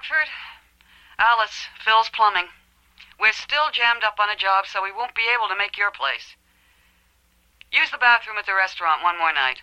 Rockford? 0.00 0.28
Alice, 1.18 1.66
Phil's 1.84 2.08
plumbing. 2.08 2.48
We're 3.20 3.32
still 3.32 3.68
jammed 3.70 4.02
up 4.02 4.14
on 4.18 4.30
a 4.30 4.36
job, 4.36 4.64
so 4.66 4.82
we 4.82 4.92
won't 4.92 5.14
be 5.14 5.28
able 5.34 5.46
to 5.48 5.58
make 5.58 5.76
your 5.76 5.90
place. 5.90 6.36
Use 7.70 7.90
the 7.90 7.98
bathroom 7.98 8.38
at 8.38 8.46
the 8.46 8.54
restaurant 8.54 9.02
one 9.02 9.18
more 9.18 9.34
night. 9.34 9.58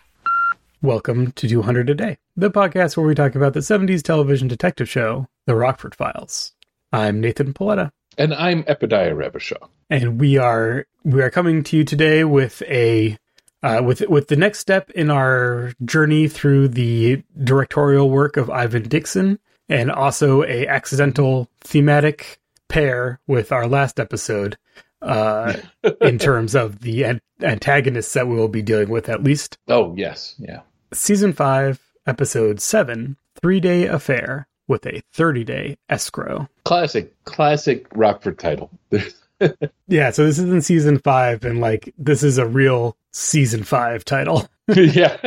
Welcome 0.84 1.32
to 1.32 1.48
200 1.48 1.90
a 1.90 1.96
Day, 1.96 2.18
the 2.36 2.52
podcast 2.52 2.96
where 2.96 3.08
we 3.08 3.16
talk 3.16 3.34
about 3.34 3.54
the 3.54 3.62
70s 3.62 4.04
television 4.04 4.48
detective 4.48 4.88
show, 4.88 5.26
The 5.48 5.56
Rockford 5.56 5.96
Files. 5.96 6.54
I'm 6.94 7.20
Nathan 7.20 7.52
Paletta. 7.54 7.90
And 8.16 8.32
I'm 8.32 8.64
Epidiah 8.66 9.16
Ravachol. 9.16 9.70
And 9.90 10.22
we 10.22 10.38
are 10.38 10.86
we 11.04 11.24
are 11.24 11.32
coming 11.32 11.64
to 11.64 11.78
you 11.78 11.84
today 11.84 12.24
with 12.24 12.62
a 12.68 13.18
uh, 13.64 13.82
with 13.84 14.02
with 14.08 14.28
the 14.28 14.36
next 14.36 14.60
step 14.60 14.92
in 14.92 15.10
our 15.10 15.74
journey 15.84 16.28
through 16.28 16.68
the 16.68 17.24
directorial 17.44 18.12
work 18.12 18.38
of 18.38 18.52
Ivan 18.52 18.84
Dixon, 18.84 19.40
and 19.70 19.92
also 19.92 20.44
a 20.44 20.68
accidental 20.68 21.50
thematic 21.62 22.40
pair 22.68 23.20
with 23.28 23.52
our 23.52 23.68
last 23.68 24.00
episode 24.00 24.58
uh, 25.02 25.54
in 26.02 26.18
terms 26.18 26.56
of 26.56 26.80
the 26.80 27.04
an- 27.04 27.22
antagonists 27.42 28.14
that 28.14 28.28
we 28.28 28.36
will 28.36 28.48
be 28.48 28.62
dealing 28.62 28.90
with 28.90 29.10
at 29.10 29.24
least. 29.24 29.58
Oh 29.68 29.94
yes, 29.96 30.36
yeah. 30.40 30.62
Season 30.94 31.34
five, 31.34 31.80
episode 32.06 32.62
seven, 32.62 33.18
three 33.42 33.60
day 33.60 33.86
affair 33.86 34.48
with 34.68 34.86
a 34.86 35.02
thirty 35.14 35.44
day 35.44 35.78
escrow. 35.90 36.48
Classic, 36.64 37.14
classic 37.26 37.88
Rockford 37.94 38.40
title. 38.40 38.70
yeah, 39.88 40.12
so 40.12 40.26
this 40.26 40.40
is 40.40 40.50
in 40.50 40.62
season 40.62 41.00
five, 41.00 41.46
and 41.46 41.60
like 41.60 41.94
this 41.98 42.24
is 42.24 42.38
a 42.38 42.48
real 42.48 42.98
season 43.12 43.64
five 43.64 44.04
title. 44.06 44.48
yeah. 44.68 45.18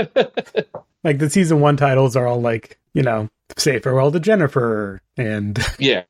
like 1.04 1.18
the 1.18 1.30
season 1.30 1.60
one 1.60 1.76
titles 1.76 2.16
are 2.16 2.26
all 2.26 2.40
like, 2.40 2.78
you 2.92 3.02
know, 3.02 3.28
say 3.60 3.78
farewell 3.78 4.10
to 4.12 4.20
Jennifer 4.20 5.00
and 5.16 5.58
Yeah. 5.78 6.02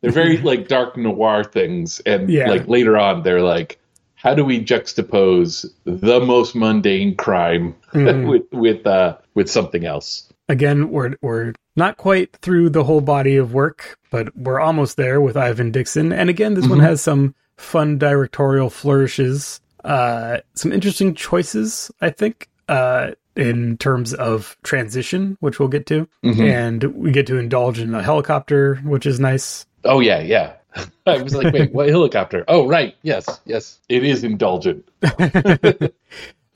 They're 0.00 0.10
very 0.12 0.36
like 0.50 0.68
dark 0.68 0.96
noir 0.96 1.44
things. 1.44 2.00
And 2.06 2.28
Yeah. 2.28 2.48
like 2.50 2.68
later 2.68 2.96
on 2.98 3.22
they're 3.22 3.42
like, 3.42 3.78
how 4.14 4.34
do 4.34 4.44
we 4.44 4.62
juxtapose 4.64 5.66
the 5.84 6.20
most 6.20 6.54
mundane 6.54 7.14
crime 7.16 7.74
Mhm. 7.94 8.28
with 8.28 8.42
with 8.52 8.86
uh 8.86 9.16
with 9.34 9.48
something 9.50 9.84
else? 9.84 10.28
again, 10.48 10.90
we're 10.90 11.14
we're 11.22 11.52
not 11.74 11.96
quite 11.96 12.34
through 12.36 12.70
the 12.70 12.84
whole 12.84 13.00
body 13.00 13.36
of 13.36 13.52
work, 13.52 13.98
but 14.10 14.34
we're 14.36 14.60
almost 14.60 14.96
there 14.96 15.20
with 15.20 15.36
Ivan 15.36 15.72
Dixon. 15.72 16.12
And 16.12 16.30
again, 16.30 16.54
this 16.54 16.68
one 16.68 16.78
Mhm. 16.78 16.82
has 16.84 17.00
some 17.02 17.34
fun 17.56 17.98
directorial 17.98 18.70
flourishes, 18.70 19.60
uh, 19.84 20.38
some 20.54 20.72
interesting 20.72 21.14
choices, 21.14 21.90
I 22.00 22.10
think, 22.10 22.48
uh, 22.68 23.10
in 23.36 23.76
terms 23.78 24.14
of 24.14 24.56
transition, 24.64 25.36
which 25.40 25.58
we'll 25.58 25.68
get 25.68 25.86
to, 25.86 26.08
Mhm. 26.24 26.40
and 26.50 26.84
we 26.94 27.12
get 27.12 27.26
to 27.28 27.36
indulge 27.38 27.78
in 27.78 27.94
a 27.94 28.02
helicopter, 28.02 28.76
which 28.84 29.06
is 29.06 29.20
nice. 29.20 29.66
Oh 29.84 30.00
yeah, 30.00 30.20
yeah. 30.20 30.52
I 31.06 31.22
was 31.22 31.34
like, 31.34 31.52
wait, 31.54 31.72
what 31.72 31.88
helicopter? 31.88 32.44
Oh 32.48 32.66
right, 32.66 32.94
yes, 33.02 33.26
yes. 33.46 33.78
It 33.88 34.04
is 34.04 34.24
indulgent. 34.24 34.84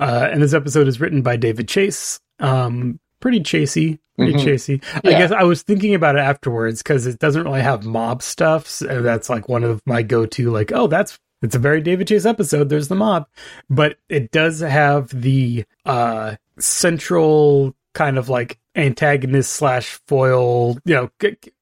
Uh, 0.01 0.31
and 0.33 0.43
this 0.43 0.55
episode 0.55 0.89
is 0.89 0.99
written 0.99 1.21
by 1.21 1.37
David 1.37 1.69
Chase. 1.69 2.21
Um, 2.39 2.99
pretty 3.21 3.41
chasey, 3.41 3.99
pretty 4.17 4.33
Mhm. 4.33 4.45
chasey. 4.47 4.83
I 5.05 5.11
guess 5.11 5.31
I 5.31 5.43
was 5.43 5.61
thinking 5.61 5.95
about 5.95 6.17
it 6.17 6.21
afterwards 6.21 6.83
because 6.83 7.07
it 7.07 7.19
doesn't 7.19 7.45
really 7.45 7.61
have 7.61 7.85
mob 7.85 8.23
stuff. 8.23 8.67
So 8.67 9.03
that's 9.03 9.29
like 9.29 9.47
one 9.51 9.63
of 9.63 9.83
my 9.85 10.01
go-to. 10.03 10.51
Like, 10.51 10.73
oh, 10.73 10.87
that's 10.87 11.19
it's 11.43 11.55
a 11.55 11.59
very 11.59 11.83
David 11.83 12.09
Chase 12.09 12.25
episode. 12.25 12.71
There's 12.71 12.89
the 12.89 12.95
mob, 12.95 13.27
but 13.69 13.97
it 14.09 14.31
does 14.31 14.61
have 14.61 15.11
the 15.11 15.65
uh 15.85 16.37
central 16.61 17.75
kind 17.95 18.19
of 18.19 18.29
like 18.29 18.59
antagonist 18.77 19.53
slash 19.53 19.99
foil, 20.07 20.79
you 20.85 20.95
know, 20.95 21.11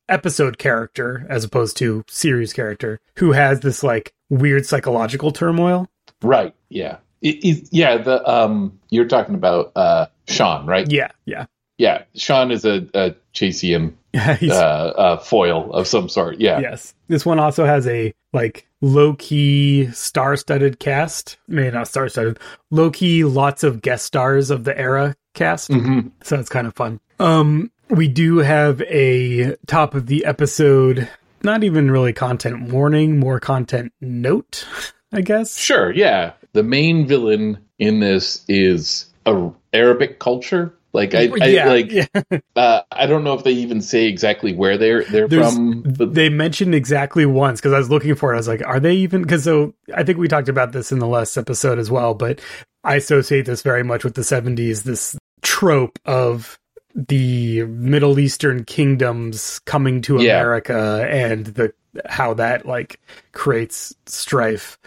episode 0.09 0.59
character 0.59 1.27
as 1.29 1.45
opposed 1.45 1.77
to 1.79 2.05
series 2.09 2.53
character 2.53 3.01
who 3.17 3.33
has 3.33 3.61
this 3.61 3.83
like 3.83 4.13
weird 4.31 4.67
psychological 4.67 5.31
turmoil. 5.31 5.89
Right, 6.23 6.55
yeah. 6.69 6.99
It, 7.21 7.45
it, 7.45 7.69
yeah, 7.73 7.97
the 7.99 8.27
um 8.29 8.79
you're 8.91 9.09
talking 9.09 9.35
about 9.35 9.73
uh 9.75 10.07
Sean, 10.27 10.67
right? 10.67 10.91
Yeah, 10.91 11.11
yeah. 11.25 11.47
Yeah, 11.79 12.03
Sean 12.17 12.51
is 12.51 12.65
a, 12.65 12.87
a 12.93 13.15
Chasium 13.33 13.95
uh, 14.15 14.19
uh, 14.51 15.17
foil 15.19 15.73
of 15.73 15.87
some 15.87 16.09
sort. 16.09 16.41
Yeah. 16.41 16.59
Yes. 16.59 16.93
This 17.07 17.25
one 17.25 17.39
also 17.39 17.65
has 17.65 17.87
a 17.87 18.13
like 18.33 18.67
low 18.81 19.15
key 19.15 19.87
star 19.93 20.37
studded 20.37 20.81
cast. 20.81 21.39
Maybe 21.47 21.71
not 21.71 21.89
star 21.89 22.09
studded. 22.09 22.39
Low 22.71 22.91
key 22.91 23.25
lots 23.25 23.63
of 23.63 23.81
guest 23.81 24.05
stars 24.05 24.51
of 24.51 24.65
the 24.65 24.77
era 24.79 25.17
cast. 25.35 25.71
Mhm. 25.71 26.11
So 26.23 26.39
it's 26.39 26.49
kind 26.49 26.67
of 26.67 26.75
fun. 26.75 27.01
Um 27.21 27.71
we 27.91 28.09
do 28.09 28.39
have 28.39 28.83
a 28.83 29.57
top 29.67 29.95
of 29.95 30.07
the 30.07 30.25
episode 30.25 31.09
not 31.43 31.63
even 31.63 31.91
really 31.91 32.13
content 32.13 32.73
warning, 32.73 33.19
more 33.19 33.39
content 33.39 33.93
note, 34.01 34.67
I 35.13 35.21
guess. 35.21 35.57
Sure. 35.57 35.93
Yeah. 35.93 36.33
The 36.53 36.65
main 36.65 37.07
villain 37.07 37.59
in 37.79 38.01
this 38.01 38.45
is 38.49 39.07
a 39.25 39.51
Arabic 39.73 40.19
culture. 40.19 40.75
Like 40.93 41.15
I, 41.15 41.29
I 41.41 41.47
yeah, 41.49 41.69
like 41.69 41.93
yeah. 41.93 42.07
uh, 42.57 42.81
I 42.91 43.07
don't 43.07 43.23
know 43.25 43.35
if 43.35 43.45
they 43.45 43.53
even 43.53 43.81
say 43.83 44.07
exactly 44.07 44.55
where 44.55 44.79
they're 44.79 45.05
they're 45.05 45.29
There's- 45.29 45.55
from. 45.55 45.83
But 45.83 46.15
they 46.15 46.29
mentioned 46.31 46.75
exactly 46.75 47.27
once 47.27 47.61
because 47.61 47.73
I 47.75 47.79
was 47.79 47.91
looking 47.91 48.15
for 48.15 48.33
it. 48.33 48.37
I 48.37 48.39
was 48.39 48.49
like, 48.49 48.67
are 48.67 48.81
they 48.81 48.95
even? 48.95 49.23
Because 49.23 49.45
so 49.45 49.75
I 49.95 50.03
think 50.03 50.19
we 50.19 50.29
talked 50.29 50.49
about 50.49 50.73
this 50.73 50.91
in 50.91 50.99
the 50.99 51.07
last 51.07 51.37
episode 51.37 51.79
as 51.79 51.91
well, 51.91 52.15
but 52.15 52.41
I 52.85 52.97
associate 52.97 53.45
this 53.47 53.61
very 53.63 53.83
much 53.85 54.03
with 54.03 54.15
the 54.15 54.23
70s, 54.23 54.85
this 54.85 55.17
trope 55.43 55.99
of 56.07 56.59
the 56.95 57.65
Middle 57.65 58.19
Eastern 58.19 58.65
kingdoms 58.65 59.59
coming 59.67 60.01
to 60.03 60.21
Yeah. 60.23 60.41
America 60.41 61.07
and 61.11 61.47
the 61.47 61.73
how 62.07 62.33
that 62.35 62.65
like 62.67 62.99
creates 63.33 63.95
strife. 64.07 64.79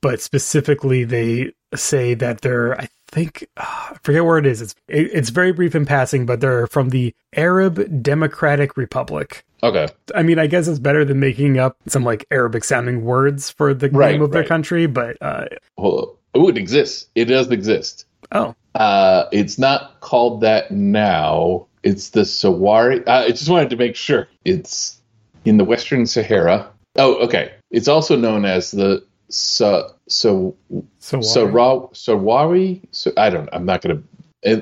But 0.00 0.20
specifically, 0.20 1.04
they 1.04 1.52
say 1.74 2.14
that 2.14 2.40
they're, 2.40 2.80
I 2.80 2.88
think, 3.14 3.46
ah, 3.56 3.92
I 3.92 3.98
forget 4.02 4.24
where 4.24 4.38
it 4.38 4.46
is. 4.46 4.60
It's 4.60 4.74
it, 4.88 5.10
it's 5.12 5.30
very 5.30 5.52
brief 5.52 5.74
in 5.74 5.86
passing, 5.86 6.26
but 6.26 6.40
they're 6.40 6.66
from 6.66 6.90
the 6.90 7.14
Arab 7.34 8.02
Democratic 8.02 8.76
Republic. 8.76 9.44
okay. 9.62 9.88
I 10.14 10.22
mean, 10.22 10.38
I 10.38 10.46
guess 10.46 10.68
it's 10.68 10.78
better 10.78 11.04
than 11.04 11.20
making 11.20 11.58
up 11.58 11.76
some 11.86 12.04
like 12.04 12.26
Arabic 12.30 12.64
sounding 12.64 13.04
words 13.04 13.50
for 13.50 13.72
the 13.74 13.88
Right, 13.88 14.12
name 14.12 14.22
of 14.22 14.32
their 14.32 14.44
country, 14.44 14.86
but 14.86 15.16
uh, 15.22 15.46
Well, 15.78 16.18
oh, 16.34 16.48
it 16.48 16.58
exists. 16.58 17.06
It 17.14 17.26
does 17.26 17.50
exist. 17.50 18.06
oh, 18.32 18.54
Uh, 18.74 19.24
it's 19.32 19.58
not 19.58 20.00
called 20.00 20.40
that 20.42 20.70
now. 20.70 21.66
It's 21.82 22.10
the 22.10 22.22
Sahrawi. 22.22 23.06
Uh, 23.06 23.10
I 23.26 23.28
just 23.30 23.48
wanted 23.48 23.70
to 23.70 23.76
make 23.76 23.94
sure. 23.96 24.26
It's 24.44 25.00
in 25.44 25.56
the 25.58 25.64
Western 25.64 26.06
Sahara. 26.06 26.70
Oh, 26.96 27.16
okay. 27.26 27.52
It's 27.70 27.88
also 27.88 28.16
known 28.16 28.44
as 28.44 28.70
the 28.70 29.04
Sa 29.28 29.88
so 30.08 30.56
so 30.98 31.20
Sahra- 31.20 31.88
Sahrawi. 31.92 32.82
So 32.92 33.12
I 33.16 33.30
don't. 33.30 33.48
I'm 33.52 33.64
not 33.66 33.80
going 33.82 33.96
to. 33.98 34.04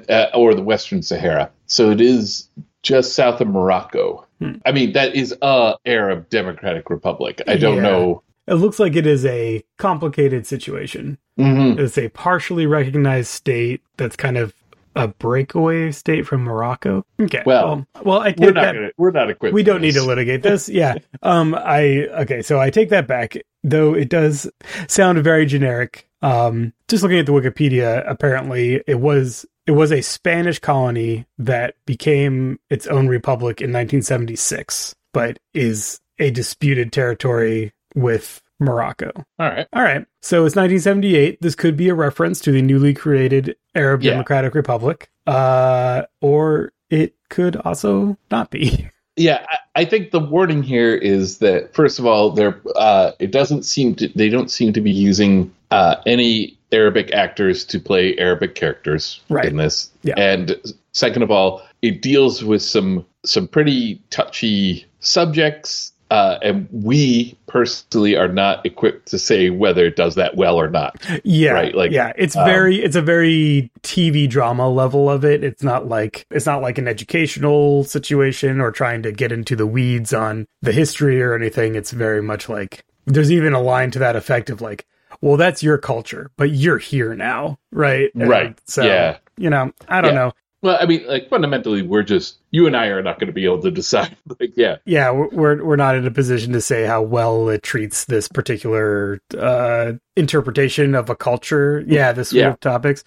Uh, 0.08 0.30
or 0.34 0.54
the 0.54 0.62
Western 0.62 1.02
Sahara. 1.02 1.50
So 1.66 1.90
it 1.90 2.00
is 2.00 2.48
just 2.84 3.14
south 3.14 3.40
of 3.40 3.48
Morocco. 3.48 4.24
Hmm. 4.40 4.52
I 4.64 4.70
mean, 4.70 4.92
that 4.92 5.16
is 5.16 5.34
a 5.42 5.74
Arab 5.86 6.28
Democratic 6.28 6.88
Republic. 6.88 7.42
I 7.48 7.56
don't 7.56 7.76
Yeah. 7.76 7.82
know. 7.82 8.22
it 8.48 8.54
looks 8.54 8.78
like 8.80 8.96
it 8.96 9.06
is 9.06 9.24
a 9.24 9.62
complicated 9.78 10.46
situation. 10.46 11.16
Mhm. 11.38 11.78
It's 11.78 11.96
a 11.98 12.08
partially 12.08 12.66
recognized 12.66 13.28
state 13.30 13.80
that's 13.96 14.16
kind 14.16 14.36
of 14.36 14.52
a 14.96 15.08
breakaway 15.08 15.90
state 15.92 16.26
from 16.26 16.42
Morocco. 16.42 17.04
Okay, 17.20 17.42
Well, 17.46 17.86
well, 17.94 18.04
well 18.04 18.20
I 18.20 18.34
We're 18.36 18.52
not. 18.52 18.62
that. 18.62 18.74
Gonna, 18.74 18.90
we're 18.98 19.10
not 19.12 19.30
equipped. 19.30 19.54
we 19.54 19.62
don't 19.62 19.80
need 19.80 19.94
to 19.94 20.02
litigate 20.04 20.42
this. 20.42 20.68
Yeah. 20.68 20.96
Um. 21.22 21.54
I 21.54 22.08
okay. 22.22 22.42
So 22.42 22.60
I 22.60 22.70
take 22.70 22.88
that 22.90 23.06
back. 23.06 23.36
Though 23.64 23.94
it 23.94 24.08
does 24.08 24.50
sound 24.88 25.18
very 25.22 25.46
generic. 25.46 26.08
Um. 26.22 26.72
Just 26.88 27.02
looking 27.02 27.18
at 27.18 27.26
the 27.26 27.32
Wikipedia, 27.32 28.04
apparently 28.08 28.82
it 28.86 29.00
was 29.00 29.46
it 29.66 29.72
was 29.72 29.92
a 29.92 30.00
Spanish 30.02 30.58
colony 30.58 31.26
that 31.38 31.74
became 31.86 32.58
its 32.70 32.86
own 32.86 33.08
republic 33.08 33.60
in 33.60 33.72
1976, 33.72 34.94
but 35.12 35.38
is 35.54 36.00
a 36.18 36.30
disputed 36.30 36.92
territory 36.92 37.72
with 37.94 38.42
Morocco. 38.60 39.10
All 39.38 39.48
right. 39.48 39.66
All 39.72 39.82
right. 39.82 40.06
So 40.20 40.44
it's 40.44 40.54
1978. 40.56 41.40
This 41.40 41.54
could 41.54 41.76
be 41.76 41.88
a 41.88 41.94
reference 41.94 42.40
to 42.40 42.52
the 42.52 42.62
newly 42.62 42.94
created 42.94 43.56
Arab 43.74 44.02
Yeah. 44.02 44.12
Democratic 44.12 44.54
Republic, 44.54 45.10
uh, 45.26 46.02
or 46.20 46.72
it 46.90 47.14
could 47.30 47.56
also 47.56 48.16
not 48.30 48.50
be. 48.50 48.88
Yeah, 49.16 49.44
I, 49.48 49.82
I 49.82 49.84
think 49.84 50.10
the 50.10 50.20
warning 50.20 50.62
here 50.62 50.94
is 50.94 51.38
that 51.38 51.74
first 51.74 51.98
of 51.98 52.06
all, 52.06 52.30
there 52.30 52.60
uh, 52.76 53.12
it 53.18 53.30
doesn't 53.30 53.64
seem 53.64 53.94
to 53.96 54.08
they 54.08 54.28
don't 54.28 54.50
seem 54.50 54.72
to 54.72 54.80
be 54.80 54.90
using 54.90 55.52
uh, 55.70 55.96
any 56.06 56.56
Arabic 56.72 57.12
actors 57.12 57.64
to 57.66 57.78
play 57.78 58.16
Arabic 58.16 58.54
characters 58.54 59.20
Right. 59.28 59.46
in 59.46 59.56
this. 59.58 59.90
Yeah. 60.02 60.14
And 60.16 60.56
second 60.92 61.22
of 61.22 61.30
all, 61.30 61.62
it 61.82 62.00
deals 62.00 62.42
with 62.42 62.62
some 62.62 63.04
some 63.24 63.46
pretty 63.48 64.00
touchy 64.10 64.86
subjects 65.00 65.91
uh, 66.12 66.38
and 66.42 66.68
we 66.70 67.34
personally 67.46 68.16
are 68.16 68.28
not 68.28 68.64
equipped 68.66 69.08
to 69.08 69.18
say 69.18 69.48
whether 69.48 69.86
it 69.86 69.96
does 69.96 70.14
that 70.16 70.36
well 70.36 70.56
or 70.60 70.68
not. 70.68 70.96
Yeah, 71.24 71.52
Right, 71.52 71.74
like, 71.74 71.90
yeah, 71.90 72.12
it's 72.16 72.36
um, 72.36 72.44
very 72.44 72.76
it's 72.82 72.96
a 72.96 73.00
very 73.02 73.70
TV 73.82 74.28
drama 74.28 74.68
level 74.68 75.08
of 75.08 75.24
it. 75.24 75.42
It's 75.42 75.62
not 75.62 75.88
like 75.88 76.26
it's 76.30 76.44
not 76.44 76.60
like 76.60 76.76
an 76.76 76.86
educational 76.86 77.84
situation 77.84 78.60
or 78.60 78.70
trying 78.70 79.02
to 79.04 79.12
get 79.12 79.32
into 79.32 79.56
the 79.56 79.66
weeds 79.66 80.12
on 80.12 80.46
the 80.60 80.72
history 80.72 81.22
or 81.22 81.34
anything. 81.34 81.76
It's 81.76 81.92
very 81.92 82.22
much 82.22 82.48
like 82.48 82.84
there's 83.06 83.32
even 83.32 83.54
a 83.54 83.60
line 83.60 83.90
to 83.92 83.98
that 84.00 84.14
effect 84.14 84.50
of 84.50 84.60
like, 84.60 84.84
well, 85.22 85.38
that's 85.38 85.62
your 85.62 85.78
culture, 85.78 86.30
but 86.36 86.50
you're 86.50 86.78
here 86.78 87.14
now, 87.14 87.58
right? 87.70 88.10
And 88.18 88.28
Right, 88.28 88.58
So 88.66 88.84
yeah. 88.84 89.16
you 89.38 89.48
know, 89.48 89.72
I 89.88 90.02
don't 90.02 90.12
Yeah. 90.12 90.14
know. 90.14 90.32
Well, 90.62 90.78
I 90.80 90.86
mean, 90.86 91.04
like 91.08 91.28
fundamentally, 91.28 91.82
we're 91.82 92.04
just 92.04 92.38
you 92.52 92.66
and 92.68 92.76
I 92.76 92.86
are 92.86 93.02
not 93.02 93.18
going 93.18 93.26
to 93.26 93.32
be 93.32 93.44
able 93.44 93.60
to 93.62 93.70
decide. 93.70 94.16
Like, 94.40 94.52
yeah, 94.56 94.76
yeah 94.84 95.10
we're- 95.10 95.60
we're 95.62 95.76
not 95.76 95.96
in 95.96 96.06
a 96.06 96.10
position 96.10 96.52
to 96.54 96.60
say 96.60 96.84
how 96.86 97.02
well 97.02 97.48
it 97.48 97.62
treats 97.62 98.04
this 98.06 98.28
particular 98.28 99.20
uh 99.36 99.92
interpretation 100.16 100.94
of 100.94 101.10
a 101.10 101.16
culture 101.16 101.82
yeah 101.86 102.12
this 102.12 102.32
Yeah. 102.32 102.50
of 102.50 102.60
topics 102.60 103.04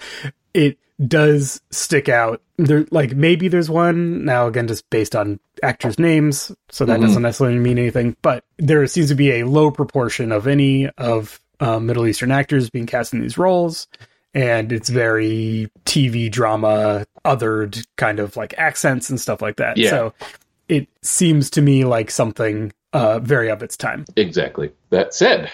it 0.54 0.78
does 1.08 1.62
stick 1.72 2.08
out 2.10 2.42
there 2.58 2.86
like 2.92 3.16
maybe 3.16 3.48
there's 3.48 3.70
one 3.70 4.24
now 4.26 4.48
again 4.48 4.68
just 4.68 4.90
based 4.90 5.16
on 5.16 5.40
actors 5.64 5.98
names 6.00 6.52
so 6.70 6.86
that 6.86 7.00
Mhm. 7.00 7.04
doesn't 7.04 7.22
necessarily 7.24 7.60
mean 7.60 7.78
anything 7.78 8.16
but 8.22 8.44
there 8.58 8.86
seems 8.88 9.10
to 9.10 9.16
be 9.16 9.32
a 9.32 9.44
low 9.46 9.72
proportion 9.72 10.32
of 10.32 10.48
any 10.48 10.88
of 10.98 11.40
uh, 11.60 11.80
middle 11.80 12.06
eastern 12.08 12.32
actors 12.32 12.70
being 12.70 12.86
cast 12.86 13.14
in 13.14 13.22
these 13.22 13.38
roles 13.38 13.88
and 14.36 14.72
it's 14.72 14.90
very 14.90 15.68
tv 15.86 16.30
drama 16.30 17.06
othered 17.26 17.84
kind 17.98 18.20
of 18.20 18.38
like 18.38 18.54
accents 18.60 19.10
and 19.10 19.20
stuff 19.20 19.42
like 19.42 19.56
that 19.56 19.78
Yeah. 19.78 19.90
so 19.90 20.14
it 20.70 20.88
seems 21.02 21.50
to 21.52 21.62
me 21.62 21.86
like 21.86 22.12
something 22.12 22.72
uh, 22.94 23.20
very 23.20 23.50
of 23.50 23.62
its 23.64 23.76
time. 23.78 24.06
exactly. 24.16 24.72
That 24.90 25.14
said, 25.14 25.52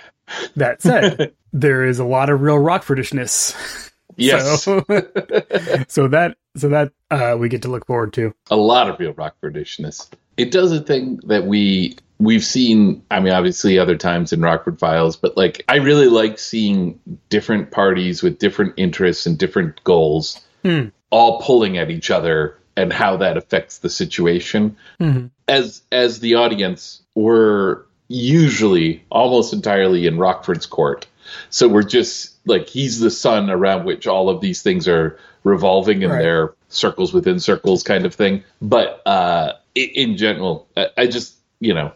That 0.55 0.81
said, 0.81 1.33
there 1.53 1.85
is 1.85 1.99
a 1.99 2.05
lot 2.05 2.29
of 2.29 2.41
real 2.41 2.57
Rockfordishness. 2.57 3.89
yes, 4.15 4.63
So, 4.63 4.79
so 5.87 6.07
that 6.09 6.37
so 6.55 6.69
that 6.69 6.91
uh, 7.09 7.35
we 7.39 7.49
get 7.49 7.61
to 7.63 7.67
look 7.69 7.85
forward 7.87 8.13
to. 8.13 8.33
a 8.49 8.55
lot 8.55 8.89
of 8.89 8.99
real 8.99 9.13
Rockfordishness. 9.13 10.09
It 10.37 10.51
does 10.51 10.71
a 10.71 10.79
thing 10.81 11.19
that 11.25 11.45
we 11.45 11.97
we've 12.21 12.43
seen. 12.45 13.03
I 13.09 13.19
mean, 13.19 13.33
obviously, 13.33 13.79
other 13.79 13.97
times 13.97 14.31
in 14.31 14.41
Rockford 14.41 14.79
Files, 14.79 15.15
but 15.17 15.35
like, 15.35 15.63
I 15.67 15.77
really 15.77 16.07
like 16.07 16.37
seeing 16.39 16.99
different 17.29 17.71
parties 17.71 18.21
with 18.21 18.37
different 18.39 18.73
interests 18.77 19.25
and 19.25 19.37
different 19.37 19.83
goals, 19.83 20.39
Hmm. 20.63 20.89
all 21.09 21.41
pulling 21.41 21.77
at 21.77 21.89
each 21.89 22.11
other, 22.11 22.57
and 22.77 22.93
how 22.93 23.17
that 23.17 23.35
affects 23.37 23.79
the 23.79 23.89
situation. 23.89 24.77
Mhm. 24.99 25.31
As 25.47 25.81
as 25.91 26.19
the 26.19 26.35
audience, 26.35 27.01
we're 27.15 27.79
usually 28.07 29.03
almost 29.09 29.53
entirely 29.53 30.05
in 30.05 30.17
Rockford's 30.17 30.65
court, 30.65 31.07
so 31.49 31.67
we're 31.67 31.83
just 31.83 32.35
like 32.45 32.69
he's 32.69 32.99
the 32.99 33.09
sun 33.11 33.49
around 33.49 33.85
which 33.85 34.05
all 34.07 34.29
of 34.29 34.41
these 34.41 34.61
things 34.61 34.87
are 34.87 35.17
revolving 35.43 36.01
in 36.03 36.09
Right. 36.11 36.21
their 36.21 36.53
circles 36.69 37.13
within 37.13 37.39
circles 37.39 37.83
kind 37.83 38.05
of 38.05 38.13
thing. 38.13 38.43
But 38.61 39.01
uh, 39.07 39.53
in 39.75 40.17
general, 40.17 40.67
I 40.97 41.07
just 41.07 41.33
you 41.61 41.73
know, 41.73 41.93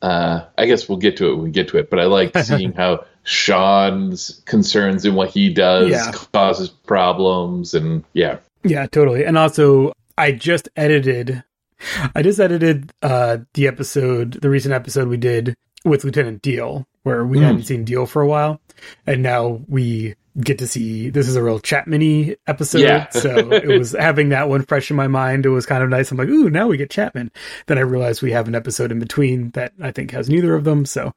uh, 0.00 0.44
I 0.56 0.64
guess 0.66 0.88
we'll 0.88 0.96
get 0.98 1.16
to 1.18 1.28
it 1.30 1.34
when 1.34 1.44
we 1.44 1.50
get 1.50 1.68
to 1.68 1.76
it. 1.78 1.90
But 1.90 1.98
I 1.98 2.04
like 2.04 2.36
seeing 2.44 2.72
how 2.72 3.04
Sean's 3.24 4.40
concerns 4.46 5.04
and 5.04 5.14
what 5.16 5.30
he 5.30 5.52
does 5.52 5.90
Yeah. 5.90 6.12
causes 6.32 6.68
problems, 6.68 7.74
and 7.74 8.04
yeah, 8.14 8.38
Yeah, 8.64 8.86
totally. 8.86 9.24
And 9.24 9.36
also, 9.38 9.92
I 10.16 10.32
just 10.32 10.68
edited. 10.76 11.42
I 12.14 12.22
just 12.22 12.40
edited 12.40 12.90
uh, 13.02 13.38
the 13.54 13.66
episode, 13.68 14.32
the 14.42 14.50
recent 14.50 14.74
episode 14.74 15.08
we 15.08 15.16
did 15.16 15.54
with 15.84 16.02
Lieutenant 16.04 16.42
Deal, 16.42 16.86
where 17.04 17.24
we 17.24 17.38
Mm. 17.38 17.42
hadn't 17.42 17.62
seen 17.64 17.84
Deal 17.84 18.04
for 18.06 18.20
a 18.22 18.26
while, 18.26 18.60
and 19.06 19.22
now 19.22 19.60
we 19.68 20.14
get 20.40 20.58
to 20.58 20.66
see. 20.66 21.10
This 21.10 21.28
is 21.28 21.36
a 21.36 21.42
real 21.42 21.58
chat 21.58 21.86
mini 21.86 22.36
episode, 22.46 22.80
Yeah. 22.80 23.08
so 23.10 23.50
it 23.52 23.66
was 23.66 23.92
having 23.98 24.28
that 24.30 24.48
one 24.48 24.62
fresh 24.62 24.90
in 24.90 24.96
my 24.96 25.08
mind. 25.08 25.44
It 25.46 25.50
was 25.50 25.66
kind 25.66 25.82
of 25.82 25.90
nice. 25.90 26.10
I'm 26.10 26.16
like, 26.18 26.28
ooh, 26.28 26.48
now 26.50 26.66
we 26.68 26.76
get 26.76 26.90
Chapman. 26.90 27.30
Then 27.66 27.78
I 27.78 27.82
realized 27.82 28.22
we 28.22 28.32
have 28.32 28.48
an 28.48 28.54
episode 28.54 28.92
in 28.92 28.98
between 29.00 29.50
that 29.50 29.72
I 29.82 29.90
think 29.90 30.10
has 30.12 30.28
neither 30.28 30.54
of 30.54 30.64
them, 30.64 30.84
so 30.86 31.12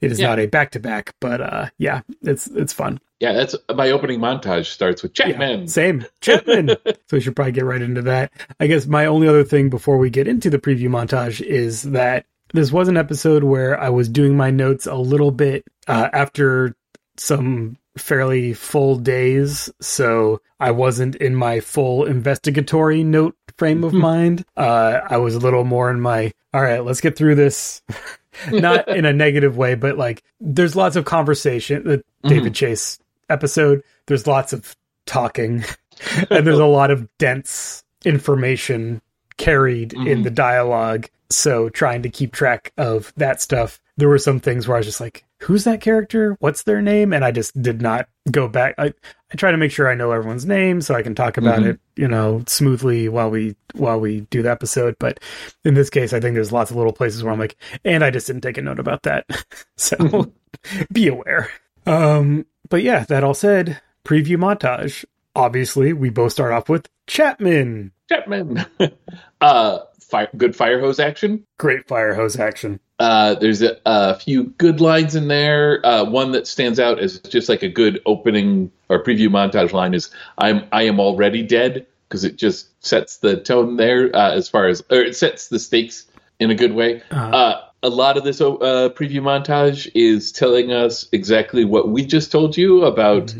it 0.00 0.10
is 0.12 0.18
Yeah. 0.20 0.28
not 0.28 0.38
a 0.40 0.46
back 0.46 0.72
to 0.72 0.80
back. 0.80 1.14
But 1.20 1.40
uh, 1.40 1.66
yeah, 1.78 2.00
it's 2.22 2.46
it's 2.48 2.72
fun. 2.72 3.00
yeah. 3.20 3.32
That's 3.32 3.54
my 3.74 3.90
opening 3.90 4.20
montage 4.20 4.66
starts 4.66 5.02
with 5.02 5.18
Yeah, 5.18 5.28
Chapman. 5.30 5.68
same. 5.68 6.04
Chapman. 6.20 6.68
so 6.86 6.94
we 7.12 7.20
should 7.20 7.36
probably 7.36 7.52
get 7.52 7.64
right 7.64 7.82
into 7.82 8.02
that. 8.02 8.32
I 8.60 8.66
guess 8.66 8.86
my 8.86 9.06
only 9.06 9.28
other 9.28 9.44
thing 9.44 9.70
before 9.70 9.98
we 9.98 10.10
get 10.10 10.26
into 10.28 10.50
the 10.50 10.58
preview 10.58 10.88
montage 10.88 11.40
is 11.40 11.82
that 11.82 12.26
this 12.52 12.70
was 12.72 12.88
an 12.88 12.96
episode 12.96 13.42
where 13.44 13.78
I 13.78 13.88
was 13.90 14.08
doing 14.08 14.36
my 14.36 14.50
notes 14.50 14.86
a 14.86 14.94
little 14.94 15.30
bit 15.32 15.64
uh, 15.88 16.08
after 16.12 16.74
some 17.16 17.76
fairly 17.98 18.52
full 18.52 18.96
days. 18.96 19.70
So 19.80 20.40
I 20.60 20.70
wasn't 20.70 21.16
in 21.16 21.34
my 21.34 21.60
full 21.60 22.04
investigatory 22.04 23.02
note 23.04 23.36
frame 23.56 23.84
of 23.84 23.92
mind. 23.94 24.44
Uh, 24.56 25.00
I 25.08 25.16
was 25.18 25.34
a 25.34 25.38
little 25.40 25.64
more 25.64 25.90
in 25.90 26.00
my, 26.00 26.32
all 26.54 26.62
right, 26.62 26.84
let's 26.84 27.00
get 27.00 27.16
through 27.16 27.34
this. 27.36 27.82
Not 28.52 28.86
in 28.88 29.06
a 29.06 29.12
negative 29.14 29.56
way, 29.56 29.74
but 29.76 29.96
like 29.96 30.22
there's 30.40 30.76
lots 30.76 30.94
of 30.96 31.06
conversation. 31.06 31.84
The 31.84 32.04
David 32.28 32.54
Chase 32.54 32.98
episode, 33.30 33.82
there's 34.06 34.26
lots 34.26 34.52
of 34.52 34.76
talking 35.06 35.64
and 36.30 36.46
there's 36.46 36.58
a 36.58 36.66
lot 36.66 36.90
of 36.90 37.08
dense 37.18 37.82
information 38.04 39.00
carried 39.38 39.92
in 39.94 40.18
Mhm. 40.20 40.24
the 40.24 40.30
dialogue. 40.30 41.08
So 41.30 41.68
trying 41.70 42.02
to 42.02 42.08
keep 42.10 42.32
track 42.32 42.72
of 42.76 43.12
that 43.16 43.40
stuff, 43.40 43.80
there 43.96 44.08
were 44.08 44.18
some 44.18 44.38
things 44.40 44.66
where 44.68 44.76
I 44.76 44.80
was 44.80 44.86
just 44.86 45.00
like, 45.00 45.24
who's 45.42 45.64
that 45.64 45.80
character? 45.80 46.36
What's 46.40 46.62
their 46.62 46.80
name? 46.82 47.12
And 47.12 47.24
I 47.24 47.30
just 47.30 47.60
did 47.60 47.80
not 47.82 48.08
go 48.30 48.48
back. 48.48 48.74
I, 48.78 48.86
I 49.32 49.36
try 49.36 49.50
to 49.50 49.56
make 49.56 49.70
sure 49.70 49.88
I 49.88 49.94
know 49.94 50.10
everyone's 50.12 50.46
name 50.46 50.80
so 50.80 50.94
I 50.94 51.02
can 51.02 51.14
talk 51.14 51.36
about 51.36 51.60
Mhm. 51.60 51.66
it, 51.70 51.80
you 51.96 52.08
know, 52.08 52.42
smoothly 52.46 53.08
while 53.08 53.30
we 53.30 53.56
while 53.74 54.00
we 54.00 54.22
do 54.30 54.42
the 54.42 54.50
episode. 54.50 54.96
But 54.98 55.20
in 55.64 55.74
this 55.74 55.90
case, 55.90 56.12
I 56.12 56.20
think 56.20 56.34
there's 56.34 56.52
lots 56.52 56.70
of 56.70 56.76
little 56.76 56.92
places 56.92 57.22
where 57.22 57.32
I'm 57.32 57.38
like, 57.38 57.56
and 57.84 58.02
I 58.04 58.10
just 58.10 58.26
didn't 58.26 58.42
take 58.42 58.58
a 58.58 58.62
note 58.62 58.78
about 58.78 59.02
that. 59.04 59.26
so 59.76 60.32
be 60.92 61.08
aware. 61.08 61.50
Um, 61.86 62.46
but 62.68 62.82
yeah, 62.82 63.04
that 63.04 63.22
all 63.24 63.34
said, 63.34 63.80
preview 64.04 64.36
montage. 64.36 65.04
Obviously, 65.34 65.92
we 65.92 66.08
both 66.08 66.32
start 66.32 66.52
off 66.52 66.68
with 66.68 66.88
Chapman. 67.06 67.92
Chapman. 68.08 68.64
uh, 69.40 69.78
fire, 70.00 70.28
good 70.36 70.56
fire 70.56 70.80
hose 70.80 70.98
action. 70.98 71.44
Great 71.58 71.86
fire 71.86 72.14
hose 72.14 72.38
action. 72.38 72.80
Uh, 72.98 73.34
there's 73.34 73.62
a, 73.62 73.76
a 73.84 74.18
few 74.18 74.44
good 74.44 74.80
lines 74.80 75.14
in 75.14 75.28
there. 75.28 75.84
Uh, 75.84 76.04
one 76.04 76.32
that 76.32 76.46
stands 76.46 76.80
out 76.80 76.98
as 76.98 77.18
just 77.20 77.48
like 77.48 77.62
a 77.62 77.68
good 77.68 78.00
opening 78.06 78.70
or 78.88 79.02
preview 79.02 79.28
montage 79.28 79.72
line 79.72 79.92
is 79.92 80.10
"I'm 80.38 80.66
I 80.72 80.84
am 80.84 80.98
already 80.98 81.42
dead" 81.42 81.86
because 82.08 82.24
it 82.24 82.36
just 82.36 82.68
sets 82.84 83.18
the 83.18 83.36
tone 83.36 83.76
there 83.76 84.14
uh, 84.14 84.32
as 84.32 84.48
far 84.48 84.66
as 84.66 84.82
or 84.90 84.98
it 84.98 85.16
sets 85.16 85.48
the 85.48 85.58
stakes 85.58 86.06
in 86.38 86.50
a 86.50 86.54
good 86.54 86.72
way. 86.72 87.02
Uh, 87.10 87.30
Uh, 87.34 87.62
a 87.82 87.90
lot 87.90 88.16
of 88.16 88.24
this 88.24 88.40
uh, 88.40 88.88
preview 88.96 89.20
montage 89.20 89.90
is 89.94 90.32
telling 90.32 90.72
us 90.72 91.06
exactly 91.12 91.64
what 91.64 91.88
we 91.90 92.04
just 92.04 92.32
told 92.32 92.56
you 92.56 92.84
about. 92.84 93.34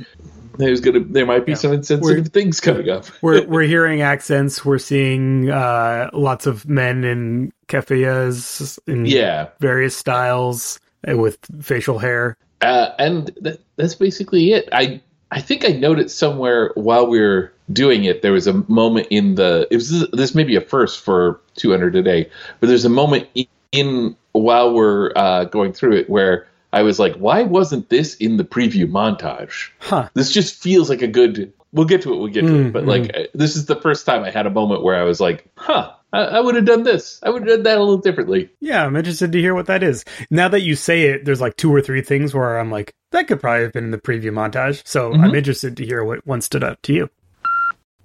There's 0.59 0.81
gonna 0.81 1.01
there 1.01 1.27
might 1.27 1.45
be 1.47 1.53
Yeah. 1.53 1.57
some 1.59 1.73
insensitive 1.73 2.17
We're- 2.17 2.25
things 2.25 2.61
coming 2.61 2.89
up. 2.89 3.07
we're 3.23 3.47
we're 3.49 3.63
hearing 3.63 4.03
accents. 4.03 4.65
We're 4.65 4.79
seeing 4.79 5.51
uh, 5.51 6.11
lots 6.13 6.47
of 6.47 6.69
men 6.69 7.05
in 7.05 7.53
keffiyehs 7.69 8.79
in 8.87 9.07
yeah. 9.07 9.49
various 9.61 9.97
styles 9.97 10.81
with 11.07 11.39
facial 11.61 11.99
hair. 11.99 12.37
Uh, 12.63 12.89
and 12.99 13.31
that, 13.43 13.61
that's 13.77 13.95
basically 13.95 14.53
it. 14.53 14.69
I 14.73 15.01
I 15.31 15.41
think 15.41 15.65
I 15.65 15.69
noted 15.69 16.11
somewhere 16.11 16.73
while 16.75 17.07
we 17.07 17.21
were 17.21 17.53
doing 17.73 18.05
it, 18.05 18.23
there 18.23 18.33
was 18.33 18.47
a 18.47 18.55
moment 18.69 19.09
in 19.11 19.35
the. 19.35 19.67
It 19.71 19.77
was 19.77 20.09
this 20.13 20.35
may 20.35 20.45
be 20.45 20.57
a 20.57 20.61
first 20.61 21.01
for 21.01 21.41
200 21.57 21.97
a 21.97 22.03
Day, 22.03 22.31
but 22.61 22.69
there's 22.69 22.85
a 22.85 22.89
moment 22.91 23.29
in, 23.35 23.47
in 23.73 24.17
while 24.33 24.73
we're 24.73 25.13
uh, 25.17 25.45
going 25.45 25.73
through 25.73 25.97
it 25.97 26.09
where 26.09 26.47
I 26.77 26.83
was 26.83 26.99
like, 26.99 27.15
why 27.17 27.43
wasn't 27.43 27.89
this 27.89 28.15
in 28.17 28.37
the 28.37 28.45
preview 28.45 28.87
montage? 28.87 29.71
Huh. 29.79 30.11
This 30.15 30.31
just 30.31 30.63
feels 30.63 30.91
like 30.91 31.01
a 31.03 31.07
good. 31.09 31.53
We'll 31.73 31.87
get 31.87 32.03
to 32.03 32.13
it. 32.13 32.19
We'll 32.19 32.29
get 32.29 32.43
to 32.43 32.53
Mm, 32.53 32.67
it. 32.67 32.73
But 32.75 32.85
like, 32.87 33.17
uh, 33.17 33.25
this 33.35 33.57
is 33.57 33.65
the 33.67 33.77
first 33.81 34.05
time 34.07 34.23
I 34.25 34.31
had 34.31 34.47
a 34.47 34.51
moment 34.51 34.83
where 34.83 34.95
I 34.95 35.03
was 35.05 35.19
like, 35.21 35.47
huh. 35.57 35.93
I, 36.13 36.21
I 36.21 36.41
would 36.41 36.55
have 36.55 36.65
done 36.67 36.85
this. 36.85 37.19
I 37.23 37.31
would 37.31 37.43
have 37.43 37.49
done 37.57 37.63
that 37.65 37.79
a 37.79 37.81
little 37.81 37.99
differently. 37.99 38.51
Yeah, 38.61 38.85
I'm 38.87 38.95
interested 38.97 39.33
to 39.33 39.41
hear 39.41 39.55
what 39.55 39.67
that 39.67 39.83
is. 39.83 40.05
Now 40.31 40.49
that 40.49 40.61
you 40.63 40.77
say 40.77 41.03
it, 41.09 41.25
there's 41.25 41.41
like 41.41 41.57
two 41.57 41.75
or 41.75 41.81
three 41.81 42.03
things 42.03 42.33
where 42.35 42.59
I'm 42.59 42.71
like, 42.71 42.95
that 43.13 43.27
could 43.27 43.41
probably 43.41 43.63
have 43.65 43.73
been 43.73 43.85
in 43.85 43.91
the 43.91 43.99
preview 43.99 44.31
montage. 44.31 44.83
So 44.87 45.13
I'm 45.13 45.33
Mhm. 45.33 45.37
interested 45.37 45.77
to 45.79 45.85
hear 45.85 46.05
what 46.05 46.27
one 46.27 46.41
stood 46.43 46.63
out 46.63 46.83
to 46.85 46.93
you. 46.93 47.11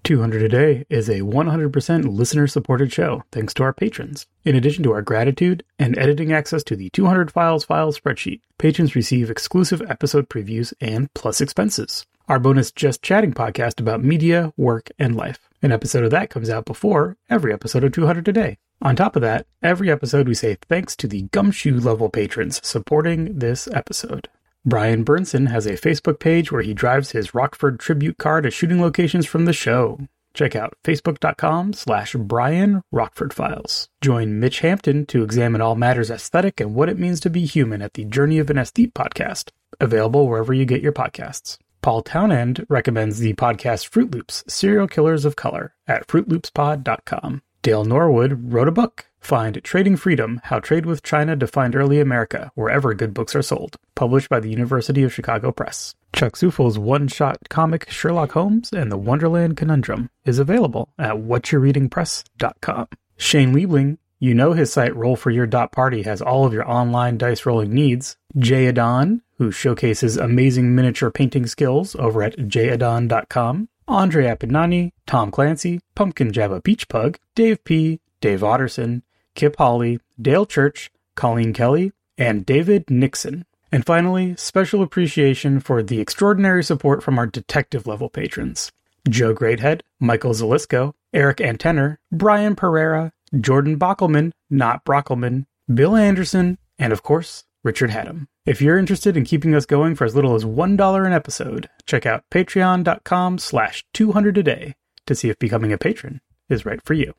200 0.03 0.41
a 0.41 0.49
Day 0.49 0.85
is 0.89 1.09
a 1.09 1.19
100% 1.19 2.05
listener 2.05 2.47
supported 2.47 2.91
show 2.91 3.23
thanks 3.31 3.53
to 3.53 3.63
our 3.63 3.73
patrons. 3.73 4.25
In 4.43 4.55
addition 4.55 4.83
to 4.83 4.91
our 4.93 5.01
gratitude 5.01 5.63
and 5.77 5.97
editing 5.97 6.33
access 6.33 6.63
to 6.63 6.75
the 6.75 6.89
200 6.89 7.31
Files 7.31 7.63
file 7.63 7.93
spreadsheet, 7.93 8.41
patrons 8.57 8.95
receive 8.95 9.29
exclusive 9.29 9.81
episode 9.87 10.27
previews 10.27 10.73
and 10.81 11.13
plus 11.13 11.39
expenses. 11.39 12.05
Our 12.27 12.39
bonus 12.39 12.71
Just 12.71 13.03
Chatting 13.03 13.33
podcast 13.33 13.79
about 13.79 14.03
media, 14.03 14.53
work, 14.57 14.89
and 14.97 15.15
life. 15.15 15.49
An 15.61 15.71
episode 15.71 16.03
of 16.03 16.11
that 16.11 16.29
comes 16.29 16.49
out 16.49 16.65
before 16.65 17.17
every 17.29 17.53
episode 17.53 17.83
of 17.83 17.91
200 17.91 18.27
a 18.27 18.33
Day. 18.33 18.57
On 18.81 18.95
top 18.95 19.15
of 19.15 19.21
that, 19.21 19.45
every 19.61 19.91
episode 19.91 20.27
we 20.27 20.33
say 20.33 20.57
thanks 20.67 20.95
to 20.95 21.07
the 21.07 21.23
Gumshoe 21.31 21.79
level 21.79 22.09
patrons 22.09 22.65
supporting 22.65 23.37
this 23.37 23.67
episode. 23.67 24.27
Brian 24.63 25.03
Burnson 25.03 25.49
has 25.49 25.65
a 25.65 25.71
Facebook 25.71 26.19
page 26.19 26.51
where 26.51 26.61
he 26.61 26.73
drives 26.73 27.11
his 27.11 27.33
Rockford 27.33 27.79
tribute 27.79 28.19
car 28.19 28.41
to 28.41 28.51
shooting 28.51 28.79
locations 28.79 29.25
from 29.25 29.45
the 29.45 29.53
show. 29.53 29.99
Check 30.35 30.55
out 30.55 30.77
facebook.com 30.83 31.73
slash 31.73 32.13
Brian 32.13 32.83
Rockford 32.91 33.33
Files. 33.33 33.89
Join 34.01 34.39
Mitch 34.39 34.59
Hampton 34.59 35.07
to 35.07 35.23
examine 35.23 35.61
all 35.61 35.75
matters 35.75 36.11
aesthetic 36.11 36.59
and 36.59 36.75
what 36.75 36.89
it 36.89 36.99
means 36.99 37.19
to 37.21 37.29
be 37.29 37.45
human 37.45 37.81
at 37.81 37.95
the 37.95 38.05
Journey 38.05 38.37
of 38.37 38.49
an 38.51 38.57
Aesthete 38.57 38.93
podcast, 38.93 39.49
available 39.79 40.27
wherever 40.27 40.53
you 40.53 40.65
get 40.65 40.81
your 40.81 40.93
podcasts. 40.93 41.57
Paul 41.81 42.03
Townend 42.03 42.65
recommends 42.69 43.17
the 43.17 43.33
podcast 43.33 43.87
Fruit 43.87 44.11
Loops, 44.11 44.43
Serial 44.47 44.87
Killers 44.87 45.25
of 45.25 45.35
Color 45.35 45.73
at 45.87 46.05
fruitloopspod.com. 46.07 47.41
Dael 47.63 47.85
Norwood 47.85 48.51
wrote 48.51 48.67
a 48.67 48.71
book, 48.71 49.05
Find 49.19 49.63
Trading 49.63 49.95
Freedom 49.95 50.41
How 50.45 50.59
Trade 50.59 50.87
with 50.87 51.03
China 51.03 51.35
Defined 51.35 51.75
Early 51.75 51.99
America, 51.99 52.51
wherever 52.55 52.95
good 52.95 53.13
books 53.13 53.35
are 53.35 53.43
sold, 53.43 53.77
published 53.93 54.29
by 54.29 54.39
the 54.39 54.49
University 54.49 55.03
of 55.03 55.13
Chicago 55.13 55.51
Press. 55.51 55.93
Chuck 56.11 56.33
Zufel's 56.33 56.79
one 56.79 57.07
shot 57.07 57.37
comic 57.49 57.87
Sherlock 57.91 58.31
Holmes 58.31 58.71
and 58.73 58.91
the 58.91 58.97
Wonderland 58.97 59.57
Conundrum 59.57 60.09
is 60.25 60.39
available 60.39 60.89
at 60.97 61.17
whatyoureadingpress.com. 61.17 62.87
Shane 63.17 63.53
Liebling, 63.53 63.99
you 64.17 64.33
know 64.33 64.53
his 64.53 64.73
site 64.73 64.93
Roll4Your.party 64.93 66.01
has 66.01 66.21
all 66.21 66.45
of 66.45 66.53
your 66.53 66.67
online 66.67 67.19
dice 67.19 67.45
rolling 67.45 67.73
needs. 67.73 68.17
Jay 68.39 68.65
Adan, 68.65 69.21
who 69.37 69.51
showcases 69.51 70.17
amazing 70.17 70.73
miniature 70.73 71.11
painting 71.11 71.45
skills 71.45 71.95
over 71.95 72.23
at 72.23 72.37
jayadon.com. 72.37 73.69
Andre 73.91 74.25
Appignani, 74.25 74.91
Tom 75.05 75.31
Clancy, 75.31 75.81
Pumpkin 75.95 76.31
Java 76.31 76.61
Beach 76.61 76.87
Pug, 76.87 77.19
Dave 77.35 77.63
P., 77.63 77.99
Dave 78.21 78.39
Otterson, 78.41 79.01
Kip 79.35 79.55
Hawley, 79.57 79.99
Dale 80.21 80.45
Church, 80.45 80.91
Colleen 81.15 81.53
Kelly, 81.53 81.91
and 82.17 82.45
David 82.45 82.89
Nixon. 82.89 83.45
And 83.71 83.85
finally, 83.85 84.35
special 84.37 84.81
appreciation 84.81 85.59
for 85.59 85.81
the 85.81 85.99
extraordinary 85.99 86.63
support 86.63 87.03
from 87.03 87.17
our 87.17 87.27
detective 87.27 87.87
level 87.87 88.09
patrons 88.09 88.71
Joe 89.09 89.33
Greathead, 89.33 89.81
Michael 89.99 90.33
Zalisco, 90.33 90.93
Eric 91.13 91.37
Antener, 91.37 91.97
Brian 92.11 92.55
Perrera, 92.55 93.11
Jordan 93.39 93.79
Bockelman, 93.79 94.31
not 94.49 94.85
Brockelman, 94.85 95.45
Bill 95.73 95.95
Anderson, 95.95 96.57
and 96.77 96.93
of 96.93 97.03
course, 97.03 97.45
Richard 97.63 97.91
Hatem. 97.91 98.27
If 98.45 98.61
you're 98.61 98.77
interested 98.79 99.15
in 99.17 99.23
keeping 99.25 99.53
us 99.53 99.65
going 99.67 99.95
for 99.95 100.05
as 100.05 100.15
little 100.15 100.33
as 100.33 100.43
$1 100.43 101.05
an 101.05 101.13
episode, 101.13 101.69
check 101.85 102.05
out 102.07 102.23
patreon.com 102.31 103.37
slash 103.37 103.85
200 103.93 104.37
a 104.37 104.43
day 104.43 104.75
to 105.05 105.13
see 105.15 105.29
if 105.29 105.37
becoming 105.37 105.71
a 105.71 105.77
patron 105.77 106.21
is 106.49 106.65
right 106.65 106.79
for 106.83 106.93
you. 106.95 107.13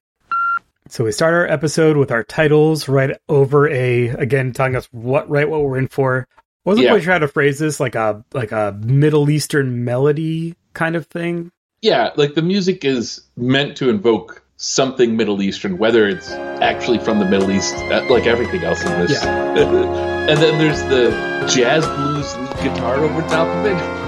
So 0.88 1.04
we 1.04 1.12
start 1.12 1.34
our 1.34 1.46
episode 1.46 1.96
with 1.96 2.10
our 2.10 2.24
titles 2.24 2.88
right 2.88 3.16
over 3.28 3.68
a, 3.68 4.08
again, 4.08 4.52
telling 4.52 4.74
us 4.74 4.86
what 4.90 5.30
right 5.30 5.48
what 5.48 5.62
we're 5.62 5.78
in 5.78 5.86
for. 5.88 6.26
Wasn't 6.64 6.84
Yeah. 6.84 6.90
quite 6.90 7.02
sure 7.04 7.12
how 7.12 7.18
to 7.20 7.28
phrase 7.28 7.58
this, 7.60 7.78
like 7.78 7.94
a 7.94 8.24
like 8.34 8.50
a 8.52 8.76
Middle 8.84 9.30
Eastern 9.30 9.84
melody 9.84 10.56
kind 10.74 10.96
of 10.96 11.06
thing. 11.06 11.50
Yeah, 11.82 12.10
like 12.16 12.34
the 12.34 12.42
music 12.42 12.84
is 12.84 13.22
meant 13.36 13.76
to 13.78 13.88
invoke 13.90 14.41
something 14.72 15.16
Middle 15.16 15.42
Eastern, 15.42 15.76
whether 15.76 16.06
it's 16.08 16.30
actually 16.30 16.98
from 17.00 17.18
the 17.18 17.24
Middle 17.24 17.50
East, 17.50 17.74
uh, 17.74 18.06
like 18.08 18.26
everything 18.26 18.62
else 18.62 18.80
in 18.84 18.90
this. 19.00 19.20
and 19.24 20.38
then 20.38 20.58
there's 20.58 20.80
the 20.84 21.10
jazz 21.52 21.84
blues 21.84 22.36
lead 22.36 22.56
guitar 22.62 22.94
over 22.96 23.22
top 23.22 23.48
of 23.48 23.66
it. 23.66 24.02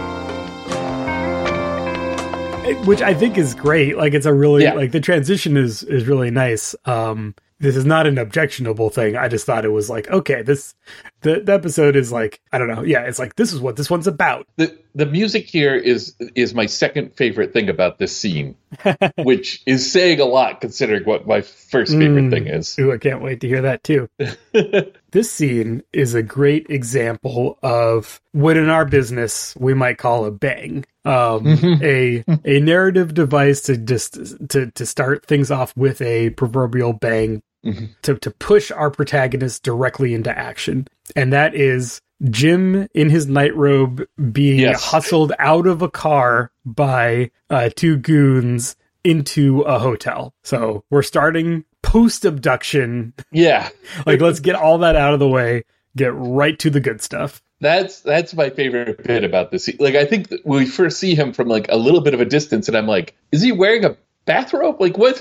It- 2.70 2.86
which 2.86 3.02
I 3.02 3.12
think 3.14 3.36
is 3.36 3.54
great. 3.54 3.96
Like 3.98 4.14
it's 4.14 4.26
a 4.26 4.32
really 4.32 4.62
Yeah. 4.62 4.74
like 4.74 4.92
the 4.92 5.00
transition 5.00 5.56
is 5.56 5.82
is 5.82 6.06
really 6.06 6.30
nice. 6.30 6.74
Um 6.86 7.34
this 7.64 7.76
is 7.76 7.84
not 7.84 8.06
an 8.06 8.18
objectionable 8.18 8.90
thing. 8.90 9.16
I 9.16 9.28
just 9.28 9.46
thought 9.46 9.64
it 9.64 9.70
was 9.70 9.88
like, 9.90 10.08
okay, 10.10 10.42
this 10.42 10.74
the, 11.22 11.40
the 11.40 11.54
episode 11.54 11.96
is 11.96 12.12
like, 12.12 12.40
I 12.52 12.58
don't 12.58 12.68
know. 12.68 12.82
Yeah, 12.82 13.02
it's 13.04 13.18
like 13.18 13.36
this 13.36 13.52
is 13.52 13.60
what 13.60 13.76
this 13.76 13.90
one's 13.90 14.06
about. 14.06 14.46
The 14.56 14.76
the 14.94 15.06
music 15.06 15.46
here 15.46 15.74
is 15.74 16.14
is 16.34 16.54
my 16.54 16.66
second 16.66 17.16
favorite 17.16 17.52
thing 17.52 17.68
about 17.68 17.98
this 17.98 18.16
scene, 18.16 18.56
which 19.18 19.62
is 19.66 19.90
saying 19.90 20.20
a 20.20 20.24
lot 20.26 20.60
considering 20.60 21.04
what 21.04 21.26
my 21.26 21.40
first 21.40 21.92
favorite 21.92 22.24
Mm. 22.24 22.30
thing 22.30 22.46
is. 22.46 22.78
Ooh, 22.78 22.92
I 22.92 22.98
can't 22.98 23.22
wait 23.22 23.40
to 23.40 23.48
hear 23.48 23.62
that 23.62 23.82
too. 23.82 24.08
this 25.10 25.30
scene 25.32 25.82
is 25.92 26.14
a 26.14 26.22
great 26.22 26.66
example 26.70 27.58
of 27.62 28.20
what 28.32 28.56
in 28.56 28.68
our 28.68 28.84
business 28.84 29.54
we 29.56 29.74
might 29.74 29.98
call 29.98 30.26
a 30.26 30.30
bang. 30.30 30.84
Um, 31.06 31.46
a 31.82 32.24
a 32.44 32.60
narrative 32.60 33.12
device 33.14 33.62
to 33.62 33.76
just 33.76 34.14
to 34.50 34.70
to 34.70 34.86
start 34.86 35.26
things 35.26 35.50
off 35.50 35.76
with 35.76 36.00
a 36.00 36.30
proverbial 36.30 36.92
bang 36.94 37.42
Mhm. 37.64 37.88
to 38.02 38.14
to 38.16 38.30
push 38.30 38.70
our 38.70 38.90
protagonist 38.90 39.62
directly 39.62 40.14
into 40.14 40.36
action, 40.36 40.86
and 41.16 41.32
that 41.32 41.54
is 41.54 42.00
Jim 42.30 42.86
in 42.94 43.10
his 43.10 43.26
nightrobe 43.26 44.04
being 44.32 44.60
Yes. 44.60 44.82
hustled 44.84 45.32
out 45.38 45.66
of 45.66 45.82
a 45.82 45.90
car 45.90 46.50
by 46.64 47.30
uh, 47.50 47.70
two 47.74 47.96
goons 47.96 48.76
into 49.02 49.60
a 49.62 49.78
hotel. 49.78 50.32
So 50.42 50.84
we're 50.90 51.02
starting 51.02 51.64
post 51.82 52.24
abduction. 52.24 53.12
Yeah, 53.32 53.68
Like, 54.06 54.20
let's 54.20 54.40
get 54.40 54.54
all 54.54 54.78
that 54.78 54.96
out 54.96 55.12
of 55.12 55.20
the 55.20 55.28
way, 55.28 55.64
get 55.96 56.12
right 56.14 56.58
to 56.60 56.70
the 56.70 56.80
good 56.80 57.00
stuff. 57.02 57.42
that's 57.60 58.00
that's 58.00 58.34
my 58.34 58.50
favorite 58.50 59.02
bit 59.04 59.24
about 59.24 59.50
this. 59.50 59.68
Like 59.78 59.94
I 59.94 60.04
think 60.04 60.28
we 60.44 60.66
first 60.66 60.98
see 60.98 61.14
him 61.14 61.32
from 61.32 61.48
like 61.48 61.66
a 61.70 61.76
little 61.76 62.00
bit 62.02 62.12
of 62.14 62.20
a 62.20 62.24
distance, 62.26 62.68
and 62.68 62.76
I'm 62.76 62.86
like, 62.86 63.14
is 63.32 63.42
he 63.42 63.52
wearing 63.52 63.84
a 63.84 63.96
bathrobe? 64.24 64.80
Like 64.80 64.98
what? 64.98 65.20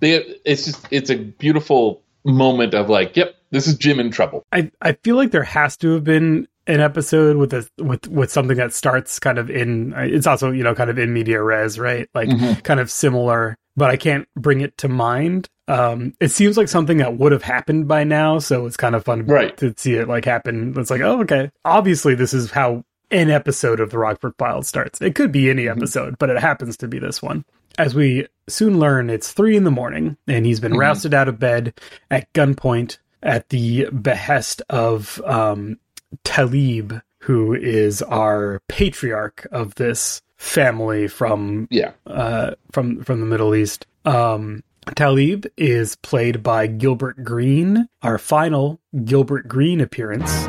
They, 0.00 0.14
it's 0.44 0.64
just 0.66 0.86
it's 0.90 1.10
a 1.10 1.16
beautiful 1.16 2.02
moment 2.24 2.74
of 2.74 2.88
like, 2.88 3.16
yep, 3.16 3.34
this 3.50 3.66
is 3.66 3.74
Jim 3.76 4.00
in 4.00 4.10
trouble. 4.10 4.44
I, 4.52 4.70
I 4.80 4.92
feel 4.92 5.16
like 5.16 5.30
there 5.30 5.42
has 5.42 5.76
to 5.78 5.94
have 5.94 6.04
been 6.04 6.46
an 6.66 6.80
episode 6.80 7.36
with 7.36 7.52
a 7.52 7.68
with 7.78 8.06
with 8.08 8.30
something 8.30 8.56
that 8.58 8.72
starts 8.72 9.18
kind 9.18 9.38
of 9.38 9.50
in 9.50 9.92
it's 9.96 10.26
also 10.26 10.50
you 10.52 10.62
know 10.62 10.74
kind 10.74 10.88
of 10.90 10.98
in 10.98 11.12
media 11.12 11.42
res 11.42 11.78
right 11.80 12.08
like 12.14 12.28
Mhm. 12.28 12.62
kind 12.62 12.78
of 12.78 12.90
similar 12.90 13.56
but 13.76 13.90
i 13.90 13.96
can't 13.96 14.28
bring 14.36 14.60
it 14.60 14.76
to 14.76 14.86
mind 14.88 15.48
um 15.66 16.12
it 16.20 16.28
seems 16.28 16.56
like 16.56 16.68
something 16.68 16.98
that 16.98 17.16
would 17.18 17.32
have 17.32 17.42
happened 17.42 17.88
by 17.88 18.04
now 18.04 18.38
so 18.38 18.66
it's 18.66 18.76
kind 18.76 18.94
of 18.94 19.04
fun 19.04 19.24
Right. 19.26 19.56
to 19.56 19.74
see 19.78 19.94
it 19.94 20.06
like 20.06 20.24
happen 20.26 20.74
it's 20.76 20.90
like 20.90 21.00
oh 21.00 21.22
okay 21.22 21.50
obviously 21.64 22.14
this 22.14 22.34
is 22.34 22.50
how 22.52 22.84
an 23.10 23.30
episode 23.30 23.80
of 23.80 23.90
the 23.90 23.98
rockford 23.98 24.34
files 24.38 24.68
starts 24.68 25.00
it 25.00 25.16
could 25.16 25.32
be 25.32 25.50
any 25.50 25.66
episode 25.66 26.18
but 26.18 26.30
it 26.30 26.38
happens 26.38 26.76
to 26.76 26.86
be 26.86 27.00
this 27.00 27.20
one 27.20 27.44
as 27.78 27.94
we 27.94 28.26
soon 28.48 28.78
learn 28.78 29.08
it's 29.10 29.32
three 29.32 29.56
in 29.56 29.64
the 29.64 29.70
morning 29.70 30.16
and 30.26 30.44
he's 30.44 30.60
been 30.60 30.72
Mhm. 30.72 30.78
rousted 30.80 31.14
out 31.14 31.28
of 31.28 31.38
bed 31.38 31.72
at 32.10 32.32
gunpoint 32.32 32.98
at 33.22 33.48
the 33.50 33.86
behest 33.92 34.62
of 34.70 35.20
um, 35.24 35.78
Talib, 36.24 36.94
who 37.20 37.54
is 37.54 38.02
our 38.02 38.60
patriarch 38.68 39.46
of 39.52 39.74
this 39.76 40.20
family 40.36 41.06
from 41.06 41.68
Yeah, 41.70 41.92
uh, 42.06 42.52
from 42.72 43.02
from 43.04 43.20
the 43.20 43.26
Middle 43.26 43.54
East. 43.54 43.86
Um, 44.04 44.62
Talib 44.96 45.46
is 45.56 45.94
played 45.96 46.42
by 46.42 46.66
Gilbert 46.66 47.22
Green, 47.22 47.86
our 48.02 48.16
final 48.18 48.80
Gilbert 49.04 49.46
Green 49.46 49.80
appearance. 49.80 50.48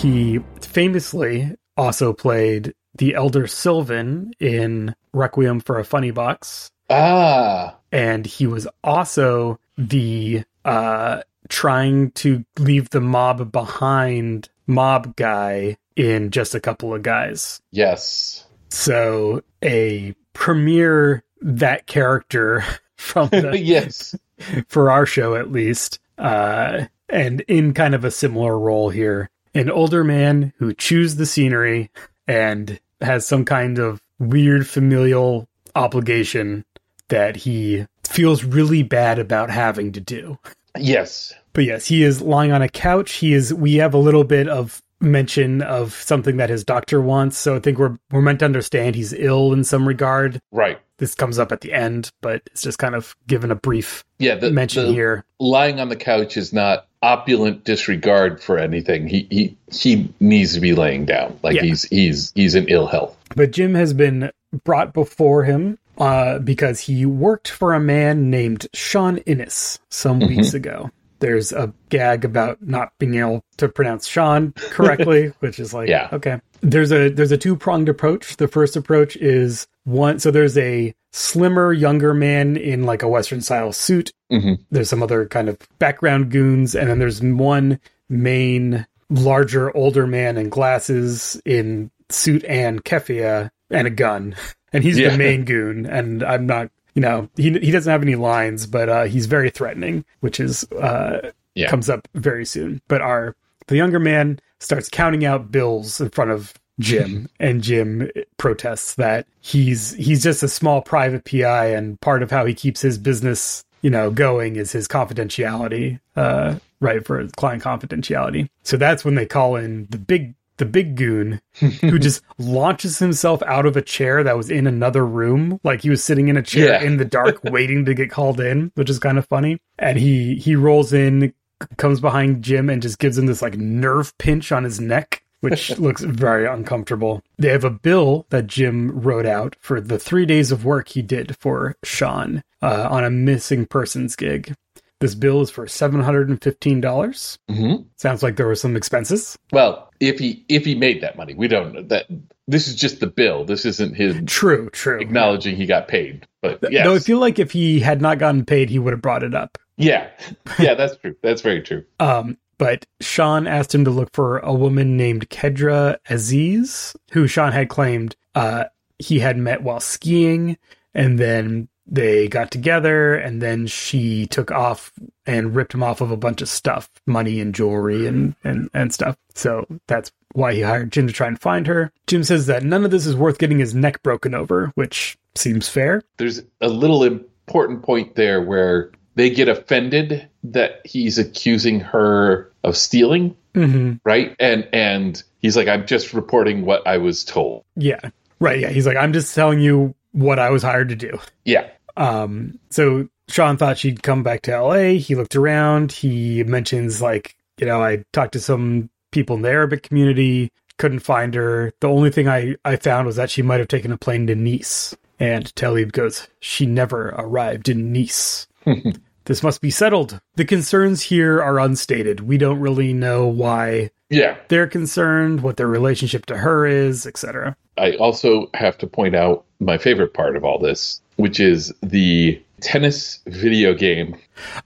He 0.00 0.40
famously 0.62 1.54
also 1.76 2.14
played 2.14 2.72
the 2.96 3.14
elder 3.14 3.46
Sylvan 3.46 4.32
in 4.40 4.94
Requiem 5.12 5.60
for 5.60 5.78
a 5.78 5.84
Funny 5.84 6.10
Box, 6.10 6.70
ah, 6.88 7.76
and 7.92 8.24
he 8.24 8.46
was 8.46 8.66
also 8.82 9.60
the 9.76 10.44
uh 10.64 11.20
trying 11.50 12.12
to 12.12 12.46
leave 12.58 12.88
the 12.88 13.02
mob 13.02 13.52
behind 13.52 14.48
mob 14.66 15.16
guy 15.16 15.76
in 15.96 16.30
just 16.30 16.54
a 16.54 16.60
couple 16.60 16.94
of 16.94 17.02
guys. 17.02 17.60
Yes, 17.70 18.46
so 18.70 19.42
a 19.62 20.14
premiere 20.32 21.24
that 21.42 21.86
character 21.86 22.64
from 22.96 23.28
the, 23.28 23.58
yes, 23.60 24.14
for 24.68 24.90
our 24.90 25.04
show 25.04 25.34
at 25.34 25.52
least 25.52 25.98
uh 26.16 26.86
and 27.10 27.42
in 27.42 27.74
kind 27.74 27.94
of 27.94 28.06
a 28.06 28.10
similar 28.10 28.58
role 28.58 28.88
here 28.88 29.28
an 29.54 29.70
older 29.70 30.04
man 30.04 30.52
who 30.58 30.72
chews 30.72 31.16
the 31.16 31.26
scenery 31.26 31.90
and 32.26 32.80
has 33.00 33.26
some 33.26 33.44
kind 33.44 33.78
of 33.78 34.00
weird 34.18 34.66
familial 34.66 35.48
obligation 35.74 36.64
that 37.08 37.36
he 37.36 37.86
feels 38.04 38.44
really 38.44 38.82
bad 38.82 39.18
about 39.18 39.50
having 39.50 39.92
to 39.92 40.00
do 40.00 40.38
yes. 40.78 41.32
but 41.52 41.64
yes, 41.64 41.86
he 41.86 42.02
is 42.02 42.20
lying 42.20 42.52
on 42.52 42.62
a 42.62 42.68
couch. 42.68 43.12
He 43.12 43.32
is. 43.32 43.52
We 43.52 43.76
have 43.76 43.94
a 43.94 43.98
little 43.98 44.24
bit 44.24 44.48
of 44.48 44.82
mention 45.00 45.62
of 45.62 45.94
something 45.94 46.36
that 46.36 46.50
his 46.50 46.64
doctor 46.64 47.00
wants. 47.00 47.38
So 47.38 47.56
I 47.56 47.58
think 47.58 47.78
we're 47.78 47.98
we're 48.10 48.20
meant 48.20 48.40
to 48.40 48.44
understand 48.44 48.94
he's 48.94 49.12
ill 49.12 49.52
in 49.52 49.64
some 49.64 49.86
regard. 49.86 50.40
Right. 50.52 50.80
This 51.00 51.14
comes 51.16 51.38
up 51.38 51.50
at 51.50 51.60
the 51.62 51.72
end, 51.72 52.12
but 52.20 52.42
it's 52.46 52.62
just 52.62 52.78
kind 52.78 52.94
of 52.94 53.16
given 53.26 53.50
a 53.50 53.54
brief 53.56 54.04
Yeah, 54.18 54.36
the, 54.36 54.50
mention 54.52 54.86
the 54.86 54.92
here. 54.92 55.24
lying 55.40 55.80
on 55.80 55.88
the 55.88 55.96
couch 55.96 56.36
is 56.36 56.52
not 56.52 56.86
opulent 57.02 57.64
disregard 57.64 58.40
for 58.42 58.58
anything. 58.58 59.08
He 59.08 59.26
he 59.30 59.56
he 59.72 60.12
needs 60.20 60.54
to 60.54 60.60
be 60.60 60.74
laying 60.74 61.06
down. 61.06 61.38
Like 61.42 61.56
Yeah. 61.56 61.62
he's 61.62 61.82
he's 61.84 62.30
he's 62.36 62.54
in 62.54 62.68
ill 62.68 62.86
health. 62.86 63.16
But 63.34 63.50
Jim 63.50 63.74
has 63.74 63.92
been 63.94 64.30
brought 64.64 64.92
before 64.94 65.44
him 65.44 65.78
uh, 65.98 66.38
because 66.38 66.80
he 66.80 67.04
worked 67.06 67.48
for 67.48 67.74
a 67.74 67.80
man 67.80 68.30
named 68.30 68.66
Sean 68.74 69.18
Innes 69.18 69.78
some 69.88 70.20
Mhm. 70.20 70.28
weeks 70.28 70.54
ago. 70.54 70.90
There's 71.20 71.52
a 71.52 71.72
gag 71.90 72.24
about 72.24 72.58
not 72.62 72.92
being 72.98 73.16
able 73.16 73.44
to 73.58 73.68
pronounce 73.68 74.06
Sean 74.06 74.52
correctly, 74.70 75.32
which 75.40 75.58
is 75.58 75.74
like, 75.74 75.88
Yeah. 75.88 76.08
okay. 76.12 76.40
There's 76.62 76.92
a 76.92 77.08
there's 77.10 77.32
a 77.32 77.36
two 77.38 77.56
pronged 77.56 77.88
approach. 77.88 78.36
The 78.36 78.48
first 78.48 78.76
approach 78.76 79.16
is 79.16 79.66
one. 79.84 80.18
So 80.18 80.30
there's 80.30 80.56
a 80.58 80.94
slimmer, 81.12 81.72
younger 81.72 82.14
man 82.14 82.56
in 82.56 82.84
like 82.84 83.02
a 83.02 83.08
Western 83.08 83.40
style 83.40 83.72
suit. 83.72 84.12
Mhm. 84.30 84.58
There's 84.70 84.88
some 84.88 85.02
other 85.02 85.26
kind 85.26 85.48
of 85.48 85.58
background 85.78 86.30
goons, 86.30 86.74
and 86.74 86.88
then 86.88 86.98
there's 86.98 87.20
one 87.22 87.80
main, 88.08 88.86
larger, 89.08 89.74
older 89.76 90.06
man 90.06 90.36
in 90.36 90.48
glasses 90.48 91.40
in 91.44 91.90
suit 92.08 92.44
and 92.44 92.84
keffiyeh 92.84 93.50
and 93.70 93.86
a 93.86 93.90
gun, 93.90 94.34
and 94.72 94.84
he's 94.84 94.98
Yeah. 94.98 95.10
the 95.10 95.18
main 95.18 95.44
goon. 95.44 95.86
And 95.86 96.22
I'm 96.22 96.46
not, 96.46 96.70
you 96.94 97.02
know, 97.02 97.28
he 97.36 97.50
he 97.58 97.70
doesn't 97.70 97.90
have 97.90 98.02
any 98.02 98.14
lines, 98.16 98.66
but 98.66 98.88
uh, 98.88 99.04
he's 99.04 99.26
very 99.26 99.50
threatening, 99.50 100.04
which 100.20 100.38
is 100.40 100.64
uh, 100.72 101.30
Yeah. 101.54 101.68
comes 101.68 101.88
up 101.90 102.06
very 102.14 102.44
soon. 102.44 102.80
But 102.88 103.00
our 103.00 103.34
the 103.66 103.76
younger 103.76 104.00
man 104.00 104.38
starts 104.60 104.88
counting 104.88 105.24
out 105.24 105.50
bills 105.50 106.00
in 106.00 106.10
front 106.10 106.30
of 106.32 106.52
Jim, 106.80 107.28
and 107.38 107.62
Jim 107.62 108.10
protests 108.38 108.94
that 108.96 109.26
he's 109.40 109.92
he's 109.94 110.22
just 110.22 110.42
a 110.42 110.48
small 110.48 110.82
private 110.82 111.24
PI, 111.24 111.66
and 111.66 112.00
part 112.00 112.22
of 112.22 112.30
how 112.30 112.44
he 112.46 112.54
keeps 112.54 112.80
his 112.80 112.98
business, 112.98 113.64
you 113.82 113.90
know, 113.90 114.10
going 114.10 114.56
is 114.56 114.72
his 114.72 114.88
confidentiality, 114.88 116.00
uh, 116.16 116.56
right 116.80 117.04
for 117.06 117.26
client 117.36 117.62
confidentiality. 117.62 118.48
So 118.62 118.76
that's 118.76 119.04
when 119.04 119.14
they 119.14 119.26
call 119.26 119.56
in 119.56 119.86
the 119.90 119.98
big 119.98 120.34
the 120.56 120.66
big 120.66 120.94
goon 120.94 121.40
who 121.80 121.98
just 121.98 122.22
launches 122.36 122.98
himself 122.98 123.42
out 123.44 123.64
of 123.64 123.78
a 123.78 123.82
chair 123.82 124.22
that 124.22 124.36
was 124.36 124.50
in 124.50 124.66
another 124.66 125.06
room 125.06 125.58
like 125.64 125.80
he 125.80 125.88
was 125.88 126.04
sitting 126.04 126.28
in 126.28 126.36
a 126.36 126.42
chair 126.42 126.72
Yeah. 126.74 126.82
in 126.82 126.98
the 126.98 127.06
dark 127.06 127.40
waiting 127.44 127.86
to 127.86 127.94
get 127.94 128.10
called 128.10 128.38
in 128.40 128.70
which 128.74 128.90
is 128.90 128.98
kind 128.98 129.16
of 129.16 129.26
funny 129.26 129.58
and 129.78 129.96
he 129.96 130.34
he 130.34 130.56
rolls 130.56 130.92
in 130.92 131.32
comes 131.78 131.98
behind 131.98 132.42
Jim 132.44 132.68
and 132.68 132.82
just 132.82 132.98
gives 132.98 133.16
him 133.16 133.24
this 133.24 133.40
like 133.40 133.56
nerve 133.56 134.16
pinch 134.18 134.52
on 134.52 134.64
his 134.64 134.80
neck, 134.80 135.22
which 135.40 135.70
looks 135.78 136.02
very 136.02 136.46
uncomfortable. 136.46 137.22
They 137.38 137.48
have 137.48 137.64
a 137.64 137.70
bill 137.70 138.26
that 138.30 138.46
Jim 138.46 138.90
wrote 139.00 139.26
out 139.26 139.56
for 139.60 139.80
the 139.80 139.98
three 139.98 140.26
days 140.26 140.52
of 140.52 140.64
work 140.64 140.88
he 140.88 141.02
did 141.02 141.36
for 141.38 141.76
Sean 141.84 142.42
uh, 142.62 142.88
on 142.90 143.04
a 143.04 143.10
missing 143.10 143.66
persons 143.66 144.16
gig. 144.16 144.54
This 145.00 145.14
bill 145.14 145.40
is 145.40 145.48
for 145.50 145.66
seven 145.66 146.00
hundred 146.02 146.28
and 146.28 146.42
fifteen 146.42 146.80
dollars. 146.82 147.38
hmm 147.48 147.76
Sounds 147.96 148.22
like 148.22 148.36
there 148.36 148.46
were 148.46 148.54
some 148.54 148.76
expenses. 148.76 149.38
Well, 149.50 149.90
if 149.98 150.18
he 150.18 150.44
if 150.48 150.66
he 150.66 150.74
made 150.74 151.00
that 151.02 151.16
money, 151.16 151.32
we 151.34 151.48
don't 151.48 151.72
know 151.74 151.82
that. 151.84 152.06
This 152.46 152.66
is 152.68 152.74
just 152.74 153.00
the 153.00 153.06
bill. 153.06 153.44
This 153.44 153.64
isn't 153.64 153.94
his 153.94 154.16
True, 154.26 154.68
true. 154.70 154.98
acknowledging 155.00 155.54
he 155.56 155.64
got 155.66 155.86
paid. 155.88 156.26
But 156.42 156.58
yes. 156.70 156.84
Though 156.84 156.96
I 156.96 156.98
feel 156.98 157.18
like 157.18 157.38
if 157.38 157.52
he 157.52 157.78
had 157.80 158.02
not 158.02 158.18
gotten 158.18 158.44
paid, 158.44 158.68
he 158.68 158.78
would 158.80 158.92
have 158.92 159.00
brought 159.00 159.22
it 159.22 159.34
up. 159.34 159.56
yeah, 159.76 160.08
yeah, 160.58 160.74
that's 160.74 160.96
true. 160.96 161.14
That's 161.22 161.40
very 161.42 161.62
true. 161.62 161.84
Um, 162.00 162.36
but 162.60 162.84
Sean 163.00 163.46
asked 163.46 163.74
him 163.74 163.86
to 163.86 163.90
look 163.90 164.12
for 164.12 164.38
a 164.40 164.52
woman 164.52 164.94
named 164.94 165.30
Kedra 165.30 165.96
Aziz, 166.10 166.94
who 167.10 167.26
Sean 167.26 167.52
had 167.52 167.70
claimed 167.70 168.16
uh, 168.34 168.64
he 168.98 169.18
had 169.18 169.38
met 169.38 169.62
while 169.62 169.80
skiing, 169.80 170.58
and 170.92 171.18
then 171.18 171.68
they 171.86 172.28
got 172.28 172.50
together, 172.50 173.14
and 173.14 173.40
then 173.40 173.66
she 173.66 174.26
took 174.26 174.50
off 174.50 174.92
and 175.24 175.56
ripped 175.56 175.72
him 175.72 175.82
off 175.82 176.02
of 176.02 176.10
a 176.10 176.18
bunch 176.18 176.42
of 176.42 176.50
stuff, 176.50 176.90
money 177.06 177.40
and 177.40 177.54
jewelry 177.54 178.06
and 178.06 178.36
and 178.44 178.68
and 178.74 178.92
stuff. 178.92 179.16
So 179.34 179.64
that's 179.86 180.12
why 180.34 180.52
he 180.52 180.60
hired 180.60 180.92
Jim 180.92 181.06
to 181.06 181.14
try 181.14 181.28
and 181.28 181.40
find 181.40 181.66
her. 181.66 181.90
Jim 182.06 182.22
says 182.24 182.44
that 182.48 182.62
none 182.62 182.84
of 182.84 182.90
this 182.90 183.06
is 183.06 183.16
worth 183.16 183.38
getting 183.38 183.58
his 183.58 183.74
neck 183.74 184.02
broken 184.02 184.34
over, 184.34 184.70
which 184.74 185.16
seems 185.34 185.66
fair. 185.66 186.02
There's 186.18 186.42
a 186.60 186.68
little 186.68 187.04
important 187.04 187.82
point 187.82 188.16
there 188.16 188.42
where 188.42 188.90
they 189.20 189.28
get 189.28 189.48
offended 189.50 190.26
that 190.44 190.80
he's 190.86 191.18
accusing 191.18 191.80
her 191.80 192.50
of 192.64 192.74
stealing, 192.74 193.36
hmm 193.54 193.94
right? 194.02 194.34
And 194.40 194.66
and 194.72 195.22
he's 195.40 195.56
like, 195.56 195.68
I'm 195.68 195.86
just 195.86 196.14
reporting 196.14 196.64
what 196.64 196.86
I 196.86 196.96
was 196.96 197.22
told. 197.24 197.64
Yeah, 197.76 198.00
right. 198.38 198.58
Yeah, 198.58 198.70
he's 198.70 198.86
like, 198.86 198.96
I'm 198.96 199.12
just 199.12 199.34
telling 199.34 199.60
you 199.60 199.94
what 200.12 200.38
I 200.38 200.48
was 200.48 200.62
hired 200.62 200.88
to 200.88 200.96
do. 200.96 201.18
Yeah. 201.44 201.68
Um, 201.98 202.58
so 202.70 203.08
Sean 203.28 203.58
thought 203.58 203.76
she'd 203.76 204.02
come 204.02 204.22
back 204.22 204.42
to 204.42 204.58
LA. 204.58 204.98
He 204.98 205.14
looked 205.14 205.36
around. 205.36 205.92
He 205.92 206.42
mentions, 206.44 207.02
like, 207.02 207.36
you 207.58 207.66
know, 207.66 207.82
I 207.82 208.04
talked 208.14 208.32
to 208.32 208.40
some 208.40 208.88
people 209.10 209.36
in 209.36 209.42
the 209.42 209.50
Arabic 209.50 209.82
community, 209.82 210.50
couldn't 210.78 211.00
find 211.00 211.34
her. 211.34 211.72
The 211.80 211.88
only 211.88 212.10
thing 212.10 212.26
I, 212.26 212.56
I 212.64 212.76
found 212.76 213.06
was 213.06 213.16
that 213.16 213.28
she 213.28 213.42
might 213.42 213.58
have 213.58 213.68
taken 213.68 213.92
a 213.92 213.98
plane 213.98 214.26
to 214.28 214.34
Nice. 214.34 214.96
And 215.18 215.54
Talib 215.54 215.92
goes, 215.92 216.26
She 216.40 216.64
never 216.64 217.10
arrived 217.18 217.68
in 217.68 217.92
Nice. 217.92 218.46
this 219.30 219.44
must 219.44 219.60
be 219.60 219.70
settled. 219.70 220.20
The 220.34 220.44
concerns 220.44 221.02
here 221.02 221.40
are 221.40 221.60
unstated. 221.60 222.18
We 222.18 222.36
don't 222.36 222.58
really 222.58 222.92
know 222.92 223.28
why 223.28 223.90
Yeah. 224.08 224.34
they're 224.48 224.66
concerned, 224.66 225.42
what 225.42 225.56
their 225.56 225.68
relationship 225.68 226.26
to 226.26 226.36
her 226.38 226.66
is, 226.66 227.06
etc. 227.06 227.56
I 227.78 227.92
also 227.92 228.50
have 228.54 228.76
to 228.78 228.88
point 228.88 229.14
out 229.14 229.44
my 229.60 229.78
favorite 229.78 230.14
part 230.14 230.34
of 230.34 230.42
all 230.44 230.58
this, 230.58 231.00
which 231.14 231.38
is 231.38 231.72
the 231.80 232.42
tennis 232.60 233.20
video 233.28 233.72
game. 233.72 234.16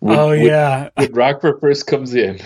When- 0.00 0.18
oh, 0.18 0.28
when- 0.28 0.46
yeah. 0.46 0.88
when 0.94 1.12
Rockford 1.12 1.60
first 1.60 1.86
comes 1.86 2.14
in. 2.14 2.40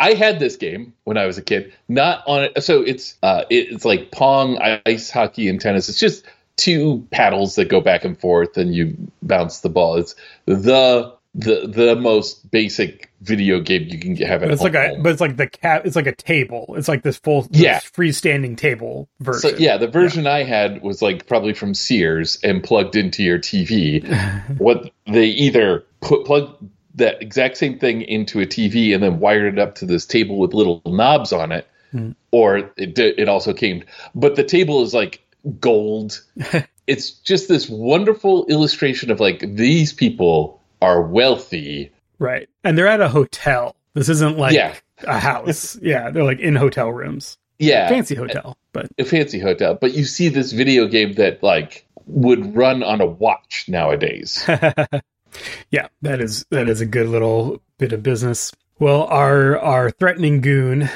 I 0.00 0.14
had 0.14 0.40
this 0.40 0.56
game 0.56 0.92
when 1.04 1.16
I 1.16 1.26
was 1.26 1.38
a 1.38 1.42
kid. 1.42 1.72
Not 1.88 2.24
on 2.26 2.42
it. 2.42 2.60
So 2.64 2.82
it's 2.82 3.14
uh, 3.22 3.44
it, 3.50 3.68
it's 3.70 3.84
like 3.84 4.10
pong, 4.10 4.58
ice 4.84 5.10
hockey, 5.10 5.48
and 5.48 5.60
tennis. 5.60 5.88
It's 5.88 6.00
just 6.00 6.24
two 6.56 7.06
paddles 7.12 7.54
that 7.54 7.68
go 7.68 7.80
back 7.80 8.04
and 8.04 8.18
forth, 8.18 8.56
and 8.56 8.74
you 8.74 8.96
bounce 9.22 9.60
the 9.60 9.68
ball. 9.68 9.94
It's 9.98 10.16
the 10.46 11.14
the 11.34 11.66
the 11.66 11.96
most 11.96 12.50
basic 12.50 13.10
video 13.22 13.58
game 13.60 13.86
you 13.88 13.98
can 13.98 14.14
have 14.16 14.42
at 14.42 14.48
But 14.48 14.52
it's 14.52 14.62
home. 14.62 14.72
like 14.72 14.92
a, 14.98 15.00
but 15.00 15.12
it's 15.12 15.20
like 15.20 15.36
the 15.38 15.46
cat. 15.46 15.86
It's 15.86 15.96
like 15.96 16.06
a 16.06 16.14
table. 16.14 16.74
It's 16.76 16.88
like 16.88 17.02
this 17.02 17.16
full, 17.16 17.46
Yeah. 17.50 17.78
this 17.80 17.90
freestanding 17.90 18.56
table 18.56 19.08
version. 19.20 19.50
So 19.52 19.56
yeah, 19.56 19.78
the 19.78 19.88
version 19.88 20.26
I 20.26 20.42
had 20.42 20.82
was 20.82 21.00
like 21.00 21.26
probably 21.26 21.54
from 21.54 21.72
Sears 21.74 22.38
and 22.42 22.62
plugged 22.62 22.96
into 22.96 23.22
your 23.22 23.38
TV. 23.38 24.02
what 24.58 24.90
they 25.06 25.26
either 25.26 25.84
put 26.00 26.26
plug 26.26 26.54
that 26.96 27.22
exact 27.22 27.56
same 27.56 27.78
thing 27.78 28.02
into 28.02 28.40
a 28.40 28.46
TV 28.46 28.92
and 28.92 29.02
then 29.02 29.18
wired 29.18 29.54
it 29.54 29.58
up 29.58 29.76
to 29.76 29.86
this 29.86 30.04
table 30.04 30.38
with 30.38 30.52
little 30.52 30.82
knobs 30.84 31.32
on 31.32 31.50
it, 31.52 31.66
Hmm. 31.92 32.10
or 32.30 32.58
it 32.76 32.98
it 32.98 33.28
also 33.28 33.54
came. 33.54 33.84
But 34.14 34.36
the 34.36 34.44
table 34.44 34.82
is 34.82 34.92
like 34.92 35.22
gold. 35.60 36.22
it's 36.86 37.10
just 37.12 37.48
this 37.48 37.68
wonderful 37.70 38.44
illustration 38.46 39.10
of 39.10 39.20
like 39.20 39.40
these 39.56 39.92
people 39.94 40.61
are 40.82 41.00
wealthy. 41.02 41.92
right, 42.18 42.48
and 42.64 42.76
they're 42.76 42.86
at 42.88 43.00
a 43.00 43.08
hotel. 43.08 43.76
This 43.94 44.08
isn't 44.08 44.36
like 44.38 44.54
Yeah. 44.54 44.74
a 45.04 45.18
house. 45.18 45.76
yeah, 45.82 46.10
they're 46.10 46.24
like 46.24 46.40
in 46.40 46.56
hotel 46.56 46.90
rooms, 46.90 47.38
Yeah, 47.58 47.88
fancy 47.88 48.14
hotel. 48.14 48.56
But 48.72 48.88
a 48.98 49.04
fancy 49.04 49.38
hotel. 49.38 49.74
But 49.80 49.94
you 49.94 50.04
see 50.04 50.28
this 50.28 50.52
video 50.52 50.86
game 50.88 51.12
that 51.14 51.42
like 51.42 51.86
would 52.06 52.56
run 52.56 52.82
on 52.82 53.00
a 53.00 53.06
watch 53.06 53.66
nowadays. 53.68 54.42
yeah, 55.70 55.88
that 56.02 56.20
is 56.20 56.44
that 56.50 56.68
is 56.68 56.80
a 56.80 56.86
good 56.86 57.08
little 57.08 57.60
bit 57.78 57.92
of 57.92 58.02
business. 58.02 58.52
Well, 58.78 59.04
our 59.04 59.58
our 59.58 59.90
threatening 59.90 60.40
goon 60.40 60.88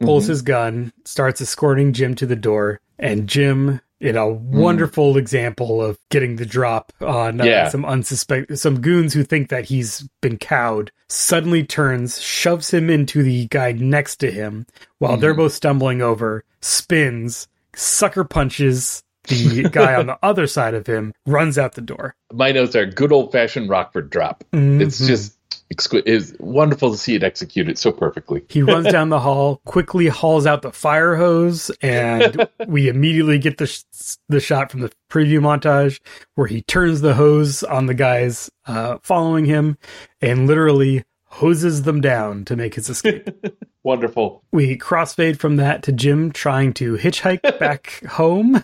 pulls 0.00 0.24
Mhm. 0.26 0.28
his 0.28 0.42
gun, 0.42 0.92
starts 1.04 1.40
escorting 1.40 1.92
Jim 1.92 2.14
to 2.16 2.26
the 2.26 2.36
door, 2.36 2.80
and 2.98 3.28
Jim, 3.28 3.80
in 4.00 4.16
a 4.16 4.28
wonderful 4.28 5.16
example 5.16 5.82
of 5.82 5.98
getting 6.10 6.36
the 6.36 6.44
drop 6.46 6.92
on 7.00 7.40
uh, 7.40 7.44
Yeah. 7.44 7.68
some 7.68 7.84
unsuspect 7.84 8.58
some 8.58 8.80
goons 8.80 9.14
who 9.14 9.22
think 9.24 9.48
that 9.50 9.64
he's 9.66 10.08
been 10.20 10.36
cowed, 10.38 10.90
suddenly 11.08 11.64
turns, 11.64 12.20
shoves 12.20 12.72
him 12.72 12.90
into 12.90 13.22
the 13.22 13.46
guy 13.48 13.72
next 13.72 14.16
to 14.16 14.30
him 14.30 14.66
while 14.98 15.16
they're 15.16 15.32
Mhm. 15.34 15.38
both 15.38 15.52
stumbling 15.52 16.02
over, 16.02 16.44
spins, 16.60 17.48
sucker 17.74 18.24
punches 18.24 19.02
the 19.28 19.68
guy 19.70 19.94
on 19.94 20.06
the 20.06 20.18
other 20.22 20.46
side 20.46 20.74
of 20.74 20.86
him, 20.86 21.14
runs 21.26 21.56
out 21.56 21.74
the 21.74 21.80
door. 21.80 22.14
my 22.32 22.50
notes 22.52 22.74
are 22.76 22.84
good 22.84 23.12
old 23.12 23.30
fashioned 23.32 23.70
Rockford 23.70 24.10
drop. 24.10 24.42
It's 24.52 25.00
Mhm. 25.00 25.06
just 25.06 25.33
it's 25.70 26.32
wonderful 26.38 26.90
to 26.92 26.96
see 26.96 27.14
it 27.14 27.22
executed 27.22 27.78
so 27.78 27.90
perfectly. 27.90 28.44
He 28.48 28.62
runs 28.62 28.86
down 28.90 29.08
the 29.08 29.20
hall, 29.20 29.60
quickly 29.64 30.06
hauls 30.08 30.46
out 30.46 30.62
the 30.62 30.72
fire 30.72 31.16
hose, 31.16 31.70
and 31.82 32.48
we 32.68 32.88
immediately 32.88 33.38
get 33.38 33.58
the 33.58 33.66
sh- 33.66 33.82
the 34.28 34.40
shot 34.40 34.70
from 34.70 34.80
the 34.80 34.92
preview 35.10 35.40
montage 35.40 36.00
where 36.34 36.46
he 36.46 36.62
turns 36.62 37.00
the 37.00 37.14
hose 37.14 37.62
on 37.62 37.86
the 37.86 37.94
guys 37.94 38.50
uh, 38.66 38.98
following 39.02 39.46
him 39.46 39.76
and 40.20 40.46
literally 40.46 41.04
hoses 41.26 41.82
them 41.82 42.00
down 42.00 42.44
to 42.44 42.54
make 42.56 42.74
his 42.74 42.88
escape. 42.88 43.28
Wonderful. 43.82 44.42
we 44.52 44.78
crossfade 44.78 45.38
from 45.38 45.56
that 45.56 45.82
to 45.82 45.92
Jim 45.92 46.30
trying 46.32 46.72
to 46.74 46.96
hitchhike 46.96 47.42
back 47.58 48.02
home. 48.06 48.62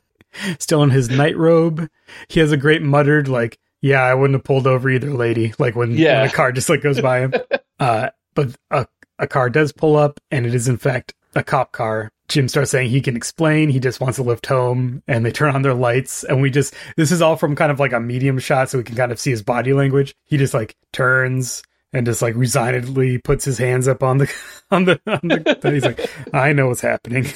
still 0.58 0.82
in 0.82 0.90
his 0.90 1.10
night 1.10 1.36
robe. 1.36 1.88
He 2.28 2.40
has 2.40 2.52
a 2.52 2.56
great 2.56 2.82
muttered 2.82 3.26
like, 3.28 3.58
"Yeah, 3.80 4.02
I 4.02 4.14
wouldn't 4.14 4.34
have 4.36 4.44
pulled 4.44 4.66
over 4.66 4.88
either, 4.90 5.10
lady." 5.12 5.54
Like 5.58 5.74
when, 5.76 5.92
Yeah. 5.92 6.20
when 6.22 6.30
a 6.30 6.32
car 6.32 6.52
just 6.52 6.68
like 6.68 6.82
goes 6.82 7.00
by 7.00 7.20
him. 7.20 7.34
uh, 7.80 8.10
but 8.34 8.56
a 8.70 8.86
a 9.18 9.26
car 9.26 9.50
does 9.50 9.72
pull 9.72 9.96
up, 9.96 10.18
and 10.30 10.46
it 10.46 10.54
is 10.54 10.68
in 10.68 10.78
fact 10.78 11.14
a 11.34 11.42
cop 11.42 11.72
car. 11.72 12.10
Jim 12.28 12.48
starts 12.48 12.70
saying 12.70 12.90
he 12.90 13.00
can 13.00 13.16
explain. 13.16 13.70
He 13.70 13.80
just 13.80 14.00
wants 14.00 14.16
to 14.16 14.22
lift 14.22 14.46
home, 14.46 15.02
and 15.08 15.26
they 15.26 15.32
turn 15.32 15.54
on 15.54 15.62
their 15.62 15.74
lights, 15.74 16.22
and 16.24 16.40
we 16.40 16.48
just 16.50 16.74
this 16.96 17.10
is 17.10 17.20
all 17.20 17.36
from 17.36 17.56
kind 17.56 17.72
of 17.72 17.80
like 17.80 17.92
a 17.92 18.00
medium 18.00 18.38
shot, 18.38 18.70
so 18.70 18.78
we 18.78 18.84
can 18.84 18.94
kind 18.96 19.10
of 19.12 19.18
see 19.18 19.30
his 19.30 19.42
body 19.42 19.72
language. 19.72 20.14
He 20.26 20.36
just 20.36 20.54
like 20.54 20.76
turns 20.92 21.62
and 21.92 22.06
just 22.06 22.22
like 22.22 22.36
resignedly 22.36 23.18
puts 23.18 23.44
his 23.44 23.58
hands 23.58 23.88
up 23.88 24.02
on 24.04 24.18
the 24.18 24.32
on 24.70 24.84
the 24.84 25.00
on 25.06 25.20
the. 25.28 25.70
he's 25.72 25.84
like, 25.84 26.08
"I 26.32 26.52
know 26.52 26.68
what's 26.68 26.80
happening." 26.82 27.26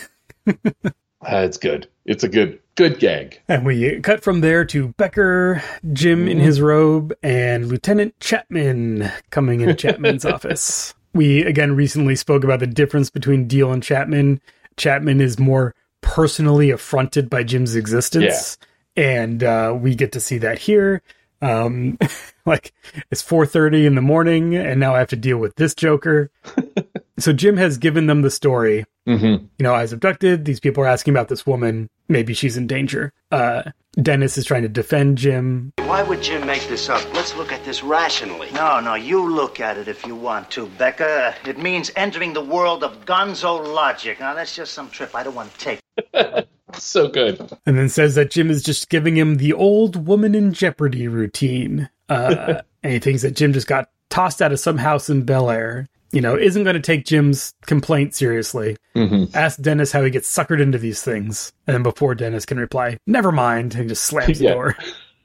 Uh, 1.25 1.39
it's 1.39 1.57
good. 1.57 1.89
It's 2.05 2.25
a 2.25 2.29
good 2.29 2.61
good 2.77 2.99
gag. 2.99 3.41
And 3.49 3.65
we 3.65 4.01
cut 4.01 4.23
from 4.23 4.41
there 4.41 4.65
to 4.67 4.89
Becker, 4.89 5.63
Jim 5.93 6.29
in 6.29 6.41
his 6.41 6.61
robe, 6.61 7.15
and 7.23 7.69
Lieutenant 7.69 8.19
Chapman 8.21 9.11
coming 9.31 9.61
into 9.61 9.75
Chapman's 9.75 10.25
office. 10.25 10.95
We 11.13 11.45
again 11.45 11.77
recently 11.77 12.17
spoke 12.17 12.45
about 12.45 12.61
the 12.61 12.67
difference 12.67 13.11
between 13.11 13.47
Deal 13.47 13.73
and 13.73 13.83
Chapman. 13.83 14.41
Chapman 14.77 15.21
is 15.21 15.39
more 15.39 15.75
personally 16.01 16.71
affronted 16.71 17.31
by 17.31 17.45
Jim's 17.45 17.77
existence, 17.77 18.59
and 18.97 19.43
uh, 19.43 19.77
we 19.77 19.95
get 19.95 20.13
to 20.13 20.21
see 20.21 20.39
that 20.39 20.59
here. 20.59 21.03
Um, 21.41 21.99
like 22.47 22.73
it's 23.11 23.23
four 23.23 23.47
thirty 23.47 23.87
in 23.87 23.95
the 23.95 24.03
morning, 24.03 24.57
and 24.57 24.81
now 24.81 24.95
I 24.95 24.99
have 24.99 25.09
to 25.09 25.17
deal 25.17 25.39
with 25.39 25.55
this 25.57 25.75
Joker. 25.75 26.31
so 27.19 27.33
Jim 27.33 27.57
has 27.57 27.79
given 27.79 28.07
them 28.07 28.23
the 28.23 28.31
story 28.31 28.85
Mm-hmm. 29.07 29.45
you 29.59 29.63
know, 29.63 29.75
I 29.75 29.83
was 29.83 29.93
abducted. 29.93 30.47
These 30.47 30.61
people 30.61 30.83
are 30.83 30.87
asking 30.87 31.13
about 31.13 31.29
this 31.29 31.47
woman. 31.47 31.91
Maybe 32.09 32.33
she's 32.33 32.57
in 32.57 32.67
danger. 32.67 33.13
Uh, 33.31 33.65
Dennis 34.01 34.39
is 34.39 34.47
trying 34.47 34.63
to 34.63 34.69
defend 34.69 35.19
Jim. 35.19 35.73
Why 35.77 36.03
would 36.03 36.23
Jim 36.23 36.47
make 36.47 36.67
this 36.69 36.89
up? 36.89 37.05
Let's 37.13 37.37
look 37.37 37.53
at 37.53 37.63
this 37.65 37.83
rationally. 37.83 38.51
No, 38.53 38.81
no, 38.81 38.95
you 38.95 39.23
look 39.31 39.61
at 39.61 39.77
it 39.77 39.89
if 39.89 40.07
you 40.07 40.17
want 40.17 40.51
to, 40.53 40.67
Becker. 40.79 41.35
It 41.47 41.59
means 41.59 41.91
entering 41.97 42.33
the 42.33 42.43
world 42.45 42.83
of 42.83 43.05
gonzo 43.05 43.75
logic. 43.75 44.21
Now, 44.21 44.35
that's 44.35 44.57
just 44.57 44.73
some 44.73 44.89
trip 44.89 45.15
I 45.15 45.23
don't 45.23 45.35
want 45.35 45.53
to 45.59 45.79
take. 46.15 46.47
So 46.79 47.07
good. 47.07 47.53
And 47.67 47.79
then 47.79 47.89
says 47.89 48.17
that 48.17 48.33
Jim 48.33 48.51
is 48.51 48.61
just 48.61 48.89
giving 48.89 49.17
him 49.17 49.37
the 49.37 49.53
old 49.53 50.09
woman 50.09 50.35
in 50.35 50.53
jeopardy 50.53 51.07
routine. 51.07 51.89
Uh, 52.09 52.63
and 52.83 52.93
he 52.93 52.99
thinks 52.99 53.23
that 53.23 53.37
Jim 53.37 53.53
just 53.53 53.69
got 53.69 53.91
tossed 54.11 54.43
out 54.43 54.51
of 54.51 54.59
some 54.59 54.79
house 54.79 55.09
in 55.09 55.23
Bel 55.23 55.51
Air. 55.51 55.87
You 56.15 56.21
know, 56.21 56.37
isn't 56.37 56.63
going 56.63 56.75
to 56.75 56.81
take 56.81 57.05
Jim's 57.05 57.53
complaint 57.67 58.15
seriously. 58.15 58.77
Mm-hmm. 58.95 59.37
Ask 59.37 59.61
Dennis 59.61 59.91
how 59.91 60.05
he 60.05 60.11
gets 60.11 60.33
suckered 60.33 60.61
into 60.61 60.79
these 60.79 61.03
things. 61.03 61.53
And 61.67 61.75
then 61.75 61.83
before 61.83 62.15
Dennis 62.15 62.47
can 62.47 62.59
reply, 62.59 62.99
never 63.07 63.33
mind, 63.33 63.75
and 63.75 63.89
just 63.89 64.05
slams 64.05 64.39
the 64.39 64.49
door. 64.49 64.77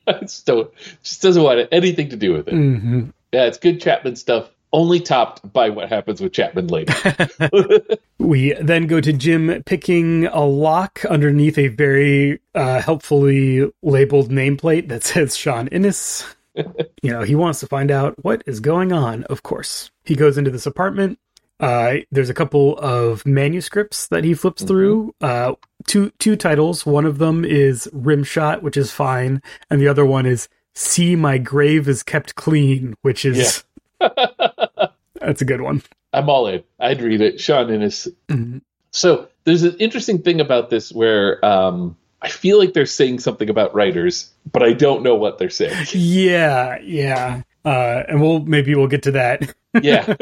just 0.22 0.46
don't 0.48 0.72
just 1.04 1.22
doesn't 1.22 1.44
want 1.44 1.68
anything 1.72 2.10
to 2.10 2.16
do 2.16 2.34
with 2.34 2.48
it. 2.48 2.54
hmm 2.54 3.10
Yeah, 3.32 3.46
it's 3.46 3.60
good 3.60 3.80
Chapman 3.80 4.16
stuff. 4.16 4.50
Only 4.72 5.00
topped 5.00 5.52
by 5.52 5.70
what 5.70 5.90
happens 5.90 6.22
with 6.22 6.34
Chapman 6.34 6.68
later. 6.68 6.94
We 8.20 8.54
then 8.54 8.86
go 8.86 9.02
to 9.02 9.14
Jim 9.14 9.64
picking 9.66 10.28
a 10.28 10.44
lock 10.46 11.04
underneath 11.06 11.58
a 11.58 11.70
very 11.70 12.40
uh, 12.54 12.82
helpfully 12.82 13.72
labeled 13.82 14.30
nameplate 14.30 14.90
that 14.90 15.04
says 15.04 15.36
Sean 15.38 15.68
Innes. 15.70 16.24
you 17.02 17.12
know, 17.12 17.22
he 17.22 17.36
wants 17.36 17.60
to 17.62 17.68
find 17.68 17.92
out 17.92 18.16
what 18.24 18.44
is 18.46 18.60
going 18.60 18.92
on, 18.92 19.24
of 19.26 19.44
course. 19.44 19.92
He 20.04 20.16
goes 20.16 20.38
into 20.38 20.52
this 20.52 20.66
apartment. 20.66 21.20
Uh, 21.60 21.98
there's 22.12 22.30
a 22.30 22.34
couple 22.34 22.78
of 22.80 23.26
manuscripts 23.26 24.08
that 24.08 24.24
he 24.24 24.34
flips 24.34 24.64
through. 24.64 25.14
Uh, 25.20 25.54
two 25.88 26.10
two 26.20 26.36
titles. 26.36 26.86
One 26.86 27.06
of 27.06 27.18
them 27.18 27.44
is 27.44 27.90
Rimshot, 27.94 28.62
which 28.62 28.78
is 28.78 28.92
fine, 28.92 29.42
and 29.70 29.82
the 29.82 29.88
other 29.88 30.06
one 30.06 30.26
is 30.26 30.48
See 30.74 31.16
My 31.18 31.38
Grave 31.38 31.90
is 31.90 32.02
Kept 32.04 32.36
Clean, 32.36 32.96
which 33.02 33.26
is 33.26 33.66
yeah. 34.00 34.08
that's 35.16 35.42
a 35.42 35.46
good 35.46 35.62
one. 35.62 35.84
I'm 36.14 36.30
all 36.30 36.48
in. 36.48 36.64
I'd 36.80 37.02
read 37.02 37.22
it. 37.22 37.42
Sean 37.42 37.70
Innes. 37.70 38.08
Mhm. 38.30 38.62
So 38.92 39.28
there's 39.44 39.64
an 39.64 39.76
interesting 39.80 40.22
thing 40.22 40.40
about 40.40 40.70
this 40.70 40.92
where 40.94 41.44
um, 41.46 41.98
I 42.22 42.30
feel 42.30 42.58
like 42.60 42.74
they're 42.74 42.86
saying 42.86 43.20
something 43.20 43.50
about 43.50 43.74
writers, 43.74 44.32
but 44.52 44.62
I 44.64 44.74
don't 44.74 45.04
know 45.04 45.16
what 45.16 45.38
they're 45.38 45.50
saying. 45.50 45.88
Yeah, 45.94 46.78
yeah. 46.82 47.44
Uh, 47.66 48.04
and 48.08 48.22
we'll 48.22 48.40
maybe 48.42 48.76
we'll 48.76 48.88
get 48.88 49.04
to 49.04 49.12
that 49.12 49.54
Yeah. 49.82 50.14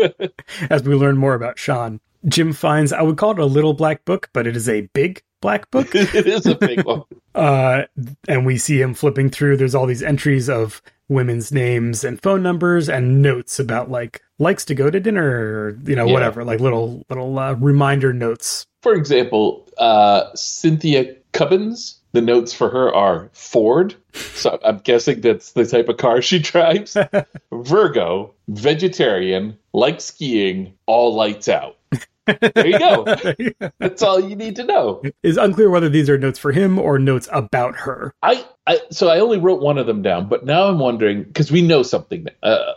as 0.70 0.84
we 0.84 0.96
learn 0.96 1.18
more 1.18 1.34
about 1.34 1.58
Sean. 1.60 2.00
Jim 2.28 2.52
finds 2.54 2.92
I 2.92 3.02
would 3.02 3.18
call 3.18 3.32
it 3.32 3.40
a 3.40 3.46
little 3.46 3.74
black 3.74 4.06
book, 4.06 4.30
but 4.34 4.48
it 4.48 4.56
is 4.56 4.68
a 4.68 4.82
big 4.94 5.22
black 5.42 5.70
book. 5.72 5.90
it 5.96 6.28
is 6.28 6.46
a 6.46 6.56
big 6.56 6.84
one. 6.84 7.04
uh, 7.36 7.84
and 8.28 8.46
we 8.46 8.58
see 8.58 8.82
him 8.82 8.94
flipping 8.94 9.30
through. 9.30 9.58
There's 9.58 9.76
all 9.76 9.86
these 9.86 10.04
entries 10.04 10.50
of 10.50 10.82
women's 11.10 11.52
names 11.54 12.04
and 12.04 12.22
phone 12.22 12.44
numbers 12.44 12.90
and 12.90 13.22
notes 13.22 13.60
about 13.60 13.90
like 13.90 14.22
likes 14.40 14.66
to 14.66 14.76
go 14.76 14.90
to 14.92 15.00
dinner 15.00 15.24
or 15.26 15.80
you 15.86 15.96
know 15.96 16.06
Yeah. 16.06 16.14
whatever 16.14 16.44
like 16.44 16.60
little 16.60 17.06
little 17.10 17.38
uh, 17.40 17.54
reminder 17.54 18.14
notes. 18.14 18.66
For 18.82 18.94
example, 18.94 19.68
uh, 19.78 20.26
Cynthia 20.36 21.16
Cubbins, 21.32 22.00
the 22.14 22.22
notes 22.22 22.54
for 22.54 22.70
her 22.70 22.94
are 22.94 23.30
Ford. 23.34 23.96
So 24.14 24.60
I'm 24.64 24.80
guessing 24.80 25.22
that's 25.22 25.52
the 25.52 25.66
type 25.66 25.90
of 25.90 25.98
car 25.98 26.22
she 26.22 26.40
drives. 26.40 26.98
Virgo, 27.52 28.34
vegetarian, 28.48 29.58
likes 29.74 30.06
skiing, 30.06 30.74
all 30.86 31.14
lights 31.14 31.48
out. 31.48 31.78
There 32.26 32.68
you 32.68 32.80
go. 32.80 33.06
That's 33.80 34.02
all 34.02 34.20
you 34.20 34.36
need 34.36 34.58
to 34.58 34.66
know. 34.66 35.02
It's 35.24 35.38
unclear 35.38 35.70
whether 35.70 35.88
these 35.88 36.10
are 36.10 36.18
notes 36.18 36.38
for 36.38 36.52
him 36.52 36.78
or 36.78 37.00
notes 37.00 37.30
about 37.32 37.76
her. 37.78 38.14
I, 38.22 38.46
I 38.66 38.82
so 38.92 39.08
I 39.08 39.20
only 39.20 39.38
wrote 39.38 39.62
one 39.62 39.78
of 39.78 39.88
them 39.88 40.02
down, 40.02 40.28
but 40.28 40.46
now 40.46 40.66
I'm 40.66 40.80
wondering 40.80 41.24
because 41.24 41.52
we 41.52 41.62
know 41.62 41.84
something. 41.84 42.28
Uh, 42.44 42.74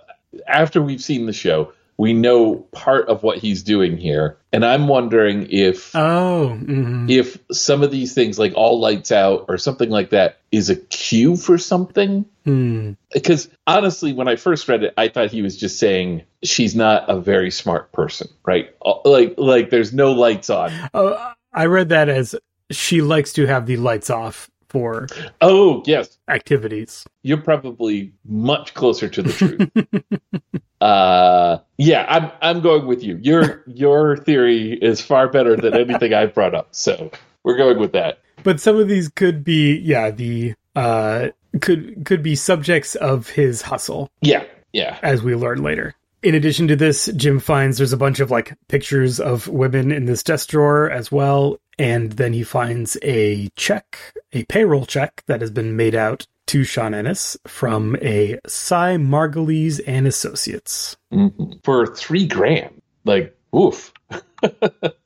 after 0.47 0.81
we've 0.81 1.03
seen 1.03 1.27
the 1.27 1.33
show, 1.33 1.73
we 2.01 2.15
know 2.15 2.55
part 2.73 3.09
of 3.09 3.23
what 3.23 3.37
he's 3.37 3.63
doing 3.63 3.99
here, 3.99 4.39
and 4.55 4.65
I'm 4.65 4.89
wondering 4.89 5.47
if 5.51 5.95
Oh, 5.95 6.57
mhm. 6.59 7.11
if 7.11 7.39
some 7.53 7.83
of 7.83 7.91
these 7.91 8.15
things, 8.15 8.39
like 8.39 8.55
all 8.55 8.81
lights 8.81 9.13
out 9.13 9.45
or 9.49 9.59
something 9.59 9.91
like 9.91 10.09
that, 10.11 10.39
is 10.51 10.71
a 10.71 10.77
cue 10.77 11.37
for 11.37 11.59
something. 11.59 12.25
Hmm. 12.47 12.93
Because 13.13 13.49
honestly, 13.67 14.15
when 14.15 14.29
I 14.29 14.37
first 14.37 14.67
read 14.67 14.83
it, 14.83 14.95
I 14.97 15.09
thought 15.09 15.31
he 15.31 15.43
was 15.43 15.59
just 15.59 15.79
saying 15.79 16.23
she's 16.43 16.75
not 16.75 17.05
a 17.11 17.21
very 17.21 17.51
smart 17.51 17.93
person, 17.93 18.29
right? 18.47 18.71
Uh, 18.83 18.95
Like, 19.05 19.35
like 19.37 19.69
there's 19.69 19.93
no 19.93 20.13
lights 20.13 20.49
on. 20.49 20.73
Oh, 20.95 21.33
I 21.53 21.67
read 21.67 21.91
that 21.91 22.09
as 22.09 22.35
she 22.71 23.03
likes 23.03 23.35
to 23.35 23.47
have 23.47 23.67
the 23.67 23.77
lights 23.77 24.09
off 24.09 24.49
for 24.71 25.07
Oh, 25.43 25.83
yes, 25.85 26.19
activities. 26.29 27.05
you're 27.23 27.43
probably 27.43 28.13
much 28.25 28.73
closer 28.75 29.09
to 29.09 29.23
the 29.23 29.33
truth. 29.33 30.31
uh, 30.81 31.59
yeah, 31.79 32.07
I'm 32.09 32.31
I'm 32.41 32.61
going 32.63 32.87
with 32.87 33.03
you. 33.03 33.19
Your 33.21 33.63
your 33.67 34.17
theory 34.17 34.79
is 34.81 35.01
far 35.01 35.29
better 35.29 35.57
than 35.57 35.75
anything 35.75 36.15
I've 36.15 36.33
brought 36.35 36.55
up, 36.55 36.69
so 36.71 37.11
we're 37.45 37.57
going 37.57 37.79
with 37.79 37.93
that. 37.93 38.21
But 38.43 38.61
some 38.61 38.77
of 38.77 38.89
these 38.89 39.09
could 39.09 39.45
be, 39.45 39.77
yeah, 39.79 40.11
the 40.11 40.55
uh 40.77 41.29
could 41.61 42.05
could 42.07 42.23
be 42.23 42.37
subjects 42.37 42.95
of 42.95 43.29
his 43.29 43.63
hustle, 43.63 44.09
Yeah, 44.23 44.45
yeah. 44.73 44.99
as 45.03 45.23
we 45.23 45.35
learn 45.35 45.63
later. 45.63 45.95
In 46.23 46.35
addition 46.35 46.69
to 46.69 46.77
this, 46.77 47.07
Jim 47.17 47.41
finds 47.41 47.79
there's 47.79 47.95
a 47.95 47.97
bunch 47.97 48.21
of 48.21 48.31
like 48.31 48.53
pictures 48.69 49.19
of 49.21 49.49
women 49.49 49.91
in 49.91 50.05
this 50.05 50.23
desk 50.23 50.51
drawer 50.51 50.91
as 50.91 51.11
well, 51.11 51.59
and 51.81 52.13
then 52.13 52.35
he 52.35 52.43
finds 52.43 52.99
a 53.03 53.49
check, 53.57 54.13
a 54.35 54.45
payroll 54.45 54.85
check 54.85 55.23
that 55.27 55.41
has 55.41 55.51
been 55.51 55.77
made 55.77 55.95
out 55.95 56.27
to 56.47 56.63
Sean 56.63 56.93
Innes 56.93 57.39
from 57.47 57.97
a 58.03 58.39
Cy 58.47 58.97
Margulies 58.97 59.81
and 59.87 60.07
Associates. 60.07 60.99
Mhm. 61.11 61.65
For 61.65 61.87
three 61.87 62.27
grand, 62.27 62.83
like 63.05 63.35
oof. 63.57 63.93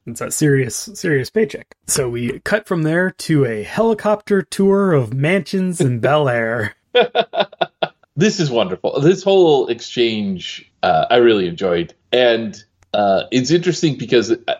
It's 0.06 0.20
a 0.20 0.30
serious, 0.30 0.76
serious 0.94 1.30
paycheck. 1.30 1.74
So 1.86 2.10
we 2.10 2.38
cut 2.40 2.66
from 2.66 2.82
there 2.82 3.10
to 3.10 3.46
a 3.46 3.62
helicopter 3.62 4.42
tour 4.42 4.92
of 4.92 5.14
mansions 5.14 5.80
in 5.80 6.00
Bel 6.00 6.28
Air. 6.28 6.74
this 8.16 8.38
is 8.38 8.50
wonderful. 8.50 9.00
This 9.00 9.22
whole 9.22 9.68
exchange, 9.68 10.70
uh, 10.82 11.06
I 11.08 11.16
really 11.16 11.48
enjoyed, 11.48 11.94
and 12.12 12.62
uh, 12.92 13.24
it's 13.32 13.50
interesting 13.50 13.96
because 13.96 14.30
uh, 14.30 14.54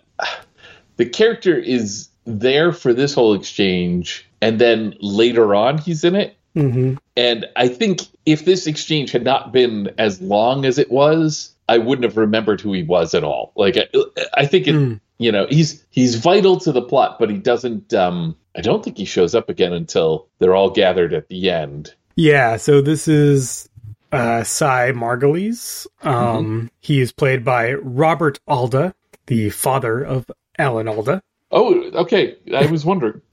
the 0.96 1.06
character 1.06 1.56
is 1.56 2.08
there 2.24 2.72
for 2.72 2.94
this 2.94 3.14
whole 3.14 3.34
exchange, 3.34 4.28
and 4.40 4.60
then 4.60 4.94
later 5.00 5.54
on 5.54 5.78
he's 5.78 6.04
in 6.04 6.14
it. 6.14 6.36
Mm-hmm. 6.56 6.94
And 7.16 7.46
I 7.56 7.68
think 7.68 8.00
if 8.24 8.44
this 8.44 8.66
exchange 8.66 9.10
had 9.10 9.24
not 9.24 9.52
been 9.52 9.92
as 9.98 10.20
long 10.20 10.64
as 10.64 10.78
it 10.78 10.90
was, 10.90 11.52
I 11.68 11.78
wouldn't 11.78 12.04
have 12.04 12.16
remembered 12.16 12.60
who 12.60 12.72
he 12.72 12.82
was 12.82 13.14
at 13.14 13.24
all. 13.24 13.52
Like 13.56 13.76
I, 13.76 13.88
I 14.34 14.46
think 14.46 14.68
it, 14.68 14.74
Mm. 14.74 15.00
you 15.18 15.32
know, 15.32 15.46
he's 15.48 15.84
he's 15.90 16.14
vital 16.16 16.58
to 16.60 16.72
the 16.72 16.82
plot, 16.82 17.18
but 17.18 17.30
he 17.30 17.38
doesn't. 17.38 17.92
Um, 17.92 18.36
I 18.56 18.60
don't 18.60 18.84
think 18.84 18.98
he 18.98 19.04
shows 19.04 19.34
up 19.34 19.48
again 19.48 19.72
until 19.72 20.28
they're 20.38 20.54
all 20.54 20.70
gathered 20.70 21.12
at 21.12 21.28
the 21.28 21.50
end. 21.50 21.92
Yeah, 22.16 22.56
so 22.58 22.80
this 22.80 23.08
is 23.08 23.68
uh, 24.12 24.44
Cy 24.44 24.92
Margulies. 24.92 25.88
Um, 26.02 26.70
He 26.80 27.00
is 27.00 27.10
played 27.10 27.44
by 27.44 27.72
Robert 27.74 28.38
Alda, 28.46 28.94
the 29.26 29.50
father 29.50 30.00
of 30.00 30.30
Alan 30.58 30.88
Alda. 30.88 31.22
Oh, 31.50 31.82
okay. 31.92 32.36
I 32.54 32.66
was 32.66 32.84
wondering. 32.84 33.20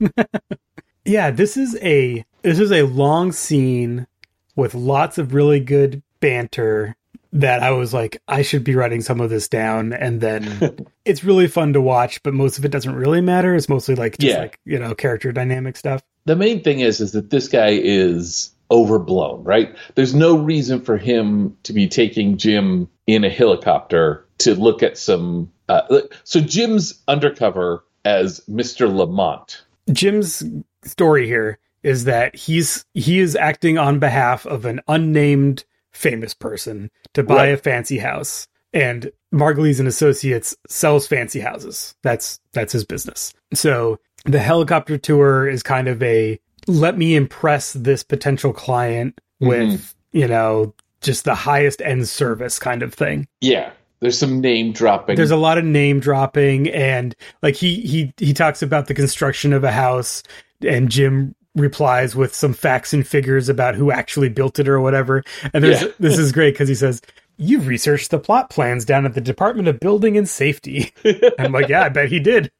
Yeah, 1.04 1.32
this 1.32 1.56
is 1.56 1.76
a 1.82 2.24
this 2.42 2.60
is 2.60 2.70
a 2.70 2.82
long 2.84 3.32
scene 3.32 4.06
with 4.54 4.72
lots 4.74 5.18
of 5.18 5.34
really 5.34 5.58
good 5.58 6.00
banter 6.20 6.94
that 7.32 7.60
I 7.62 7.72
was 7.72 7.92
like, 7.92 8.22
I 8.28 8.42
should 8.42 8.62
be 8.62 8.76
writing 8.76 9.00
some 9.00 9.20
of 9.20 9.28
this 9.28 9.48
down. 9.48 9.92
And 9.92 10.20
then 10.20 10.86
it's 11.04 11.24
really 11.24 11.48
fun 11.48 11.72
to 11.72 11.80
watch, 11.80 12.22
but 12.22 12.34
most 12.34 12.56
of 12.58 12.64
it 12.64 12.70
doesn't 12.70 12.94
really 12.94 13.20
matter. 13.20 13.54
It's 13.56 13.68
mostly 13.68 13.96
like 13.96 14.16
just 14.18 14.32
Yeah. 14.34 14.42
like, 14.42 14.60
you 14.64 14.78
know, 14.78 14.94
character 14.94 15.32
dynamic 15.32 15.76
stuff. 15.76 16.02
the 16.24 16.36
main 16.36 16.62
thing 16.62 16.78
is 16.78 17.00
is 17.00 17.10
that 17.12 17.30
this 17.30 17.48
guy 17.48 17.70
is 17.70 18.52
overblown, 18.70 19.42
right? 19.42 19.74
There's 19.96 20.14
no 20.14 20.36
reason 20.36 20.82
for 20.82 20.98
him 20.98 21.56
to 21.64 21.72
be 21.72 21.88
taking 21.88 22.36
Jim 22.38 22.88
in 23.08 23.24
a 23.24 23.28
helicopter 23.28 24.24
to 24.42 24.54
look 24.54 24.82
at 24.82 24.96
some. 24.98 25.50
Uh, 25.68 26.00
so 26.24 26.40
Jim's 26.40 27.02
undercover 27.08 27.84
as 28.04 28.40
Mr. 28.48 28.92
Lamont. 28.94 29.62
Jim's 29.92 30.42
story 30.84 31.26
here 31.26 31.58
is 31.82 32.04
that 32.04 32.34
he's 32.36 32.84
he 32.94 33.18
is 33.18 33.34
acting 33.36 33.78
on 33.78 33.98
behalf 33.98 34.46
of 34.46 34.64
an 34.64 34.80
unnamed 34.88 35.64
famous 35.92 36.34
person 36.34 36.90
to 37.14 37.22
buy 37.22 37.34
Right. 37.36 37.54
a 37.54 37.56
fancy 37.56 37.98
house 37.98 38.46
and 38.72 39.10
Margulies 39.34 39.78
and 39.78 39.88
Associates 39.88 40.56
sells 40.68 41.06
fancy 41.06 41.40
houses. 41.40 41.94
That's 42.02 42.40
that's 42.52 42.72
his 42.72 42.84
business. 42.84 43.32
So 43.54 43.98
the 44.24 44.38
helicopter 44.38 44.96
tour 44.98 45.48
is 45.48 45.62
kind 45.62 45.88
of 45.88 46.02
a 46.02 46.38
let 46.68 46.96
me 46.96 47.16
impress 47.16 47.72
this 47.72 48.04
potential 48.04 48.52
client 48.52 49.20
with, 49.40 49.94
you 50.12 50.28
know, 50.28 50.74
just 51.00 51.24
the 51.24 51.34
highest 51.34 51.82
end 51.82 52.08
service 52.08 52.60
kind 52.60 52.82
of 52.84 52.94
thing 52.94 53.26
Yeah, 53.40 53.72
there's 54.02 54.18
some 54.18 54.40
name 54.40 54.72
dropping. 54.72 55.16
there's 55.16 55.30
a 55.30 55.36
lot 55.36 55.56
of 55.56 55.64
name 55.64 56.00
dropping 56.00 56.68
and 56.70 57.14
like 57.42 57.54
he 57.54 57.80
he 57.80 58.12
he 58.18 58.34
talks 58.34 58.60
about 58.60 58.88
the 58.88 58.94
construction 58.94 59.52
of 59.54 59.64
a 59.64 59.72
house 59.72 60.22
and 60.66 60.90
jim 60.90 61.34
replies 61.54 62.16
with 62.16 62.34
some 62.34 62.52
facts 62.52 62.92
and 62.92 63.06
figures 63.06 63.48
about 63.48 63.74
who 63.74 63.90
actually 63.90 64.28
built 64.28 64.58
it 64.58 64.68
or 64.68 64.80
whatever 64.80 65.22
and 65.54 65.62
there's 65.64 65.82
Yeah. 65.82 65.88
this 66.00 66.18
is 66.18 66.32
great 66.32 66.52
because 66.54 66.68
he 66.68 66.74
says 66.74 67.00
you've 67.36 67.66
researched 67.66 68.10
the 68.10 68.18
plot 68.18 68.50
plans 68.50 68.84
down 68.84 69.04
at 69.04 69.14
the 69.14 69.20
department 69.20 69.68
of 69.68 69.80
building 69.80 70.16
and 70.16 70.28
safety. 70.28 70.92
I'm 71.38 71.52
like 71.52 71.68
yeah 71.68 71.82
i 71.82 71.88
bet 71.88 72.08
he 72.08 72.20
did. 72.20 72.50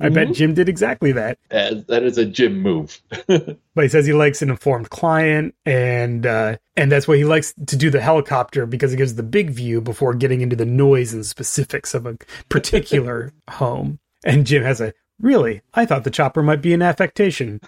I 0.00 0.08
bet 0.08 0.32
jim 0.32 0.54
did 0.54 0.68
exactly 0.68 1.12
that. 1.12 1.38
Uh, 1.50 1.76
that 1.88 2.02
is 2.02 2.18
a 2.18 2.24
Jim 2.24 2.60
move. 2.60 3.00
but 3.26 3.84
he 3.84 3.88
says 3.88 4.06
he 4.06 4.12
likes 4.12 4.42
an 4.42 4.50
informed 4.50 4.90
client 4.90 5.54
and 5.66 6.26
uh 6.26 6.56
and 6.76 6.92
that's 6.92 7.08
why 7.08 7.16
he 7.16 7.24
likes 7.24 7.54
to 7.66 7.76
do 7.76 7.90
the 7.90 8.00
helicopter 8.00 8.66
because 8.66 8.92
it 8.92 8.98
gives 8.98 9.14
the 9.14 9.22
big 9.22 9.50
view 9.50 9.80
before 9.80 10.14
getting 10.14 10.40
into 10.40 10.56
the 10.56 10.66
noise 10.66 11.12
and 11.12 11.26
specifics 11.26 11.94
of 11.94 12.06
a 12.06 12.16
particular 12.48 13.32
home. 13.50 13.98
And 14.24 14.46
jim 14.46 14.62
has 14.62 14.80
a 14.80 14.94
really? 15.20 15.62
I 15.74 15.86
thought 15.86 16.04
the 16.04 16.10
chopper 16.10 16.42
might 16.42 16.62
be 16.62 16.74
an 16.74 16.82
affectation 16.82 17.60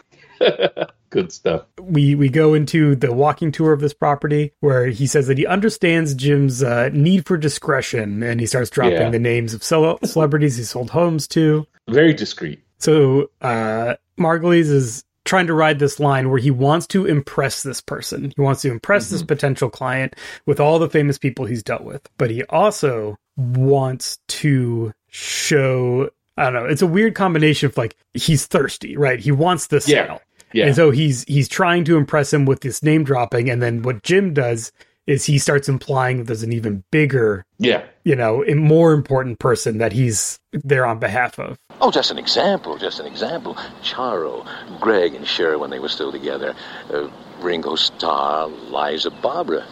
Good 1.11 1.33
stuff. 1.33 1.65
we 1.81 2.15
we 2.15 2.29
go 2.29 2.55
into 2.55 2.95
the 2.95 3.13
walking 3.13 3.51
tour 3.53 3.73
of 3.73 3.81
this 3.81 3.93
property 3.93 4.53
where 4.61 4.87
he 4.87 5.07
says 5.07 5.27
that 5.27 5.39
he 5.39 5.47
understands 5.47 6.15
Jim's 6.15 6.63
uh, 6.63 6.89
need 6.93 7.27
for 7.27 7.37
discretion, 7.37 8.23
and 8.23 8.39
he 8.41 8.47
starts 8.47 8.71
dropping 8.71 8.93
Yeah. 8.99 9.11
the 9.11 9.19
names 9.19 9.53
of 9.53 9.63
cel- 9.65 9.99
celebrities 10.05 10.57
he 10.57 10.63
sold 10.63 10.91
homes 10.91 11.27
to. 11.29 11.67
Very 11.89 12.15
discreet. 12.15 12.61
So 12.79 13.31
uh 13.43 13.97
Margulies 14.19 14.71
is 14.71 15.05
trying 15.25 15.47
to 15.49 15.55
ride 15.55 15.79
this 15.79 16.01
line 16.01 16.31
where 16.31 16.39
he 16.39 16.51
wants 16.51 16.87
to 16.89 17.07
impress 17.07 17.63
this 17.63 17.81
person. 17.81 18.33
He 18.35 18.41
wants 18.41 18.63
to 18.63 18.71
impress 18.71 19.11
this 19.11 19.23
potential 19.23 19.69
client 19.69 20.15
with 20.47 20.61
all 20.61 20.79
the 20.79 20.89
famous 20.89 21.19
people 21.19 21.45
he's 21.45 21.63
dealt 21.63 21.83
with. 21.83 22.09
But 22.19 22.31
he 22.31 22.43
also 22.45 23.19
wants 23.37 24.19
to 24.29 24.93
show 25.09 26.11
I 26.37 26.45
don't 26.45 26.55
know, 26.55 26.65
it's 26.67 26.81
a 26.83 26.87
weird 26.87 27.15
combination 27.15 27.67
of 27.69 27.77
like 27.77 27.97
he's 28.15 28.47
thirsty, 28.47 28.97
right? 28.97 29.19
He 29.21 29.31
wants 29.33 29.67
this 29.67 29.87
Yeah. 29.89 30.07
sale. 30.07 30.21
Yeah. 30.53 30.67
And 30.67 30.77
so 30.77 30.91
he's 30.91 31.25
he's 31.25 31.49
trying 31.49 31.85
to 31.85 31.97
impress 31.97 32.33
him 32.33 32.45
with 32.45 32.61
this 32.61 32.83
name 32.83 33.05
dropping 33.05 33.51
and 33.51 33.63
then 33.63 33.83
what 33.83 34.03
Jim 34.03 34.35
does 34.35 34.73
is 35.07 35.25
he 35.25 35.39
starts 35.39 35.69
implying 35.69 36.19
that 36.19 36.27
there's 36.29 36.45
an 36.45 36.53
even 36.53 36.85
bigger, 36.93 37.45
yeah. 37.59 37.83
you 38.05 38.15
know, 38.15 38.45
a 38.45 38.55
more 38.55 38.93
important 38.93 39.41
person 39.41 39.79
that 39.79 39.93
he's 39.93 40.39
there 40.53 40.87
on 40.87 41.01
behalf 41.01 41.37
of. 41.39 41.59
Oh, 41.81 41.91
just 41.91 42.13
an 42.13 42.19
example, 42.19 42.79
just 42.79 43.01
an 43.01 43.07
example. 43.07 43.55
Charo, 43.83 44.47
Greg, 44.79 45.15
and 45.15 45.27
Cher 45.27 45.59
when 45.59 45.71
they 45.71 45.81
were 45.81 45.89
still 45.89 46.13
together. 46.13 46.55
Uh, 46.93 47.09
Ringo 47.41 47.75
Starr, 47.75 48.47
Liza 48.47 49.11
Barbra. 49.11 49.67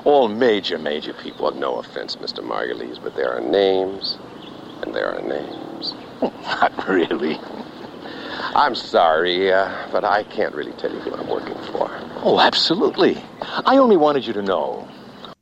All 0.04 0.28
major, 0.28 0.76
major 0.76 1.14
people. 1.14 1.46
Well, 1.46 1.54
no 1.54 1.76
offense, 1.76 2.16
Mr. 2.16 2.40
Margulies, 2.40 3.02
but 3.02 3.16
there 3.16 3.32
are 3.32 3.40
names, 3.40 4.18
and 4.82 4.94
there 4.94 5.08
are 5.08 5.22
names. 5.22 5.94
Not 6.20 6.88
really. 6.88 7.38
I'm 8.54 8.74
sorry, 8.74 9.52
uh, 9.52 9.70
but 9.92 10.04
I 10.04 10.22
can't 10.24 10.54
really 10.54 10.72
tell 10.72 10.92
you 10.92 10.98
who 11.00 11.14
I'm 11.14 11.28
working 11.28 11.54
for. 11.72 11.90
Oh, 12.22 12.38
absolutely. 12.40 13.22
I 13.42 13.76
only 13.78 13.96
wanted 13.96 14.26
you 14.26 14.32
to 14.34 14.42
know. 14.42 14.88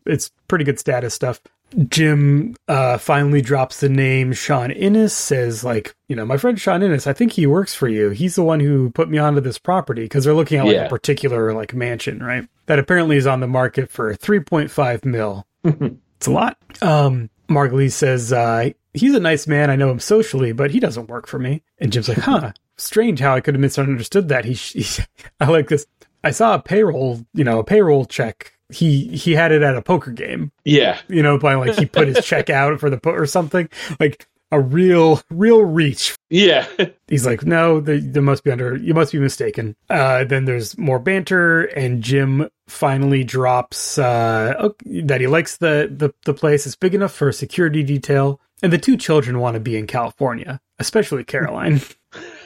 it's 0.06 0.30
pretty 0.48 0.64
good 0.64 0.78
status 0.78 1.14
stuff. 1.14 1.40
Jim 1.88 2.56
uh, 2.66 2.96
finally 2.96 3.42
drops 3.42 3.80
the 3.80 3.90
name 3.90 4.32
Sean 4.32 4.70
Innes, 4.70 5.12
says, 5.12 5.62
like, 5.64 5.94
you 6.08 6.16
know, 6.16 6.24
my 6.24 6.38
friend 6.38 6.58
Sean 6.58 6.82
Innes, 6.82 7.06
I 7.06 7.12
think 7.12 7.32
he 7.32 7.46
works 7.46 7.74
for 7.74 7.88
you. 7.88 8.08
He's 8.08 8.36
the 8.36 8.42
one 8.42 8.58
who 8.60 8.88
put 8.90 9.10
me 9.10 9.18
onto 9.18 9.40
this 9.42 9.58
property 9.58 10.02
because 10.04 10.24
they're 10.24 10.32
looking 10.34 10.58
at 10.58 10.64
like 10.64 10.74
Yeah. 10.76 10.86
a 10.86 10.88
particular 10.88 11.52
like 11.52 11.74
mansion, 11.74 12.22
right? 12.22 12.48
That 12.66 12.78
apparently 12.78 13.18
is 13.18 13.26
on 13.26 13.40
the 13.40 13.46
market 13.46 13.90
for 13.90 14.14
3.5 14.14 15.04
mil. 15.04 15.46
it's 15.64 16.26
a 16.26 16.30
lot. 16.30 16.56
Um, 16.80 17.28
Margulies 17.50 17.92
says, 17.92 18.32
uh, 18.32 18.70
he's 18.94 19.14
a 19.14 19.20
nice 19.20 19.46
man. 19.46 19.68
I 19.70 19.76
know 19.76 19.90
him 19.90 20.00
socially, 20.00 20.52
but 20.52 20.70
he 20.70 20.80
doesn't 20.80 21.08
work 21.10 21.26
for 21.26 21.38
me. 21.38 21.62
And 21.78 21.92
Jim's 21.92 22.08
like, 22.08 22.18
huh, 22.18 22.52
strange 22.78 23.20
how 23.20 23.34
I 23.34 23.40
could 23.40 23.54
have 23.54 23.60
misunderstood 23.60 24.28
that. 24.28 24.44
He, 24.44 24.54
he 24.54 25.02
I 25.40 25.46
like 25.46 25.68
this. 25.68 25.86
I 26.24 26.30
saw 26.30 26.54
a 26.54 26.58
payroll, 26.62 27.24
you 27.34 27.44
know, 27.44 27.58
a 27.58 27.64
payroll 27.64 28.04
check. 28.04 28.52
He 28.70 29.08
he 29.16 29.32
had 29.34 29.52
it 29.52 29.62
at 29.62 29.76
a 29.76 29.82
poker 29.82 30.10
game 30.10 30.52
Yeah. 30.64 30.98
you 31.08 31.22
know, 31.22 31.38
by 31.38 31.54
like 31.54 31.76
he 31.78 31.86
put 31.86 32.08
his 32.08 32.24
check 32.24 32.50
out 32.50 32.78
for 32.80 32.90
the 32.90 32.98
put 32.98 33.18
or 33.18 33.24
something, 33.26 33.68
like 33.98 34.26
a 34.50 34.60
real, 34.60 35.20
real 35.30 35.62
reach. 35.62 36.16
Yeah. 36.30 36.66
He's 37.08 37.24
like, 37.26 37.44
no, 37.44 37.80
there, 37.80 37.98
there 38.00 38.22
must 38.22 38.44
be 38.44 38.50
under, 38.50 38.76
you 38.76 38.94
must 38.94 39.12
be 39.12 39.18
mistaken. 39.18 39.76
Uh, 39.90 40.24
then 40.24 40.46
there's 40.46 40.76
more 40.78 40.98
banter, 40.98 41.64
and 41.64 42.02
Jim 42.02 42.48
finally 42.66 43.24
drops 43.24 43.98
uh, 43.98 44.70
that 44.86 45.20
he 45.20 45.26
likes 45.26 45.58
the, 45.58 45.90
the 45.94 46.12
the 46.24 46.32
place. 46.34 46.66
It's 46.66 46.76
big 46.76 46.94
enough 46.94 47.12
for 47.12 47.28
a 47.28 47.32
security 47.32 47.82
detail, 47.82 48.40
and 48.62 48.72
the 48.72 48.78
two 48.78 48.96
children 48.96 49.38
want 49.38 49.54
to 49.54 49.60
be 49.60 49.76
in 49.76 49.86
California, 49.86 50.60
especially 50.78 51.24
Caroline. 51.24 51.80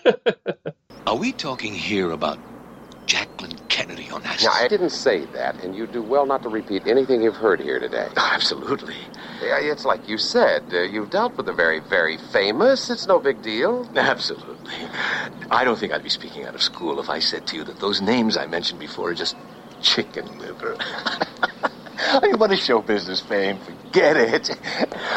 Are 1.06 1.16
we 1.16 1.32
talking 1.32 1.74
here 1.74 2.10
about 2.10 2.38
Jacqueline 3.06 3.58
Kennedy 3.68 4.08
on 4.10 4.22
that? 4.22 4.42
Now, 4.42 4.52
I 4.52 4.68
didn't 4.68 4.90
say 4.90 5.24
that, 5.26 5.62
and 5.62 5.74
you 5.76 5.86
do 5.86 6.02
well 6.02 6.26
not 6.26 6.42
to 6.44 6.48
repeat 6.48 6.86
anything 6.86 7.22
you've 7.22 7.36
heard 7.36 7.60
here 7.60 7.78
today. 7.78 8.08
Absolutely. 8.16 8.96
It's 9.42 9.84
like 9.84 10.08
you 10.08 10.18
said, 10.18 10.62
uh, 10.72 10.82
you've 10.82 11.10
dealt 11.10 11.36
with 11.36 11.46
the 11.46 11.52
very, 11.52 11.80
very 11.80 12.16
famous. 12.16 12.90
It's 12.90 13.06
no 13.06 13.18
big 13.18 13.42
deal. 13.42 13.88
Absolutely. 13.96 14.74
I 15.50 15.64
don't 15.64 15.78
think 15.78 15.92
I'd 15.92 16.02
be 16.02 16.08
speaking 16.08 16.44
out 16.46 16.54
of 16.54 16.62
school 16.62 17.00
if 17.00 17.10
I 17.10 17.18
said 17.18 17.46
to 17.48 17.56
you 17.56 17.64
that 17.64 17.80
those 17.80 18.00
names 18.00 18.36
I 18.36 18.46
mentioned 18.46 18.80
before 18.80 19.10
are 19.10 19.14
just 19.14 19.36
chicken 19.80 20.38
liver. 20.38 20.76
I 21.98 22.20
mean, 22.22 22.38
what 22.38 22.52
is 22.52 22.62
show 22.64 22.82
business 22.82 23.20
fame? 23.20 23.58
Forget 23.58 24.16
it. 24.16 24.58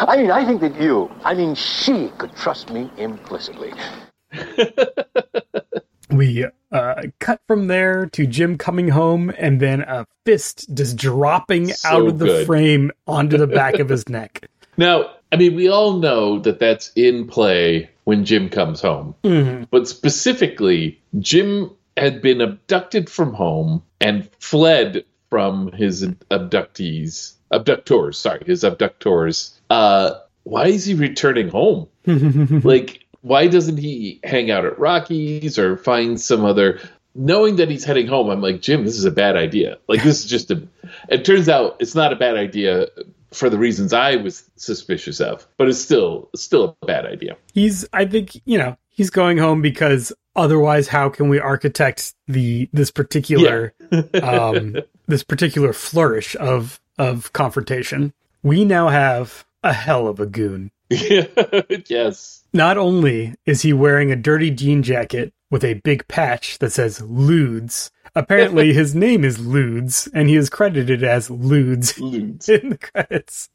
I 0.01 0.17
mean, 0.17 0.31
I 0.31 0.45
think 0.45 0.61
that 0.61 0.79
you, 0.79 1.11
I 1.23 1.33
mean, 1.33 1.55
she 1.55 2.09
could 2.17 2.35
trust 2.35 2.71
me 2.71 2.89
implicitly. 2.97 3.73
we 6.11 6.45
uh, 6.71 7.03
cut 7.19 7.41
from 7.47 7.67
there 7.67 8.05
to 8.07 8.25
Jim 8.27 8.57
coming 8.57 8.89
home, 8.89 9.31
and 9.37 9.59
then 9.59 9.81
a 9.81 10.05
fist 10.25 10.73
just 10.73 10.97
dropping 10.97 11.69
So 11.69 11.89
out 11.89 12.07
of 12.07 12.19
the 12.19 12.25
good. 12.25 12.47
frame 12.47 12.91
onto 13.07 13.37
the 13.37 13.47
back 13.47 13.79
of 13.79 13.89
his 13.95 14.07
neck. 14.09 14.49
Now, 14.77 15.11
I 15.31 15.37
mean, 15.37 15.55
we 15.55 15.69
all 15.69 15.93
know 15.93 16.39
that 16.39 16.59
that's 16.59 16.91
in 16.95 17.27
play 17.27 17.89
when 18.03 18.25
Jim 18.25 18.49
comes 18.49 18.81
home. 18.81 19.15
But 19.71 19.87
specifically, 19.87 21.01
Jim 21.19 21.71
had 21.97 22.21
been 22.21 22.41
abducted 22.41 23.09
from 23.09 23.33
home 23.33 23.81
and 24.01 24.29
fled 24.39 25.05
from 25.29 25.71
his 25.71 26.05
abductees, 26.29 27.33
abductors, 27.51 28.17
sorry, 28.19 28.43
his 28.45 28.63
abductors. 28.63 29.59
Uh, 29.69 30.11
why 30.43 30.67
is 30.67 30.85
he 30.85 30.93
returning 30.93 31.47
home? 31.49 31.87
like, 32.05 33.04
why 33.25 33.47
doesn't 33.47 33.77
he 33.77 34.19
hang 34.23 34.51
out 34.51 34.65
at 34.65 34.77
Rocky's 34.77 35.57
or 35.57 35.77
find 35.77 36.21
some 36.21 36.45
other? 36.45 36.79
Knowing 37.15 37.55
that 37.55 37.71
he's 37.71 37.83
heading 37.83 38.05
home, 38.05 38.29
I'm 38.29 38.41
like, 38.41 38.61
Jim, 38.61 38.85
this 38.85 38.97
is 38.97 39.05
a 39.05 39.11
bad 39.11 39.35
idea. 39.35 39.79
Like, 39.87 40.03
this 40.03 40.23
is 40.23 40.29
just 40.29 40.51
a. 40.51 40.61
It 41.09 41.25
turns 41.25 41.49
out 41.49 41.77
it's 41.79 41.95
not 41.95 42.13
a 42.13 42.15
bad 42.15 42.37
idea 42.37 42.87
for 43.31 43.49
the 43.49 43.57
reasons 43.57 43.93
I 43.93 44.17
was 44.17 44.49
suspicious 44.57 45.19
of, 45.19 45.47
but 45.57 45.67
it's 45.67 45.79
still 45.79 46.29
still 46.35 46.77
a 46.81 46.85
bad 46.85 47.05
idea. 47.05 47.35
he's 47.53 47.85
i 47.91 48.05
think 48.05 48.35
you 48.45 48.57
know 48.57 48.77
he's 48.89 49.09
going 49.09 49.37
home 49.37 49.61
because 49.61 50.13
otherwise 50.35 50.87
how 50.87 51.09
can 51.09 51.27
we 51.27 51.39
architect 51.39 52.13
the 52.27 52.69
this 52.71 52.91
particular 52.91 53.73
um 54.23 54.77
this 55.07 55.23
particular 55.23 55.73
flourish 55.73 56.35
of 56.37 56.79
of 56.97 57.33
confrontation 57.33 58.13
we 58.43 58.63
now 58.63 58.87
have 58.87 59.45
a 59.63 59.73
hell 59.73 60.07
of 60.07 60.19
a 60.19 60.25
goon 60.25 60.71
yes. 60.89 62.43
Not 62.55 62.77
only 62.77 63.35
is 63.45 63.63
he 63.63 63.73
wearing 63.73 64.11
a 64.13 64.15
dirty 64.15 64.49
jean 64.49 64.81
jacket 64.81 65.33
with 65.51 65.65
a 65.65 65.73
big 65.73 66.07
patch 66.07 66.57
that 66.59 66.71
says 66.71 66.99
Ludes. 67.01 67.91
Apparently, 68.15 68.71
his 68.81 68.95
name 68.95 69.25
is 69.25 69.37
Ludes, 69.39 70.07
and 70.13 70.29
he 70.29 70.37
is 70.37 70.49
credited 70.49 71.03
as 71.03 71.27
Ludes 71.29 71.93
Ludes. 71.99 72.47
in 72.47 72.69
the 72.69 72.77
credits. 72.77 73.49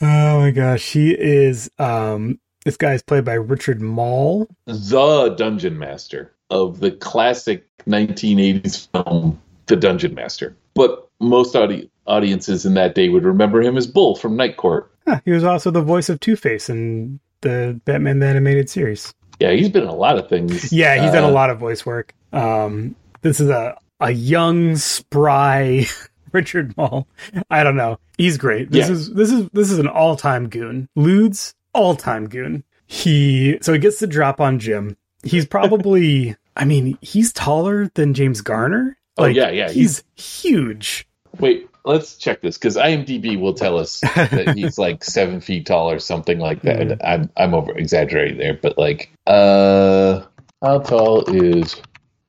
Oh 0.00 0.40
my 0.40 0.52
gosh, 0.52 0.92
he 0.92 1.10
is. 1.10 1.70
Um, 1.80 2.38
this 2.64 2.76
guy 2.76 2.92
is 2.94 3.02
played 3.02 3.24
by 3.24 3.34
Richard 3.34 3.80
Moll. 3.80 4.46
The 4.66 5.34
Dungeon 5.36 5.76
Master 5.76 6.32
of 6.50 6.78
the 6.78 6.92
classic 6.92 7.66
1980s 7.86 8.86
film, 8.92 9.42
The 9.66 9.74
Dungeon 9.74 10.14
Master. 10.14 10.54
But 10.74 11.08
most 11.18 11.56
audi- 11.56 11.90
audiences 12.06 12.64
in 12.64 12.74
that 12.74 12.94
day 12.94 13.08
would 13.08 13.24
remember 13.24 13.60
him 13.60 13.76
as 13.76 13.88
Bull 13.88 14.14
from 14.14 14.36
Night 14.36 14.56
Court. 14.56 14.88
Huh, 15.04 15.20
he 15.24 15.32
was 15.32 15.42
also 15.42 15.72
the 15.72 15.82
voice 15.82 16.08
of 16.08 16.20
Two 16.20 16.36
Face 16.36 16.70
in 16.70 17.18
the 17.42 17.80
Batman 17.84 18.18
the 18.18 18.26
Animated 18.26 18.68
Series. 18.70 19.12
Yeah, 19.38 19.50
he's 19.52 19.68
been 19.68 19.82
in 19.82 19.88
a 19.88 19.94
lot 19.94 20.18
of 20.18 20.28
things. 20.28 20.72
Yeah, 20.72 21.02
he's 21.02 21.12
done 21.12 21.24
a 21.24 21.28
Uh, 21.28 21.32
lot 21.32 21.50
of 21.50 21.58
voice 21.58 21.84
work. 21.84 22.14
Um, 22.32 22.96
this 23.20 23.38
is 23.40 23.48
a 23.50 23.76
a 24.00 24.10
young, 24.10 24.74
spry 24.76 25.86
Richard 26.32 26.76
Moll. 26.76 27.06
I 27.50 27.62
don't 27.62 27.76
know. 27.76 27.98
He's 28.18 28.36
great. 28.38 28.70
This 28.70 28.86
Yeah. 28.88 28.92
is 28.94 29.12
this 29.12 29.30
is 29.30 29.48
this 29.52 29.70
is 29.70 29.78
an 29.78 29.86
all 29.88 30.16
time 30.16 30.48
goon. 30.48 30.88
Ludes 30.96 31.54
all 31.72 31.94
time 31.96 32.28
goon. 32.28 32.64
He 32.86 33.58
so 33.62 33.72
he 33.72 33.78
gets 33.78 33.98
the 34.00 34.06
drop 34.06 34.40
on 34.40 34.58
Jim. 34.58 34.96
He's 35.24 35.46
probably. 35.46 36.36
I 36.56 36.66
mean, 36.66 36.98
he's 37.00 37.32
taller 37.32 37.88
than 37.94 38.12
James 38.12 38.42
Garner. 38.42 38.98
Oh, 39.16 39.24
yeah, 39.24 39.48
yeah, 39.50 39.70
He's 39.70 40.02
huge. 40.16 41.06
Wait, 41.38 41.66
let's 41.84 42.16
check 42.16 42.40
this 42.40 42.56
because 42.58 42.76
IMDb 42.76 43.38
will 43.40 43.54
tell 43.54 43.78
us 43.78 44.00
that 44.00 44.52
he's 44.56 44.78
like 44.78 45.04
seven 45.04 45.40
feet 45.40 45.66
tall 45.66 45.90
or 45.90 45.98
something 45.98 46.38
like 46.38 46.62
that. 46.62 46.78
Mhm. 46.80 46.98
I'm 47.04 47.30
I'm 47.36 47.54
over 47.54 47.72
exaggerating 47.76 48.38
there, 48.38 48.54
but 48.54 48.78
like, 48.78 49.10
uh, 49.26 50.22
how 50.62 50.78
tall 50.80 51.24
is 51.34 51.80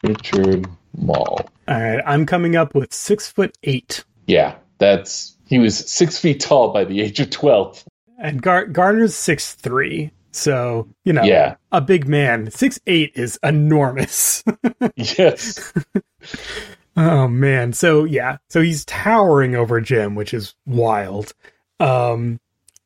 Richard 0.04 0.68
Moll? 0.98 1.39
All 1.68 1.82
right, 1.82 2.02
I'm 2.06 2.26
coming 2.26 2.56
up 2.56 2.76
with 2.76 2.94
six 2.94 3.30
foot 3.32 3.58
eight. 3.63 4.04
Yeah, 4.28 4.56
that's 4.80 5.36
he 5.48 5.60
was 5.60 5.78
six 5.78 6.18
feet 6.18 6.39
tall 6.39 6.74
by 6.74 6.84
the 6.86 7.02
age 7.02 7.20
of 7.20 7.30
twelve. 7.30 7.84
And 8.20 8.42
Gar- 8.42 8.68
Garner's 8.68 9.16
six 9.16 9.54
three. 9.54 10.12
So, 10.36 10.88
you 11.06 11.13
know, 11.13 11.22
Yeah. 11.24 11.56
a 11.72 11.80
big 11.80 12.08
man. 12.08 12.50
Six 12.50 12.80
eight 12.88 13.12
is 13.16 13.38
enormous. 13.44 14.44
Yes, 14.96 15.72
oh 16.98 17.28
man. 17.28 17.74
So 17.74 18.04
yeah. 18.04 18.38
So 18.50 18.62
he's 18.62 18.86
towering 18.86 19.56
over 19.56 19.82
Jim, 19.82 20.16
which 20.16 20.34
is 20.34 20.56
wild. 20.66 21.34
Um 21.80 22.40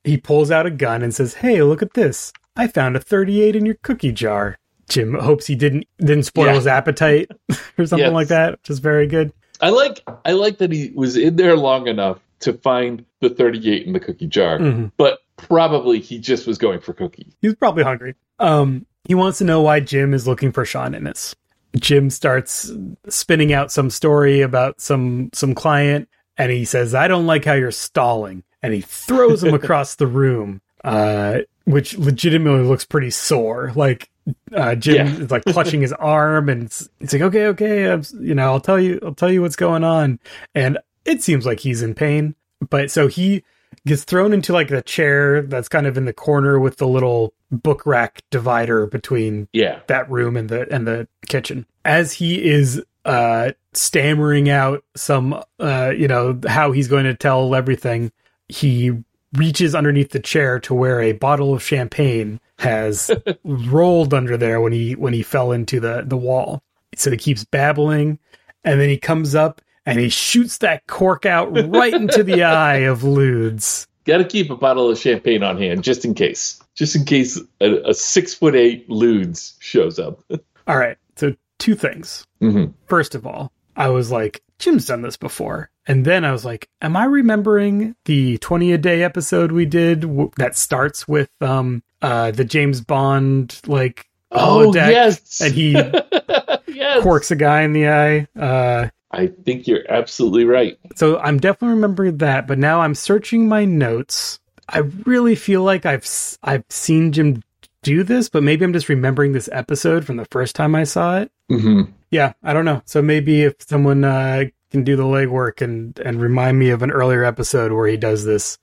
he 0.04 0.17
pulls 0.17 0.52
out 0.52 0.65
a 0.65 0.72
gun 0.72 1.02
and 1.02 1.13
says, 1.13 1.34
Hey, 1.36 1.62
look 1.63 1.82
at 1.82 1.93
this. 1.93 2.32
I 2.56 2.67
found 2.67 2.96
a 2.96 3.00
38 3.00 3.56
in 3.56 3.65
your 3.65 3.76
cookie 3.84 4.12
jar. 4.12 4.58
Jim 4.89 5.13
hopes 5.15 5.46
he 5.48 5.56
didn't 5.56 5.86
didn't 6.00 6.24
spoil 6.24 6.46
Yeah. 6.48 6.54
his 6.56 6.67
appetite 6.67 7.30
or 7.78 7.86
something 7.86 8.00
Yes. 8.08 8.13
like 8.13 8.28
that, 8.30 8.54
which 8.54 8.70
is 8.70 8.80
very 8.80 9.08
good. 9.08 9.34
I 9.62 9.70
like 9.70 10.02
I 10.26 10.32
like 10.34 10.60
that 10.60 10.72
he 10.72 10.91
was 10.96 11.17
in 11.17 11.36
there 11.36 11.58
long 11.58 11.88
enough 11.88 12.20
to 12.39 12.54
find 12.54 13.04
the 13.20 13.30
38 13.30 13.88
in 13.88 13.93
the 13.93 14.00
cookie 14.00 14.28
jar, 14.28 14.60
Mhm. 14.60 14.91
but 14.98 15.20
probably 15.38 16.00
he 16.00 16.20
just 16.20 16.46
was 16.48 16.58
going 16.60 16.80
for 16.80 16.93
cookies. 16.93 17.34
He's 17.41 17.56
probably 17.56 17.84
hungry. 17.84 18.13
Um, 18.39 18.86
he 19.06 19.15
wants 19.15 19.39
to 19.39 19.43
know 19.43 19.62
why 19.62 19.80
Jim 19.80 20.13
is 20.13 20.28
looking 20.28 20.52
for 20.52 20.63
Sean 20.63 20.93
Innes. 20.93 21.36
Jim 21.79 22.09
starts 22.09 22.71
spinning 23.09 23.53
out 23.53 23.71
some 23.71 23.89
story 23.89 24.41
about 24.41 24.79
some 24.81 25.29
some 25.33 25.53
client, 25.55 26.09
and 26.37 26.51
he 26.51 26.65
says, 26.65 26.93
"I 26.95 27.07
don't 27.07 27.25
like 27.27 27.45
how 27.45 27.53
you're 27.53 27.71
stalling," 27.71 28.43
and 28.61 28.73
he 28.73 28.81
throws 28.81 29.43
him 29.43 29.53
across 29.55 29.95
the 29.95 30.07
room, 30.07 30.61
uh, 30.83 31.39
which 31.65 31.97
legitimately 31.97 32.63
looks 32.67 32.85
pretty 32.85 33.09
sore. 33.11 33.71
Like 33.75 34.09
uh, 34.53 34.75
Jim 34.75 35.07
Yeah. 35.07 35.23
is 35.23 35.31
like 35.31 35.45
clutching 35.45 35.81
his 35.81 35.93
arm, 35.93 36.49
and 36.49 36.63
it's, 36.63 36.89
it's 36.99 37.13
like, 37.13 37.21
"Okay, 37.21 37.45
okay, 37.47 37.91
I'm, 37.91 38.03
you 38.19 38.35
know, 38.35 38.51
I'll 38.51 38.59
tell 38.59 38.79
you, 38.79 38.99
I'll 39.03 39.13
tell 39.15 39.31
you 39.31 39.41
what's 39.41 39.55
going 39.55 39.83
on," 39.83 40.19
and 40.53 40.77
it 41.05 41.23
seems 41.23 41.45
like 41.45 41.59
he's 41.61 41.81
in 41.81 41.93
pain. 41.95 42.35
But 42.69 42.91
so 42.91 43.07
he 43.07 43.43
gets 43.88 44.04
thrown 44.04 44.34
into 44.34 44.54
like 44.54 44.67
the 44.67 44.82
chair 44.82 45.41
that's 45.41 45.69
kind 45.69 45.88
of 45.88 45.97
in 45.97 46.06
the 46.06 46.13
corner 46.13 46.60
with 46.60 46.78
the 46.78 46.88
little 46.88 47.34
book 47.52 47.86
rack 47.86 48.21
divider 48.30 48.86
between 48.88 49.47
Yeah, 49.54 49.80
that 49.88 50.10
room 50.10 50.38
and 50.38 50.50
the 50.50 50.71
and 50.73 50.86
the 50.88 51.08
kitchen. 51.28 51.65
As 51.86 52.13
he 52.13 52.43
is 52.47 52.84
uh 53.06 53.52
stammering 53.73 54.50
out 54.50 54.84
some 54.95 55.41
uh 55.60 55.93
you 55.95 56.08
know 56.08 56.39
how 56.47 56.71
he's 56.71 56.88
going 56.88 57.06
to 57.06 57.15
tell 57.15 57.56
everything, 57.56 58.12
he 58.47 58.91
reaches 59.34 59.76
underneath 59.76 60.12
the 60.12 60.19
chair 60.19 60.60
to 60.60 60.73
where 60.73 61.02
a 61.02 61.12
bottle 61.12 61.54
of 61.54 61.62
champagne 61.63 62.39
has 62.60 63.12
rolled 63.43 64.13
under 64.13 64.38
there 64.38 64.60
when 64.62 64.73
he 64.73 64.95
when 64.95 65.13
he 65.13 65.23
fell 65.23 65.52
into 65.52 65.80
the 65.80 66.04
the 66.06 66.17
wall. 66.17 66.62
So 66.95 67.12
he 67.12 67.17
keeps 67.17 67.43
babbling 67.45 68.19
and 68.63 68.80
then 68.80 68.89
he 68.89 68.97
comes 68.97 69.36
up 69.36 69.62
and 69.88 70.00
he 70.00 70.10
shoots 70.10 70.60
that 70.60 70.86
cork 70.88 71.26
out 71.26 71.45
right 71.69 71.93
into 71.93 72.23
the 72.23 72.43
eye 72.43 72.80
of 72.80 73.02
Ludes. 73.02 73.88
got 74.06 74.17
to 74.19 74.23
keep 74.26 74.50
a 74.52 74.56
bottle 74.56 74.89
of 74.89 74.97
champagne 75.00 75.41
on 75.43 75.58
hand 75.58 75.84
just 75.84 76.06
in 76.06 76.13
case, 76.13 76.62
just 76.76 76.95
in 76.95 77.06
case 77.06 77.39
a, 77.62 77.89
a 77.89 77.93
six 77.93 78.34
foot 78.34 78.56
eight 78.56 78.88
ludes 78.89 79.56
shows 79.60 79.97
up. 80.00 80.19
All 80.67 80.78
right. 80.78 80.97
So 81.15 81.34
two 81.60 81.73
things. 81.76 82.26
hmm 82.39 82.65
First 82.88 83.15
of 83.15 83.26
all, 83.26 83.52
I 83.76 83.89
was 83.89 84.12
like, 84.12 84.43
Jim's 84.60 84.86
done 84.86 85.02
this 85.02 85.17
before. 85.17 85.69
And 85.86 86.04
then 86.04 86.26
I 86.26 86.32
was 86.32 86.43
like, 86.43 86.67
am 86.82 86.97
I 86.97 87.06
remembering 87.06 87.95
the 88.06 88.38
20 88.39 88.73
a 88.73 88.78
day 88.78 89.04
episode 89.04 89.52
we 89.52 89.65
did 89.65 90.02
w- 90.02 90.32
that 90.38 90.58
starts 90.58 91.08
with 91.08 91.30
um 91.41 91.82
uh 92.02 92.32
the 92.32 92.43
James 92.43 92.82
Bond 92.82 93.60
like 93.67 94.06
Oh 94.32 94.67
holodeck 94.67 94.89
yes, 94.91 95.39
and 95.41 95.54
he 95.54 95.71
yes. 96.67 97.02
corks 97.04 97.32
a 97.32 97.36
guy 97.36 97.62
in 97.62 97.73
the 97.73 97.88
eye. 97.88 98.28
Uh 98.38 98.89
I 99.12 99.28
think 99.28 99.67
you're 99.67 99.89
absolutely 99.89 100.46
right. 100.46 100.78
so 100.96 101.17
I'm 101.20 101.39
definitely 101.39 101.76
remembering 101.76 102.17
that, 102.17 102.48
but 102.48 102.58
now 102.60 102.82
I'm 102.82 102.96
searching 102.96 103.48
my 103.48 103.63
notes. 103.65 104.39
I 104.70 104.80
really 105.06 105.36
feel 105.36 105.63
like 105.63 105.86
I've 105.86 106.06
I've 106.43 106.65
seen 106.70 107.12
Jim 107.13 107.41
do 107.84 108.04
this, 108.04 108.28
but 108.30 108.43
maybe 108.43 108.65
I'm 108.65 108.74
just 108.74 108.89
remembering 108.89 109.32
this 109.32 109.50
episode 109.54 110.06
from 110.06 110.17
the 110.17 110.26
first 110.26 110.56
time 110.56 110.76
I 110.76 110.84
saw 110.84 111.20
it. 111.20 111.32
hmm 111.50 111.84
Yeah, 112.12 112.34
I 112.43 112.52
don't 112.54 112.65
know. 112.65 112.82
So 112.86 113.02
maybe 113.02 113.43
if 113.43 113.56
someone 113.60 114.04
uh, 114.04 114.43
can 114.72 114.84
do 114.84 114.98
the 114.98 115.04
legwork 115.04 115.62
and 115.62 115.98
and 116.00 116.20
remind 116.22 116.60
me 116.60 116.70
of 116.72 116.82
an 116.82 116.91
earlier 116.91 117.24
episode 117.24 117.72
where 117.72 117.88
he 117.88 117.96
does 117.96 118.26
this, 118.26 118.58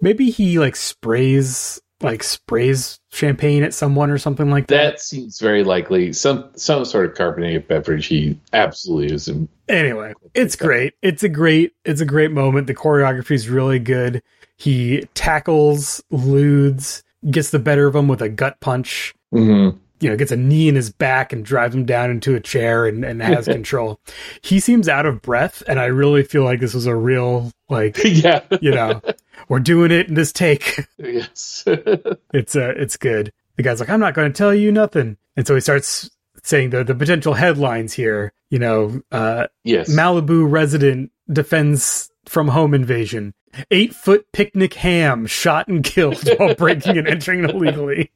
maybe 0.00 0.30
he 0.30 0.58
like 0.58 0.76
sprays 0.76 1.82
like 2.02 2.22
sprays 2.22 2.98
champagne 3.12 3.62
at 3.62 3.72
someone 3.74 4.10
or 4.10 4.18
something 4.18 4.50
like 4.50 4.66
that. 4.66 4.76
That 4.76 5.00
seems 5.00 5.40
very 5.40 5.64
likely. 5.64 6.12
Some 6.12 6.50
some 6.56 6.84
sort 6.84 7.06
of 7.06 7.14
carbonated 7.14 7.68
beverage. 7.68 8.06
He 8.06 8.38
absolutely 8.52 9.14
is. 9.14 9.28
In, 9.28 9.48
Anyway, 9.68 10.12
it's 10.34 10.56
great. 10.56 10.94
It's 11.02 11.22
a 11.22 11.28
great 11.28 11.72
it's 11.84 12.00
a 12.00 12.06
great 12.06 12.30
moment. 12.30 12.66
The 12.66 12.74
choreography 12.74 13.32
is 13.32 13.48
really 13.48 13.78
good. 13.78 14.22
He 14.56 15.08
tackles 15.14 16.02
Ludes, 16.12 17.02
gets 17.30 17.50
the 17.50 17.58
better 17.58 17.86
of 17.86 17.96
him 17.96 18.08
with 18.08 18.20
a 18.22 18.28
gut 18.28 18.60
punch. 18.60 19.14
Mhm. 19.32 19.78
You 20.04 20.10
know, 20.10 20.16
gets 20.16 20.32
a 20.32 20.36
knee 20.36 20.68
in 20.68 20.74
his 20.74 20.92
back 20.92 21.32
and 21.32 21.46
drives 21.46 21.74
him 21.74 21.86
down 21.86 22.10
into 22.10 22.34
a 22.34 22.40
chair 22.40 22.84
and, 22.84 23.06
and 23.06 23.22
has 23.22 23.46
control. 23.46 23.98
He 24.42 24.60
seems 24.60 24.86
out 24.86 25.06
of 25.06 25.22
breath, 25.22 25.62
and 25.66 25.80
I 25.80 25.86
really 25.86 26.22
feel 26.22 26.44
like 26.44 26.60
this 26.60 26.74
was 26.74 26.84
a 26.84 26.94
real, 26.94 27.50
like, 27.70 27.96
yeah. 28.04 28.42
you 28.60 28.70
know, 28.70 29.00
we're 29.48 29.60
doing 29.60 29.90
it 29.90 30.08
in 30.08 30.14
this 30.14 30.30
take. 30.30 30.86
yes. 30.98 31.64
It's 31.66 32.54
uh, 32.54 32.74
it's 32.76 32.98
good. 32.98 33.32
The 33.56 33.62
guy's 33.62 33.80
like, 33.80 33.88
I'm 33.88 33.98
not 33.98 34.12
going 34.12 34.30
to 34.30 34.36
tell 34.36 34.54
you 34.54 34.70
nothing, 34.70 35.16
and 35.38 35.46
so 35.46 35.54
he 35.54 35.62
starts 35.62 36.10
saying 36.42 36.68
the 36.68 36.84
the 36.84 36.94
potential 36.94 37.32
headlines 37.32 37.94
here. 37.94 38.34
You 38.50 38.58
know, 38.58 39.00
uh, 39.10 39.46
yes. 39.62 39.90
Malibu 39.90 40.50
resident 40.50 41.12
defends 41.32 42.10
from 42.26 42.48
home 42.48 42.74
invasion. 42.74 43.32
Eight 43.70 43.94
foot 43.94 44.30
picnic 44.32 44.74
ham 44.74 45.24
shot 45.24 45.68
and 45.68 45.82
killed 45.82 46.28
while 46.38 46.54
breaking 46.54 46.98
and 46.98 47.08
entering 47.08 47.44
illegally. 47.44 48.10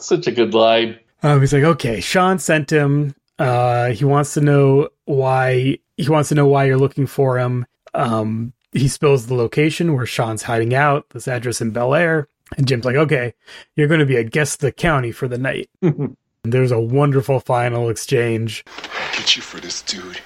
Such 0.00 0.26
a 0.26 0.32
good 0.32 0.54
line. 0.54 0.98
Um, 1.22 1.40
he's 1.40 1.52
like, 1.52 1.64
okay, 1.64 2.00
Sean 2.00 2.38
sent 2.38 2.70
him. 2.70 3.14
Uh, 3.38 3.90
he 3.90 4.04
wants 4.04 4.34
to 4.34 4.40
know 4.40 4.88
why. 5.04 5.78
He 5.96 6.08
wants 6.08 6.28
to 6.30 6.34
know 6.34 6.46
why 6.46 6.64
you're 6.64 6.78
looking 6.78 7.06
for 7.06 7.38
him. 7.38 7.66
Um, 7.94 8.52
he 8.72 8.88
spills 8.88 9.26
the 9.26 9.34
location 9.34 9.94
where 9.94 10.06
Sean's 10.06 10.42
hiding 10.42 10.74
out. 10.74 11.08
This 11.10 11.28
address 11.28 11.60
in 11.60 11.70
Bel 11.70 11.94
Air. 11.94 12.28
And 12.56 12.66
Jim's 12.66 12.84
like, 12.84 12.96
okay, 12.96 13.34
you're 13.76 13.88
going 13.88 14.00
to 14.00 14.06
be 14.06 14.16
a 14.16 14.24
guest 14.24 14.54
of 14.56 14.60
the 14.60 14.72
county 14.72 15.12
for 15.12 15.28
the 15.28 15.38
night. 15.38 15.68
and 15.82 16.16
there's 16.44 16.70
a 16.70 16.80
wonderful 16.80 17.40
final 17.40 17.90
exchange. 17.90 18.64
I'll 18.66 19.16
Get 19.16 19.36
you 19.36 19.42
for 19.42 19.60
this 19.60 19.82
dude. 19.82 20.20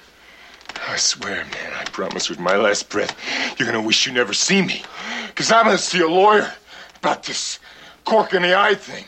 I 0.88 0.96
swear, 0.96 1.44
man, 1.44 1.72
I 1.78 1.84
promise 1.84 2.28
with 2.28 2.38
my 2.40 2.56
last 2.56 2.90
breath, 2.90 3.16
you're 3.58 3.66
gonna 3.66 3.82
wish 3.82 4.06
you 4.06 4.12
never 4.12 4.32
see 4.32 4.62
me. 4.62 4.82
Cause 5.34 5.52
I'm 5.52 5.66
gonna 5.66 5.78
see 5.78 6.00
a 6.00 6.08
lawyer 6.08 6.52
about 6.96 7.22
this 7.22 7.58
cork 8.04 8.34
in 8.34 8.42
the 8.42 8.58
eye 8.58 8.74
thing. 8.74 9.04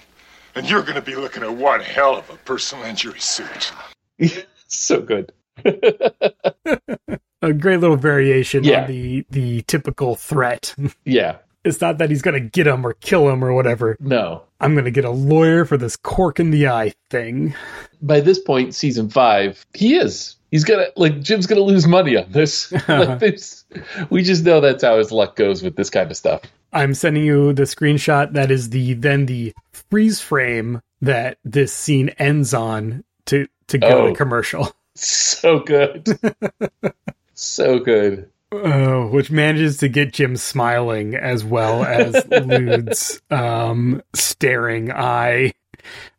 And 0.54 0.68
you're 0.68 0.82
gonna 0.82 1.00
be 1.02 1.16
looking 1.16 1.42
at 1.42 1.54
one 1.54 1.80
hell 1.80 2.16
of 2.16 2.28
a 2.30 2.36
personal 2.36 2.84
injury 2.84 3.20
suit. 3.20 3.72
so 4.66 5.00
good. 5.00 5.32
A 7.42 7.52
great 7.52 7.78
little 7.80 7.96
variation 7.96 8.64
Yeah. 8.64 8.82
on 8.82 8.88
the 8.88 9.26
the 9.30 9.62
typical 9.62 10.16
threat. 10.16 10.74
Yeah. 11.04 11.38
It's 11.64 11.80
not 11.80 11.96
that 11.96 12.10
he's 12.10 12.20
going 12.20 12.34
to 12.34 12.46
get 12.46 12.66
him 12.66 12.86
or 12.86 12.92
kill 12.92 13.26
him 13.30 13.42
or 13.42 13.54
whatever. 13.54 13.96
No. 13.98 14.42
I'm 14.60 14.74
going 14.74 14.84
to 14.84 14.90
get 14.90 15.06
a 15.06 15.10
lawyer 15.10 15.64
for 15.64 15.78
this 15.78 15.96
cork 15.96 16.38
in 16.38 16.50
the 16.50 16.68
eye 16.68 16.92
thing. 17.08 17.54
By 18.02 18.20
this 18.20 18.38
point, 18.38 18.74
season 18.74 19.08
five, 19.08 19.64
he 19.72 19.94
is. 19.94 20.36
He's 20.54 20.62
gonna 20.62 20.86
like 20.94 21.20
Jim's 21.20 21.48
gonna 21.48 21.62
lose 21.62 21.84
money 21.84 22.16
on 22.16 22.30
this. 22.30 22.70
like 22.88 23.18
this. 23.18 23.64
We 24.08 24.22
just 24.22 24.44
know 24.44 24.60
that's 24.60 24.84
how 24.84 24.98
his 24.98 25.10
luck 25.10 25.34
goes 25.34 25.64
with 25.64 25.74
this 25.74 25.90
kind 25.90 26.08
of 26.12 26.16
stuff. 26.16 26.42
I'm 26.72 26.94
sending 26.94 27.24
you 27.24 27.52
the 27.52 27.64
screenshot 27.64 28.34
that 28.34 28.52
is 28.52 28.70
the 28.70 28.94
then 28.94 29.26
the 29.26 29.52
freeze 29.90 30.20
frame 30.20 30.80
that 31.00 31.38
this 31.44 31.72
scene 31.72 32.10
ends 32.20 32.54
on 32.54 33.02
to 33.26 33.48
to 33.66 33.78
go 33.78 33.88
Oh. 33.88 34.08
to 34.10 34.14
commercial. 34.14 34.70
So 34.96 35.58
good. 35.58 36.06
so 37.34 37.80
good. 37.80 38.30
Uh, 38.52 39.00
which 39.06 39.32
manages 39.32 39.78
to 39.78 39.88
get 39.88 40.12
Jim 40.12 40.36
smiling 40.36 41.16
as 41.16 41.42
well 41.42 41.82
as 41.82 42.24
Lude's 42.28 43.20
um, 43.28 44.00
staring 44.14 44.92
eye. 44.92 45.52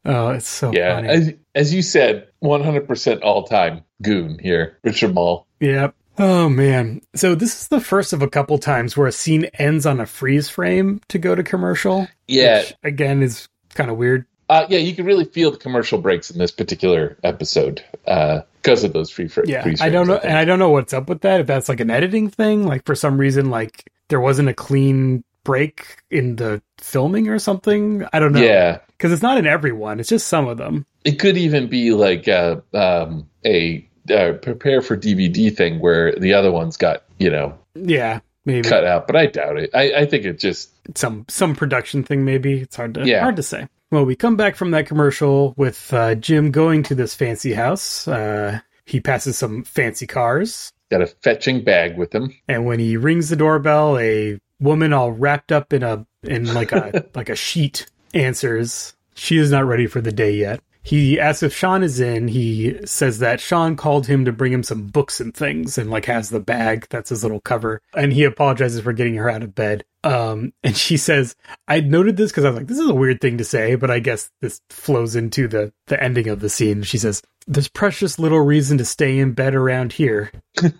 Oh, 0.05 0.30
it's 0.30 0.47
so 0.47 0.72
Yeah. 0.74 0.95
funny. 0.95 1.07
As, 1.09 1.34
as 1.55 1.74
you 1.74 1.82
said, 1.82 2.28
100% 2.43 3.22
all 3.24 3.43
time 3.43 3.84
goon 4.01 4.39
here, 4.39 4.78
Richard 4.84 5.13
Moll. 5.13 5.47
Yep. 5.59 5.95
Oh 6.18 6.47
man. 6.47 7.01
So 7.16 7.36
this 7.36 7.61
is 7.61 7.68
the 7.68 7.82
first 7.82 8.13
of 8.13 8.22
a 8.22 8.30
couple 8.30 8.57
times 8.57 8.95
where 8.95 9.07
a 9.07 9.11
scene 9.11 9.45
ends 9.55 9.86
on 9.86 9.99
a 9.99 10.05
freeze 10.05 10.47
frame 10.49 11.01
to 11.09 11.18
go 11.18 11.36
to 11.36 11.43
commercial. 11.43 12.07
Yeah. 12.28 12.59
Which, 12.59 12.74
again 12.84 13.22
is 13.22 13.49
kind 13.74 13.89
of 13.89 13.97
weird. 13.97 14.26
Uh, 14.47 14.66
yeah, 14.70 14.78
you 14.78 14.93
can 14.95 15.05
really 15.05 15.26
feel 15.26 15.49
the 15.51 15.57
commercial 15.57 15.97
breaks 15.99 16.30
in 16.30 16.38
this 16.38 16.51
particular 16.51 17.18
episode 17.24 17.84
because 18.05 18.84
of 18.84 18.93
those 18.93 19.09
free 19.09 19.28
fr- 19.28 19.41
Yeah. 19.45 19.63
freeze 19.63 19.82
I 19.82 19.89
don't 19.89 20.07
know 20.07 20.13
think. 20.13 20.26
and 20.30 20.38
I 20.38 20.45
don't 20.45 20.59
know 20.59 20.70
what's 20.70 20.93
up 20.93 21.09
with 21.09 21.22
that 21.22 21.41
if 21.41 21.47
that's 21.47 21.68
like 21.68 21.80
an 21.80 21.89
editing 21.89 22.30
thing 22.30 22.66
like 22.66 22.86
for 22.86 22.95
some 22.95 23.18
reason 23.18 23.49
like 23.49 23.84
there 24.09 24.22
wasn't 24.22 24.47
a 24.49 24.53
clean 24.53 25.24
break 25.43 25.97
in 26.11 26.36
the 26.38 26.61
filming 26.78 27.28
or 27.28 27.39
something. 27.39 28.05
I 28.13 28.20
don't 28.20 28.32
know. 28.34 28.41
Yeah. 28.41 28.80
Cuz 29.00 29.12
it's 29.12 29.22
not 29.22 29.38
in 29.38 29.46
everyone. 29.48 30.00
It's 30.00 30.10
just 30.10 30.28
some 30.28 30.48
of 30.48 30.58
them. 30.58 30.86
It 31.04 31.20
could 31.20 31.38
even 31.38 31.68
be 31.68 31.91
like 31.91 32.28
uh, 32.28 32.58
um, 32.74 33.28
a 33.46 33.88
uh, 34.12 34.34
prepare 34.41 34.82
for 34.82 34.96
DVD 34.98 35.56
thing 35.56 35.80
where 35.80 36.14
the 36.16 36.34
other 36.34 36.52
ones 36.52 36.78
got, 36.78 37.04
you 37.20 37.30
know, 37.30 37.58
Yeah. 37.76 38.20
Maybe 38.48 38.70
cut 38.70 38.84
out, 38.86 39.08
but 39.08 39.16
I 39.16 39.26
doubt 39.26 39.58
it. 39.58 39.72
I, 39.74 39.91
I 40.02 40.06
think 40.06 40.24
it 40.24 40.38
just, 40.39 40.70
some 40.96 41.26
some 41.28 41.56
production 41.56 42.04
thing 42.04 42.24
maybe 42.24 42.60
it's 42.62 42.76
hard 42.76 42.93
to 42.93 43.06
Yeah. 43.08 43.22
hard 43.22 43.36
to 43.38 43.43
say 43.43 43.68
well 43.91 44.06
we 44.06 44.16
come 44.16 44.36
back 44.38 44.56
from 44.56 44.70
that 44.72 44.86
commercial 44.86 45.56
with 45.58 45.91
uh, 45.91 46.14
jim 46.14 46.52
going 46.52 46.84
to 46.84 46.93
this 46.93 47.16
fancy 47.16 47.54
house 47.54 48.08
uh, 48.08 48.60
he 48.86 49.00
passes 49.00 49.36
some 49.36 49.64
fancy 49.64 50.06
cars 50.06 50.72
got 50.91 51.02
a 51.02 51.08
fetching 51.08 51.64
bag 51.64 51.98
with 51.98 52.14
him. 52.14 52.32
and 52.48 52.68
when 52.68 52.78
he 52.78 52.98
rings 52.98 53.30
the 53.30 53.36
doorbell 53.36 53.98
a 53.98 54.38
woman 54.60 54.93
all 54.93 55.12
wrapped 55.12 55.52
up 55.52 55.74
in 55.74 55.82
a 55.82 56.06
in 56.22 56.54
like 56.54 56.72
a 56.72 57.04
like 57.16 57.30
a 57.30 57.36
sheet 57.36 57.88
answers 58.16 58.95
she 59.13 59.38
is 59.38 59.51
not 59.51 59.66
ready 59.66 59.88
for 59.88 60.01
the 60.01 60.11
day 60.11 60.32
yet 60.32 60.61
he 60.86 61.20
asks 61.20 61.41
if 61.41 61.51
Sean 61.53 61.82
is 61.82 61.99
in. 61.99 62.28
He 62.28 62.78
says 62.86 63.18
that 63.18 63.39
Sean 63.39 63.76
called 63.76 64.05
him 64.05 64.24
to 64.26 64.32
bring 64.32 64.53
him 64.53 64.61
some 64.61 64.86
books 64.86 65.20
and 65.20 65.34
things 65.34 65.80
and 65.80 65.89
like 65.89 66.05
has 66.05 66.30
the 66.30 66.39
bag. 66.39 66.86
That's 66.91 67.09
his 67.09 67.24
little 67.24 67.41
cover. 67.41 67.82
And 67.95 68.13
he 68.13 68.24
apologizes 68.24 68.82
for 68.82 68.93
getting 68.93 69.16
her 69.16 69.28
out 69.28 69.41
of 69.41 69.55
bed. 69.55 69.84
Um, 70.03 70.53
and 70.63 70.78
she 70.78 70.97
says, 70.97 71.36
I 71.68 71.80
noted 71.80 72.18
this 72.18 72.32
because 72.32 72.45
I 72.45 72.49
was 72.49 72.57
like, 72.57 72.68
this 72.68 72.78
is 72.78 72.88
a 72.88 72.93
weird 72.93 73.20
thing 73.20 73.39
to 73.39 73.43
say, 73.43 73.74
but 73.74 73.89
I 73.89 73.97
guess 73.97 74.30
this 74.41 74.61
flows 74.70 75.16
into 75.16 75.47
the, 75.47 75.74
the 75.88 76.01
ending 76.01 76.28
of 76.28 76.39
the 76.39 76.49
scene. 76.49 76.84
She 76.84 76.99
says, 76.99 77.24
there's 77.47 77.68
precious 77.68 78.20
little 78.20 78.41
reason 78.41 78.78
to 78.78 78.86
stay 78.86 79.18
in 79.18 79.32
bed 79.32 79.55
around 79.55 79.91
here. 79.91 80.32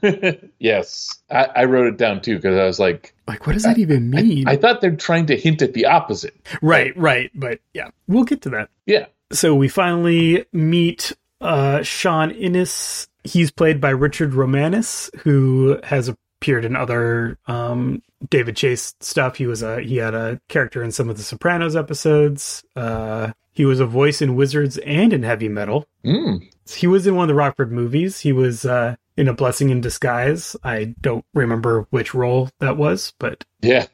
yes. 0.60 1.10
I, 1.32 1.48
I 1.56 1.66
wrote 1.66 1.88
it 1.88 1.98
down 1.98 2.22
too 2.22 2.36
because 2.36 2.60
I 2.60 2.66
was 2.66 2.80
like, 2.80 3.15
Like, 3.28 3.48
what 3.48 3.54
does 3.54 3.64
that 3.64 3.80
even 3.80 4.10
mean? 4.10 4.48
I 4.48 4.56
thought 4.56 4.82
they're 4.82 4.96
trying 4.96 5.26
to 5.28 5.36
hint 5.36 5.62
at 5.62 5.74
the 5.74 5.86
opposite. 5.86 6.36
right, 6.62 6.96
right. 6.96 7.32
But 7.34 7.60
yeah, 7.74 7.90
we'll 8.08 8.24
get 8.24 8.42
to 8.44 8.50
that. 8.52 8.70
Yeah. 8.86 9.08
So 9.32 9.56
we 9.56 9.68
finally 9.68 10.46
meet 10.54 11.12
uh, 11.42 11.82
Sean 11.82 12.32
Innes. 12.32 13.08
He's 13.24 13.50
played 13.50 13.82
by 13.82 13.90
Richard 13.90 14.34
Romanus, 14.34 15.10
who 15.20 15.80
has 15.84 16.08
appeared 16.08 16.66
in 16.66 16.76
other 16.76 17.40
um, 17.48 18.04
David 18.30 18.56
Chase 18.56 18.94
stuff. 19.00 19.38
He 19.38 19.48
was 19.48 19.64
a 19.64 19.82
he 19.82 19.98
had 19.98 20.14
a 20.14 20.40
character 20.48 20.84
in 20.84 20.92
some 20.92 21.10
of 21.10 21.18
the 21.18 21.24
Sopranos 21.24 21.76
episodes. 21.76 22.64
Uh, 22.76 23.32
he 23.52 23.66
was 23.66 23.80
a 23.80 23.86
voice 23.86 24.22
in 24.22 24.36
Wizards 24.36 24.78
and 24.80 25.14
in 25.14 25.24
Heavy 25.24 25.50
Metal. 25.50 25.88
Mm. 26.04 26.48
He 26.70 26.88
was 26.88 27.08
in 27.08 27.16
one 27.16 27.24
of 27.24 27.28
the 27.30 27.36
Rockford 27.36 27.72
movies. 27.72 28.20
He 28.20 28.34
was 28.34 28.66
uh, 28.66 28.96
in 29.18 29.28
A 29.28 29.34
Blessing 29.34 29.70
in 29.70 29.82
Disguise. 29.82 30.56
I 30.64 30.96
don't 31.02 31.26
remember 31.34 31.88
which 31.90 32.14
role 32.14 32.50
that 32.60 32.78
was, 32.78 33.14
but 33.20 33.44
Yeah. 33.62 33.88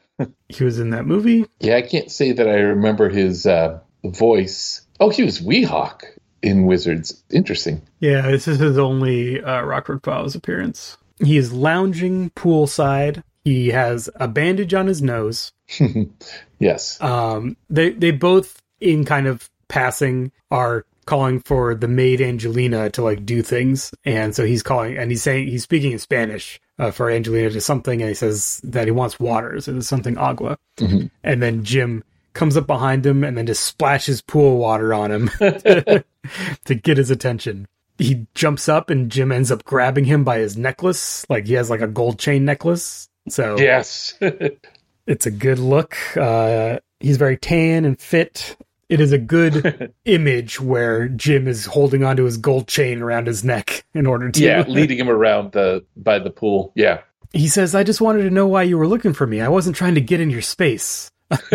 he 0.48 0.64
was 0.64 0.78
in 0.78 0.90
that 0.90 1.06
movie. 1.06 1.46
Yeah, 1.60 1.76
I 1.76 1.82
can't 1.82 2.10
say 2.10 2.32
that 2.32 2.48
I 2.48 2.56
remember 2.60 3.08
his 3.08 3.46
uh, 3.46 3.80
voice. 4.04 4.82
Oh, 5.00 5.10
he 5.10 5.22
was 5.24 5.40
Weehawk 5.40 6.02
in 6.42 6.66
Wizards. 6.66 7.22
Interesting. 7.30 7.82
Yeah, 8.00 8.22
this 8.30 8.46
is 8.48 8.58
his 8.58 8.78
only 8.78 9.42
uh, 9.42 9.62
Rockford 9.62 10.02
Files 10.04 10.34
appearance. 10.34 10.96
He 11.24 11.36
is 11.36 11.52
lounging 11.52 12.30
poolside. 12.30 13.22
He 13.44 13.68
has 13.68 14.08
a 14.16 14.28
bandage 14.28 14.74
on 14.74 14.86
his 14.86 15.02
nose. 15.02 15.52
yes. 16.58 17.00
Um, 17.00 17.56
they 17.70 17.90
they 17.90 18.10
both, 18.10 18.60
in 18.80 19.04
kind 19.04 19.26
of 19.26 19.48
passing, 19.68 20.32
are 20.50 20.84
calling 21.06 21.40
for 21.40 21.74
the 21.74 21.88
maid 21.88 22.20
Angelina 22.20 22.90
to 22.90 23.02
like 23.02 23.24
do 23.26 23.42
things, 23.42 23.92
and 24.04 24.34
so 24.34 24.44
he's 24.44 24.62
calling 24.62 24.96
and 24.96 25.10
he's 25.10 25.22
saying 25.22 25.48
he's 25.48 25.62
speaking 25.62 25.92
in 25.92 25.98
Spanish 25.98 26.60
uh, 26.78 26.90
for 26.90 27.10
Angelina 27.10 27.50
to 27.50 27.60
something, 27.60 28.00
and 28.00 28.08
he 28.08 28.14
says 28.14 28.60
that 28.64 28.86
he 28.86 28.90
wants 28.90 29.18
water, 29.20 29.60
so 29.60 29.72
there's 29.72 29.88
something 29.88 30.16
agua, 30.18 30.58
Mhm. 30.78 31.10
and 31.24 31.42
then 31.42 31.64
Jim 31.64 32.02
comes 32.34 32.56
up 32.56 32.66
behind 32.66 33.04
him 33.04 33.24
and 33.24 33.36
then 33.36 33.46
just 33.46 33.62
splashes 33.64 34.22
pool 34.22 34.56
water 34.56 34.94
on 34.94 35.10
him 35.10 35.28
to 36.64 36.74
get 36.74 36.96
his 36.96 37.10
attention. 37.10 37.66
He 37.98 38.26
jumps 38.34 38.68
up 38.70 38.88
and 38.88 39.10
Jim 39.10 39.30
ends 39.30 39.50
up 39.50 39.64
grabbing 39.64 40.06
him 40.06 40.24
by 40.24 40.38
his 40.38 40.56
necklace, 40.56 41.26
like 41.28 41.46
he 41.46 41.54
has 41.54 41.68
like 41.68 41.82
a 41.82 41.86
gold 41.86 42.18
chain 42.18 42.44
necklace. 42.46 43.08
So 43.28 43.58
Yes. 43.58 44.14
it's 45.06 45.26
a 45.26 45.30
good 45.30 45.58
look. 45.58 45.94
Uh, 46.16 46.78
he's 47.00 47.18
very 47.18 47.36
tan 47.36 47.84
and 47.84 48.00
fit. 48.00 48.56
It 48.92 49.00
is 49.00 49.10
a 49.10 49.16
good 49.16 49.90
image 50.04 50.60
where 50.60 51.08
Jim 51.08 51.48
is 51.48 51.64
holding 51.64 52.04
onto 52.04 52.24
his 52.24 52.36
gold 52.36 52.68
chain 52.68 53.00
around 53.00 53.26
his 53.26 53.42
neck 53.42 53.86
in 53.94 54.06
order 54.06 54.30
to. 54.30 54.42
yeah, 54.42 54.64
leading 54.68 54.98
him 54.98 55.08
around 55.08 55.52
the 55.52 55.82
by 55.96 56.18
the 56.18 56.30
pool. 56.30 56.72
Yeah. 56.74 57.00
He 57.34 57.48
says, 57.48 57.74
"I 57.74 57.82
just 57.82 58.02
wanted 58.02 58.24
to 58.24 58.30
know 58.30 58.46
why 58.46 58.64
you 58.64 58.76
were 58.76 58.86
looking 58.86 59.14
for 59.14 59.26
me. 59.26 59.40
I 59.40 59.48
wasn't 59.48 59.74
trying 59.74 59.94
to 59.94 60.02
get 60.02 60.20
in 60.20 60.28
your 60.28 60.42
space." 60.42 61.10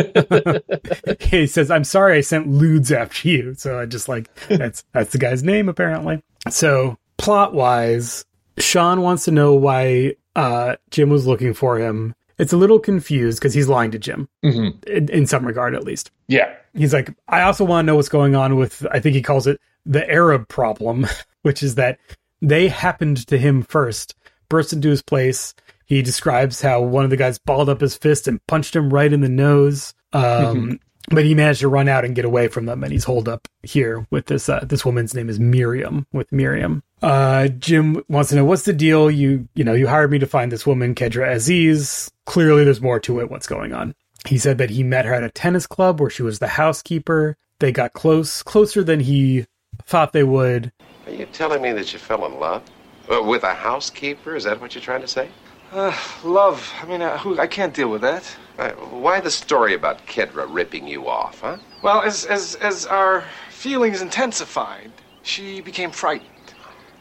he 1.20 1.46
says, 1.46 1.70
"I'm 1.70 1.84
sorry 1.84 2.18
I 2.18 2.22
sent 2.22 2.48
Ludes 2.48 2.90
after 2.90 3.30
you." 3.30 3.54
So 3.54 3.80
I 3.80 3.86
just 3.86 4.10
like 4.10 4.34
that's 4.48 4.84
that's 4.92 5.12
the 5.12 5.20
guy's 5.20 5.44
name 5.44 5.70
apparently. 5.70 6.24
So 6.50 6.98
plot 7.18 7.54
wise, 7.54 8.26
Sean 8.58 9.02
wants 9.02 9.26
to 9.26 9.32
know 9.32 9.54
why 9.54 10.16
uh, 10.36 10.78
Jim 10.90 11.12
was 11.12 11.28
looking 11.28 11.54
for 11.54 11.78
him. 11.78 12.16
It's 12.40 12.54
a 12.54 12.58
little 12.58 12.80
confused 12.80 13.40
because 13.40 13.54
he's 13.54 13.68
lying 13.68 13.92
to 13.92 14.00
Jim 14.00 14.30
hmm 14.44 14.70
in, 14.86 15.10
in 15.10 15.26
some 15.26 15.46
regard, 15.46 15.76
at 15.76 15.84
least. 15.84 16.12
Yeah. 16.28 16.54
He's 16.74 16.94
like, 16.94 17.16
I 17.28 17.42
also 17.42 17.66
want 17.66 17.86
to 17.86 17.88
know 17.88 17.96
what's 17.96 18.10
going 18.10 18.36
on 18.36 18.56
with. 18.56 18.86
I 18.92 19.00
think 19.00 19.16
he 19.16 19.22
calls 19.22 19.48
it 19.48 19.60
the 19.86 20.08
Arab 20.10 20.48
problem, 20.48 21.08
which 21.42 21.64
is 21.64 21.76
that 21.76 22.00
they 22.42 22.68
happened 22.68 23.26
to 23.28 23.38
him 23.38 23.64
first, 23.64 24.16
burst 24.50 24.74
into 24.74 24.90
his 24.90 25.02
place. 25.02 25.56
He 25.86 26.02
describes 26.02 26.62
how 26.62 26.82
one 26.82 27.06
of 27.06 27.10
the 27.10 27.18
guys 27.18 27.40
balled 27.40 27.70
up 27.70 27.82
his 27.82 27.96
fist 27.96 28.28
and 28.28 28.46
punched 28.46 28.76
him 28.76 28.94
right 28.94 29.12
in 29.12 29.22
the 29.22 29.30
nose. 29.30 29.94
Um, 30.12 30.80
but 31.10 31.24
he 31.24 31.34
managed 31.34 31.62
to 31.62 31.70
run 31.70 31.88
out 31.88 32.04
and 32.04 32.16
get 32.16 32.26
away 32.26 32.50
from 32.50 32.66
them, 32.66 32.84
and 32.84 32.92
he's 32.92 33.06
holed 33.06 33.30
up 33.30 33.48
here 33.64 34.06
with 34.12 34.26
this. 34.26 34.50
Uh, 34.50 34.66
this 34.68 34.86
woman's 34.86 35.14
name 35.14 35.30
is 35.30 35.40
Miriam. 35.40 36.06
With 36.12 36.32
Miriam, 36.32 36.84
uh, 37.02 37.48
Jim 37.50 38.04
wants 38.08 38.30
to 38.30 38.36
know 38.36 38.46
what's 38.46 38.64
the 38.64 38.74
deal. 38.74 39.12
You 39.12 39.48
you 39.56 39.64
know 39.64 39.74
you 39.74 39.88
hired 39.88 40.12
me 40.12 40.20
to 40.20 40.26
find 40.26 40.52
this 40.52 40.66
woman, 40.66 40.96
Kedra 40.96 41.32
Aziz. 41.34 42.12
Clearly, 42.26 42.64
there's 42.64 42.82
more 42.82 43.00
to 43.02 43.20
it. 43.20 43.30
What's 43.30 43.48
going 43.48 43.74
on? 43.74 43.94
He 44.26 44.38
said 44.38 44.58
that 44.58 44.70
he 44.70 44.84
met 44.84 45.06
her 45.06 45.14
at 45.14 45.24
a 45.24 45.30
tennis 45.30 45.68
club 45.68 46.02
where 46.02 46.10
she 46.10 46.24
was 46.24 46.40
the 46.40 46.48
housekeeper. 46.48 47.38
They 47.60 47.72
got 47.72 47.94
close, 47.94 48.44
closer 48.44 48.84
than 48.84 49.00
he 49.00 49.46
thought 49.86 50.14
they 50.14 50.24
would. 50.24 50.72
Are 51.06 51.12
you 51.12 51.26
telling 51.28 51.62
me 51.62 51.72
that 51.72 51.94
you 51.94 52.00
fell 52.00 52.26
in 52.26 52.40
love? 52.40 52.64
Uh, 53.10 53.24
with 53.24 53.44
a 53.44 53.54
housekeeper? 53.54 54.36
Is 54.36 54.44
that 54.44 54.60
what 54.60 54.76
you're 54.76 54.82
trying 54.82 55.02
to 55.02 55.08
say? 55.08 55.30
Uh, 55.72 55.98
love. 56.24 56.72
I 56.82 56.86
mean, 56.86 57.02
uh, 57.02 57.18
who, 57.18 57.40
I 57.40 57.48
can't 57.48 57.74
deal 57.74 57.90
with 57.90 58.02
that. 58.02 58.24
Uh, 58.58 58.72
why 58.72 59.22
the 59.22 59.32
story 59.32 59.74
about 59.74 60.06
Kedra 60.08 60.46
ripping 60.50 60.88
you 60.88 61.08
off, 61.08 61.40
huh? 61.42 61.58
Well, 61.82 62.02
as, 62.02 62.26
as, 62.26 62.56
as 62.56 62.86
our 62.86 63.24
feelings 63.50 64.02
intensified, 64.02 64.92
she 65.24 65.62
became 65.62 65.92
frightened. 65.92 66.30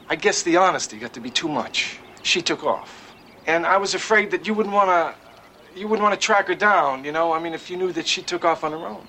I 0.08 0.16
guess 0.16 0.42
the 0.42 0.56
honesty 0.56 0.98
got 0.98 1.12
to 1.14 1.20
be 1.20 1.30
too 1.30 1.48
much. 1.48 1.98
She 2.22 2.42
took 2.42 2.64
off. 2.64 3.14
And 3.46 3.66
I 3.66 3.76
was 3.76 3.94
afraid 3.94 4.30
that 4.32 4.46
you 4.46 4.54
wouldn't 4.54 4.74
want 4.74 4.88
to. 4.88 5.14
You 5.78 5.88
wouldn't 5.88 6.02
want 6.02 6.18
to 6.18 6.24
track 6.24 6.48
her 6.48 6.54
down, 6.54 7.04
you 7.04 7.12
know? 7.12 7.32
I 7.32 7.38
mean, 7.38 7.52
if 7.52 7.68
you 7.68 7.76
knew 7.76 7.92
that 7.92 8.06
she 8.06 8.22
took 8.22 8.46
off 8.46 8.64
on 8.64 8.72
her 8.72 8.78
own. 8.78 9.06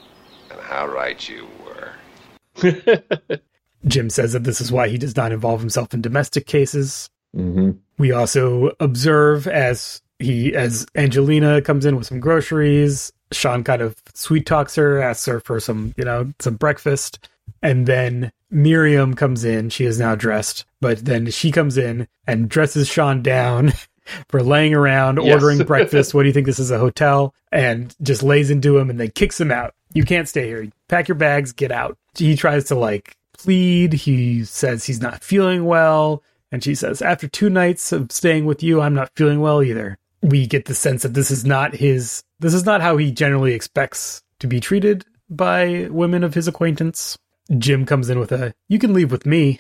And 0.52 0.60
how 0.60 0.86
right 0.86 1.30
you 1.30 1.48
were. 1.64 3.40
Jim 3.88 4.10
says 4.10 4.34
that 4.34 4.44
this 4.44 4.60
is 4.60 4.70
why 4.70 4.90
he 4.90 4.98
does 4.98 5.16
not 5.16 5.32
involve 5.32 5.62
himself 5.62 5.94
in 5.94 6.02
domestic 6.02 6.46
cases. 6.46 7.10
hmm 7.34 7.72
We 7.98 8.12
also 8.12 8.72
observe 8.82 9.48
as 9.48 10.02
he 10.20 10.54
as 10.56 10.86
Angelina 10.96 11.62
comes 11.62 11.86
in 11.86 11.96
with 11.96 12.08
some 12.08 12.20
groceries, 12.20 13.14
Sean 13.32 13.64
kind 13.64 13.82
of 13.82 13.96
sweet 14.14 14.46
talks 14.46 14.76
her, 14.76 15.02
asks 15.02 15.26
her 15.26 15.40
for 15.40 15.60
some, 15.60 15.94
you 15.98 16.04
know, 16.04 16.34
some 16.40 16.56
breakfast. 16.56 17.28
And 17.62 17.86
then 17.88 18.32
Miriam 18.50 19.14
comes 19.14 19.44
in. 19.44 19.70
She 19.70 19.86
is 19.86 20.00
now 20.00 20.16
dressed, 20.16 20.66
but 20.82 21.06
then 21.06 21.30
she 21.32 21.52
comes 21.52 21.78
in 21.78 22.08
and 22.26 22.50
dresses 22.50 22.88
Sean 22.88 23.22
down 23.22 23.74
for 24.30 24.42
laying 24.44 24.74
around, 24.74 25.20
Yes. 25.22 25.34
ordering 25.34 25.60
breakfast. 25.66 26.14
What 26.14 26.24
do 26.24 26.28
you 26.28 26.34
think 26.34 26.46
this 26.46 26.60
is 26.60 26.72
a 26.72 26.80
hotel? 26.80 27.34
And 27.52 27.96
just 28.02 28.24
lays 28.24 28.50
into 28.50 28.78
him 28.78 28.90
and 28.90 29.00
then 29.00 29.12
kicks 29.12 29.40
him 29.40 29.52
out. 29.52 29.74
You 29.94 30.04
can't 30.04 30.28
stay 30.28 30.48
here. 30.48 30.68
Pack 30.90 31.08
your 31.08 31.16
bags, 31.16 31.52
get 31.54 31.72
out. 31.72 31.98
He 32.16 32.36
tries 32.36 32.66
to 32.66 32.76
like 32.76 33.16
plead. 33.38 33.94
He 33.94 34.44
says 34.46 34.86
he's 34.86 35.02
not 35.02 35.24
feeling 35.24 35.66
well. 35.66 36.24
And 36.52 36.64
she 36.64 36.76
says, 36.76 37.02
after 37.02 37.28
two 37.28 37.50
nights 37.50 37.92
of 37.92 38.12
staying 38.12 38.46
with 38.46 38.64
you, 38.64 38.80
I'm 38.82 38.94
not 38.94 39.12
feeling 39.16 39.42
well 39.42 39.62
either. 39.62 39.98
We 40.22 40.48
get 40.48 40.66
the 40.66 40.76
sense 40.76 41.04
that 41.04 41.14
this 41.14 41.30
is 41.30 41.46
not 41.46 41.76
his, 41.76 42.24
this 42.40 42.54
is 42.54 42.66
not 42.66 42.82
how 42.82 42.98
he 42.98 43.12
generally 43.12 43.54
expects 43.54 44.24
to 44.40 44.48
be 44.48 44.60
treated 44.60 45.06
by 45.30 45.88
women 45.92 46.24
of 46.24 46.34
his 46.34 46.48
acquaintance. 46.48 47.18
Jim 47.58 47.86
comes 47.86 48.10
in 48.10 48.20
with 48.20 48.32
a, 48.32 48.54
you 48.68 48.80
can 48.80 48.94
leave 48.94 49.12
with 49.12 49.26
me. 49.26 49.60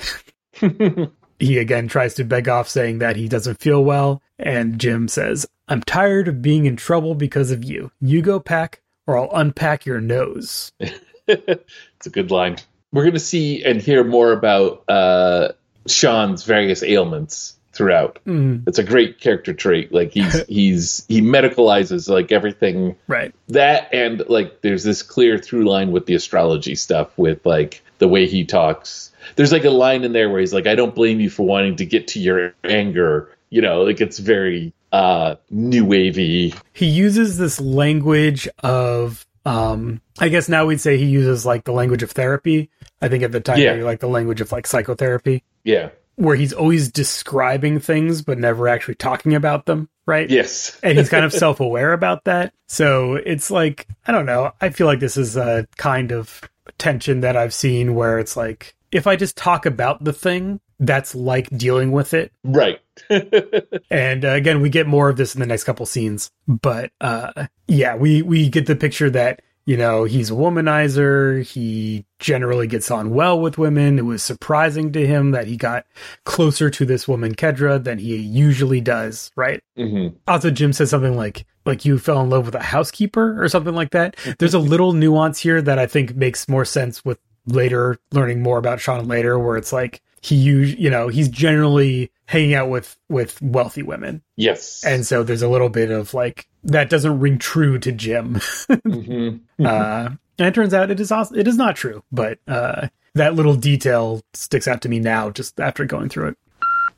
he 1.39 1.57
again 1.57 1.87
tries 1.87 2.13
to 2.15 2.23
beg 2.23 2.49
off, 2.49 2.67
saying 2.67 2.99
that 2.99 3.15
he 3.15 3.27
doesn't 3.27 3.59
feel 3.59 3.83
well. 3.83 4.21
And 4.39 4.79
Jim 4.79 5.07
says, 5.07 5.45
I'm 5.67 5.81
tired 5.81 6.27
of 6.27 6.41
being 6.41 6.65
in 6.65 6.75
trouble 6.75 7.15
because 7.15 7.51
of 7.51 7.63
you. 7.63 7.91
You 7.99 8.21
go 8.21 8.39
pack, 8.39 8.81
or 9.05 9.17
I'll 9.17 9.31
unpack 9.33 9.85
your 9.85 10.01
nose. 10.01 10.71
it's 11.27 12.05
a 12.07 12.09
good 12.09 12.31
line. 12.31 12.57
We're 12.91 13.03
going 13.03 13.13
to 13.13 13.19
see 13.19 13.63
and 13.63 13.81
hear 13.81 14.03
more 14.03 14.31
about 14.31 14.83
uh, 14.87 15.49
Sean's 15.87 16.43
various 16.43 16.83
ailments 16.83 17.56
throughout. 17.77 18.19
Mm, 18.25 18.67
It's 18.67 18.79
a 18.79 18.83
great 18.83 19.19
character 19.21 19.53
trait. 19.53 19.93
Like 19.93 20.11
he's 20.11 20.45
he's 20.49 21.05
he 21.07 21.21
medicalizes 21.21 22.09
like 22.09 22.31
everything 22.31 22.95
right. 23.07 23.33
that 23.49 23.93
and 23.93 24.23
like 24.27 24.61
there's 24.61 24.83
this 24.83 25.01
clear 25.03 25.37
through 25.37 25.65
line 25.69 25.91
with 25.91 26.05
the 26.07 26.15
astrology 26.15 26.75
stuff 26.75 27.15
with 27.17 27.45
like 27.45 27.81
the 27.99 28.07
way 28.07 28.27
he 28.27 28.43
talks. 28.45 29.11
There's 29.35 29.51
like 29.51 29.63
a 29.65 29.69
line 29.69 30.03
in 30.03 30.11
there 30.13 30.29
where 30.29 30.39
he's 30.39 30.53
like, 30.53 30.67
"I 30.67 30.75
don't 30.75 30.93
blame 30.95 31.19
you 31.19 31.29
for 31.29 31.45
wanting 31.45 31.75
to 31.77 31.85
get 31.85 32.07
to 32.09 32.19
your 32.19 32.53
anger." 32.63 33.29
You 33.49 33.61
know, 33.61 33.83
like 33.83 34.01
it's 34.01 34.19
very 34.19 34.73
uh 34.91 35.35
new 35.49 35.85
wavy. 35.85 36.53
He 36.73 36.85
uses 36.85 37.37
this 37.37 37.59
language 37.59 38.47
of, 38.63 39.25
um, 39.45 40.01
I 40.19 40.29
guess 40.29 40.47
now 40.49 40.65
we'd 40.65 40.79
say 40.81 40.97
he 40.97 41.05
uses 41.05 41.45
like 41.45 41.63
the 41.65 41.71
language 41.73 42.03
of 42.03 42.11
therapy. 42.11 42.69
I 43.01 43.09
think 43.09 43.23
at 43.23 43.31
the 43.31 43.39
time, 43.41 43.59
Yeah. 43.59 43.73
like 43.83 43.99
the 43.99 44.07
language 44.07 44.41
of 44.41 44.51
like 44.51 44.65
psychotherapy, 44.65 45.43
Yeah. 45.63 45.89
Where 46.17 46.35
he's 46.35 46.51
always 46.51 46.91
describing 46.91 47.79
things 47.79 48.21
but 48.21 48.37
never 48.37 48.67
actually 48.67 48.95
talking 48.95 49.33
about 49.33 49.65
them, 49.65 49.87
right? 50.05 50.29
Yes. 50.29 50.77
and 50.83 50.97
he's 50.97 51.09
kind 51.09 51.23
of 51.23 51.31
self-aware 51.45 51.93
about 51.93 52.25
that. 52.25 52.53
So 52.67 53.15
it's 53.15 53.49
like 53.49 53.87
I 54.05 54.11
don't 54.11 54.25
know. 54.25 54.51
I 54.59 54.69
feel 54.69 54.87
like 54.87 54.99
this 54.99 55.15
is 55.15 55.37
a 55.37 55.67
kind 55.77 56.11
of 56.11 56.41
tension 56.77 57.21
that 57.21 57.37
I've 57.37 57.53
seen 57.53 57.95
where 57.95 58.19
it's 58.19 58.35
like 58.35 58.75
if 58.91 59.07
I 59.07 59.15
just 59.15 59.37
talk 59.37 59.65
about 59.65 60.03
the 60.03 60.13
thing, 60.13 60.59
that's 60.79 61.15
like 61.15 61.49
dealing 61.55 61.91
with 61.91 62.13
it. 62.13 62.31
right. 62.43 62.79
And 63.91 64.25
uh, 64.25 64.29
again, 64.29 64.61
we 64.61 64.69
get 64.69 64.87
more 64.87 65.07
of 65.09 65.17
this 65.17 65.35
in 65.35 65.39
the 65.39 65.45
next 65.45 65.63
couple 65.63 65.85
scenes. 65.85 66.31
But 66.47 66.91
uh, 66.99 67.47
yeah, 67.67 67.95
we 67.95 68.21
we 68.21 68.49
get 68.49 68.65
the 68.65 68.75
picture 68.75 69.09
that 69.11 69.41
you 69.67 69.75
know 69.77 70.05
he's 70.05 70.31
a 70.31 70.33
womanizer. 70.33 71.43
He 71.43 72.05
generally 72.19 72.65
gets 72.65 72.89
on 72.89 73.11
well 73.11 73.39
with 73.39 73.57
women. 73.57 73.99
It 73.99 74.05
was 74.05 74.23
surprising 74.23 74.91
to 74.93 75.05
him 75.05 75.31
that 75.31 75.45
he 75.45 75.57
got 75.57 75.85
closer 76.23 76.69
to 76.71 76.85
this 76.85 77.07
woman 77.07 77.35
Kedra 77.35 77.83
than 77.83 77.99
he 77.99 78.15
usually 78.15 78.81
does. 78.81 79.29
Right. 79.35 79.61
hmm 79.75 80.07
Also, 80.27 80.49
Jim 80.49 80.73
says 80.73 80.89
something 80.89 81.15
like, 81.15 81.45
like 81.65 81.83
you 81.85 81.99
fell 81.99 82.21
in 82.21 82.29
love 82.29 82.45
with 82.45 82.55
a 82.55 82.63
housekeeper 82.63 83.43
or 83.43 83.49
something 83.49 83.75
like 83.75 83.91
that. 83.91 84.15
There's 84.39 84.53
a 84.53 84.59
little 84.59 84.93
nuance 84.93 85.39
here 85.39 85.61
that 85.61 85.77
I 85.77 85.85
think 85.85 86.15
makes 86.15 86.47
more 86.47 86.65
sense 86.65 87.03
with 87.03 87.19
later 87.45 87.97
learning 88.13 88.41
more 88.41 88.57
about 88.57 88.79
Sean 88.79 89.07
later, 89.07 89.37
where 89.37 89.57
it's 89.57 89.73
like 89.73 90.01
he, 90.21 90.35
you 90.37 90.89
know, 90.89 91.09
he's 91.09 91.27
generally 91.29 92.09
hanging 92.27 92.53
out 92.53 92.69
with 92.69 92.95
with 93.09 93.41
wealthy 93.41 93.81
women, 93.81 94.21
Yes. 94.35 94.83
and 94.85 95.05
so 95.05 95.23
there's 95.23 95.41
a 95.41 95.49
little 95.49 95.69
bit 95.69 95.89
of 95.91 96.13
like 96.13 96.47
that 96.65 96.89
doesn't 96.89 97.19
ring 97.19 97.39
true 97.39 97.79
to 97.79 97.91
Jim. 97.91 98.35
Mhm. 98.69 99.39
uh, 99.63 100.09
and 100.39 100.47
it 100.47 100.53
turns 100.53 100.73
out 100.73 100.91
it 100.91 100.99
is 100.99 101.11
also, 101.11 101.33
it 101.35 101.47
is 101.47 101.57
not 101.57 101.75
true, 101.75 102.03
but 102.11 102.37
uh, 102.47 102.89
that 103.15 103.33
little 103.33 103.55
detail 103.55 104.21
sticks 104.33 104.67
out 104.67 104.81
to 104.83 104.89
me 104.89 104.99
now 104.99 105.29
just 105.31 105.59
after 105.59 105.83
going 105.85 106.09
through 106.09 106.27
it. 106.29 106.37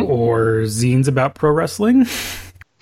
or 0.08 0.62
zines 0.64 1.08
about 1.08 1.36
pro 1.36 1.52
wrestling, 1.52 2.06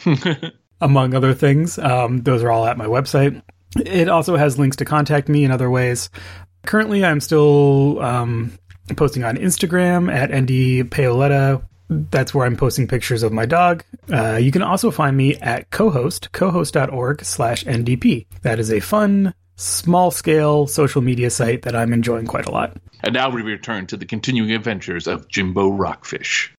among 0.81 1.13
other 1.13 1.33
things, 1.33 1.77
um, 1.79 2.21
those 2.23 2.43
are 2.43 2.51
all 2.51 2.65
at 2.65 2.77
my 2.77 2.85
website. 2.85 3.41
It 3.77 4.09
also 4.09 4.35
has 4.35 4.57
links 4.57 4.77
to 4.77 4.85
contact 4.85 5.29
me 5.29 5.43
in 5.43 5.51
other 5.51 5.69
ways. 5.69 6.09
Currently, 6.65 7.05
I'm 7.05 7.19
still 7.19 8.01
um, 8.01 8.51
posting 8.95 9.23
on 9.23 9.37
Instagram 9.37 10.11
at 10.11 10.31
ND 10.31 10.89
Paoletta. 10.89 11.63
That's 11.89 12.33
where 12.33 12.45
I'm 12.45 12.57
posting 12.57 12.87
pictures 12.87 13.23
of 13.23 13.31
my 13.31 13.45
dog. 13.45 13.83
Uh, 14.11 14.35
you 14.35 14.51
can 14.51 14.61
also 14.61 14.91
find 14.91 15.15
me 15.15 15.35
at 15.37 15.69
cohost, 15.69 16.31
cohost.org 16.33 17.23
slash 17.23 17.63
NDP. 17.63 18.25
That 18.41 18.59
is 18.59 18.71
a 18.71 18.79
fun, 18.81 19.33
small 19.55 20.11
scale 20.11 20.67
social 20.67 21.01
media 21.01 21.29
site 21.29 21.61
that 21.61 21.75
I'm 21.75 21.93
enjoying 21.93 22.25
quite 22.27 22.45
a 22.45 22.51
lot. 22.51 22.75
And 23.03 23.13
now 23.13 23.29
we 23.29 23.41
return 23.41 23.87
to 23.87 23.97
the 23.97 24.05
continuing 24.05 24.51
adventures 24.51 25.07
of 25.07 25.27
Jimbo 25.29 25.69
Rockfish. 25.69 26.53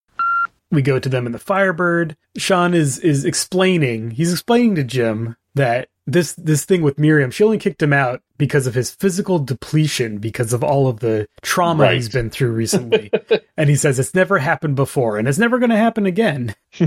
we 0.70 0.82
go 0.82 0.98
to 0.98 1.08
them 1.08 1.26
in 1.26 1.32
the 1.32 1.38
Firebird. 1.38 2.16
Sean 2.36 2.74
is 2.74 2.98
is 3.00 3.24
explaining. 3.24 4.10
He's 4.12 4.32
explaining 4.32 4.76
to 4.76 4.84
Jim 4.84 5.36
that 5.54 5.88
this 6.08 6.32
this 6.34 6.64
thing 6.64 6.82
with 6.82 6.98
Miriam, 6.98 7.30
she 7.30 7.44
only 7.44 7.58
kicked 7.58 7.82
him 7.82 7.92
out 7.92 8.22
because 8.38 8.66
of 8.66 8.74
his 8.74 8.90
physical 8.90 9.38
depletion 9.38 10.18
because 10.18 10.52
of 10.52 10.64
all 10.64 10.88
of 10.88 11.00
the 11.00 11.28
trauma 11.42 11.84
Right. 11.84 11.94
he's 11.96 12.08
been 12.08 12.30
through 12.30 12.52
recently. 12.52 13.10
and 13.56 13.68
he 13.68 13.76
says 13.76 13.98
it's 13.98 14.14
never 14.14 14.38
happened 14.38 14.74
before 14.76 15.18
and 15.18 15.28
it's 15.28 15.38
never 15.38 15.58
going 15.58 15.70
to 15.70 15.76
happen 15.76 16.06
again. 16.06 16.54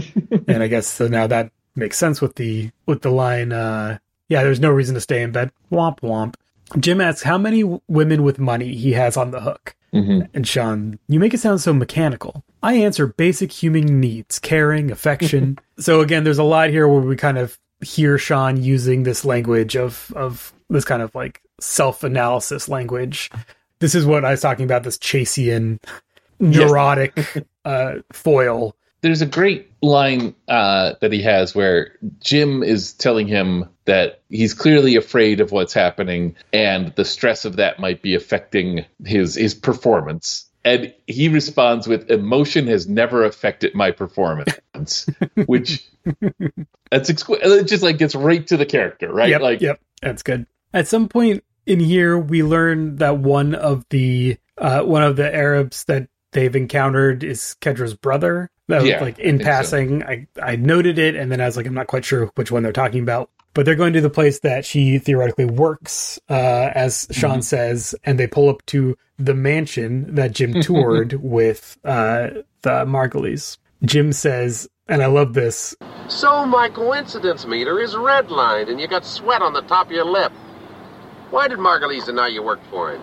and 0.47 0.63
I 0.63 0.67
guess 0.67 0.87
so 0.87 1.07
now 1.07 1.27
that 1.27 1.51
makes 1.75 1.97
sense 1.97 2.19
with 2.19 2.35
the 2.35 2.71
with 2.85 3.01
the 3.01 3.11
line 3.11 3.51
uh 3.51 3.99
yeah, 4.27 4.43
there's 4.43 4.59
no 4.59 4.71
reason 4.71 4.95
to 4.95 5.01
stay 5.01 5.21
in 5.21 5.31
bed. 5.31 5.51
Womp 5.71 5.99
womp. 5.99 6.35
Jim 6.79 7.01
asks 7.01 7.23
how 7.23 7.37
many 7.37 7.63
women 7.89 8.23
with 8.23 8.39
money 8.39 8.73
he 8.75 8.93
has 8.93 9.17
on 9.17 9.31
the 9.31 9.41
hook. 9.41 9.75
And 9.93 10.47
Sean, 10.47 10.99
you 11.09 11.19
make 11.19 11.33
it 11.33 11.41
sound 11.41 11.59
so 11.59 11.73
mechanical. 11.73 12.45
I 12.63 12.75
answer 12.75 13.07
basic 13.07 13.51
human 13.51 13.99
needs, 13.99 14.39
caring, 14.39 14.89
affection. 14.89 15.59
so 15.79 15.99
again, 15.99 16.23
there's 16.23 16.37
a 16.37 16.43
lot 16.45 16.69
here 16.69 16.87
where 16.87 17.01
we 17.01 17.17
kind 17.17 17.37
of 17.37 17.59
hear 17.81 18.17
Sean 18.17 18.61
using 18.61 19.03
this 19.03 19.25
language 19.25 19.75
of 19.75 20.11
of 20.15 20.53
this 20.69 20.85
kind 20.85 21.01
of 21.01 21.13
like 21.15 21.41
self-analysis 21.59 22.69
language. 22.69 23.29
This 23.79 23.95
is 23.95 24.05
what 24.05 24.25
I 24.25 24.31
was 24.31 24.41
talking 24.41 24.65
about, 24.65 24.83
this 24.83 24.97
Chasian 24.97 25.79
neurotic 26.39 27.45
uh 27.65 27.95
foil 28.11 28.75
there's 29.01 29.21
a 29.21 29.27
great 29.27 29.71
line 29.81 30.35
uh, 30.47 30.93
that 31.01 31.11
he 31.11 31.21
has 31.23 31.53
where 31.55 31.97
Jim 32.19 32.63
is 32.63 32.93
telling 32.93 33.27
him 33.27 33.67
that 33.85 34.21
he's 34.29 34.53
clearly 34.53 34.95
afraid 34.95 35.41
of 35.41 35.51
what's 35.51 35.73
happening 35.73 36.35
and 36.53 36.93
the 36.95 37.05
stress 37.05 37.43
of 37.43 37.55
that 37.55 37.79
might 37.79 38.01
be 38.01 38.13
affecting 38.15 38.85
his 39.03 39.35
his 39.35 39.55
performance. 39.55 40.47
And 40.63 40.93
he 41.07 41.27
responds 41.29 41.87
with 41.87 42.11
emotion 42.11 42.67
has 42.67 42.87
never 42.87 43.23
affected 43.25 43.73
my 43.73 43.91
performance, 43.91 45.07
which 45.47 45.83
that's 46.91 47.09
exqu- 47.09 47.39
it 47.41 47.67
just 47.67 47.81
like 47.81 47.97
gets 47.97 48.13
right 48.13 48.45
to 48.47 48.57
the 48.57 48.65
character, 48.65 49.11
right? 49.11 49.29
Yep, 49.29 49.41
like 49.41 49.61
yep, 49.61 49.79
that's 50.01 50.21
good. 50.23 50.45
At 50.73 50.87
some 50.87 51.07
point 51.09 51.43
in 51.65 51.79
here, 51.79 52.17
we 52.17 52.43
learn 52.43 52.97
that 52.97 53.17
one 53.17 53.55
of 53.55 53.85
the 53.89 54.37
uh, 54.57 54.83
one 54.83 55.01
of 55.03 55.15
the 55.15 55.33
Arabs 55.33 55.83
that 55.85 56.07
they've 56.31 56.55
encountered 56.55 57.23
is 57.23 57.55
Kedra's 57.61 57.95
brother. 57.95 58.49
That 58.67 58.81
was, 58.83 58.89
Yeah, 58.89 59.01
like 59.01 59.19
I 59.19 59.23
in 59.23 59.39
so. 59.39 59.43
passing, 59.45 60.03
I 60.03 60.27
I 60.41 60.57
noted 60.57 60.99
it, 60.99 61.15
and 61.15 61.31
then 61.31 61.41
I 61.41 61.45
was 61.45 61.57
like, 61.57 61.65
I'm 61.65 61.73
not 61.73 61.87
quite 61.87 62.05
sure 62.05 62.27
which 62.35 62.51
one 62.51 62.61
they're 62.63 62.71
talking 62.71 63.01
about. 63.01 63.31
But 63.53 63.65
they're 63.65 63.75
going 63.75 63.93
to 63.93 64.01
the 64.01 64.09
place 64.09 64.39
that 64.39 64.63
she 64.65 64.97
theoretically 64.97 65.45
works, 65.45 66.19
uh, 66.29 66.69
as 66.73 67.07
Sean 67.11 67.39
Mhm. 67.39 67.43
says, 67.43 67.95
and 68.05 68.17
they 68.19 68.27
pull 68.27 68.47
up 68.49 68.65
to 68.67 68.97
the 69.19 69.33
mansion 69.33 70.15
that 70.15 70.31
Jim 70.31 70.53
toured 70.61 71.13
with 71.21 71.77
uh, 71.83 72.29
the 72.61 72.85
Margulies. 72.85 73.57
Jim 73.83 74.13
says, 74.13 74.69
and 74.87 75.01
I 75.03 75.07
love 75.07 75.33
this. 75.33 75.75
So 76.07 76.45
my 76.45 76.69
coincidence 76.69 77.45
meter 77.45 77.79
is 77.79 77.93
redlined 77.95 78.69
and 78.69 78.79
you 78.79 78.87
got 78.87 79.05
sweat 79.05 79.41
on 79.41 79.53
the 79.53 79.61
top 79.63 79.87
of 79.87 79.91
your 79.91 80.05
lip. 80.05 80.31
Why 81.29 81.47
did 81.47 81.59
Margulies 81.59 82.05
deny 82.05 82.27
you 82.27 82.43
worked 82.43 82.65
for 82.67 82.91
him? 82.91 83.01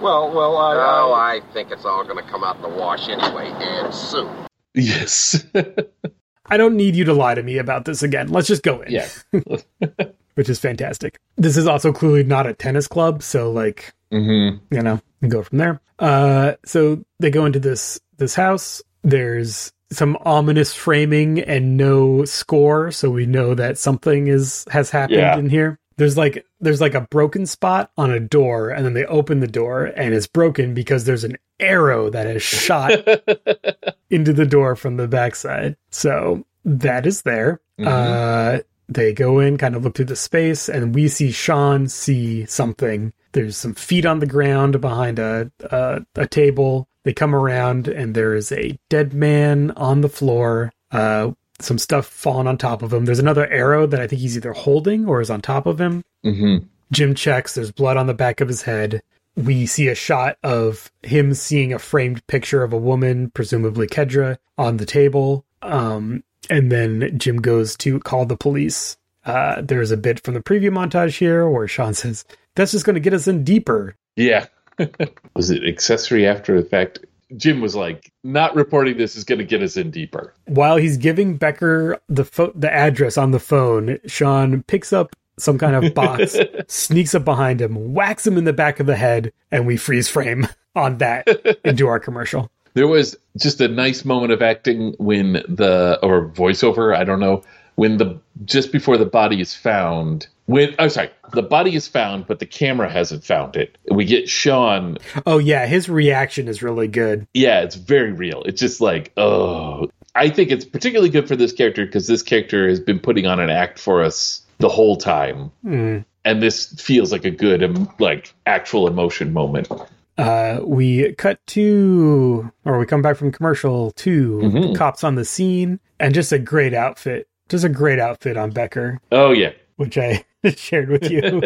Well, 0.00 0.32
well, 0.34 0.56
I. 0.56 0.74
Oh, 0.76 1.12
I- 1.12 1.34
I 1.36 1.40
think 1.52 1.70
it's 1.70 1.84
all 1.84 2.04
gonna 2.04 2.22
come 2.28 2.42
out 2.44 2.56
in 2.56 2.62
the 2.62 2.68
wash 2.68 3.08
anyway, 3.08 3.48
and 3.58 3.94
soon. 3.94 4.28
yes, 4.74 5.44
I 6.46 6.56
don't 6.56 6.76
need 6.76 6.94
you 6.96 7.04
to 7.04 7.12
lie 7.14 7.34
to 7.34 7.42
me 7.42 7.58
about 7.58 7.84
this 7.84 8.02
again. 8.02 8.28
Let's 8.28 8.48
just 8.48 8.62
go 8.62 8.80
in. 8.82 8.92
yeah, 8.92 9.08
which 10.34 10.48
is 10.48 10.58
fantastic. 10.58 11.18
This 11.36 11.56
is 11.56 11.66
also 11.66 11.92
clearly 11.92 12.24
not 12.24 12.46
a 12.46 12.54
tennis 12.54 12.86
club, 12.88 13.22
so 13.22 13.50
like 13.50 13.92
hmm 14.10 14.50
you 14.70 14.82
know, 14.82 15.00
go 15.28 15.42
from 15.42 15.58
there. 15.58 15.80
Uh, 15.98 16.54
so 16.64 17.02
they 17.20 17.30
go 17.30 17.46
into 17.46 17.58
this 17.60 18.00
this 18.18 18.34
house. 18.34 18.82
There's 19.02 19.72
some 19.90 20.16
ominous 20.22 20.74
framing 20.74 21.40
and 21.40 21.76
no 21.76 22.24
score, 22.24 22.90
so 22.90 23.10
we 23.10 23.26
know 23.26 23.54
that 23.54 23.78
something 23.78 24.26
is 24.28 24.64
has 24.70 24.90
happened 24.90 25.18
Yeah. 25.18 25.38
in 25.38 25.48
here. 25.48 25.78
There's 25.96 26.16
like 26.16 26.44
there's 26.60 26.80
like 26.80 26.94
a 26.94 27.02
broken 27.02 27.46
spot 27.46 27.90
on 27.96 28.10
a 28.10 28.20
door, 28.20 28.70
and 28.70 28.84
then 28.84 28.94
they 28.94 29.04
open 29.06 29.40
the 29.40 29.46
door, 29.46 29.84
and 29.84 30.14
it's 30.14 30.26
broken 30.26 30.74
because 30.74 31.04
there's 31.04 31.24
an 31.24 31.36
arrow 31.60 32.10
that 32.10 32.26
has 32.26 32.42
shot 32.42 32.92
into 34.10 34.32
the 34.32 34.46
door 34.46 34.74
from 34.76 34.96
the 34.96 35.08
backside. 35.08 35.76
So 35.90 36.44
that 36.64 37.06
is 37.06 37.22
there. 37.22 37.60
Mhm. 37.78 37.86
Uh, 37.86 38.62
they 38.88 39.12
go 39.12 39.38
in, 39.38 39.56
kind 39.56 39.74
of 39.76 39.82
look 39.84 39.94
through 39.96 40.04
the 40.06 40.16
space, 40.16 40.68
and 40.68 40.94
we 40.94 41.08
see 41.08 41.30
Sean 41.30 41.88
see 41.88 42.44
something. 42.46 43.12
There's 43.32 43.56
some 43.56 43.74
feet 43.74 44.04
on 44.04 44.18
the 44.18 44.26
ground 44.26 44.80
behind 44.80 45.18
a 45.18 45.50
a, 45.70 46.02
a 46.16 46.26
table. 46.26 46.88
They 47.04 47.12
come 47.12 47.34
around, 47.34 47.86
and 47.88 48.14
there 48.14 48.34
is 48.34 48.50
a 48.50 48.78
dead 48.88 49.12
man 49.14 49.70
on 49.72 50.00
the 50.00 50.08
floor. 50.08 50.72
Uh, 50.90 51.32
some 51.60 51.78
stuff 51.78 52.06
falling 52.06 52.46
on 52.46 52.58
top 52.58 52.82
of 52.82 52.92
him. 52.92 53.04
There's 53.04 53.18
another 53.18 53.46
arrow 53.46 53.86
that 53.86 54.00
I 54.00 54.06
think 54.06 54.20
he's 54.20 54.36
either 54.36 54.52
holding 54.52 55.06
or 55.06 55.20
is 55.20 55.30
on 55.30 55.40
top 55.40 55.66
of 55.66 55.80
him. 55.80 56.04
hmm 56.22 56.58
Jim 56.92 57.14
checks. 57.14 57.54
There's 57.54 57.72
blood 57.72 57.96
on 57.96 58.06
the 58.06 58.14
back 58.14 58.40
of 58.40 58.48
his 58.48 58.62
head. 58.62 59.02
We 59.36 59.66
see 59.66 59.88
a 59.88 59.94
shot 59.94 60.36
of 60.44 60.92
him 61.02 61.34
seeing 61.34 61.72
a 61.72 61.78
framed 61.78 62.24
picture 62.28 62.62
of 62.62 62.72
a 62.72 62.78
woman, 62.78 63.30
presumably 63.30 63.88
Kedra, 63.88 64.36
on 64.58 64.76
the 64.76 64.86
table. 64.86 65.44
Um, 65.62 66.22
and 66.50 66.70
then 66.70 67.18
Jim 67.18 67.38
goes 67.38 67.76
to 67.78 67.98
call 68.00 68.26
the 68.26 68.36
police. 68.36 68.96
Uh, 69.24 69.62
there's 69.62 69.90
a 69.90 69.96
bit 69.96 70.20
from 70.20 70.34
the 70.34 70.40
preview 70.40 70.70
montage 70.70 71.18
here 71.18 71.48
where 71.48 71.66
Sean 71.66 71.94
says, 71.94 72.24
That's 72.54 72.72
just 72.72 72.84
going 72.84 72.94
to 72.94 73.00
get 73.00 73.14
us 73.14 73.26
in 73.26 73.42
deeper. 73.42 73.96
Yeah. 74.14 74.46
was 75.34 75.50
it 75.50 75.64
accessory 75.66 76.26
after 76.26 76.60
the 76.60 76.68
fact? 76.68 77.00
Jim 77.36 77.60
was 77.60 77.74
like, 77.74 78.12
not 78.22 78.54
reporting 78.54 78.96
this 78.96 79.16
is 79.16 79.24
going 79.24 79.38
to 79.38 79.44
get 79.44 79.62
us 79.62 79.76
in 79.76 79.90
deeper. 79.90 80.34
While 80.46 80.76
he's 80.76 80.96
giving 80.96 81.36
Becker 81.36 82.00
the 82.08 82.24
pho- 82.24 82.52
the 82.54 82.72
address 82.72 83.16
on 83.16 83.30
the 83.30 83.40
phone, 83.40 83.98
Sean 84.06 84.62
picks 84.64 84.92
up 84.92 85.16
some 85.38 85.58
kind 85.58 85.74
of 85.74 85.94
box, 85.94 86.36
sneaks 86.68 87.14
up 87.14 87.24
behind 87.24 87.60
him, 87.60 87.92
whacks 87.92 88.26
him 88.26 88.38
in 88.38 88.44
the 88.44 88.52
back 88.52 88.80
of 88.80 88.86
the 88.86 88.96
head, 88.96 89.32
and 89.50 89.66
we 89.66 89.76
freeze 89.76 90.08
frame 90.08 90.48
on 90.76 90.98
that 90.98 91.28
into 91.64 91.86
our 91.88 92.00
commercial. 92.00 92.50
There 92.74 92.88
was 92.88 93.16
just 93.38 93.60
a 93.60 93.68
nice 93.68 94.04
moment 94.04 94.32
of 94.32 94.42
acting 94.42 94.94
when 94.98 95.34
the 95.48 95.98
or 96.02 96.28
voiceover, 96.28 96.96
I 96.96 97.04
don't 97.04 97.20
know, 97.20 97.44
when 97.76 97.98
the 97.98 98.18
just 98.44 98.72
before 98.72 98.96
the 98.96 99.06
body 99.06 99.40
is 99.40 99.54
found. 99.54 100.26
When 100.46 100.74
I'm 100.78 100.90
sorry, 100.90 101.10
the 101.32 101.42
body 101.42 101.74
is 101.74 101.88
found, 101.88 102.26
but 102.26 102.38
the 102.38 102.46
camera 102.46 102.90
hasn't 102.90 103.24
found 103.24 103.56
it. 103.56 103.78
We 103.90 104.04
get 104.04 104.28
Sean. 104.28 104.98
Oh 105.26 105.38
yeah, 105.38 105.66
his 105.66 105.88
reaction 105.88 106.48
is 106.48 106.62
really 106.62 106.88
good. 106.88 107.26
Yeah, 107.32 107.60
it's 107.62 107.76
very 107.76 108.12
real. 108.12 108.42
It's 108.44 108.60
just 108.60 108.80
like, 108.80 109.12
oh, 109.16 109.88
I 110.14 110.28
think 110.28 110.50
it's 110.50 110.64
particularly 110.66 111.08
good 111.08 111.26
for 111.26 111.34
this 111.36 111.52
character 111.52 111.86
because 111.86 112.06
this 112.06 112.22
character 112.22 112.68
has 112.68 112.78
been 112.78 112.98
putting 113.00 113.26
on 113.26 113.40
an 113.40 113.48
act 113.50 113.78
for 113.78 114.02
us 114.04 114.42
the 114.58 114.68
whole 114.68 114.96
time, 114.96 115.50
Mm. 115.64 116.04
and 116.24 116.42
this 116.42 116.66
feels 116.80 117.10
like 117.10 117.24
a 117.24 117.30
good, 117.30 117.88
like 117.98 118.32
actual 118.46 118.86
emotion 118.86 119.32
moment. 119.32 119.68
Uh, 120.16 120.60
we 120.62 121.12
cut 121.14 121.44
to, 121.48 122.52
or 122.64 122.78
we 122.78 122.86
come 122.86 123.02
back 123.02 123.16
from 123.16 123.32
commercial 123.32 123.90
to 123.92 124.38
Mhm. 124.44 124.76
cops 124.76 125.02
on 125.02 125.16
the 125.16 125.24
scene, 125.24 125.80
and 125.98 126.14
just 126.14 126.30
a 126.32 126.38
great 126.38 126.72
outfit, 126.74 127.26
just 127.48 127.64
a 127.64 127.68
great 127.68 127.98
outfit 127.98 128.36
on 128.36 128.50
Becker, 128.50 129.00
Oh 129.10 129.32
yeah, 129.32 129.50
which 129.76 129.98
I 129.98 130.24
shared 130.56 130.88
with 130.88 131.10
you. 131.10 131.42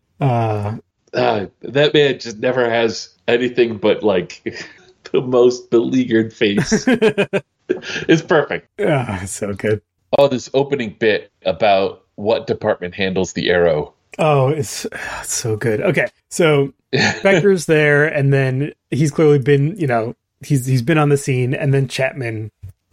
uh, 0.20 0.76
uh, 1.12 1.46
that 1.60 1.94
man 1.94 2.18
just 2.18 2.38
never 2.38 2.68
has 2.68 3.14
anything 3.26 3.78
but 3.78 4.02
like 4.02 4.42
the 5.12 5.20
most 5.20 5.70
beleaguered 5.70 6.32
face. 6.32 6.84
it's 6.88 8.22
perfect. 8.22 8.68
ah, 8.80 9.22
so 9.26 9.54
good. 9.54 9.82
Oh, 10.18 10.28
this 10.28 10.50
opening 10.54 10.96
bit 10.98 11.32
about 11.44 12.04
what 12.14 12.46
department 12.46 12.94
handles 12.94 13.32
the 13.32 13.50
arrow. 13.50 13.92
Oh, 14.18 14.48
it's, 14.48 14.86
it's 14.86 15.34
so 15.34 15.56
good. 15.56 15.80
Okay, 15.80 16.06
so 16.30 16.72
Becker's 16.92 17.66
there, 17.66 18.06
and 18.06 18.32
then 18.32 18.72
he's 18.90 19.10
clearly 19.10 19.38
been, 19.38 19.76
you 19.76 19.86
know, 19.86 20.14
he's 20.40 20.66
he's 20.66 20.82
been 20.82 20.98
on 20.98 21.08
the 21.10 21.16
scene, 21.16 21.54
and 21.54 21.74
then 21.74 21.88
Chapman 21.88 22.50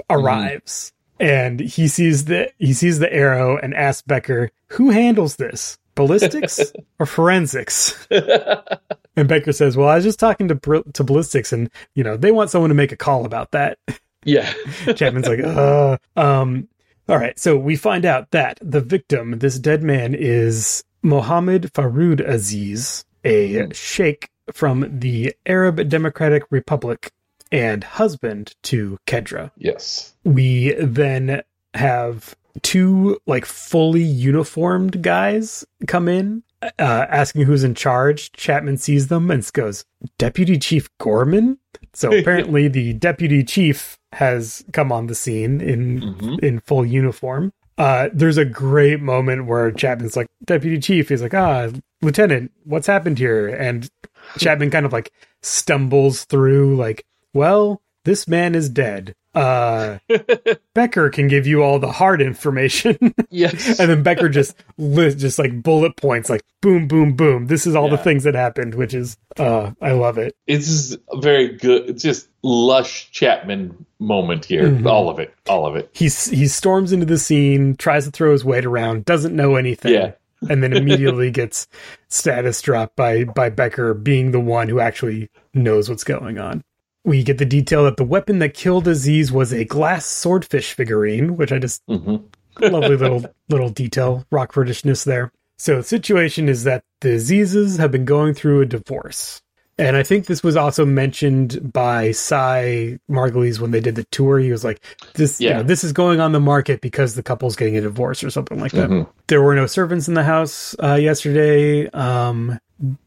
arrives, 0.10 0.92
and 1.20 1.60
he 1.60 1.88
sees 1.88 2.26
the 2.26 2.52
he 2.58 2.74
sees 2.74 3.00
the 3.00 3.14
arrow 3.14 3.58
and 3.58 3.74
asks 3.74 4.02
Becker, 4.02 4.50
"Who 4.70 4.90
handles 4.90 5.36
this? 5.36 5.78
Ballistics 5.96 6.74
or 7.00 7.06
forensics?" 7.06 8.08
and 9.16 9.28
Becker 9.28 9.54
says, 9.54 9.78
"Well, 9.78 9.90
I 9.90 9.96
was 9.96 10.04
just 10.04 10.20
talking 10.20 10.48
to 10.50 10.84
to 10.94 11.04
ballistics, 11.04 11.54
and 11.54 11.70
you 11.96 12.04
know, 12.04 12.18
they 12.18 12.32
want 12.32 12.50
someone 12.50 12.70
to 12.70 12.76
make 12.76 12.92
a 12.92 12.98
call 12.98 13.26
about 13.26 13.52
that." 13.52 13.78
Yeah. 14.26 14.52
Chapman's 14.96 15.28
like, 15.28 15.44
uh, 15.44 15.98
um, 16.16 16.68
all 17.08 17.18
right. 17.18 17.38
So 17.38 17.58
we 17.58 17.76
find 17.76 18.06
out 18.06 18.32
that 18.32 18.60
the 18.62 18.82
victim, 18.82 19.40
this 19.40 19.60
dead 19.60 19.84
man, 19.84 20.14
is 20.14 20.84
Mohammed 21.02 21.74
Farood 21.74 22.26
Aziz, 22.26 23.06
a 23.24 23.72
sheikh 23.74 24.30
from 24.52 25.00
the 25.00 25.34
Arab 25.46 25.88
Democratic 25.90 26.44
Republic 26.50 27.12
and 27.54 27.84
husband 27.86 28.56
to 28.64 28.98
Kedra. 29.08 29.52
yes. 29.58 30.14
We 30.26 30.74
then 30.74 31.42
have 31.74 32.36
two 32.62 33.18
like 33.26 33.46
fully 33.46 34.04
uniformed 34.04 35.02
guys 35.02 35.66
come 35.88 36.08
in 36.08 36.44
uh, 36.62 37.06
asking 37.10 37.42
who's 37.44 37.64
in 37.64 37.74
charge 37.74 38.32
chapman 38.34 38.78
sees 38.78 39.08
them 39.08 39.32
and 39.32 39.50
goes 39.54 39.84
deputy 40.20 40.60
chief 40.60 40.88
gorman 41.00 41.58
so 41.94 42.14
apparently 42.20 42.68
the 42.68 42.94
deputy 42.94 43.44
chief 43.44 43.98
has 44.12 44.64
come 44.72 44.92
on 44.92 45.08
the 45.08 45.16
scene 45.16 45.60
in 45.62 46.00
Mhm. 46.02 46.40
in 46.44 46.60
full 46.60 46.86
uniform 46.86 47.52
uh 47.80 48.10
there's 48.14 48.38
a 48.38 48.46
great 48.46 49.02
moment 49.02 49.48
where 49.48 49.72
chapman's 49.72 50.16
like 50.16 50.28
deputy 50.46 50.78
chief 50.80 51.10
he's 51.10 51.24
like 51.24 51.34
ah 51.34 51.70
lieutenant 52.04 52.52
what's 52.66 52.86
happened 52.88 53.18
here 53.18 53.48
and 53.48 53.90
chapman 54.38 54.70
kind 54.70 54.86
of 54.86 54.94
like 54.94 55.12
stumbles 55.42 56.24
through 56.26 56.76
like 56.76 57.04
well 57.34 57.82
this 58.06 58.28
man 58.28 58.56
is 58.56 58.70
dead 58.70 59.16
uh 59.36 59.98
becker 60.76 61.10
can 61.10 61.28
give 61.28 61.48
you 61.48 61.64
all 61.64 61.80
the 61.80 61.92
hard 61.92 62.22
information 62.22 62.98
Yes. 63.32 63.80
and 63.80 63.90
then 63.90 64.04
becker 64.04 64.30
just 64.30 64.56
just 64.78 65.40
like 65.40 65.64
bullet 65.64 65.96
points 65.98 66.30
like 66.30 66.42
boom 66.62 66.88
boom 66.88 67.16
boom 67.16 67.48
this 67.48 67.66
is 67.66 67.76
all 67.76 67.90
the 67.90 67.98
things 67.98 68.24
that 68.26 68.36
happened 68.36 68.76
which 68.76 68.94
is 68.94 69.18
uh 69.38 69.72
i 69.82 69.92
love 69.94 70.18
it 70.20 70.36
it's 70.46 70.96
very 71.16 71.50
good, 71.58 71.90
it's 71.90 72.04
just 72.04 72.30
lush 72.44 73.10
Chapman 73.12 73.86
moment 74.00 74.44
here. 74.44 74.64
Mhm. 74.68 74.86
All 74.86 75.10
of 75.10 75.18
it. 75.18 75.34
All 75.48 75.66
of 75.66 75.78
it. 75.78 75.90
he 75.94 76.06
he 76.10 76.48
storms 76.48 76.92
into 76.92 77.06
the 77.06 77.18
scene 77.18 77.76
tries 77.78 78.04
to 78.04 78.12
throw 78.12 78.34
his 78.34 78.44
weight 78.44 78.66
around 78.66 79.06
doesn't 79.06 79.34
know 79.36 79.56
anything 79.56 79.94
Yeah. 79.94 80.12
and 80.50 80.62
then 80.62 80.74
immediately 80.74 81.32
gets 81.42 81.68
status 82.10 82.62
dropped 82.62 82.96
by 82.98 83.24
by 83.24 83.50
becker 83.50 83.94
being 83.94 84.32
the 84.32 84.42
one 84.42 84.68
who 84.70 84.80
actually 84.82 85.30
knows 85.54 85.90
what's 85.90 86.04
going 86.04 86.38
on 86.38 86.64
we 87.06 87.24
get 87.24 87.38
the 87.38 87.46
detail 87.46 87.84
that 87.84 87.98
the 87.98 88.04
weapon 88.04 88.40
that 88.40 88.54
killed 88.54 88.88
Aziz 88.88 89.32
was 89.32 89.52
a 89.54 89.66
glass 89.66 90.06
swordfish 90.06 90.74
figurine, 90.74 91.36
which 91.38 91.52
I 91.52 91.60
just 91.60 91.82
Mhm. 91.90 92.24
lovely 92.62 92.96
little 92.98 93.26
little 93.50 93.70
detail, 93.70 94.26
Rockfordishness 94.32 95.06
there. 95.06 95.32
So 95.58 95.78
the 95.78 95.84
situation 95.84 96.50
is 96.50 96.64
that 96.64 96.84
the 97.02 97.10
Azizes 97.10 97.78
have 97.78 97.92
been 97.92 98.06
going 98.06 98.34
through 98.34 98.62
a 98.62 98.66
divorce. 98.66 99.42
And 99.80 99.98
I 99.98 100.04
think 100.04 100.28
this 100.28 100.44
was 100.44 100.56
also 100.56 100.86
mentioned 100.86 101.74
by 101.74 102.12
Cy 102.12 103.00
Margulies 103.10 103.60
when 103.60 103.72
they 103.72 103.80
did 103.80 103.96
the 103.96 104.04
tour. 104.12 104.38
He 104.38 104.52
was 104.52 104.64
like, 104.64 104.80
"This, 105.16 105.42
you 105.42 105.50
Yeah. 105.50 105.58
know, 105.58 105.64
this 105.64 105.84
is 105.84 105.92
going 105.94 106.20
on 106.20 106.32
the 106.32 106.40
market 106.40 106.80
because 106.80 107.16
the 107.16 107.24
couple's 107.24 107.56
getting 107.56 107.76
a 107.76 107.82
divorce 107.82 108.24
or 108.24 108.30
something 108.30 108.60
like 108.60 108.72
that." 108.74 108.90
Mhm. 108.90 109.08
There 109.28 109.42
were 109.42 109.56
no 109.56 109.66
servants 109.66 110.08
in 110.08 110.14
the 110.14 110.24
house 110.24 110.76
uh, 110.84 110.94
yesterday. 110.94 111.90
Um, 111.90 112.60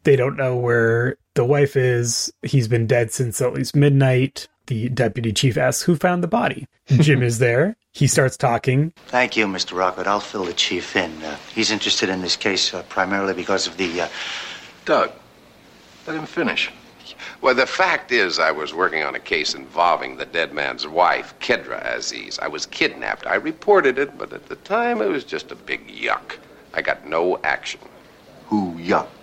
they 0.03 0.17
don't 0.17 0.37
know 0.37 0.57
where 0.57 1.17
the 1.37 1.45
wife 1.45 1.77
is. 1.77 2.33
He's 2.43 2.67
been 2.67 2.87
dead 2.87 3.13
since 3.13 3.41
at 3.41 3.55
least 3.55 3.77
midnight. 3.77 4.49
The 4.67 4.89
deputy 4.89 5.33
chief 5.33 5.57
asks 5.57 5.85
who 5.85 5.95
found 5.95 6.25
the 6.25 6.29
body. 6.29 6.67
Jim 6.89 7.23
is 7.23 7.39
there. 7.39 7.77
He 7.93 8.09
starts 8.09 8.37
talking. 8.37 8.93
Thank 9.07 9.37
you, 9.37 9.47
Mr. 9.47 9.77
Rockwood. 9.77 10.09
I'll 10.09 10.19
fill 10.19 10.45
the 10.45 10.53
chief 10.53 10.97
in. 10.97 11.23
Uh, 11.23 11.37
he's 11.55 11.71
interested 11.71 12.09
in 12.09 12.21
this 12.21 12.35
case 12.37 12.75
uh, 12.75 12.83
primarily 12.89 13.33
because 13.33 13.69
of 13.69 13.77
the. 13.77 14.03
Uh... 14.03 14.09
Doug, 14.85 15.13
let 16.07 16.17
him 16.17 16.27
finish. 16.27 16.73
Well, 17.41 17.55
the 17.55 17.67
fact 17.67 18.11
is, 18.11 18.39
I 18.39 18.51
was 18.51 18.75
working 18.75 19.03
on 19.05 19.15
a 19.15 19.21
case 19.21 19.55
involving 19.55 20.17
the 20.17 20.27
dead 20.27 20.53
man's 20.53 20.87
wife, 20.87 21.35
Kedra 21.39 21.81
Aziz. 21.97 22.39
I 22.41 22.49
was 22.49 22.67
kidnapped. 22.67 23.27
I 23.27 23.37
reported 23.37 23.99
it, 23.99 24.19
but 24.19 24.33
at 24.33 24.47
the 24.47 24.57
time 24.57 25.01
it 25.01 25.09
was 25.09 25.23
just 25.25 25.53
a 25.53 25.57
big 25.57 25.89
yuck. 25.89 26.37
I 26.75 26.83
got 26.83 27.07
no 27.07 27.39
action. 27.45 27.81
Who 28.47 28.73
yucked? 28.75 29.16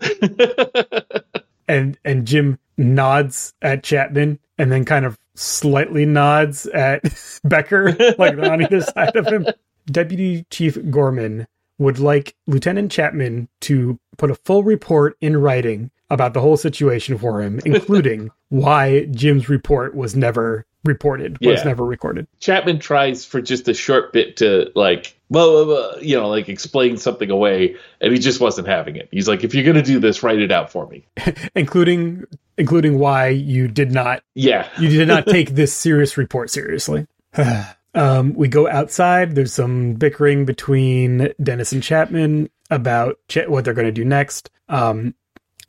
and 1.68 1.98
and 2.04 2.26
Jim 2.26 2.58
nods 2.76 3.54
at 3.62 3.82
Chapman 3.82 4.38
and 4.58 4.70
then 4.70 4.84
kind 4.84 5.04
of 5.04 5.18
slightly 5.34 6.06
nods 6.06 6.66
at 6.66 7.02
Becker, 7.44 7.96
like 8.18 8.38
on 8.38 8.62
either 8.62 8.80
side 8.80 9.16
of 9.16 9.26
him. 9.26 9.46
Deputy 9.90 10.44
Chief 10.50 10.78
Gorman 10.90 11.46
would 11.78 11.98
like 11.98 12.34
Lieutenant 12.46 12.90
Chapman 12.90 13.48
to 13.60 13.98
put 14.16 14.30
a 14.30 14.34
full 14.34 14.64
report 14.64 15.16
in 15.20 15.36
writing 15.36 15.90
about 16.08 16.34
the 16.34 16.40
whole 16.40 16.56
situation 16.56 17.18
for 17.18 17.42
him, 17.42 17.60
including 17.64 18.30
why 18.48 19.04
Jim's 19.06 19.48
report 19.48 19.94
was 19.94 20.16
never 20.16 20.64
reported, 20.86 21.38
was 21.40 21.58
Yeah. 21.60 21.64
never 21.64 21.84
recorded. 21.84 22.26
Chapman 22.40 22.78
tries 22.78 23.24
for 23.24 23.40
just 23.42 23.68
a 23.68 23.74
short 23.74 24.12
bit 24.12 24.36
to 24.38 24.70
like, 24.74 25.18
well, 25.28 26.00
you 26.00 26.16
know, 26.16 26.28
like 26.28 26.48
explain 26.48 26.96
something 26.96 27.30
away, 27.30 27.76
and 28.00 28.12
he 28.12 28.18
just 28.18 28.40
wasn't 28.40 28.68
having 28.68 28.96
it. 28.96 29.08
He's 29.10 29.28
like, 29.28 29.44
if 29.44 29.54
you're 29.54 29.64
gonna 29.64 29.82
do 29.82 29.98
this, 29.98 30.22
write 30.22 30.38
it 30.40 30.52
out 30.52 30.70
for 30.70 30.86
me. 30.88 31.04
including 31.56 32.24
including 32.58 32.98
why 32.98 33.28
you 33.28 33.68
did 33.68 33.92
not 33.92 34.22
Yeah, 34.34 34.68
you 34.78 34.88
did 34.88 35.08
not 35.08 35.26
take 35.28 35.50
this 35.50 35.74
serious 35.74 36.16
report 36.16 36.50
seriously. 36.50 37.06
um, 37.94 38.34
we 38.34 38.48
go 38.48 38.68
outside. 38.68 39.34
There's 39.34 39.52
some 39.52 39.94
bickering 39.94 40.44
between 40.44 41.32
Dennis 41.42 41.72
and 41.72 41.82
Chapman 41.82 42.48
about 42.70 43.18
Ch- 43.28 43.46
what 43.46 43.64
they're 43.64 43.74
going 43.74 43.86
to 43.86 43.92
do 43.92 44.04
next. 44.04 44.50
Um, 44.68 45.14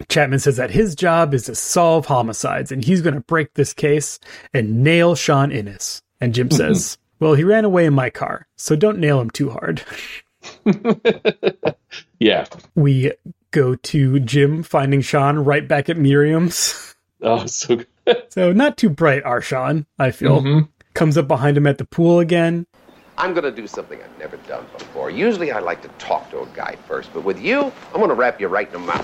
Chapman 0.09 0.39
says 0.39 0.57
that 0.57 0.71
his 0.71 0.95
job 0.95 1.33
is 1.33 1.45
to 1.45 1.55
solve 1.55 2.05
homicides 2.05 2.71
and 2.71 2.83
he's 2.83 3.01
going 3.01 3.15
to 3.15 3.19
break 3.21 3.53
this 3.55 3.73
case 3.73 4.19
and 4.53 4.83
nail 4.83 5.15
Sean 5.15 5.51
Innes. 5.51 6.01
And 6.21 6.33
Jim 6.33 6.49
says, 6.51 6.97
Well, 7.19 7.33
he 7.33 7.43
ran 7.43 7.65
away 7.65 7.85
in 7.85 7.93
my 7.93 8.09
car, 8.09 8.47
so 8.55 8.75
don't 8.75 8.99
nail 8.99 9.19
him 9.19 9.29
too 9.29 9.49
hard. 9.49 9.81
yeah. 12.19 12.45
We 12.75 13.11
go 13.51 13.75
to 13.75 14.19
Jim 14.19 14.63
finding 14.63 15.01
Sean 15.01 15.39
right 15.39 15.67
back 15.67 15.89
at 15.89 15.97
Miriam's. 15.97 16.95
Oh, 17.21 17.45
so 17.47 17.77
good. 17.77 17.87
So 18.29 18.53
not 18.53 18.77
too 18.77 18.89
bright, 18.89 19.23
our 19.23 19.41
Sean, 19.41 19.85
I 19.97 20.11
feel. 20.11 20.41
Mhm. 20.41 20.69
Comes 20.93 21.17
up 21.17 21.27
behind 21.27 21.57
him 21.57 21.67
at 21.67 21.77
the 21.79 21.85
pool 21.85 22.19
again. 22.19 22.65
I'm 23.19 23.33
going 23.33 23.43
to 23.43 23.51
do 23.51 23.65
something 23.65 23.99
I've 24.01 24.19
never 24.19 24.37
done 24.37 24.65
before. 24.77 25.09
Usually 25.09 25.51
I 25.51 25.59
like 25.59 25.81
to 25.81 25.87
talk 25.97 26.29
to 26.31 26.41
a 26.41 26.45
guy 26.47 26.75
first, 26.87 27.09
but 27.13 27.23
with 27.23 27.41
you, 27.41 27.63
I'm 27.63 27.97
going 27.99 28.09
to 28.09 28.15
wrap 28.15 28.39
you 28.39 28.47
right 28.47 28.67
in 28.67 28.73
the 28.73 28.79
mouth. 28.79 29.03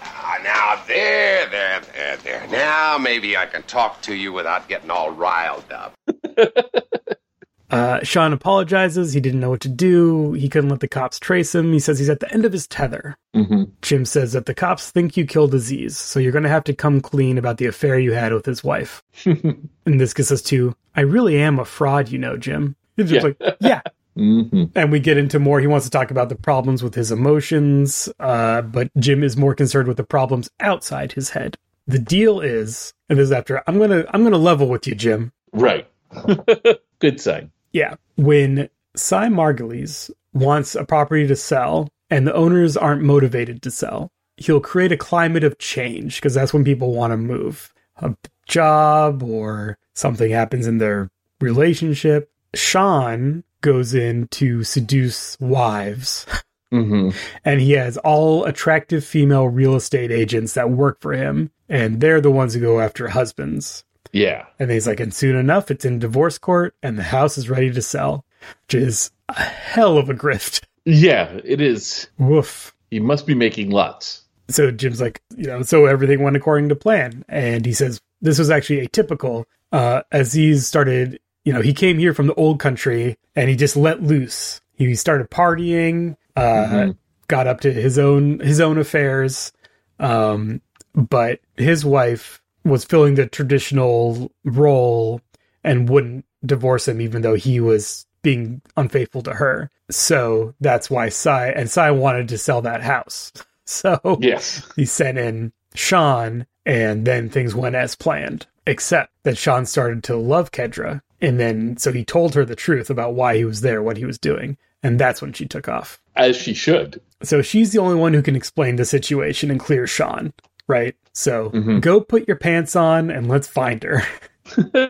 Ah, 0.00 0.38
now, 0.44 0.80
there, 0.86 1.48
there, 1.50 1.80
there, 1.92 2.16
there. 2.18 2.46
Now 2.52 2.98
maybe 2.98 3.36
I 3.36 3.46
can 3.46 3.64
talk 3.64 4.00
to 4.02 4.14
you 4.14 4.32
without 4.32 4.68
getting 4.68 4.90
all 4.90 5.10
riled 5.10 5.64
up. 5.72 5.94
Uh, 7.70 7.98
Sean 8.04 8.32
apologizes. 8.32 9.12
He 9.12 9.20
didn't 9.20 9.40
know 9.40 9.50
what 9.50 9.60
to 9.62 9.68
do. 9.68 10.32
He 10.34 10.48
couldn't 10.48 10.70
let 10.70 10.80
the 10.80 10.88
cops 10.88 11.18
trace 11.18 11.54
him. 11.54 11.72
He 11.72 11.78
says 11.80 11.98
he's 11.98 12.08
at 12.08 12.20
the 12.20 12.32
end 12.32 12.44
of 12.44 12.52
his 12.52 12.66
tether. 12.66 13.16
hmm 13.34 13.64
Jim 13.82 14.04
says 14.04 14.32
that 14.34 14.46
the 14.46 14.54
cops 14.54 14.90
think 14.90 15.16
you 15.16 15.26
killed 15.26 15.54
Aziz, 15.54 15.96
so 15.96 16.20
you're 16.20 16.32
going 16.32 16.44
to 16.44 16.48
have 16.48 16.64
to 16.64 16.72
come 16.74 17.00
clean 17.00 17.38
about 17.38 17.58
the 17.58 17.66
affair 17.66 17.98
you 17.98 18.12
had 18.12 18.32
with 18.32 18.46
his 18.46 18.62
wife. 18.62 19.02
and 19.24 20.00
this 20.00 20.14
gets 20.14 20.30
us 20.30 20.42
to, 20.42 20.74
I 20.94 21.00
really 21.02 21.38
am 21.38 21.58
a 21.58 21.64
fraud, 21.64 22.08
you 22.08 22.18
know, 22.18 22.36
Jim. 22.36 22.76
He's 22.96 23.10
just 23.10 23.26
Yeah. 23.26 23.34
like, 23.40 23.56
yeah. 23.60 23.80
hmm 24.16 24.64
And 24.74 24.90
we 24.92 25.00
get 25.00 25.18
into 25.18 25.38
more. 25.38 25.60
He 25.60 25.66
wants 25.66 25.86
to 25.86 25.90
talk 25.90 26.10
about 26.10 26.28
the 26.28 26.36
problems 26.36 26.82
with 26.82 26.94
his 26.94 27.10
emotions, 27.12 28.08
uh, 28.20 28.62
but 28.62 28.90
Jim 28.98 29.22
is 29.22 29.36
more 29.36 29.54
concerned 29.54 29.88
with 29.88 29.96
the 29.98 30.04
problems 30.04 30.48
outside 30.60 31.12
his 31.12 31.30
head. 31.30 31.58
The 31.88 31.98
deal 31.98 32.40
is, 32.40 32.94
and 33.08 33.18
this 33.18 33.24
is 33.24 33.32
after 33.32 33.62
I'm 33.68 33.78
gonna 33.78 34.04
I'm 34.12 34.24
gonna 34.24 34.38
level 34.38 34.68
with 34.68 34.86
you, 34.88 34.94
Jim. 34.96 35.32
Right. 35.52 35.86
good 36.98 37.20
sign. 37.20 37.52
Yeah. 37.76 37.96
When 38.16 38.70
Cy 38.96 39.28
Margulies 39.28 40.10
wants 40.32 40.74
a 40.74 40.84
property 40.86 41.26
to 41.26 41.36
sell 41.36 41.90
and 42.08 42.26
the 42.26 42.32
owners 42.32 42.74
aren't 42.74 43.02
motivated 43.02 43.60
to 43.62 43.70
sell, 43.70 44.10
he'll 44.38 44.60
create 44.60 44.92
a 44.92 44.96
climate 44.96 45.44
of 45.44 45.58
change 45.58 46.16
because 46.16 46.32
that's 46.32 46.54
when 46.54 46.64
people 46.64 46.94
want 46.94 47.10
to 47.10 47.18
move. 47.18 47.74
A 47.98 48.16
job 48.46 49.22
or 49.22 49.76
something 49.92 50.30
happens 50.30 50.66
in 50.66 50.78
their 50.78 51.10
relationship. 51.38 52.32
Sean 52.54 53.44
goes 53.60 53.92
in 53.92 54.28
to 54.28 54.64
seduce 54.64 55.38
wives 55.38 56.24
hmm 56.70 57.10
and 57.44 57.60
he 57.60 57.72
has 57.72 57.96
all 57.98 58.44
attractive 58.44 59.04
female 59.04 59.48
real 59.48 59.76
estate 59.76 60.10
agents 60.10 60.54
that 60.54 60.70
work 60.70 61.00
for 61.00 61.12
him 61.12 61.50
and 61.68 62.00
they're 62.00 62.20
the 62.20 62.30
ones 62.30 62.54
who 62.54 62.60
go 62.60 62.80
after 62.80 63.08
husbands. 63.08 63.84
Yeah. 64.16 64.46
And 64.58 64.70
he's 64.70 64.86
like, 64.86 64.98
and 65.00 65.12
soon 65.12 65.36
enough, 65.36 65.70
it's 65.70 65.84
in 65.84 65.98
divorce 65.98 66.38
court 66.38 66.74
and 66.82 66.98
the 66.98 67.02
house 67.02 67.36
is 67.36 67.50
ready 67.50 67.70
to 67.70 67.82
sell, 67.82 68.24
which 68.66 68.74
is 68.74 69.10
a 69.28 69.34
hell 69.42 69.98
of 69.98 70.08
a 70.08 70.14
grift. 70.14 70.62
Yeah, 70.86 71.38
it 71.44 71.60
is. 71.60 72.08
Woof. 72.18 72.74
He 72.90 72.98
must 73.00 73.26
be 73.26 73.34
making 73.34 73.70
lots. 73.70 74.22
So 74.48 74.70
Jim's 74.70 75.00
like, 75.00 75.20
you 75.36 75.46
know, 75.48 75.62
so 75.62 75.84
everything 75.86 76.22
went 76.22 76.36
according 76.36 76.68
to 76.70 76.76
plan. 76.76 77.24
And 77.28 77.66
he 77.66 77.72
says, 77.72 78.00
this 78.22 78.38
was 78.38 78.48
actually 78.50 78.86
atypical. 78.86 79.44
Uh, 79.72 80.02
Aziz 80.12 80.66
started, 80.66 81.18
you 81.44 81.52
know, 81.52 81.60
he 81.60 81.74
came 81.74 81.98
here 81.98 82.14
from 82.14 82.28
the 82.28 82.34
old 82.34 82.58
country 82.60 83.18
and 83.34 83.50
he 83.50 83.56
just 83.56 83.76
let 83.76 84.02
loose. 84.02 84.60
He 84.76 84.94
started 84.94 85.28
partying, 85.30 86.16
uh, 86.36 86.40
Mhm. 86.42 86.96
got 87.28 87.46
up 87.48 87.60
to 87.62 87.72
his 87.72 87.98
own, 87.98 88.38
his 88.38 88.60
own 88.60 88.78
affairs. 88.78 89.52
Um, 89.98 90.60
but 90.94 91.40
his 91.56 91.84
wife 91.84 92.40
was 92.66 92.84
filling 92.84 93.14
the 93.14 93.26
traditional 93.26 94.30
role 94.44 95.20
and 95.64 95.88
wouldn't 95.88 96.24
divorce 96.44 96.88
him, 96.88 97.00
even 97.00 97.22
though 97.22 97.34
he 97.34 97.60
was 97.60 98.06
being 98.22 98.60
unfaithful 98.76 99.22
to 99.22 99.32
her. 99.34 99.70
So 99.90 100.54
that's 100.60 100.90
why 100.90 101.08
Cy 101.10 101.48
and 101.50 101.70
Cy 101.70 101.90
wanted 101.92 102.28
to 102.30 102.38
sell 102.38 102.62
that 102.62 102.82
house. 102.82 103.32
So 103.68 104.18
Yes. 104.20 104.62
he 104.76 104.84
sent 104.84 105.18
in 105.18 105.52
Sean, 105.74 106.46
and 106.64 107.04
then 107.04 107.28
things 107.28 107.52
went 107.52 107.74
as 107.74 107.96
planned. 107.96 108.46
Except 108.64 109.12
that 109.24 109.36
Sean 109.36 109.66
started 109.66 110.04
to 110.04 110.14
love 110.14 110.52
Kedra, 110.52 111.02
and 111.20 111.40
then 111.40 111.76
so 111.76 111.90
he 111.90 112.04
told 112.04 112.36
her 112.36 112.44
the 112.44 112.54
truth 112.54 112.90
about 112.90 113.14
why 113.14 113.36
he 113.36 113.44
was 113.44 113.62
there, 113.62 113.82
what 113.82 113.96
he 113.96 114.04
was 114.04 114.20
doing, 114.20 114.56
and 114.84 115.00
that's 115.00 115.20
when 115.20 115.32
she 115.32 115.46
took 115.46 115.68
off. 115.68 116.00
As 116.14 116.36
she 116.36 116.54
should. 116.54 117.00
So 117.24 117.42
she's 117.42 117.72
the 117.72 117.80
only 117.80 117.96
one 117.96 118.14
who 118.14 118.22
can 118.22 118.36
explain 118.36 118.76
the 118.76 118.84
situation 118.84 119.50
and 119.50 119.58
clear 119.58 119.88
Sean, 119.88 120.32
right? 120.68 120.94
So 121.16 121.48
Mhm. 121.48 121.80
go 121.80 121.98
put 122.00 122.28
your 122.28 122.36
pants 122.36 122.76
on 122.76 123.10
and 123.10 123.26
let's 123.26 123.48
find 123.48 123.82
her. 123.82 124.02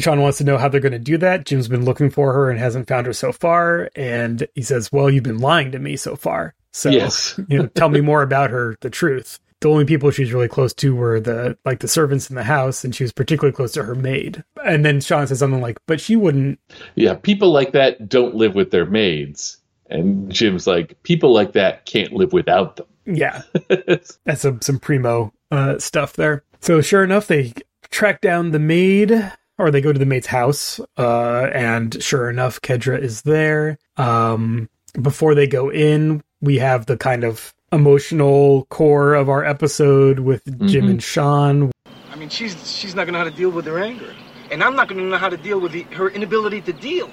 Sean 0.00 0.20
wants 0.20 0.38
to 0.38 0.44
know 0.44 0.58
how 0.58 0.68
they're 0.68 0.80
going 0.80 0.92
to 0.92 0.98
do 0.98 1.16
that. 1.18 1.46
Jim's 1.46 1.68
been 1.68 1.84
looking 1.84 2.10
for 2.10 2.32
her 2.32 2.50
and 2.50 2.58
hasn't 2.58 2.88
found 2.88 3.06
her 3.06 3.12
so 3.12 3.30
far. 3.32 3.88
And 3.94 4.46
he 4.56 4.62
says, 4.62 4.90
Well, 4.92 5.08
you've 5.08 5.22
been 5.22 5.38
lying 5.38 5.70
to 5.72 5.78
me 5.78 5.96
so 5.96 6.16
far. 6.16 6.54
So, 6.72 6.90
Yes. 6.90 7.38
you 7.48 7.56
know, 7.58 7.66
tell 7.68 7.88
me 7.88 8.00
more 8.00 8.22
about 8.22 8.50
her, 8.50 8.76
the 8.80 8.90
truth. 8.90 9.38
The 9.60 9.68
only 9.70 9.84
people 9.86 10.10
she's 10.10 10.32
really 10.34 10.48
close 10.48 10.74
to 10.74 10.94
were 10.94 11.18
the 11.20 11.56
like 11.64 11.78
the 11.80 11.88
servants 11.88 12.28
in 12.28 12.36
the 12.36 12.42
house, 12.44 12.84
and 12.84 12.94
she 12.94 13.04
was 13.04 13.12
particularly 13.12 13.54
close 13.56 13.72
to 13.72 13.84
her 13.84 13.94
maid. 13.94 14.44
And 14.64 14.84
then 14.84 15.00
Sean 15.00 15.26
says 15.26 15.38
something 15.38 15.62
like, 15.62 15.78
"But 15.86 15.98
she 15.98 16.14
wouldn't." 16.14 16.58
Yeah, 16.94 17.14
people 17.14 17.52
like 17.52 17.72
that 17.72 18.06
don't 18.08 18.34
live 18.34 18.54
with 18.54 18.70
their 18.70 18.84
maids. 18.84 19.56
And 19.88 20.30
Jim's 20.30 20.66
like, 20.66 21.02
people 21.04 21.32
like 21.32 21.52
that 21.52 21.86
can't 21.86 22.12
live 22.12 22.32
without 22.34 22.76
them. 22.76 22.86
Yeah, 23.06 23.42
that's 23.68 24.18
some 24.42 24.60
some 24.60 24.78
primo 24.78 25.32
uh, 25.50 25.78
stuff 25.78 26.14
there. 26.14 26.42
So 26.60 26.80
sure 26.80 27.04
enough, 27.04 27.26
they 27.28 27.52
track 27.90 28.20
down 28.20 28.50
the 28.50 28.58
maid, 28.58 29.32
or 29.58 29.70
they 29.70 29.80
go 29.80 29.92
to 29.92 29.98
the 29.98 30.06
maid's 30.06 30.26
house, 30.26 30.80
uh, 30.98 31.48
and 31.52 32.02
sure 32.02 32.28
enough, 32.28 32.60
Kedra 32.60 32.98
is 33.00 33.22
there. 33.22 33.78
Um, 33.96 34.68
before 35.00 35.34
they 35.34 35.46
go 35.46 35.70
in, 35.70 36.22
we 36.40 36.58
have 36.58 36.86
the 36.86 36.96
kind 36.96 37.22
of 37.24 37.54
emotional 37.72 38.66
core 38.70 39.14
of 39.14 39.28
our 39.28 39.44
episode 39.44 40.18
with 40.20 40.42
Jim 40.68 40.86
Mhm. 40.86 40.90
and 40.90 41.02
Sean. 41.02 41.70
I 42.12 42.16
mean, 42.16 42.28
she's 42.28 42.56
she's 42.70 42.94
not 42.94 43.06
gonna 43.06 43.18
know 43.18 43.24
how 43.24 43.30
to 43.30 43.36
deal 43.36 43.50
with 43.50 43.66
her 43.66 43.78
anger, 43.78 44.12
and 44.50 44.62
I'm 44.64 44.74
not 44.74 44.88
gonna 44.88 45.02
know 45.02 45.16
how 45.18 45.28
to 45.28 45.36
deal 45.36 45.60
with 45.60 45.72
the, 45.72 45.82
her 45.94 46.08
inability 46.10 46.60
to 46.62 46.72
deal, 46.72 47.10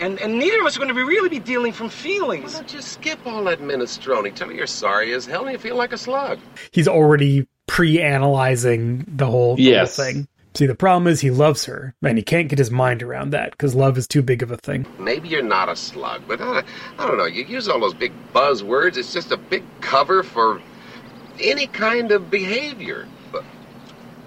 and 0.00 0.20
and 0.20 0.38
neither 0.38 0.60
of 0.60 0.66
us 0.66 0.76
are 0.76 0.80
gonna 0.80 0.94
be 0.94 1.02
really 1.02 1.28
be 1.28 1.38
dealing 1.38 1.72
from 1.72 1.88
feelings. 1.88 2.54
Why 2.54 2.60
don't 2.60 2.74
you 2.74 2.82
skip 2.82 3.26
all 3.26 3.44
that 3.44 3.60
minestrone? 3.60 4.34
Tell 4.34 4.48
me 4.48 4.56
you're 4.56 4.66
sorry 4.66 5.12
as 5.12 5.26
hell 5.26 5.44
and 5.44 5.52
you 5.52 5.58
feel 5.58 5.76
like 5.76 5.92
a 5.92 5.98
slug. 5.98 6.38
He's 6.72 6.88
already 6.88 7.46
pre-analyzing 7.66 9.04
the 9.08 9.26
whole, 9.26 9.56
the 9.56 9.76
whole 9.76 9.86
thing. 9.86 10.28
See, 10.54 10.66
the 10.66 10.76
problem 10.76 11.08
is 11.08 11.20
he 11.20 11.30
loves 11.32 11.64
her, 11.64 11.94
and 12.00 12.16
he 12.16 12.22
can't 12.22 12.48
get 12.48 12.60
his 12.60 12.70
mind 12.70 13.02
around 13.02 13.30
that 13.30 13.50
because 13.50 13.74
love 13.74 13.98
is 13.98 14.06
too 14.06 14.22
big 14.22 14.40
of 14.40 14.52
a 14.52 14.56
thing. 14.56 14.86
Maybe 15.00 15.28
you're 15.28 15.42
not 15.42 15.68
a 15.68 15.74
slug, 15.74 16.22
but 16.28 16.40
uh, 16.40 16.62
I 16.96 17.06
don't 17.08 17.18
know. 17.18 17.24
You 17.24 17.44
use 17.44 17.68
all 17.68 17.80
those 17.80 17.94
big 17.94 18.12
buzzwords. 18.32 18.96
It's 18.96 19.12
just 19.12 19.32
a 19.32 19.36
big 19.36 19.64
cover 19.80 20.22
for 20.22 20.62
any 21.40 21.66
kind 21.66 22.12
of 22.12 22.30
behavior. 22.30 23.08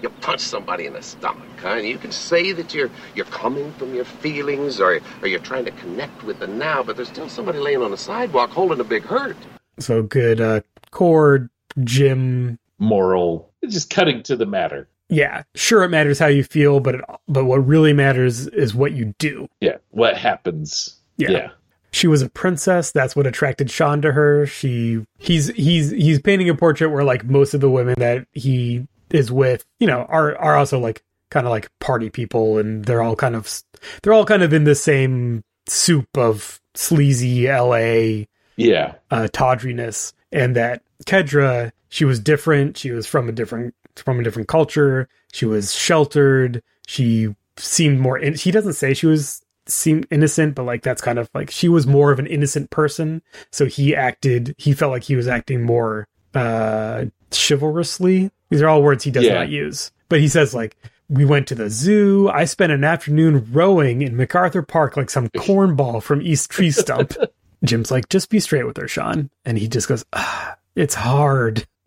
But 0.00 0.02
you 0.02 0.08
punch 0.20 0.40
somebody 0.40 0.86
in 0.86 0.92
the 0.92 1.02
stomach, 1.02 1.48
huh? 1.60 1.70
And 1.70 1.86
you 1.86 1.98
can 1.98 2.12
say 2.12 2.52
that 2.52 2.74
you're 2.74 2.90
you're 3.14 3.26
coming 3.26 3.72
from 3.72 3.94
your 3.94 4.04
feelings, 4.04 4.80
or 4.80 5.00
or 5.22 5.28
you're 5.28 5.40
trying 5.40 5.64
to 5.64 5.70
connect 5.72 6.22
with 6.22 6.38
the 6.38 6.46
now. 6.46 6.82
But 6.82 6.96
there's 6.96 7.08
still 7.08 7.28
somebody 7.28 7.58
laying 7.58 7.82
on 7.82 7.90
the 7.90 7.96
sidewalk 7.96 8.50
holding 8.50 8.80
a 8.80 8.84
big 8.84 9.02
hurt. 9.04 9.36
So 9.78 10.02
good 10.02 10.40
uh, 10.40 10.60
core 10.90 11.50
Jim 11.84 12.58
Moral, 12.78 13.52
just 13.68 13.90
cutting 13.90 14.22
to 14.24 14.36
the 14.36 14.46
matter. 14.46 14.88
yeah, 15.08 15.42
sure 15.54 15.82
it 15.82 15.88
matters 15.88 16.18
how 16.18 16.26
you 16.26 16.44
feel, 16.44 16.80
but 16.80 16.96
it, 16.96 17.00
but 17.28 17.44
what 17.44 17.66
really 17.66 17.92
matters 17.92 18.46
is 18.48 18.74
what 18.74 18.92
you 18.92 19.14
do. 19.18 19.48
Yeah, 19.60 19.76
what 19.90 20.16
happens? 20.16 20.96
Yeah. 21.16 21.30
yeah. 21.30 21.50
She 21.90 22.06
was 22.06 22.22
a 22.22 22.28
princess. 22.28 22.92
That's 22.92 23.16
what 23.16 23.26
attracted 23.26 23.70
Sean 23.70 24.02
to 24.02 24.12
her. 24.12 24.46
She 24.46 25.04
he's 25.18 25.48
he's 25.48 25.90
he's 25.90 26.20
painting 26.20 26.48
a 26.50 26.54
portrait 26.54 26.90
where 26.90 27.02
like 27.02 27.24
most 27.24 27.54
of 27.54 27.60
the 27.60 27.70
women 27.70 27.94
that 27.98 28.26
he 28.32 28.86
is 29.10 29.30
with, 29.30 29.64
you 29.78 29.86
know, 29.86 30.06
are 30.08 30.36
are 30.36 30.56
also 30.56 30.78
like 30.78 31.02
kind 31.30 31.46
of 31.46 31.50
like 31.50 31.70
party 31.78 32.10
people, 32.10 32.58
and 32.58 32.84
they're 32.84 33.02
all 33.02 33.16
kind 33.16 33.34
of 33.36 33.62
they're 34.02 34.12
all 34.12 34.24
kind 34.24 34.42
of 34.42 34.52
in 34.52 34.64
the 34.64 34.74
same 34.74 35.44
soup 35.66 36.08
of 36.16 36.60
sleazy 36.74 37.48
L.A. 37.48 38.28
Yeah. 38.56 38.94
uh, 39.10 39.28
tawdriness, 39.32 40.12
and 40.32 40.56
that 40.56 40.82
Kedra 41.04 41.72
she 41.88 42.04
was 42.04 42.20
different. 42.20 42.76
She 42.76 42.90
was 42.90 43.06
from 43.06 43.28
a 43.28 43.32
different 43.32 43.74
from 43.96 44.20
a 44.20 44.22
different 44.22 44.48
culture. 44.48 45.08
She 45.32 45.46
was 45.46 45.74
sheltered. 45.74 46.62
She 46.86 47.34
seemed 47.56 48.00
more. 48.00 48.18
In- 48.18 48.34
he 48.34 48.50
doesn't 48.50 48.74
say 48.74 48.94
she 48.94 49.06
was 49.06 49.42
seemed 49.66 50.06
innocent, 50.10 50.54
but 50.54 50.64
like 50.64 50.82
that's 50.82 51.02
kind 51.02 51.18
of 51.18 51.28
like 51.34 51.50
she 51.50 51.68
was 51.68 51.86
more 51.86 52.10
of 52.10 52.18
an 52.18 52.26
innocent 52.26 52.70
person. 52.70 53.22
So 53.50 53.66
he 53.66 53.94
acted. 53.94 54.54
He 54.58 54.72
felt 54.72 54.92
like 54.92 55.04
he 55.04 55.16
was 55.16 55.28
acting 55.28 55.62
more 55.62 56.06
uh 56.34 57.06
chivalrously. 57.32 58.30
These 58.50 58.62
are 58.62 58.68
all 58.68 58.82
words 58.82 59.04
he 59.04 59.10
does 59.10 59.24
Yeah. 59.24 59.34
not 59.34 59.48
use, 59.48 59.90
but 60.08 60.20
he 60.20 60.28
says 60.28 60.54
like. 60.54 60.76
We 61.10 61.24
went 61.24 61.46
to 61.46 61.54
the 61.54 61.70
zoo. 61.70 62.28
I 62.28 62.44
spent 62.44 62.70
an 62.70 62.84
afternoon 62.84 63.48
rowing 63.50 64.02
in 64.02 64.14
MacArthur 64.14 64.60
Park 64.60 64.94
like 64.94 65.08
some 65.08 65.28
cornball 65.38 66.02
from 66.02 66.20
East 66.20 66.50
Tree 66.50 66.70
Stump. 66.70 67.14
Jim's 67.64 67.90
like, 67.90 68.10
just 68.10 68.28
be 68.28 68.40
straight 68.40 68.66
with 68.66 68.76
her, 68.76 68.86
Sean. 68.86 69.30
And 69.46 69.56
he 69.56 69.68
just 69.68 69.88
goes, 69.88 70.04
ah, 70.12 70.56
it's 70.76 70.94
hard. 70.94 71.66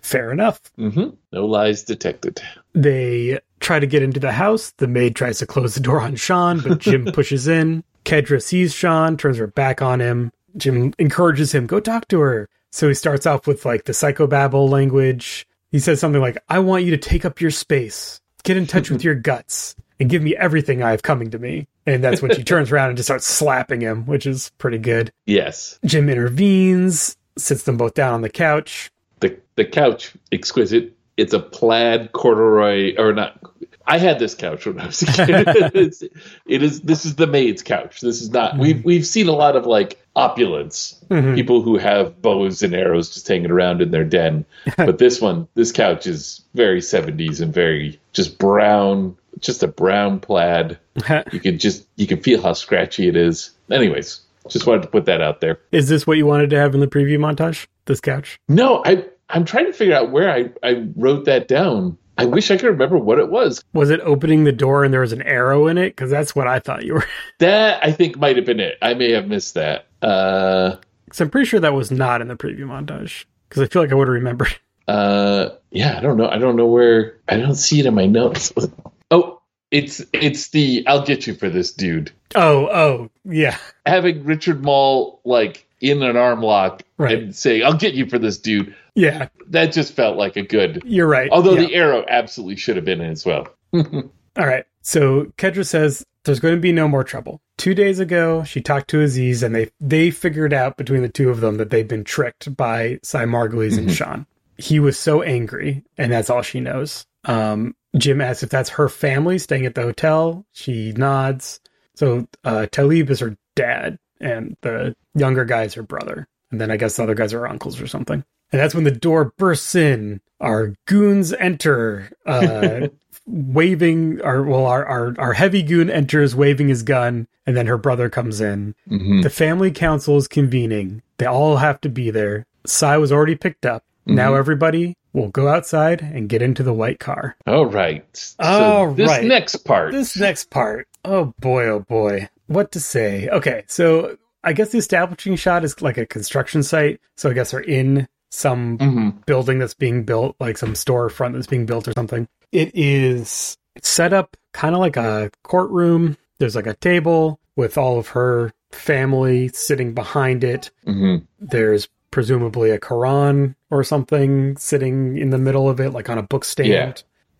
Fair 0.00 0.30
enough. 0.32 0.60
hmm 0.76 1.08
No 1.32 1.44
lies 1.46 1.82
detected. 1.82 2.40
They 2.72 3.40
try 3.60 3.78
to 3.78 3.86
get 3.86 4.02
into 4.02 4.20
the 4.20 4.32
house. 4.32 4.70
The 4.78 4.86
maid 4.86 5.16
tries 5.16 5.38
to 5.40 5.46
close 5.46 5.74
the 5.74 5.80
door 5.80 6.00
on 6.00 6.14
Sean, 6.16 6.60
but 6.60 6.78
Jim 6.78 7.04
pushes 7.12 7.48
in. 7.48 7.82
Kedra 8.04 8.40
sees 8.42 8.72
Sean, 8.72 9.16
turns 9.16 9.38
her 9.38 9.48
back 9.48 9.82
on 9.82 10.00
him. 10.00 10.32
Jim 10.56 10.94
encourages 10.98 11.52
him, 11.52 11.66
go 11.66 11.80
talk 11.80 12.08
to 12.08 12.20
her. 12.20 12.48
So 12.76 12.88
he 12.88 12.94
starts 12.94 13.24
off 13.24 13.46
with 13.46 13.64
like 13.64 13.84
the 13.84 13.92
psychobabble 13.92 14.68
language. 14.68 15.48
He 15.70 15.78
says 15.78 15.98
something 15.98 16.20
like, 16.20 16.36
I 16.46 16.58
want 16.58 16.84
you 16.84 16.90
to 16.90 16.98
take 16.98 17.24
up 17.24 17.40
your 17.40 17.50
space, 17.50 18.20
get 18.42 18.58
in 18.58 18.66
touch 18.66 18.90
with 18.90 19.02
your 19.04 19.14
guts, 19.14 19.74
and 19.98 20.10
give 20.10 20.20
me 20.20 20.36
everything 20.36 20.82
I 20.82 20.90
have 20.90 21.02
coming 21.02 21.30
to 21.30 21.38
me. 21.38 21.68
And 21.86 22.04
that's 22.04 22.20
when 22.20 22.34
she 22.34 22.44
turns 22.44 22.70
around 22.70 22.90
and 22.90 22.98
just 22.98 23.06
starts 23.06 23.24
slapping 23.24 23.80
him, 23.80 24.04
which 24.04 24.26
is 24.26 24.52
pretty 24.58 24.76
good. 24.76 25.10
Yes. 25.24 25.78
Jim 25.86 26.10
intervenes, 26.10 27.16
sits 27.38 27.62
them 27.62 27.78
both 27.78 27.94
down 27.94 28.12
on 28.12 28.20
the 28.20 28.28
couch. 28.28 28.90
The 29.20 29.40
the 29.54 29.64
couch 29.64 30.12
exquisite. 30.30 30.92
It's 31.16 31.32
a 31.32 31.40
plaid 31.40 32.12
corduroy 32.12 32.94
or 32.98 33.14
not. 33.14 33.40
I 33.86 33.98
had 33.98 34.18
this 34.18 34.34
couch 34.34 34.66
when 34.66 34.80
I 34.80 34.86
was 34.86 35.02
a 35.02 35.06
kid. 35.06 35.46
it's, 35.74 36.02
it 36.02 36.62
is. 36.62 36.80
This 36.80 37.04
is 37.04 37.16
the 37.16 37.26
maid's 37.26 37.62
couch. 37.62 38.00
This 38.00 38.20
is 38.20 38.30
not. 38.30 38.58
We've 38.58 38.84
we've 38.84 39.06
seen 39.06 39.28
a 39.28 39.32
lot 39.32 39.56
of 39.56 39.66
like 39.66 40.04
opulence. 40.16 41.00
Mhm. 41.08 41.34
People 41.34 41.62
who 41.62 41.78
have 41.78 42.20
bows 42.20 42.62
and 42.62 42.74
arrows 42.74 43.12
just 43.12 43.28
hanging 43.28 43.50
around 43.50 43.80
in 43.82 43.90
their 43.90 44.04
den. 44.04 44.44
but 44.76 44.98
this 44.98 45.20
one, 45.20 45.46
this 45.54 45.72
couch 45.72 46.06
is 46.06 46.42
very 46.54 46.80
seventies 46.80 47.40
and 47.40 47.52
very 47.52 48.00
just 48.12 48.38
brown. 48.38 49.16
Just 49.38 49.62
a 49.62 49.68
brown 49.68 50.18
plaid. 50.18 50.78
you 51.32 51.40
can 51.40 51.58
just 51.58 51.86
you 51.96 52.06
can 52.06 52.20
feel 52.22 52.42
how 52.42 52.54
scratchy 52.54 53.06
it 53.06 53.16
is. 53.16 53.50
Anyways, 53.70 54.20
just 54.48 54.66
wanted 54.66 54.82
to 54.82 54.88
put 54.88 55.04
that 55.04 55.20
out 55.20 55.40
there. 55.40 55.60
Is 55.72 55.88
this 55.88 56.06
what 56.06 56.16
you 56.16 56.26
wanted 56.26 56.50
to 56.50 56.58
have 56.58 56.74
in 56.74 56.80
the 56.80 56.86
preview 56.86 57.18
montage? 57.18 57.66
This 57.84 58.00
couch? 58.00 58.40
No, 58.48 58.82
I 58.84 59.04
I'm 59.28 59.44
trying 59.44 59.66
to 59.66 59.72
figure 59.72 59.94
out 59.94 60.10
where 60.10 60.30
I, 60.30 60.50
I 60.62 60.86
wrote 60.96 61.24
that 61.24 61.48
down. 61.48 61.98
I 62.18 62.24
wish 62.24 62.50
I 62.50 62.56
could 62.56 62.68
remember 62.68 62.96
what 62.98 63.18
it 63.18 63.28
was. 63.28 63.62
Was 63.72 63.90
it 63.90 64.00
opening 64.00 64.44
the 64.44 64.52
door 64.52 64.84
and 64.84 64.92
there 64.92 65.02
was 65.02 65.12
an 65.12 65.22
arrow 65.22 65.66
in 65.66 65.78
it? 65.78 65.90
Because 65.90 66.10
that's 66.10 66.34
what 66.34 66.46
I 66.46 66.58
thought 66.60 66.84
you 66.84 66.94
were. 66.94 67.04
That 67.38 67.84
I 67.84 67.92
think 67.92 68.16
might 68.18 68.36
have 68.36 68.46
been 68.46 68.60
it. 68.60 68.78
I 68.80 68.94
may 68.94 69.12
have 69.12 69.28
missed 69.28 69.54
that. 69.54 69.86
Uh 70.00 70.76
Because 71.04 71.20
I'm 71.20 71.30
pretty 71.30 71.46
sure 71.46 71.60
that 71.60 71.74
was 71.74 71.90
not 71.90 72.20
in 72.22 72.28
the 72.28 72.36
preview 72.36 72.60
montage. 72.60 73.24
Because 73.48 73.62
I 73.62 73.66
feel 73.66 73.82
like 73.82 73.92
I 73.92 73.94
would 73.94 74.08
have 74.08 74.14
remembered. 74.14 74.56
uh 74.88 75.50
yeah, 75.70 75.98
I 75.98 76.00
don't 76.00 76.16
know. 76.16 76.28
I 76.28 76.38
don't 76.38 76.56
know 76.56 76.66
where 76.66 77.18
I 77.28 77.36
don't 77.36 77.54
see 77.54 77.80
it 77.80 77.86
in 77.86 77.94
my 77.94 78.06
notes. 78.06 78.52
oh, 79.10 79.42
it's 79.70 80.00
it's 80.12 80.48
the 80.48 80.84
I'll 80.86 81.04
get 81.04 81.26
you 81.26 81.34
for 81.34 81.50
this 81.50 81.72
dude. 81.72 82.12
Oh, 82.34 82.66
oh, 82.66 83.10
yeah. 83.24 83.56
Having 83.84 84.24
Richard 84.24 84.62
Moll 84.62 85.20
like 85.24 85.65
in 85.80 86.02
an 86.02 86.16
arm 86.16 86.42
lock 86.42 86.82
and 86.98 87.34
saying, 87.34 87.64
I'll 87.64 87.74
get 87.76 87.94
you 87.94 88.06
for 88.06 88.18
this 88.18 88.38
dude. 88.38 88.74
Yeah. 88.94 89.28
That 89.48 89.72
just 89.72 89.92
felt 89.92 90.16
like 90.16 90.36
a 90.36 90.42
good 90.42 90.82
You're 90.84 91.06
right. 91.06 91.28
Although 91.30 91.54
Yeah. 91.54 91.66
the 91.66 91.74
arrow 91.74 92.04
absolutely 92.08 92.56
should 92.56 92.76
have 92.76 92.84
been 92.84 93.00
in 93.00 93.10
as 93.10 93.24
well. 93.26 93.48
All 93.74 94.02
right. 94.36 94.64
So 94.82 95.26
Kedra 95.36 95.66
says 95.66 96.04
there's 96.24 96.40
going 96.40 96.54
to 96.54 96.60
be 96.60 96.72
no 96.72 96.88
more 96.88 97.04
trouble. 97.04 97.40
Two 97.58 97.74
days 97.74 97.98
ago, 98.00 98.44
she 98.44 98.60
talked 98.60 98.88
to 98.90 99.00
Aziz, 99.00 99.42
and 99.42 99.54
they 99.54 99.70
they 99.80 100.10
figured 100.10 100.52
out 100.52 100.76
between 100.76 101.02
the 101.02 101.08
two 101.08 101.30
of 101.30 101.40
them 101.40 101.56
that 101.56 101.70
they've 101.70 101.88
been 101.88 102.04
tricked 102.04 102.54
by 102.56 102.98
Cy 103.02 103.24
Margulies 103.24 103.78
and 103.78 103.88
Mhm. 103.88 103.94
Sean. 103.96 104.26
He 104.58 104.78
was 104.78 104.98
so 104.98 105.22
angry, 105.22 105.82
and 105.98 106.12
that's 106.12 106.28
all 106.30 106.42
she 106.42 106.60
knows. 106.60 107.06
Um, 107.24 107.74
Jim 107.96 108.20
asks 108.20 108.42
if 108.42 108.50
that's 108.50 108.70
her 108.70 108.88
family 108.88 109.38
staying 109.38 109.66
at 109.66 109.74
the 109.74 109.82
hotel. 109.82 110.44
She 110.52 110.92
nods. 110.92 111.60
So 111.94 112.26
uh, 112.44 112.66
Talib 112.70 113.08
is 113.10 113.20
her 113.20 113.36
dad, 113.54 113.98
and 114.20 114.56
the 114.62 114.94
younger 115.14 115.44
guy 115.44 115.64
is 115.64 115.74
her 115.74 115.82
brother. 115.82 116.26
And 116.50 116.60
then 116.60 116.70
I 116.70 116.76
guess 116.76 116.96
the 116.96 117.02
other 117.02 117.14
guys 117.14 117.34
are 117.34 117.46
uncles 117.46 117.80
or 117.80 117.86
something. 117.86 118.24
And 118.52 118.60
that's 118.60 118.74
when 118.74 118.84
the 118.84 118.90
door 118.92 119.32
bursts 119.36 119.74
in. 119.74 120.20
Our 120.40 120.74
goons 120.86 121.32
enter, 121.32 122.10
uh, 122.26 122.88
waving. 123.26 124.20
Our 124.22 124.42
well, 124.42 124.66
our, 124.66 124.84
our 124.86 125.14
our 125.18 125.32
heavy 125.32 125.62
goon 125.62 125.90
enters, 125.90 126.34
waving 126.36 126.68
his 126.68 126.82
gun, 126.82 127.26
and 127.46 127.56
then 127.56 127.66
her 127.66 127.78
brother 127.78 128.08
comes 128.08 128.40
in. 128.40 128.74
Mhm. 128.88 129.22
The 129.22 129.30
family 129.30 129.70
council 129.70 130.16
is 130.16 130.28
convening. 130.28 131.02
They 131.18 131.26
all 131.26 131.56
have 131.56 131.80
to 131.82 131.88
be 131.88 132.10
there. 132.10 132.46
Cy 132.66 132.96
was 132.98 133.12
already 133.12 133.34
picked 133.34 133.66
up. 133.66 133.84
Now 134.06 134.32
Mhm. 134.32 134.38
everybody 134.38 134.96
will 135.12 135.28
go 135.28 135.48
outside 135.48 136.00
and 136.02 136.28
get 136.28 136.42
into 136.42 136.62
the 136.62 136.72
white 136.74 137.00
car. 137.00 137.36
All 137.46 137.66
right. 137.66 138.04
So 138.14 138.34
All 138.40 138.92
this 138.94 139.08
right. 139.08 139.24
next 139.24 139.56
part. 139.64 139.92
This 139.92 140.16
next 140.16 140.50
part. 140.50 140.86
Oh 141.04 141.32
boy, 141.40 141.66
oh 141.66 141.80
boy. 141.80 142.28
What 142.46 142.72
to 142.72 142.80
say? 142.80 143.28
Okay, 143.28 143.64
so 143.66 144.16
I 144.44 144.52
guess 144.52 144.70
the 144.70 144.78
establishing 144.78 145.36
shot 145.36 145.64
is 145.64 145.80
like 145.82 145.98
a 145.98 146.06
construction 146.06 146.62
site. 146.62 147.00
So 147.16 147.30
I 147.30 147.32
guess 147.32 147.50
they're 147.50 147.60
in 147.60 148.06
some 148.30 148.78
Mhm. 148.78 149.26
building 149.26 149.58
that's 149.58 149.74
being 149.74 150.04
built, 150.04 150.36
like 150.40 150.58
some 150.58 150.74
storefront 150.74 151.32
that's 151.34 151.46
being 151.46 151.66
built 151.66 151.88
or 151.88 151.92
something. 151.92 152.28
It 152.52 152.70
is 152.74 153.56
set 153.82 154.12
up 154.12 154.36
kind 154.52 154.74
of 154.74 154.80
like 154.80 154.96
a 154.96 155.30
courtroom. 155.42 156.16
There's 156.38 156.54
like 156.56 156.66
a 156.66 156.74
table 156.74 157.40
with 157.56 157.76
all 157.78 157.98
of 157.98 158.08
her 158.08 158.52
family 158.70 159.48
sitting 159.48 159.94
behind 159.94 160.44
it. 160.44 160.70
Mhm. 160.86 161.22
There's 161.40 161.88
presumably 162.10 162.70
a 162.70 162.78
Quran 162.78 163.54
or 163.70 163.82
something 163.84 164.56
sitting 164.56 165.16
in 165.18 165.30
the 165.30 165.38
middle 165.38 165.68
of 165.68 165.80
it, 165.80 165.90
like 165.90 166.08
on 166.08 166.18
a 166.18 166.22
book 166.22 166.44
stand. 166.44 166.68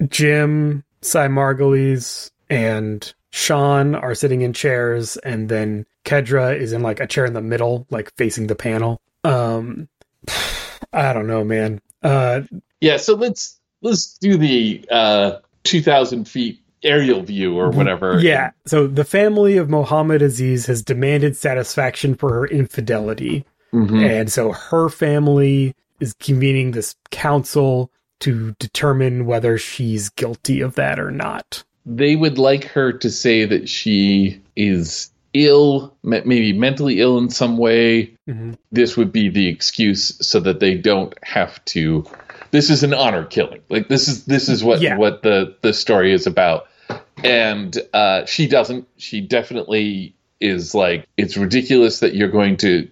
Yeah. 0.00 0.06
Jim, 0.08 0.84
Cy 1.02 1.28
Margulies, 1.28 2.30
and 2.50 3.12
Sean 3.36 3.94
are 3.94 4.14
sitting 4.14 4.40
in 4.40 4.54
chairs, 4.54 5.18
and 5.18 5.50
then 5.50 5.84
Kedra 6.06 6.58
is 6.58 6.72
in 6.72 6.82
like 6.82 7.00
a 7.00 7.06
chair 7.06 7.26
in 7.26 7.34
the 7.34 7.42
middle, 7.42 7.86
like 7.90 8.10
facing 8.16 8.46
the 8.46 8.54
panel. 8.54 8.98
Um, 9.24 9.88
I 10.92 11.12
don't 11.12 11.26
know, 11.26 11.44
man. 11.44 11.82
Uh, 12.02 12.42
Yeah, 12.80 12.96
so 12.96 13.14
let's 13.14 13.60
let's 13.82 14.16
do 14.18 14.38
the 14.38 14.82
uh 14.90 15.32
2000 15.64 16.26
feet 16.26 16.62
aerial 16.82 17.22
view 17.22 17.58
or 17.58 17.68
whatever. 17.70 18.18
yeah. 18.20 18.52
So 18.64 18.86
the 18.86 19.04
family 19.04 19.58
of 19.58 19.68
Mohammed 19.68 20.22
Aziz 20.22 20.64
has 20.66 20.82
demanded 20.82 21.36
satisfaction 21.36 22.14
for 22.14 22.32
her 22.32 22.46
infidelity. 22.46 23.44
Mhm. 23.74 24.02
And 24.08 24.32
so 24.32 24.52
her 24.52 24.88
family 24.88 25.74
is 26.00 26.14
convening 26.14 26.70
this 26.70 26.94
council 27.10 27.90
to 28.20 28.54
determine 28.58 29.26
whether 29.26 29.58
she's 29.58 30.08
guilty 30.08 30.60
of 30.62 30.74
that 30.76 30.98
or 30.98 31.10
not. 31.10 31.64
They 31.86 32.16
would 32.16 32.36
like 32.38 32.64
her 32.64 32.92
to 32.92 33.10
say 33.10 33.44
that 33.44 33.68
she 33.68 34.40
is 34.56 35.10
ill, 35.32 35.94
maybe 36.02 36.52
mentally 36.52 37.00
ill 37.00 37.18
in 37.18 37.30
some 37.30 37.56
way. 37.58 38.10
Mhm. 38.28 38.56
This 38.72 38.96
would 38.96 39.12
be 39.12 39.28
the 39.28 39.46
excuse 39.48 40.16
so 40.20 40.40
that 40.40 40.60
they 40.60 40.74
don't 40.74 41.14
have 41.22 41.64
to. 41.66 42.04
This 42.50 42.70
is 42.70 42.82
an 42.82 42.94
honor 42.94 43.24
killing. 43.24 43.60
Like 43.68 43.88
this 43.88 44.08
is 44.08 44.24
this 44.24 44.48
is 44.48 44.64
what 44.64 44.80
Yeah. 44.80 44.96
what 44.96 45.22
the 45.22 45.54
the 45.62 45.72
story 45.72 46.12
is 46.12 46.26
about. 46.26 46.66
And 47.22 47.76
uh, 47.94 48.24
she 48.26 48.46
doesn't. 48.46 48.86
She 48.96 49.20
definitely 49.20 50.14
is 50.40 50.74
like 50.74 51.06
it's 51.16 51.36
ridiculous 51.36 52.00
that 52.00 52.14
you're 52.14 52.28
going 52.28 52.56
to 52.58 52.88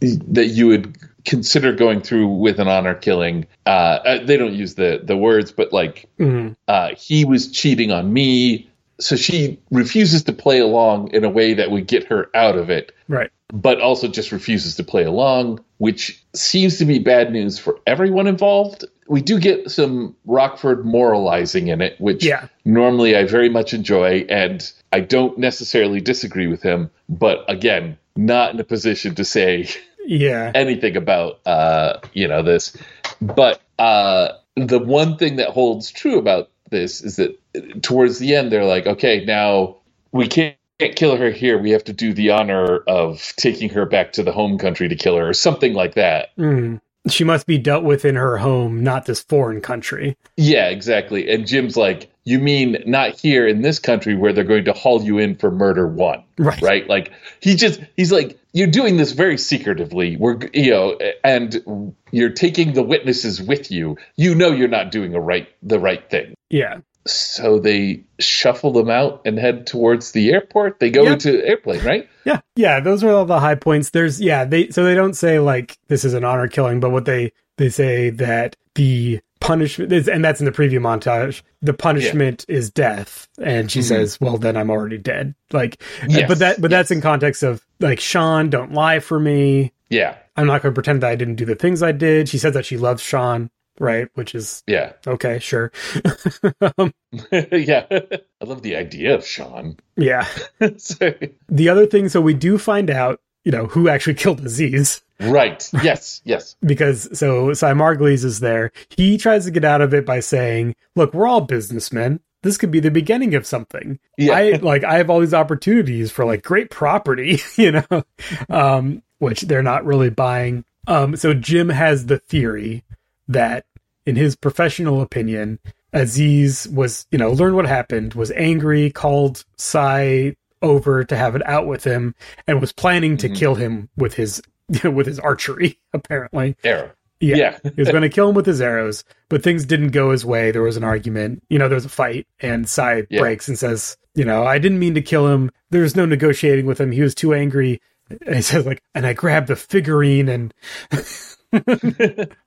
that 0.00 0.46
you 0.46 0.66
would 0.68 0.96
consider 1.24 1.72
going 1.72 2.00
through 2.00 2.28
with 2.28 2.58
an 2.60 2.68
honor 2.68 2.94
killing. 2.94 3.46
Uh, 3.66 3.68
uh, 4.04 4.24
they 4.24 4.36
don't 4.36 4.54
use 4.54 4.74
the 4.74 5.00
the 5.02 5.16
words, 5.16 5.52
but 5.52 5.72
like 5.72 6.06
Mhm. 6.18 6.54
uh, 6.68 6.90
he 6.96 7.24
was 7.24 7.50
cheating 7.50 7.90
on 7.90 8.12
me. 8.12 8.68
So 9.00 9.16
she 9.16 9.58
refuses 9.72 10.22
to 10.24 10.32
play 10.32 10.60
along 10.60 11.12
in 11.12 11.24
a 11.24 11.28
way 11.28 11.54
that 11.54 11.70
would 11.70 11.86
get 11.88 12.04
her 12.04 12.28
out 12.34 12.56
of 12.56 12.70
it, 12.70 12.92
Right. 13.08 13.28
but 13.52 13.80
also 13.80 14.06
just 14.06 14.30
refuses 14.30 14.76
to 14.76 14.84
play 14.84 15.02
along, 15.02 15.58
which 15.78 16.22
seems 16.32 16.78
to 16.78 16.84
be 16.84 17.00
bad 17.00 17.32
news 17.32 17.58
for 17.58 17.80
everyone 17.88 18.28
involved. 18.28 18.84
We 19.08 19.20
do 19.20 19.40
get 19.40 19.68
some 19.70 20.14
Rockford 20.26 20.86
moralizing 20.86 21.68
in 21.68 21.80
it, 21.80 21.96
which 21.98 22.24
Yeah. 22.24 22.46
normally 22.64 23.16
I 23.16 23.24
very 23.24 23.48
much 23.48 23.74
enjoy, 23.74 24.26
and 24.28 24.64
I 24.92 25.00
don't 25.00 25.38
necessarily 25.38 26.00
disagree 26.00 26.46
with 26.46 26.62
him, 26.62 26.88
but 27.08 27.44
again, 27.48 27.98
not 28.16 28.54
in 28.54 28.60
a 28.60 28.64
position 28.64 29.16
to 29.16 29.24
say 29.24 29.66
Yeah. 30.06 30.52
anything 30.54 30.96
about 30.96 31.40
uh 31.46 31.98
you 32.12 32.28
know 32.28 32.42
this 32.42 32.76
but 33.20 33.60
uh 33.78 34.28
the 34.56 34.78
one 34.78 35.16
thing 35.16 35.36
that 35.36 35.50
holds 35.50 35.90
true 35.90 36.18
about 36.18 36.50
this 36.70 37.02
is 37.02 37.16
that 37.16 37.38
towards 37.82 38.18
the 38.18 38.34
end 38.34 38.50
they're 38.52 38.64
like 38.64 38.86
okay 38.86 39.24
now 39.24 39.76
we 40.12 40.26
can't 40.28 40.56
kill 40.96 41.16
her 41.16 41.30
here 41.30 41.58
we 41.58 41.70
have 41.70 41.84
to 41.84 41.92
do 41.92 42.12
the 42.12 42.30
honor 42.30 42.78
of 42.86 43.32
taking 43.36 43.68
her 43.70 43.86
back 43.86 44.12
to 44.12 44.22
the 44.22 44.32
home 44.32 44.58
country 44.58 44.88
to 44.88 44.96
kill 44.96 45.16
her 45.16 45.28
or 45.28 45.32
something 45.34 45.72
like 45.74 45.94
that 45.94 46.28
Mm. 46.36 46.80
She 47.06 47.22
must 47.22 47.46
be 47.46 47.58
dealt 47.58 47.84
with 47.84 48.06
in 48.06 48.14
her 48.14 48.38
home, 48.38 48.82
not 48.82 49.04
this 49.04 49.20
foreign 49.22 49.60
country. 49.60 50.16
yeah 50.36 50.68
exactly 50.70 51.28
and 51.30 51.46
jim's 51.46 51.76
like 51.76 52.10
you 52.24 52.38
mean 52.38 52.82
not 52.86 53.18
here 53.20 53.46
in 53.46 53.62
this 53.62 53.78
country 53.78 54.14
where 54.14 54.32
they're 54.32 54.44
going 54.44 54.64
to 54.64 54.72
haul 54.72 55.02
you 55.02 55.18
in 55.18 55.34
for 55.36 55.50
murder 55.50 55.86
one 55.86 56.22
Right. 56.38 56.60
right 56.62 56.88
like 56.88 57.12
he 57.40 57.54
just 57.54 57.80
he's 57.96 58.10
like 58.12 58.38
you're 58.52 58.66
doing 58.68 58.96
this 58.96 59.12
very 59.12 59.36
secretively 59.38 60.16
we're 60.16 60.38
you 60.52 60.70
know 60.70 60.98
and 61.22 61.94
you're 62.10 62.30
taking 62.30 62.72
the 62.72 62.82
witnesses 62.82 63.40
with 63.42 63.70
you 63.70 63.96
you 64.16 64.34
know 64.34 64.50
you're 64.52 64.68
not 64.68 64.90
doing 64.90 65.14
a 65.14 65.20
right 65.20 65.48
the 65.62 65.78
right 65.78 66.08
thing 66.10 66.34
Yeah. 66.50 66.78
so 67.06 67.58
they 67.58 68.04
shuffle 68.18 68.72
them 68.72 68.88
out 68.90 69.22
and 69.24 69.38
head 69.38 69.66
towards 69.66 70.12
the 70.12 70.32
airport 70.32 70.80
they 70.80 70.90
go 70.90 71.02
Yep. 71.04 71.12
into 71.12 71.46
airplane 71.46 71.84
right 71.84 72.08
Yeah. 72.24 72.40
Yeah. 72.56 72.80
Those 72.80 73.04
are 73.04 73.10
all 73.10 73.26
the 73.26 73.38
high 73.40 73.54
points. 73.56 73.90
There's, 73.90 74.18
yeah, 74.18 74.46
they, 74.46 74.70
so 74.70 74.82
they 74.84 74.94
don't 74.94 75.12
say 75.12 75.38
like 75.40 75.76
this 75.88 76.06
is 76.06 76.14
an 76.14 76.24
honor 76.24 76.48
killing, 76.48 76.80
but 76.80 76.88
what 76.90 77.04
they, 77.04 77.32
they 77.58 77.68
say 77.68 78.08
that 78.10 78.56
the 78.76 79.20
punishment 79.44 79.92
is, 79.92 80.08
and 80.08 80.24
that's 80.24 80.40
in 80.40 80.46
the 80.46 80.52
preview 80.52 80.80
montage, 80.80 81.42
the 81.62 81.72
punishment 81.74 82.44
is 82.48 82.70
death. 82.70 83.28
And 83.40 83.70
she 83.70 83.80
Mhm. 83.80 83.84
says, 83.84 84.20
well, 84.20 84.38
then 84.38 84.56
I'm 84.56 84.70
already 84.70 84.98
dead. 84.98 85.34
Like, 85.52 85.80
Yes, 86.08 86.28
but 86.28 86.38
that, 86.40 86.60
but 86.60 86.70
that's 86.70 86.90
in 86.90 87.00
context 87.00 87.42
of 87.42 87.64
like, 87.80 88.00
Sean, 88.00 88.50
don't 88.50 88.72
lie 88.72 89.00
for 89.00 89.18
me. 89.20 89.72
yeah 89.90 90.16
I'm 90.36 90.46
not 90.46 90.62
going 90.62 90.72
to 90.72 90.74
pretend 90.74 91.02
that 91.02 91.10
I 91.10 91.14
didn't 91.16 91.36
do 91.36 91.44
the 91.44 91.54
things 91.54 91.82
I 91.82 91.92
did. 91.92 92.28
She 92.28 92.38
says 92.38 92.54
that 92.54 92.64
she 92.66 92.76
loves 92.76 93.00
Sean, 93.02 93.50
right? 93.78 94.08
Which 94.14 94.34
is 94.34 94.62
yeah 94.66 94.92
okay, 95.06 95.38
sure. 95.38 95.70
um, 96.78 96.92
yeah 97.52 97.86
i 97.90 98.44
love 98.44 98.62
the 98.62 98.74
idea 98.76 99.14
of 99.14 99.24
sean 99.26 99.76
yeah. 99.96 100.26
So- 100.76 101.14
The 101.48 101.68
other 101.68 101.86
thing, 101.86 102.08
so 102.08 102.20
we 102.20 102.34
do 102.34 102.58
find 102.58 102.90
out, 102.90 103.20
you 103.44 103.52
know, 103.52 103.66
who 103.66 103.88
actually 103.88 104.14
killed 104.22 104.40
Aziz. 104.44 105.02
right 105.20 105.70
yes 105.84 106.20
yes 106.24 106.56
because 106.66 107.08
so 107.16 107.52
Cy 107.54 107.72
Margulies 107.72 108.24
is 108.24 108.40
there. 108.40 108.72
He 108.88 109.16
tries 109.16 109.44
to 109.44 109.50
get 109.50 109.64
out 109.64 109.80
of 109.80 109.94
it 109.94 110.04
by 110.04 110.20
saying, 110.20 110.74
"Look, 110.96 111.14
we're 111.14 111.28
all 111.28 111.40
businessmen. 111.40 112.20
This 112.42 112.58
could 112.58 112.70
be 112.70 112.80
the 112.80 112.90
beginning 112.90 113.34
of 113.34 113.46
something. 113.46 113.98
Yeah. 114.18 114.34
I 114.34 114.50
like 114.56 114.84
I 114.84 114.98
have 114.98 115.08
all 115.08 115.20
these 115.20 115.32
opportunities 115.32 116.10
for 116.10 116.26
like 116.26 116.42
great 116.42 116.68
property, 116.68 117.40
you 117.56 117.72
know, 117.72 118.04
um, 118.50 119.02
which 119.18 119.42
they're 119.42 119.62
not 119.62 119.86
really 119.86 120.10
buying. 120.10 120.64
Um, 120.86 121.16
so 121.16 121.32
Jim 121.32 121.70
has 121.70 122.06
the 122.06 122.18
theory 122.18 122.84
that, 123.28 123.64
in 124.04 124.16
his 124.16 124.36
professional 124.36 125.00
opinion, 125.00 125.58
Aziz 125.94 126.68
was, 126.68 127.06
you 127.10 127.16
know, 127.16 127.32
learned 127.32 127.56
what 127.56 127.66
happened, 127.66 128.12
was 128.12 128.30
angry, 128.32 128.90
called 128.90 129.44
Cy 129.56 130.36
over 130.64 131.04
to 131.04 131.16
have 131.16 131.36
it 131.36 131.46
out 131.46 131.66
with 131.68 131.84
him, 131.84 132.14
and 132.48 132.60
was 132.60 132.72
planning 132.72 133.16
to 133.18 133.28
Mhm. 133.28 133.36
kill 133.36 133.54
him 133.54 133.88
with 133.96 134.14
his 134.14 134.42
with 134.84 135.06
his 135.06 135.18
archery. 135.20 135.78
Apparently, 135.92 136.56
arrow 136.64 136.90
yeah, 137.20 137.36
Yeah. 137.36 137.58
he 137.76 137.80
was 137.80 137.90
going 137.90 138.02
to 138.08 138.08
kill 138.08 138.28
him 138.28 138.34
with 138.34 138.46
his 138.46 138.60
arrows, 138.60 139.04
but 139.28 139.42
things 139.42 139.64
didn't 139.64 139.90
go 139.90 140.10
his 140.10 140.24
way. 140.24 140.50
There 140.50 140.62
was 140.62 140.76
an 140.76 140.84
argument, 140.84 141.42
you 141.48 141.58
know, 141.58 141.68
there 141.68 141.76
was 141.76 141.84
a 141.84 141.88
fight, 141.90 142.26
and 142.40 142.68
Cy 142.68 143.04
Yeah. 143.08 143.20
breaks 143.20 143.46
and 143.48 143.58
says, 143.58 143.96
you 144.14 144.24
know, 144.24 144.44
I 144.44 144.58
didn't 144.58 144.78
mean 144.80 144.94
to 144.94 145.02
kill 145.02 145.28
him. 145.28 145.50
there's 145.70 145.96
no 145.96 146.04
negotiating 146.06 146.66
with 146.66 146.80
him. 146.80 146.92
He 146.92 147.02
was 147.02 147.14
too 147.16 147.34
angry. 147.34 147.80
And 148.26 148.36
he 148.36 148.42
says 148.42 148.64
like, 148.66 148.80
and 148.94 149.06
I 149.06 149.12
grabbed 149.12 149.48
the 149.48 149.56
figurine 149.56 150.28
and 150.28 150.54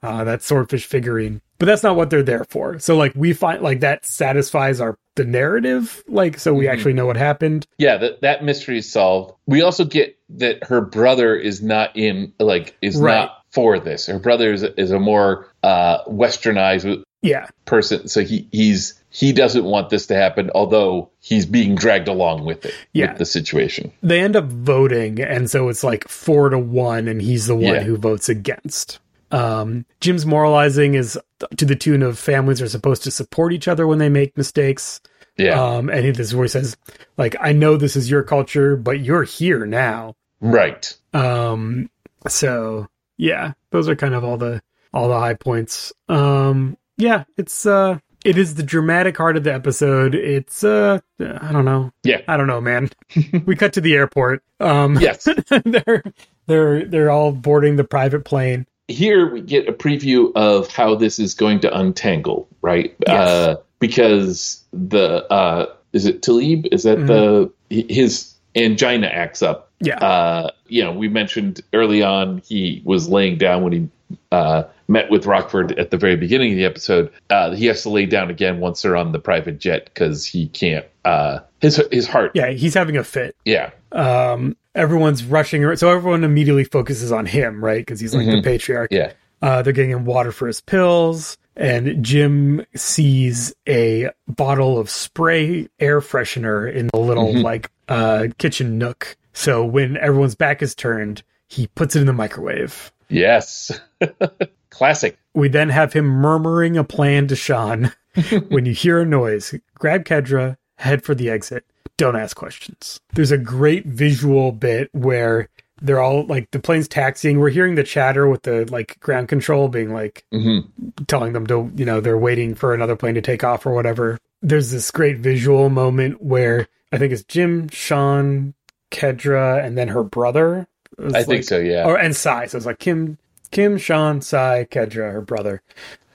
uh, 0.04 0.24
that 0.24 0.40
swordfish 0.42 0.86
figurine. 0.86 1.42
But 1.60 1.66
that's 1.66 1.84
not 1.84 1.96
what 1.96 2.10
they're 2.10 2.24
there 2.24 2.46
for. 2.50 2.78
So 2.80 2.96
like 2.96 3.14
we 3.16 3.34
find 3.34 3.62
like 3.62 3.80
that 3.80 4.06
satisfies 4.06 4.80
our 4.80 4.98
the 5.16 5.24
narrative. 5.26 6.04
Like 6.08 6.38
so 6.40 6.54
we 6.54 6.66
Mhm. 6.66 6.72
actually 6.74 6.94
know 6.94 7.06
what 7.08 7.18
happened. 7.18 7.66
yeah 7.80 7.98
that 7.98 8.22
that 8.22 8.44
mystery 8.44 8.78
is 8.78 8.92
solved 8.92 9.34
we 9.48 9.62
also 9.62 9.84
get 9.86 10.18
that 10.30 10.64
her 10.66 10.82
brother 10.82 11.36
is 11.36 11.64
not 11.64 11.96
in 11.96 12.34
like 12.40 12.76
is 12.82 12.98
Right. 13.00 13.16
not 13.16 13.32
for 13.52 13.80
this 13.80 14.06
her 14.08 14.20
brother 14.20 14.54
is, 14.54 14.62
is 14.64 14.92
a 14.92 15.00
more 15.00 15.48
uh 15.64 16.04
westernized 16.06 17.02
Yeah. 17.22 17.48
person 17.66 18.08
so 18.08 18.24
he 18.24 18.48
he's 18.52 18.94
he 19.10 19.34
doesn't 19.34 19.64
want 19.66 19.90
this 19.90 20.06
to 20.08 20.16
happen 20.16 20.52
although 20.54 21.10
he's 21.20 21.46
being 21.48 21.74
dragged 21.76 22.08
along 22.08 22.46
with 22.46 22.66
it 22.66 22.74
Yeah. 22.94 23.10
with 23.10 23.18
the 23.18 23.26
situation 23.26 23.92
They 24.04 24.20
end 24.22 24.36
up 24.36 24.46
voting, 24.46 25.20
and 25.22 25.50
so 25.50 25.70
it's 25.70 25.84
like 25.84 26.08
four 26.08 26.50
to 26.50 26.60
one, 26.60 27.08
and 27.08 27.22
he's 27.22 27.48
the 27.48 27.56
one 27.56 27.64
Yeah. 27.76 27.84
who 27.84 27.98
votes 27.98 28.30
against. 28.30 29.00
Um, 29.32 29.86
Jim's 30.00 30.26
moralizing 30.26 30.94
is 30.94 31.20
to 31.58 31.66
the 31.66 31.76
tune 31.76 32.02
of 32.04 32.18
families 32.20 32.62
are 32.62 32.70
supposed 32.70 33.04
to 33.04 33.12
support 33.12 33.52
each 33.52 33.68
other 33.68 33.86
when 33.88 33.98
they 34.00 34.10
make 34.10 34.38
mistakes. 34.38 35.02
yeah 35.38 35.60
Um, 35.62 35.90
and 35.90 36.06
he, 36.06 36.12
this 36.12 36.28
is 36.28 36.36
where 36.36 36.46
he 36.46 36.50
says, 36.50 36.78
like, 37.18 37.36
I 37.42 37.52
know 37.52 37.76
this 37.78 37.96
is 37.98 38.10
your 38.10 38.24
culture, 38.24 38.76
but 38.78 39.00
you're 39.02 39.24
here 39.24 39.66
now. 39.66 40.16
right 40.40 40.96
Um, 41.14 41.90
so 42.28 42.88
yeah, 43.18 43.54
those 43.72 43.90
are 43.90 43.96
kind 43.96 44.14
of 44.16 44.24
all 44.24 44.38
the 44.38 44.62
all 44.94 45.10
the 45.10 45.20
high 45.20 45.34
points. 45.34 45.92
Um, 46.08 46.78
yeah, 46.98 47.24
it's 47.38 47.66
uh, 47.66 48.00
it 48.26 48.38
is 48.38 48.56
the 48.56 48.64
dramatic 48.64 49.16
heart 49.18 49.38
of 49.38 49.44
the 49.44 49.54
episode. 49.54 50.16
It's 50.16 50.64
uh, 50.64 51.00
I 51.20 51.52
don't 51.52 51.66
know. 51.66 51.92
Yeah. 52.04 52.22
I 52.28 52.38
don't 52.38 52.48
know, 52.48 52.60
man. 52.60 52.90
we 53.46 53.56
cut 53.56 53.74
to 53.74 53.82
the 53.82 53.94
airport. 53.96 54.44
Um, 54.60 54.98
yes 55.00 55.28
they're 55.66 56.04
they're 56.48 56.86
they're 56.86 57.12
all 57.12 57.32
boarding 57.32 57.76
the 57.76 57.84
private 57.84 58.26
plane. 58.26 58.66
here 58.88 59.32
we 59.32 59.42
get 59.42 59.70
a 59.70 59.74
preview 59.74 60.32
of 60.36 60.68
how 60.68 60.96
this 60.96 61.20
is 61.20 61.34
going 61.34 61.60
to 61.62 61.78
untangle, 61.78 62.48
right? 62.62 62.96
Yes. 63.06 63.28
Uh, 63.28 63.56
because 63.80 64.64
the 64.74 65.32
uh, 65.32 65.68
is 65.94 66.06
it 66.06 66.24
Talib? 66.24 66.66
Is 66.72 66.84
that 66.84 67.06
the 67.08 67.52
his 67.70 68.34
angina 68.56 69.08
acts 69.08 69.42
up? 69.42 69.72
Yeah. 69.80 70.00
Uh, 70.00 70.52
you 70.68 70.84
know, 70.84 70.92
we 70.92 71.08
mentioned 71.08 71.62
early 71.74 72.02
on 72.02 72.40
he 72.40 72.82
was 72.84 73.08
laying 73.08 73.38
down 73.38 73.64
when 73.64 73.74
he 73.74 73.90
uh, 74.32 74.64
met 74.88 75.10
with 75.12 75.26
Rockford 75.26 75.78
at 75.80 75.92
the 75.92 75.98
very 75.98 76.16
beginning 76.16 76.52
of 76.54 76.58
the 76.58 76.66
episode. 76.66 77.12
Uh, 77.30 77.52
he 77.52 77.66
has 77.66 77.82
to 77.84 77.90
lay 77.90 78.06
down 78.06 78.30
again 78.30 78.60
once 78.60 78.82
they're 78.82 78.96
on 78.96 79.12
the 79.12 79.20
private 79.20 79.60
jet 79.60 79.86
because 79.86 80.26
he 80.26 80.48
can't. 80.50 80.86
Uh, 81.06 81.40
his 81.62 81.82
his 81.92 82.08
heart. 82.08 82.32
Yeah, 82.36 82.50
he's 82.52 82.74
having 82.74 82.98
a 82.98 83.04
fit. 83.04 83.36
Yeah. 83.46 83.72
Um, 83.92 84.56
everyone's 84.76 85.24
rushing, 85.24 85.64
ar- 85.66 85.76
so 85.76 85.90
everyone 85.90 86.24
immediately 86.24 86.64
focuses 86.66 87.12
on 87.12 87.26
him, 87.26 87.64
right? 87.64 87.80
Because 87.80 88.00
he's 88.00 88.14
like 88.14 88.28
Mhm. 88.28 88.38
the 88.38 88.42
patriarch. 88.44 88.92
Yeah. 88.92 89.14
Uh, 89.42 89.62
they're 89.62 89.74
getting 89.74 89.92
him 89.92 90.06
water 90.06 90.32
for 90.32 90.48
his 90.48 90.62
pills, 90.62 91.38
and 91.56 92.04
Jim 92.04 92.66
sees 92.76 93.54
a 93.68 94.10
bottle 94.28 94.78
of 94.80 94.90
spray 94.90 95.68
air 95.80 96.02
freshener 96.02 96.72
in 96.72 96.90
the 96.94 97.00
little 97.00 97.34
Mhm. 97.34 97.44
like 97.44 97.72
uh, 97.90 98.28
kitchen 98.38 98.78
nook. 98.78 99.16
So 99.34 99.64
when 99.64 99.96
everyone's 99.98 100.36
back 100.36 100.62
is 100.62 100.76
turned, 100.76 101.24
he 101.48 101.68
puts 101.68 101.96
it 101.96 102.02
in 102.02 102.06
the 102.08 102.14
microwave. 102.14 102.92
Yes. 103.10 103.72
Classic. 104.70 105.18
We 105.34 105.48
then 105.50 105.70
have 105.70 105.94
him 105.94 106.06
murmuring 106.06 106.78
a 106.78 106.84
plan 106.84 107.28
to 107.28 107.36
Sean. 107.36 107.92
when 108.50 108.66
you 108.66 108.74
hear 108.74 109.02
a 109.02 109.06
noise, 109.06 109.54
grab 109.76 110.04
Kedra, 110.06 110.58
head 110.78 111.04
for 111.04 111.16
the 111.16 111.30
exit. 111.30 111.66
Don't 111.98 112.16
ask 112.16 112.36
questions. 112.36 113.00
There's 113.14 113.32
a 113.32 113.38
great 113.38 113.86
visual 113.86 114.52
bit 114.52 114.90
where 114.94 115.50
they're 115.82 116.00
all 116.02 116.26
like 116.26 116.50
the 116.52 116.60
plane's 116.60 116.88
taxiing. 116.88 117.40
We're 117.40 117.50
hearing 117.50 117.76
the 117.76 117.84
chatter 117.84 118.28
with 118.28 118.44
the 118.44 118.66
like 118.72 119.00
ground 119.00 119.30
control 119.30 119.68
being 119.68 119.94
like 119.94 120.24
Mhm. 120.34 120.66
telling 121.08 121.34
them 121.34 121.48
to, 121.48 121.72
you 121.76 121.86
know, 121.86 122.00
they're 122.02 122.18
waiting 122.18 122.56
for 122.56 122.74
another 122.74 122.96
plane 122.96 123.16
to 123.16 123.22
take 123.22 123.44
off 123.44 123.66
or 123.66 123.72
whatever. 123.74 124.18
There's 124.42 124.72
this 124.72 124.92
great 124.92 125.18
visual 125.18 125.70
moment 125.70 126.22
where 126.22 126.68
I 126.92 126.98
think 126.98 127.14
it's 127.14 127.24
Jim, 127.24 127.70
Sean, 127.70 128.54
Kedra, 128.92 129.64
and 129.64 129.78
then 129.78 129.90
her 129.90 130.04
brother. 130.04 130.68
I 131.14 131.24
think 131.24 131.44
so, 131.44 131.60
yeah. 131.60 131.86
Or 131.86 131.98
and 131.98 132.16
Cy. 132.16 132.46
So 132.48 132.58
it's 132.58 132.66
like 132.66 132.80
Kim, 132.80 133.18
Kim, 133.52 133.78
Sean, 133.78 134.22
Cy, 134.22 134.68
Kedra, 134.70 135.12
her 135.12 135.22
brother, 135.22 135.62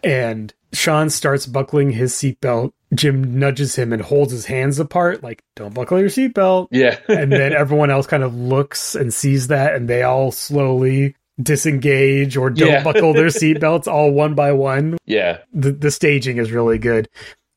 and 0.03 0.53
Sean 0.73 1.11
starts 1.11 1.47
buckling 1.47 1.91
his 1.91 2.13
seatbelt. 2.15 2.73
Jim 2.95 3.39
nudges 3.39 3.77
him 3.77 3.93
and 3.93 4.03
holds 4.03 4.33
his 4.33 4.47
hands 4.47 4.79
apart, 4.79 5.23
like 5.23 5.43
"Don't 5.57 5.73
buckle 5.75 5.99
your 5.99 6.09
seatbelt." 6.09 6.69
Yeah. 6.71 6.99
and 7.09 7.33
then 7.33 7.53
everyone 7.55 7.91
else 7.91 8.07
kind 8.07 8.23
of 8.23 8.35
looks 8.35 8.95
and 8.95 9.13
sees 9.15 9.49
that, 9.49 9.75
and 9.75 9.89
they 9.89 10.03
all 10.03 10.31
slowly 10.31 11.15
disengage 11.43 12.37
or 12.37 12.51
don't 12.51 12.69
Yeah. 12.69 12.83
buckle 12.85 13.13
their 13.15 13.27
seatbelts, 13.29 13.87
all 13.87 14.11
one 14.11 14.35
by 14.35 14.53
one. 14.53 14.99
Yeah. 15.07 15.39
The 15.53 15.73
the 15.73 15.91
staging 15.91 16.37
is 16.39 16.53
really 16.53 16.79
good. 16.79 17.09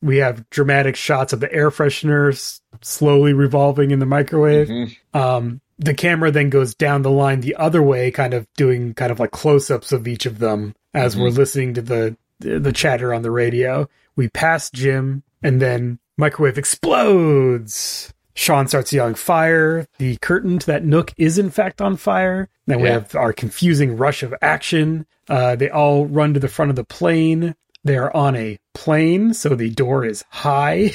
We 0.02 0.18
have 0.18 0.48
dramatic 0.50 0.94
shots 0.96 1.32
of 1.32 1.40
the 1.40 1.52
air 1.52 1.70
fresheners 1.70 2.60
slowly 2.82 3.32
revolving 3.32 3.90
in 3.90 3.98
the 3.98 4.06
microwave. 4.06 4.68
Mm-hmm. 4.68 5.18
Um, 5.18 5.60
the 5.78 5.94
camera 5.94 6.30
then 6.30 6.48
goes 6.50 6.74
down 6.74 7.02
the 7.02 7.10
line 7.10 7.40
the 7.40 7.54
other 7.56 7.82
way, 7.82 8.10
kind 8.10 8.32
of 8.34 8.46
doing 8.56 8.94
kind 8.94 9.12
of 9.12 9.20
like 9.20 9.30
close 9.30 9.70
ups 9.70 9.92
of 9.92 10.08
each 10.08 10.24
of 10.26 10.38
them 10.38 10.74
as 10.94 11.16
we're 11.16 11.28
Mhm. 11.28 11.36
listening 11.36 11.74
to 11.74 11.82
the 11.82 12.16
the 12.40 12.72
chatter 12.72 13.14
on 13.14 13.22
the 13.22 13.30
radio. 13.30 13.88
We 14.14 14.28
pass 14.28 14.70
Jim, 14.70 15.22
and 15.42 15.60
then 15.60 15.98
microwave 16.18 16.58
explodes. 16.58 18.12
Sean 18.34 18.68
starts 18.68 18.92
yelling 18.92 19.14
fire. 19.14 19.86
The 19.98 20.16
curtain 20.20 20.58
to 20.58 20.66
that 20.66 20.84
nook 20.84 21.12
is 21.16 21.38
in 21.38 21.48
fact 21.50 21.80
on 21.80 21.96
fire. 21.96 22.48
Then 22.66 22.80
we 22.80 22.88
Yeah. 22.88 22.94
have 22.94 23.14
our 23.14 23.32
confusing 23.32 23.96
rush 23.96 24.22
of 24.22 24.34
action. 24.42 25.06
Uh, 25.28 25.56
they 25.56 25.70
all 25.70 26.06
run 26.06 26.34
to 26.34 26.40
the 26.40 26.48
front 26.48 26.68
of 26.70 26.76
the 26.76 26.84
plane. 26.84 27.54
They 27.86 27.96
are 27.96 28.14
on 28.16 28.34
a 28.34 28.58
plane, 28.74 29.32
so 29.32 29.50
the 29.50 29.70
door 29.70 30.04
is 30.04 30.24
high. 30.30 30.90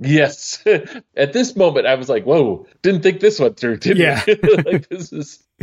Yes. 0.00 0.62
At 1.16 1.32
this 1.32 1.54
moment, 1.54 1.86
I 1.86 1.94
was 1.94 2.08
like, 2.08 2.24
"Whoa!" 2.24 2.66
Didn't 2.82 3.02
think 3.02 3.20
this 3.20 3.38
one 3.38 3.54
through, 3.54 3.76
did 3.78 3.96
Yeah. 3.96 4.22
like 4.66 4.88
this 4.88 5.12
is. 5.12 5.40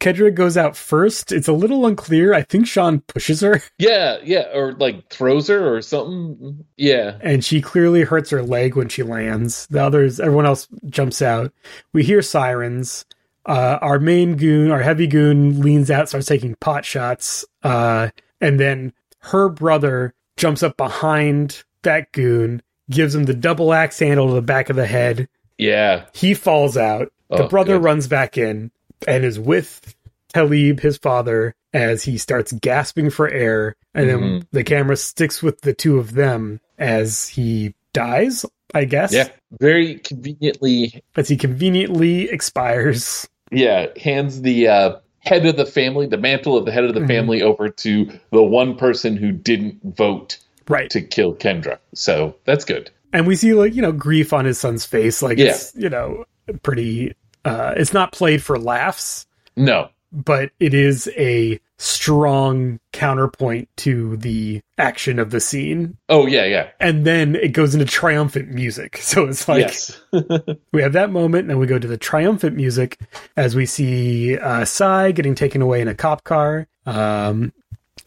Kedra 0.00 0.34
goes 0.34 0.56
out 0.56 0.76
first. 0.76 1.30
It's 1.30 1.46
a 1.46 1.52
little 1.52 1.86
unclear. 1.86 2.34
I 2.34 2.42
think 2.42 2.66
Sean 2.66 2.98
pushes 3.02 3.40
her, 3.42 3.62
Yeah, 3.78 4.18
yeah, 4.24 4.48
or 4.52 4.72
like 4.72 5.08
throws 5.08 5.46
her 5.46 5.72
or 5.76 5.80
something. 5.82 6.64
Yeah. 6.76 7.16
and 7.22 7.44
she 7.44 7.60
clearly 7.62 8.02
hurts 8.02 8.30
her 8.30 8.42
leg 8.42 8.74
when 8.74 8.88
she 8.88 9.04
lands. 9.04 9.68
The 9.68 9.82
others, 9.84 10.18
everyone 10.18 10.46
else 10.46 10.66
jumps 10.88 11.22
out. 11.22 11.52
We 11.92 12.02
hear 12.02 12.20
sirens. 12.22 13.04
Uh, 13.46 13.78
our 13.80 14.00
main 14.00 14.36
goon, 14.36 14.72
our 14.72 14.82
heavy 14.82 15.06
goon, 15.06 15.60
leans 15.60 15.90
out, 15.92 16.08
starts 16.08 16.26
taking 16.26 16.56
pot 16.56 16.84
shots, 16.84 17.44
uh, 17.62 18.08
and 18.40 18.58
then 18.60 18.92
her 19.30 19.48
brother 19.48 20.14
jumps 20.36 20.62
up 20.62 20.76
behind 20.76 21.62
that 21.82 22.12
goon, 22.12 22.62
gives 22.90 23.14
him 23.14 23.24
the 23.24 23.34
double 23.34 23.72
axe 23.72 23.98
handle 23.98 24.28
to 24.28 24.34
the 24.34 24.42
back 24.42 24.70
of 24.70 24.76
the 24.76 24.86
head. 24.86 25.28
Yeah. 25.58 26.04
He 26.14 26.34
falls 26.34 26.76
out. 26.76 27.12
The 27.30 27.44
Oh, 27.44 27.48
brother 27.48 27.74
good. 27.74 27.84
runs 27.84 28.06
back 28.06 28.38
in 28.38 28.70
and 29.06 29.24
is 29.24 29.38
with 29.38 29.94
Talib, 30.32 30.80
his 30.80 30.96
father, 30.98 31.54
as 31.74 32.02
he 32.04 32.16
starts 32.18 32.52
gasping 32.52 33.10
for 33.10 33.28
air. 33.28 33.76
And 33.94 34.08
then 34.08 34.20
Mhm. 34.20 34.46
the 34.52 34.64
camera 34.64 34.96
sticks 34.96 35.42
with 35.42 35.60
the 35.62 35.74
two 35.74 35.98
of 35.98 36.14
them 36.14 36.60
as 36.78 37.28
he 37.28 37.74
dies, 37.92 38.44
I 38.74 38.84
guess. 38.84 39.12
Yeah. 39.12 39.28
Very 39.60 39.96
conveniently, 39.96 41.02
As 41.16 41.28
he 41.28 41.36
conveniently 41.36 42.30
expires. 42.30 43.28
yeah, 43.50 43.86
hands 44.00 44.42
the 44.42 44.68
uh, 44.68 44.92
head 45.20 45.44
of 45.46 45.56
the 45.56 45.66
family, 45.66 46.06
the 46.06 46.16
mantle 46.18 46.56
of 46.56 46.64
the 46.64 46.72
head 46.72 46.84
of 46.84 46.94
the 46.94 47.00
Mhm. 47.00 47.06
family, 47.08 47.42
over 47.42 47.68
to 47.68 48.10
the 48.32 48.42
one 48.42 48.76
person 48.76 49.16
who 49.16 49.32
didn't 49.32 49.78
vote 49.96 50.38
Right. 50.68 50.88
to 50.90 51.00
kill 51.00 51.34
Kendra. 51.34 51.78
So 51.94 52.34
that's 52.44 52.64
good. 52.64 52.90
And 53.12 53.26
we 53.26 53.36
see, 53.36 53.54
like, 53.54 53.74
you 53.74 53.82
know, 53.82 53.92
grief 53.92 54.32
on 54.32 54.44
his 54.44 54.58
son's 54.58 54.84
face. 54.84 55.22
Like, 55.22 55.38
Yeah. 55.38 55.46
it's, 55.48 55.72
you 55.76 55.88
know, 55.88 56.24
pretty. 56.62 57.14
Uh, 57.44 57.72
it's 57.76 57.92
not 57.94 58.12
played 58.12 58.42
for 58.42 58.58
laughs. 58.58 59.26
No. 59.56 59.88
but 60.10 60.50
it 60.58 60.72
is 60.72 61.10
a 61.18 61.60
strong 61.78 62.80
counterpoint 62.92 63.68
to 63.76 64.16
the 64.18 64.60
action 64.76 65.18
of 65.18 65.30
the 65.30 65.40
scene. 65.40 65.96
Oh 66.08 66.26
yeah, 66.26 66.44
yeah. 66.44 66.70
And 66.80 67.04
then 67.04 67.36
it 67.36 67.52
goes 67.52 67.74
into 67.74 67.86
triumphant 67.86 68.48
music. 68.48 68.98
So 69.08 69.26
it's 69.26 69.48
like 69.48 69.60
yes. 69.60 70.00
Mm-hmm. 70.12 70.52
we 70.72 70.82
have 70.82 70.92
that 70.92 71.10
moment, 71.10 71.42
and 71.42 71.50
then 71.50 71.58
we 71.58 71.66
go 71.66 71.78
to 71.78 71.88
the 71.88 71.96
triumphant 71.96 72.56
music 72.56 72.98
as 73.36 73.56
we 73.56 73.64
see 73.64 74.38
uh, 74.38 74.64
Cy 74.64 75.12
getting 75.12 75.34
taken 75.34 75.62
away 75.62 75.80
in 75.80 75.88
a 75.88 75.94
cop 75.94 76.24
car. 76.24 76.68
Um, 76.84 77.52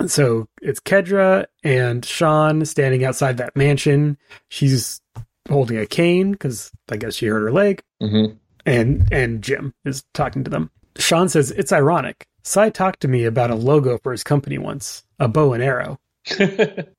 so 0.05 0.47
it's 0.61 0.79
Kedra 0.79 1.47
and 1.63 2.05
Sean 2.05 2.65
standing 2.65 3.03
outside 3.03 3.37
that 3.37 3.55
mansion. 3.55 4.17
She's 4.49 5.01
holding 5.49 5.77
a 5.77 5.87
cane 5.87 6.33
because 6.33 6.71
I 6.89 6.97
guess 6.97 7.15
she 7.15 7.25
hurt 7.27 7.41
her 7.41 7.51
leg 7.51 7.83
hmm 7.99 8.25
and 8.65 9.07
and 9.11 9.41
Jim 9.41 9.73
is 9.85 10.03
talking 10.13 10.43
to 10.43 10.49
them. 10.49 10.71
Sean 10.97 11.29
says 11.29 11.51
it's 11.51 11.71
ironic. 11.71 12.27
Cy 12.43 12.69
talked 12.69 13.01
to 13.01 13.07
me 13.07 13.23
about 13.25 13.51
a 13.51 13.55
logo 13.55 13.97
for 13.97 14.11
his 14.11 14.23
company 14.23 14.57
once, 14.57 15.03
a 15.19 15.27
bow 15.27 15.53
and 15.53 15.63
arrow. 15.63 15.99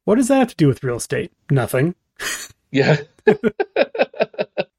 What 0.04 0.16
does 0.16 0.28
that 0.28 0.38
have 0.38 0.48
to 0.48 0.56
do 0.56 0.66
with 0.66 0.82
real 0.82 0.96
estate? 0.96 1.32
Nothing. 1.50 1.94
Yeah. 2.70 2.96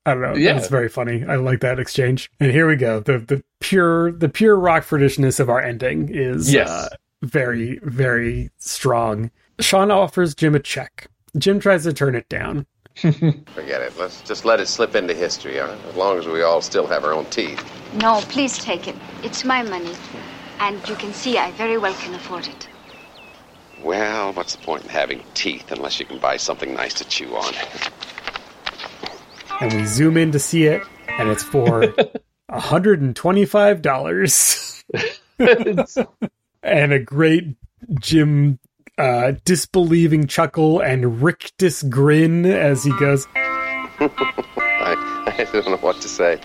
I 0.05 0.13
don't 0.13 0.21
know. 0.21 0.35
Yeah. 0.35 0.53
That's 0.53 0.67
very 0.67 0.89
funny. 0.89 1.23
I 1.25 1.37
like 1.37 1.61
that 1.61 1.79
exchange. 1.79 2.29
And 2.39 2.51
here 2.51 2.67
we 2.67 2.75
go. 2.75 2.99
The 2.99 3.19
the 3.19 3.43
pure 3.61 4.11
the 4.11 4.27
pure 4.29 4.57
Rockfordishness 4.57 5.39
of 5.39 5.49
our 5.49 5.61
ending 5.61 6.09
is 6.13 6.51
Yes. 6.53 6.69
uh, 6.69 6.89
very 7.21 7.79
very 7.83 8.49
strong. 8.57 9.31
Sean 9.61 9.91
offers 9.91 10.35
Jim 10.35 10.55
a 10.55 10.59
check. 10.59 11.07
Jim 11.37 11.59
tries 11.59 11.83
to 11.83 11.93
turn 11.93 12.15
it 12.15 12.27
down. 12.27 12.65
Forget 12.95 13.81
it. 13.81 13.93
Let's 13.97 14.21
just 14.23 14.43
let 14.45 14.59
it 14.59 14.67
slip 14.67 14.93
into 14.95 15.13
history, 15.13 15.57
huh? 15.57 15.75
as 15.89 15.95
long 15.95 16.17
as 16.19 16.27
we 16.27 16.41
all 16.43 16.61
still 16.61 16.85
have 16.87 17.03
our 17.05 17.13
own 17.13 17.25
teeth. 17.27 17.63
No, 17.95 18.19
please 18.29 18.57
take 18.57 18.87
it. 18.87 18.95
It's 19.23 19.43
my 19.45 19.63
money. 19.63 19.93
And 20.59 20.87
you 20.87 20.95
can 20.95 21.13
see 21.13 21.37
I 21.37 21.51
very 21.51 21.77
well 21.77 21.93
can 21.93 22.13
afford 22.13 22.47
it. 22.47 22.67
Well, 23.81 24.33
what's 24.33 24.55
the 24.55 24.63
point 24.63 24.83
in 24.83 24.89
having 24.89 25.23
teeth 25.33 25.71
unless 25.71 25.99
you 25.99 26.05
can 26.05 26.19
buy 26.19 26.37
something 26.37 26.73
nice 26.73 26.93
to 26.95 27.05
chew 27.05 27.35
on? 27.35 27.53
And 29.59 29.73
we 29.73 29.85
zoom 29.85 30.17
in 30.17 30.31
to 30.31 30.39
see 30.39 30.65
it, 30.65 30.83
and 31.07 31.29
it's 31.29 31.43
for 31.43 31.81
$125. 32.51 34.83
and 36.63 36.93
a 36.93 36.99
great 36.99 37.55
Jim 37.99 38.59
uh, 38.97 39.33
disbelieving 39.43 40.27
chuckle 40.27 40.79
and 40.79 41.21
rictus 41.21 41.83
grin 41.83 42.45
as 42.45 42.83
he 42.83 42.91
goes, 42.99 43.27
I, 43.35 45.25
I 45.27 45.47
don't 45.51 45.65
know 45.65 45.77
what 45.77 45.99
to 46.01 46.07
say. 46.07 46.39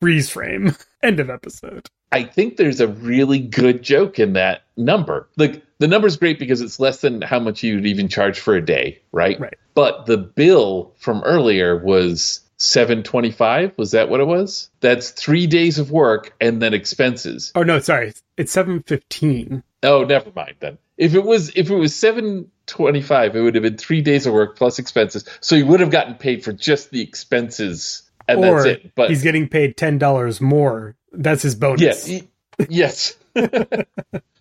Freeze 0.00 0.30
frame. 0.30 0.76
End 1.02 1.20
of 1.20 1.30
episode. 1.30 1.88
I 2.12 2.22
think 2.22 2.56
there's 2.56 2.80
a 2.80 2.88
really 2.88 3.40
good 3.40 3.82
joke 3.82 4.18
in 4.18 4.34
that 4.34 4.62
number. 4.76 5.28
Like 5.36 5.62
the 5.78 5.88
number's 5.88 6.16
great 6.16 6.38
because 6.38 6.60
it's 6.60 6.80
less 6.80 7.00
than 7.00 7.20
how 7.20 7.38
much 7.40 7.62
you'd 7.62 7.86
even 7.86 8.08
charge 8.08 8.40
for 8.40 8.54
a 8.54 8.64
day, 8.64 9.00
right? 9.12 9.38
Right. 9.38 9.54
But 9.74 10.06
the 10.06 10.16
bill 10.16 10.94
from 10.96 11.22
earlier 11.24 11.76
was 11.76 12.40
725, 12.58 13.72
was 13.76 13.90
that 13.90 14.08
what 14.08 14.20
it 14.20 14.26
was? 14.26 14.70
That's 14.80 15.10
3 15.10 15.46
days 15.46 15.78
of 15.78 15.90
work 15.90 16.34
and 16.40 16.62
then 16.62 16.74
expenses. 16.74 17.52
Oh 17.54 17.62
no, 17.62 17.80
sorry. 17.80 18.14
It's 18.36 18.52
715. 18.52 19.62
Oh, 19.82 20.04
never 20.04 20.30
mind 20.34 20.54
then. 20.60 20.78
If 20.96 21.14
it 21.14 21.24
was 21.24 21.50
if 21.54 21.68
it 21.68 21.76
was 21.76 21.94
725, 21.94 23.36
it 23.36 23.40
would 23.40 23.54
have 23.54 23.62
been 23.62 23.76
3 23.76 24.00
days 24.00 24.26
of 24.26 24.32
work 24.32 24.56
plus 24.56 24.78
expenses. 24.78 25.28
So 25.40 25.56
you 25.56 25.66
would 25.66 25.80
have 25.80 25.90
gotten 25.90 26.14
paid 26.14 26.44
for 26.44 26.52
just 26.52 26.90
the 26.90 27.02
expenses 27.02 28.05
and 28.28 28.44
or 28.44 28.62
that's 28.64 28.84
it. 28.84 28.94
But 28.94 29.10
he's 29.10 29.22
getting 29.22 29.48
paid 29.48 29.76
$10 29.76 30.40
more. 30.40 30.96
That's 31.12 31.42
his 31.42 31.54
bonus. 31.54 32.08
Yes. 32.08 32.22
Yes. 32.68 33.16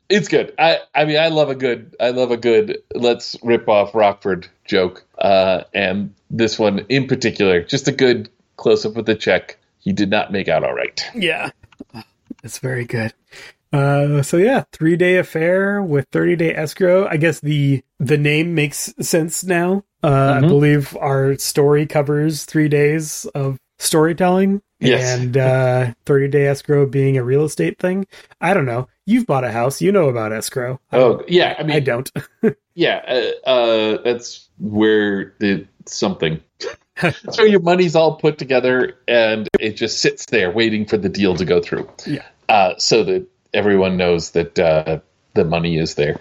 it's 0.09 0.27
good. 0.27 0.53
I 0.57 0.79
I 0.93 1.05
mean 1.05 1.17
I 1.17 1.27
love 1.29 1.49
a 1.49 1.55
good 1.55 1.95
I 1.99 2.11
love 2.11 2.31
a 2.31 2.37
good 2.37 2.77
let's 2.93 3.35
rip 3.43 3.67
off 3.67 3.93
Rockford 3.95 4.47
joke. 4.65 5.05
Uh 5.17 5.63
and 5.73 6.13
this 6.29 6.57
one 6.59 6.85
in 6.89 7.07
particular, 7.07 7.61
just 7.63 7.87
a 7.87 7.91
good 7.91 8.29
close 8.57 8.85
up 8.85 8.95
with 8.95 9.05
the 9.05 9.15
check. 9.15 9.57
He 9.79 9.91
did 9.93 10.09
not 10.09 10.31
make 10.31 10.47
out 10.47 10.63
all 10.63 10.73
right. 10.73 11.01
Yeah. 11.13 11.51
It's 12.43 12.59
very 12.59 12.85
good. 12.85 13.13
Uh, 13.73 14.21
so 14.21 14.37
yeah, 14.37 14.63
three 14.71 14.95
day 14.95 15.17
affair 15.17 15.81
with 15.81 16.07
thirty 16.11 16.35
day 16.37 16.55
escrow. 16.55 17.07
I 17.07 17.17
guess 17.17 17.41
the 17.41 17.83
the 17.99 18.17
name 18.17 18.55
makes 18.55 18.93
sense 19.01 19.43
now. 19.43 19.83
Uh, 20.01 20.35
I 20.37 20.41
Mhm. 20.41 20.47
believe 20.47 20.95
our 20.97 21.35
story 21.37 21.85
covers 21.85 22.45
three 22.45 22.69
days 22.69 23.25
of 23.35 23.59
storytelling, 23.77 24.61
Yes. 24.79 25.19
and 25.19 25.37
uh, 25.37 25.93
thirty 26.05 26.27
day 26.27 26.47
escrow 26.47 26.85
being 26.85 27.17
a 27.17 27.23
real 27.23 27.43
estate 27.45 27.79
thing. 27.79 28.07
I 28.41 28.53
don't 28.53 28.65
know. 28.65 28.87
You've 29.05 29.27
bought 29.27 29.43
a 29.43 29.51
house, 29.51 29.81
you 29.81 29.91
know 29.91 30.09
about 30.09 30.33
escrow. 30.33 30.79
Oh 30.91 31.23
yeah, 31.27 31.55
I 31.59 31.63
mean 31.63 31.75
I 31.75 31.79
don't. 31.79 32.11
yeah, 32.75 33.31
uh, 33.45 33.49
uh 33.49 34.01
that's 34.03 34.47
where 34.59 35.33
the 35.39 35.67
something 35.85 36.39
so 37.31 37.43
your 37.43 37.59
money's 37.59 37.95
all 37.95 38.15
put 38.15 38.37
together 38.37 38.97
and 39.07 39.47
it 39.59 39.73
just 39.75 39.99
sits 39.99 40.25
there 40.27 40.49
waiting 40.49 40.85
for 40.85 40.97
the 40.97 41.09
deal 41.09 41.35
to 41.35 41.45
go 41.45 41.61
through. 41.61 41.87
Yeah. 42.07 42.23
uh, 42.49 42.73
so 42.77 43.03
that 43.03 43.27
everyone 43.53 43.97
knows 43.97 44.31
that 44.31 44.57
uh, 44.57 44.99
the 45.33 45.43
money 45.45 45.77
is 45.77 45.95
there. 45.95 46.19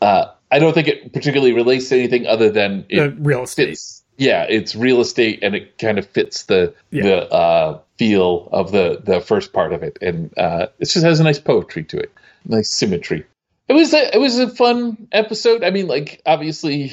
Uh, 0.00 0.26
I 0.50 0.58
don't 0.60 0.72
think 0.72 0.88
it 0.88 1.12
particularly 1.12 1.52
relates 1.52 1.88
to 1.88 1.96
anything 1.98 2.26
other 2.26 2.50
than 2.50 2.86
it 2.88 2.96
The 3.16 3.22
real 3.22 3.42
estate. 3.42 3.70
fits. 3.70 4.02
Yeah, 4.18 4.44
it's 4.48 4.74
real 4.74 5.00
estate, 5.00 5.40
and 5.42 5.54
it 5.54 5.78
kind 5.78 5.98
of 5.98 6.06
fits 6.08 6.44
the 6.44 6.74
Yeah. 6.90 7.02
the 7.02 7.32
uh, 7.32 7.80
feel 7.98 8.48
of 8.52 8.72
the 8.72 9.00
the 9.04 9.20
first 9.20 9.52
part 9.52 9.72
of 9.72 9.82
it, 9.82 9.98
and 10.00 10.32
uh, 10.38 10.66
it 10.78 10.86
just 10.86 11.04
has 11.04 11.20
a 11.20 11.24
nice 11.24 11.38
poetry 11.38 11.84
to 11.84 11.98
it, 11.98 12.12
nice 12.44 12.70
symmetry. 12.70 13.24
It 13.68 13.72
was 13.72 13.92
a, 13.92 14.14
it 14.14 14.18
was 14.18 14.38
a 14.38 14.48
fun 14.48 15.08
episode. 15.12 15.64
I 15.64 15.70
mean, 15.70 15.88
like 15.88 16.22
obviously 16.24 16.92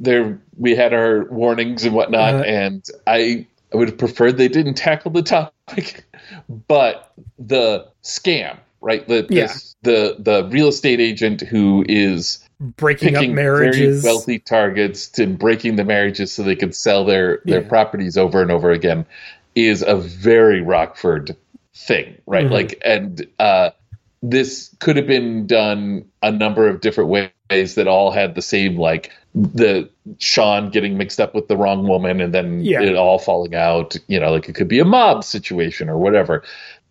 there 0.00 0.40
we 0.56 0.74
had 0.74 0.92
our 0.94 1.24
warnings 1.26 1.84
and 1.84 1.94
whatnot, 1.94 2.34
Uh-huh. 2.34 2.44
and 2.44 2.84
I 3.06 3.46
I 3.72 3.76
would 3.76 3.88
have 3.88 3.98
preferred 3.98 4.36
they 4.36 4.48
didn't 4.48 4.74
tackle 4.74 5.10
the 5.12 5.22
topic, 5.22 6.04
but 6.66 7.12
the 7.38 7.86
scam, 8.02 8.58
right? 8.80 9.06
The 9.06 9.26
Yeah. 9.30 9.46
this- 9.46 9.76
the 9.82 10.16
the 10.18 10.48
real 10.50 10.68
estate 10.68 11.00
agent 11.00 11.40
who 11.42 11.84
is 11.88 12.38
Breaking 12.60 13.16
up 13.16 13.26
marriages. 13.28 14.02
very 14.02 14.12
wealthy 14.14 14.38
targets 14.38 15.18
and 15.18 15.38
breaking 15.38 15.76
the 15.76 15.84
marriages 15.84 16.30
so 16.32 16.42
they 16.42 16.56
can 16.56 16.72
sell 16.72 17.04
their 17.06 17.40
their 17.46 17.62
Yeah. 17.62 17.68
properties 17.68 18.18
over 18.18 18.42
and 18.42 18.50
over 18.50 18.70
again 18.70 19.06
is 19.54 19.82
a 19.86 19.96
very 19.96 20.60
Rockford 20.60 21.34
thing, 21.74 22.14
right? 22.26 22.46
Mhm. 22.46 22.50
Like, 22.50 22.78
and 22.84 23.26
uh, 23.38 23.70
this 24.22 24.74
could 24.78 24.96
have 24.96 25.06
been 25.06 25.46
done 25.46 26.04
a 26.22 26.30
number 26.30 26.68
of 26.68 26.82
different 26.82 27.08
ways 27.08 27.74
that 27.76 27.88
all 27.88 28.10
had 28.10 28.34
the 28.34 28.42
same 28.42 28.76
like 28.76 29.10
the 29.34 29.88
Sean 30.18 30.70
getting 30.70 30.98
mixed 30.98 31.20
up 31.20 31.34
with 31.34 31.48
the 31.48 31.56
wrong 31.56 31.86
woman 31.88 32.20
and 32.20 32.34
then 32.34 32.60
Yeah. 32.62 32.82
it 32.82 32.94
all 32.96 33.18
falling 33.18 33.54
out. 33.54 33.96
You 34.08 34.20
know, 34.20 34.32
like 34.32 34.48
it 34.50 34.54
could 34.54 34.68
be 34.68 34.80
a 34.80 34.84
mob 34.84 35.24
situation 35.24 35.88
or 35.88 35.96
whatever. 35.96 36.42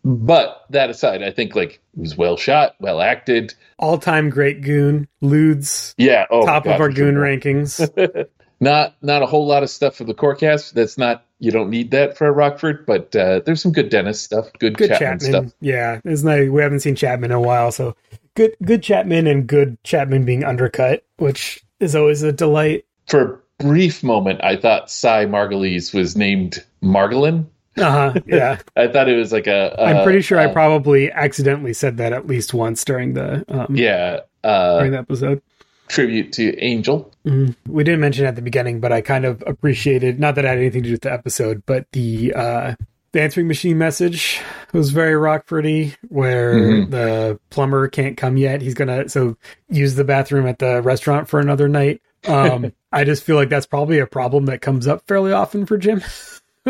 But 0.03 0.65
that 0.69 0.89
aside, 0.89 1.23
I 1.23 1.31
think 1.31 1.55
like 1.55 1.81
it 1.97 1.99
was 1.99 2.17
well 2.17 2.37
shot, 2.37 2.75
well 2.79 3.01
acted. 3.01 3.53
All 3.77 3.97
time 3.97 4.29
great 4.29 4.61
goon. 4.61 5.07
Ludes. 5.21 5.93
Yeah, 5.97 6.25
oh, 6.31 6.45
top 6.45 6.63
God, 6.63 6.75
of 6.75 6.81
our 6.81 6.89
for 6.89 6.95
sure. 6.95 7.11
goon 7.11 7.15
rankings. 7.15 8.27
not 8.59 8.95
not 9.01 9.21
a 9.23 9.25
whole 9.25 9.47
lot 9.47 9.63
of 9.63 9.69
stuff 9.69 9.95
for 9.95 10.03
the 10.05 10.13
Corecast. 10.13 10.73
That's 10.73 10.97
not 10.97 11.25
you 11.39 11.51
don't 11.51 11.69
need 11.69 11.91
that 11.91 12.17
for 12.17 12.27
a 12.27 12.31
Rockford, 12.31 12.85
but 12.85 13.15
uh, 13.15 13.39
there's 13.45 13.61
some 13.61 13.71
good 13.71 13.89
Dennis 13.89 14.21
stuff, 14.21 14.47
good, 14.59 14.77
Good 14.77 14.89
Chapman, 14.89 15.19
Chapman. 15.19 15.49
stuff. 15.49 15.57
Yeah. 15.61 16.01
Isn't 16.03 16.27
that, 16.27 16.51
we 16.51 16.61
haven't 16.61 16.81
seen 16.81 16.95
Chapman 16.95 17.31
in 17.31 17.37
a 17.37 17.41
while, 17.41 17.71
so 17.71 17.95
good 18.35 18.55
good 18.63 18.83
Chapman 18.83 19.27
and 19.27 19.47
good 19.47 19.81
Chapman 19.83 20.25
being 20.25 20.43
undercut, 20.43 21.03
which 21.17 21.63
is 21.79 21.95
always 21.95 22.23
a 22.23 22.31
delight. 22.31 22.85
For 23.07 23.21
a 23.59 23.63
brief 23.63 24.03
moment, 24.03 24.41
I 24.43 24.55
thought 24.57 24.91
Cy 24.91 25.25
Margulies 25.25 25.93
was 25.93 26.15
named 26.15 26.63
Margolin. 26.83 27.45
Uh-huh. 27.81 28.13
Yeah. 28.27 28.59
I 28.75 28.87
thought 28.87 29.09
it 29.09 29.15
was 29.15 29.31
like 29.31 29.47
a. 29.47 29.75
a 29.77 29.83
I'm 29.85 30.03
pretty 30.03 30.21
sure 30.21 30.39
I 30.39 30.45
uh, 30.45 30.53
probably 30.53 31.11
accidentally 31.11 31.73
said 31.73 31.97
that 31.97 32.13
at 32.13 32.27
least 32.27 32.53
once 32.53 32.83
during 32.83 33.13
the 33.13 33.43
um, 33.47 33.75
yeah 33.75 34.21
uh, 34.43 34.77
during 34.77 34.91
the 34.91 34.99
episode. 34.99 35.41
tribute 35.87 36.31
to 36.33 36.57
Angel. 36.59 37.11
Mhm. 37.25 37.55
We 37.67 37.83
didn't 37.83 37.99
mention 38.01 38.25
it 38.25 38.29
at 38.29 38.35
the 38.35 38.41
beginning, 38.41 38.79
but 38.79 38.91
I 38.91 39.01
kind 39.01 39.25
of 39.25 39.43
appreciated 39.47 40.19
not 40.19 40.35
that 40.35 40.45
it 40.45 40.47
had 40.47 40.57
anything 40.57 40.83
to 40.83 40.89
do 40.89 40.93
with 40.93 41.01
the 41.01 41.11
episode, 41.13 41.63
but 41.65 41.85
the 41.93 42.33
uh 42.35 42.75
the 43.11 43.21
answering 43.21 43.47
machine 43.47 43.77
message 43.79 44.39
was 44.71 44.91
very 44.91 45.13
Rockfordy, 45.13 45.95
where 46.09 46.53
Mhm. 46.53 46.91
the 46.91 47.39
plumber 47.49 47.87
can't 47.87 48.15
come 48.17 48.37
yet. 48.37 48.61
He's 48.61 48.75
gonna 48.75 49.09
so 49.09 49.35
use 49.67 49.95
the 49.95 50.03
bathroom 50.03 50.45
at 50.47 50.59
the 50.59 50.81
restaurant 50.83 51.27
for 51.27 51.39
another 51.39 51.67
night. 51.67 52.01
Um, 52.27 52.71
I 52.91 53.03
just 53.05 53.23
feel 53.23 53.35
like 53.35 53.49
that's 53.49 53.65
probably 53.65 53.97
a 53.99 54.05
problem 54.07 54.45
that 54.45 54.61
comes 54.61 54.87
up 54.87 55.07
fairly 55.07 55.31
often 55.31 55.65
for 55.65 55.77
Jim. 55.77 56.01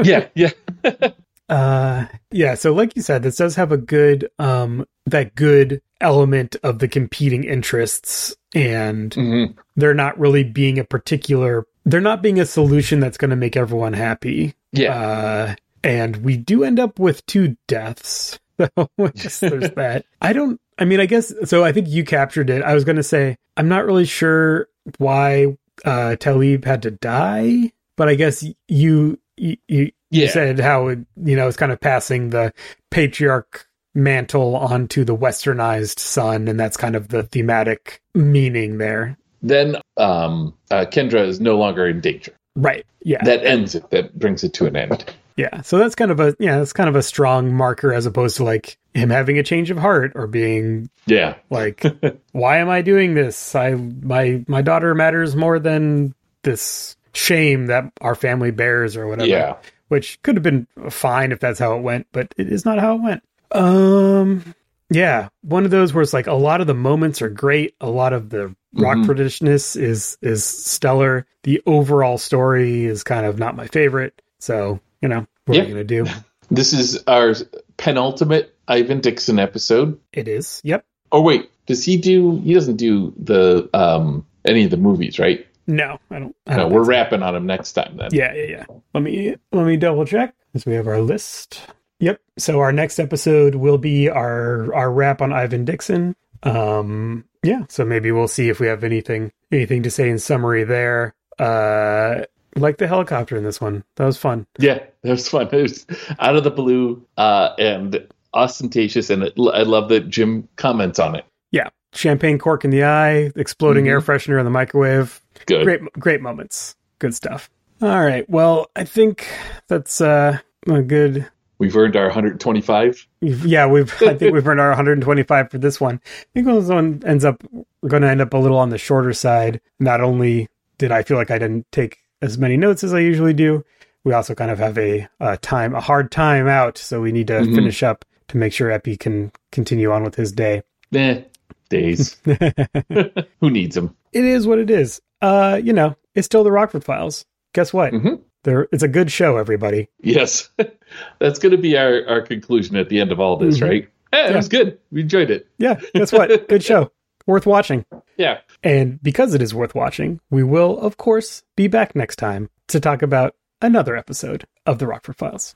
yeah, 0.04 0.28
yeah. 0.36 0.52
Uh 1.50 2.06
yeah, 2.30 2.54
so 2.54 2.74
like 2.76 2.96
you 2.96 3.02
said, 3.02 3.24
this 3.24 3.38
does 3.38 3.56
have 3.56 3.72
a 3.72 3.78
good 3.78 4.30
um 4.38 4.86
that 5.08 5.34
good 5.34 5.82
element 6.00 6.56
of 6.62 6.78
the 6.78 6.88
competing 6.88 7.44
interests 7.44 8.36
and 8.54 9.12
Mhm. 9.14 9.56
they're 9.76 9.96
not 9.96 10.20
really 10.20 10.44
being 10.44 10.78
a 10.78 10.84
particular 10.84 11.66
they're 11.86 12.02
not 12.02 12.22
being 12.22 12.40
a 12.40 12.46
solution 12.46 13.00
that's 13.00 13.18
going 13.18 13.32
to 13.32 13.36
make 13.36 13.58
everyone 13.58 13.94
happy. 13.94 14.54
Yeah. 14.74 14.96
Uh 14.96 15.56
and 15.84 16.18
we 16.18 16.38
do 16.38 16.64
end 16.64 16.80
up 16.80 17.00
with 17.00 17.26
two 17.26 17.58
deaths. 17.68 18.38
So 18.60 19.50
there's 19.50 19.72
that. 19.76 20.06
I 20.22 20.34
don't 20.34 20.62
I 20.78 20.86
mean 20.86 21.00
I 21.00 21.08
guess 21.08 21.34
so 21.50 21.64
I 21.64 21.72
think 21.72 21.88
you 21.90 22.04
captured 22.04 22.52
it. 22.52 22.62
I 22.62 22.76
was 22.76 22.84
going 22.84 22.98
to 22.98 23.04
say 23.04 23.38
I'm 23.58 23.68
not 23.70 23.86
really 23.88 24.06
sure 24.06 24.68
why 25.00 25.58
uh 25.84 26.16
Talib 26.18 26.64
had 26.66 26.84
to 26.84 26.92
die, 26.92 27.72
but 27.96 28.08
I 28.08 28.14
guess 28.14 28.46
you 28.68 29.18
you, 29.40 29.58
you 29.68 29.92
Yeah. 30.12 30.30
said 30.30 30.60
how 30.60 30.88
it, 30.90 31.00
you 31.24 31.36
know 31.36 31.48
it's 31.48 31.58
kind 31.58 31.72
of 31.72 31.80
passing 31.80 32.30
the 32.32 32.54
patriarch 32.92 33.66
mantle 33.96 34.56
onto 34.56 35.04
the 35.04 35.16
westernized 35.16 36.00
son 36.00 36.48
and 36.48 36.60
that's 36.60 36.78
kind 36.78 36.96
of 36.96 37.08
the 37.10 37.24
thematic 37.24 38.02
meaning 38.14 38.78
there 38.78 39.18
Then 39.42 39.78
um, 39.98 40.54
uh, 40.72 40.86
Kendra 40.92 41.26
is 41.28 41.40
no 41.42 41.58
longer 41.58 41.88
in 41.88 42.02
danger. 42.02 42.34
right 42.56 42.86
yeah 43.04 43.24
That 43.24 43.44
ends 43.46 43.76
it. 43.76 43.90
That 43.92 44.18
brings 44.20 44.44
it 44.44 44.54
to 44.56 44.66
an 44.68 44.76
end. 44.76 45.06
yeah 45.38 45.62
so 45.62 45.78
that's 45.78 45.96
kind 45.96 46.12
of 46.12 46.20
a 46.20 46.36
yeah 46.40 46.58
that's 46.60 46.74
kind 46.74 46.90
of 46.90 46.96
a 46.96 47.02
strong 47.04 47.54
marker 47.54 47.94
as 47.94 48.06
opposed 48.06 48.38
to 48.38 48.44
like 48.44 48.78
him 48.94 49.10
having 49.10 49.38
a 49.40 49.44
change 49.44 49.72
of 49.72 49.78
heart 49.78 50.12
or 50.16 50.28
being 50.28 50.90
Yeah. 51.08 51.36
like 51.50 51.84
why 52.32 52.58
am 52.58 52.70
i 52.70 52.82
doing 52.82 53.14
this 53.16 53.56
i 53.56 53.74
my 53.74 54.44
my 54.48 54.62
daughter 54.62 54.94
matters 54.96 55.36
more 55.36 55.58
than 55.60 56.14
this 56.44 56.96
shame 57.14 57.68
that 57.68 57.92
our 58.02 58.16
family 58.16 58.52
bears 58.52 58.96
or 58.98 59.08
whatever 59.08 59.28
Yeah. 59.30 59.56
which 59.88 60.22
could 60.22 60.36
have 60.36 60.44
been 60.44 60.68
fine 60.90 61.32
if 61.32 61.40
that's 61.40 61.60
how 61.60 61.76
it 61.78 61.82
went 61.82 62.08
but 62.12 62.34
it 62.38 62.48
is 62.52 62.66
not 62.66 62.80
how 62.80 62.96
it 62.96 63.02
went 63.02 63.24
um 63.52 64.44
yeah 64.90 65.30
one 65.42 65.66
of 65.66 65.72
those 65.72 65.94
where 65.94 66.02
it's 66.02 66.14
like 66.14 66.28
a 66.28 66.34
lot 66.34 66.62
of 66.62 66.68
the 66.68 66.74
moments 66.74 67.22
are 67.22 67.30
great 67.30 67.76
a 67.82 67.90
lot 67.90 68.14
of 68.14 68.30
the 68.30 68.56
Rockfordishness 68.76 69.76
is 69.80 70.18
is 70.22 70.46
stellar 70.46 71.26
the 71.44 71.62
overall 71.66 72.18
story 72.20 72.86
is 72.86 73.04
kind 73.04 73.26
of 73.26 73.40
not 73.40 73.56
my 73.56 73.66
favorite 73.68 74.22
so 74.38 74.80
you 75.02 75.08
know 75.10 75.26
what 75.46 75.58
are 75.58 75.62
Yeah. 75.62 75.68
you 75.68 75.74
gonna 75.74 75.84
do 75.84 76.06
This 76.52 76.74
is 76.74 77.04
our 77.06 77.36
penultimate 77.78 78.56
Ivan 78.68 79.02
Dixon 79.02 79.38
episode. 79.40 80.00
it 80.14 80.28
is 80.28 80.62
yep 80.64 80.86
Oh 81.12 81.22
wait, 81.22 81.50
does 81.66 81.84
he 81.84 81.98
do? 81.98 82.40
He 82.42 82.54
doesn't 82.54 82.76
do 82.76 83.12
the 83.18 83.68
um 83.74 84.24
any 84.46 84.64
of 84.66 84.70
the 84.72 84.78
movies, 84.78 85.18
right? 85.18 85.46
No 85.70 86.00
i 86.12 86.20
don't 86.20 86.36
I 86.48 86.56
No, 86.58 86.64
don't 86.64 86.74
we're 86.74 86.84
so. 86.84 86.90
wrapping 86.90 87.24
on 87.24 87.36
him 87.36 87.46
next 87.46 87.74
time 87.74 87.96
then. 87.98 88.10
Yeah, 88.12 88.34
yeah, 88.34 88.44
yeah. 88.44 88.66
Let 88.94 89.04
me 89.04 89.36
let 89.52 89.66
me 89.66 89.78
double 89.78 90.04
check 90.06 90.34
as 90.56 90.66
we 90.66 90.74
have 90.74 90.88
our 90.88 91.00
list. 91.02 91.62
Yep. 92.00 92.20
So 92.38 92.60
our 92.60 92.72
next 92.72 92.98
episode 93.00 93.56
will 93.56 93.78
be 93.78 94.10
our 94.10 94.74
our 94.74 94.92
wrap 94.92 95.22
on 95.22 95.32
Ivan 95.32 95.66
Dixon. 95.66 96.16
Um 96.44 97.26
yeah, 97.44 97.66
so 97.70 97.86
maybe 97.86 98.12
we'll 98.12 98.28
see 98.28 98.50
if 98.50 98.60
we 98.60 98.68
have 98.68 98.84
anything 98.84 99.32
anything 99.52 99.84
to 99.84 99.92
say 99.92 100.10
in 100.10 100.18
summary 100.20 100.64
there. 100.64 101.14
Uh 101.38 102.24
like 102.56 102.78
the 102.78 102.88
helicopter 102.88 103.38
in 103.38 103.44
this 103.44 103.62
one. 103.62 103.84
That 103.98 104.06
was 104.06 104.18
fun. 104.18 104.48
Yeah, 104.58 104.80
that 105.04 105.12
was 105.12 105.30
fun. 105.30 105.50
It 105.52 105.62
was 105.62 105.86
out 106.20 106.36
of 106.36 106.44
the 106.44 106.50
blue 106.52 107.06
uh, 107.16 107.50
and 107.60 108.08
ostentatious, 108.34 109.10
and 109.12 109.22
it, 109.24 109.34
I 109.38 109.62
love 109.62 109.90
that 109.90 110.10
Jim 110.10 110.48
comments 110.56 110.98
on 111.00 111.16
it. 111.16 111.26
Yeah. 111.52 111.70
Champagne 111.94 112.38
cork 112.38 112.64
in 112.64 112.72
the 112.72 112.84
eye, 112.84 113.32
exploding 113.36 113.86
Mhm. 113.86 113.90
air 113.90 114.02
freshener 114.02 114.38
in 114.40 114.46
the 114.46 114.52
microwave. 114.52 115.22
Good. 115.46 115.64
Great 115.64 115.82
great 115.94 116.22
moments. 116.22 116.76
Good 117.00 117.16
stuff. 117.16 117.50
All 117.82 118.02
right. 118.04 118.30
Well, 118.30 118.68
I 118.76 118.84
think 118.84 119.28
that's 119.68 120.02
uh 120.02 120.38
a 120.68 120.82
good 120.82 121.26
We've 121.58 121.76
earned 121.76 121.98
our 121.98 122.06
125. 122.06 123.06
Yeah, 123.22 123.68
we've. 123.68 123.94
I 124.04 124.14
think 124.14 124.34
we've 124.34 124.48
earned 124.48 124.62
our 124.62 124.70
125 124.70 125.52
for 125.52 125.58
this 125.58 125.82
one. 125.82 126.00
I 126.06 126.26
think 126.34 126.46
this 126.46 126.70
one 126.70 127.02
ends 127.06 127.26
up 127.26 127.44
going 127.86 128.02
to 128.04 128.08
end 128.08 128.22
up 128.22 128.34
a 128.34 128.38
little 128.38 128.58
on 128.58 128.70
the 128.70 128.78
shorter 128.78 129.12
side. 129.12 129.60
Not 129.78 130.00
only 130.00 130.48
did 130.78 130.94
I 130.94 131.04
feel 131.04 131.18
like 131.18 131.32
I 131.32 131.38
didn't 131.38 131.70
take 131.74 131.98
as 132.22 132.38
many 132.38 132.56
notes 132.56 132.82
as 132.86 132.94
I 132.94 133.00
usually 133.00 133.34
do, 133.34 133.66
we 134.06 134.14
also 134.14 134.34
kind 134.36 134.52
of 134.52 134.60
have 134.60 134.78
a, 134.78 135.06
a 135.20 135.36
time, 135.36 135.76
a 135.76 135.82
hard 135.82 136.12
time 136.12 136.48
out. 136.48 136.78
So 136.78 137.02
we 137.02 137.12
need 137.12 137.28
to 137.28 137.42
Mhm. 137.42 137.56
finish 137.56 137.84
up 137.84 138.06
to 138.30 138.38
make 138.38 138.54
sure 138.54 138.70
Eppy 138.70 138.98
can 138.98 139.34
continue 139.52 139.92
on 139.92 140.04
with 140.04 140.16
his 140.16 140.32
day. 140.32 140.62
Eh, 140.96 141.24
days. 141.70 142.18
Who 143.40 143.50
needs 143.50 143.76
them? 143.76 143.96
It 144.12 144.24
is 144.26 144.46
what 144.48 144.60
it 144.60 144.70
is. 144.70 145.02
Uh, 145.22 145.60
you 145.64 145.74
know, 145.74 145.96
it's 146.16 146.26
still 146.26 146.44
the 146.44 146.52
Rockford 146.52 146.84
Files. 146.84 147.26
Guess 147.54 147.74
what? 147.74 147.94
Mhm. 147.94 148.22
There, 148.44 148.68
it's 148.72 148.84
a 148.84 148.88
good 148.88 149.12
show. 149.12 149.38
Everybody. 149.38 149.90
Yes, 150.02 150.50
that's 151.20 151.40
going 151.40 151.52
to 151.52 151.58
be 151.58 151.78
our, 151.78 152.08
our 152.08 152.22
conclusion 152.22 152.76
at 152.78 152.90
the 152.90 153.00
end 153.00 153.12
of 153.12 153.20
all 153.20 153.38
this, 153.38 153.60
Mhm. 153.60 153.70
right? 153.70 153.90
Eh, 154.14 154.30
it 154.32 154.36
was 154.36 154.48
good. 154.50 154.80
We 154.92 155.02
enjoyed 155.02 155.30
it. 155.30 155.48
Yeah. 155.58 155.80
Guess 155.94 156.12
what? 156.14 156.48
good 156.50 156.64
show. 156.64 156.92
Worth 157.28 157.46
watching. 157.46 157.86
Yeah. 158.18 158.40
And 158.64 159.02
because 159.04 159.34
it 159.36 159.42
is 159.42 159.54
worth 159.54 159.76
watching, 159.76 160.20
we 160.32 160.42
will, 160.44 160.80
of 160.80 160.98
course, 160.98 161.44
be 161.56 161.68
back 161.68 161.96
next 161.96 162.16
time 162.16 162.50
to 162.70 162.80
talk 162.80 163.02
about 163.04 163.36
another 163.62 163.96
episode 163.96 164.46
of 164.66 164.80
The 164.80 164.88
Rockford 164.88 165.18
Files. 165.18 165.54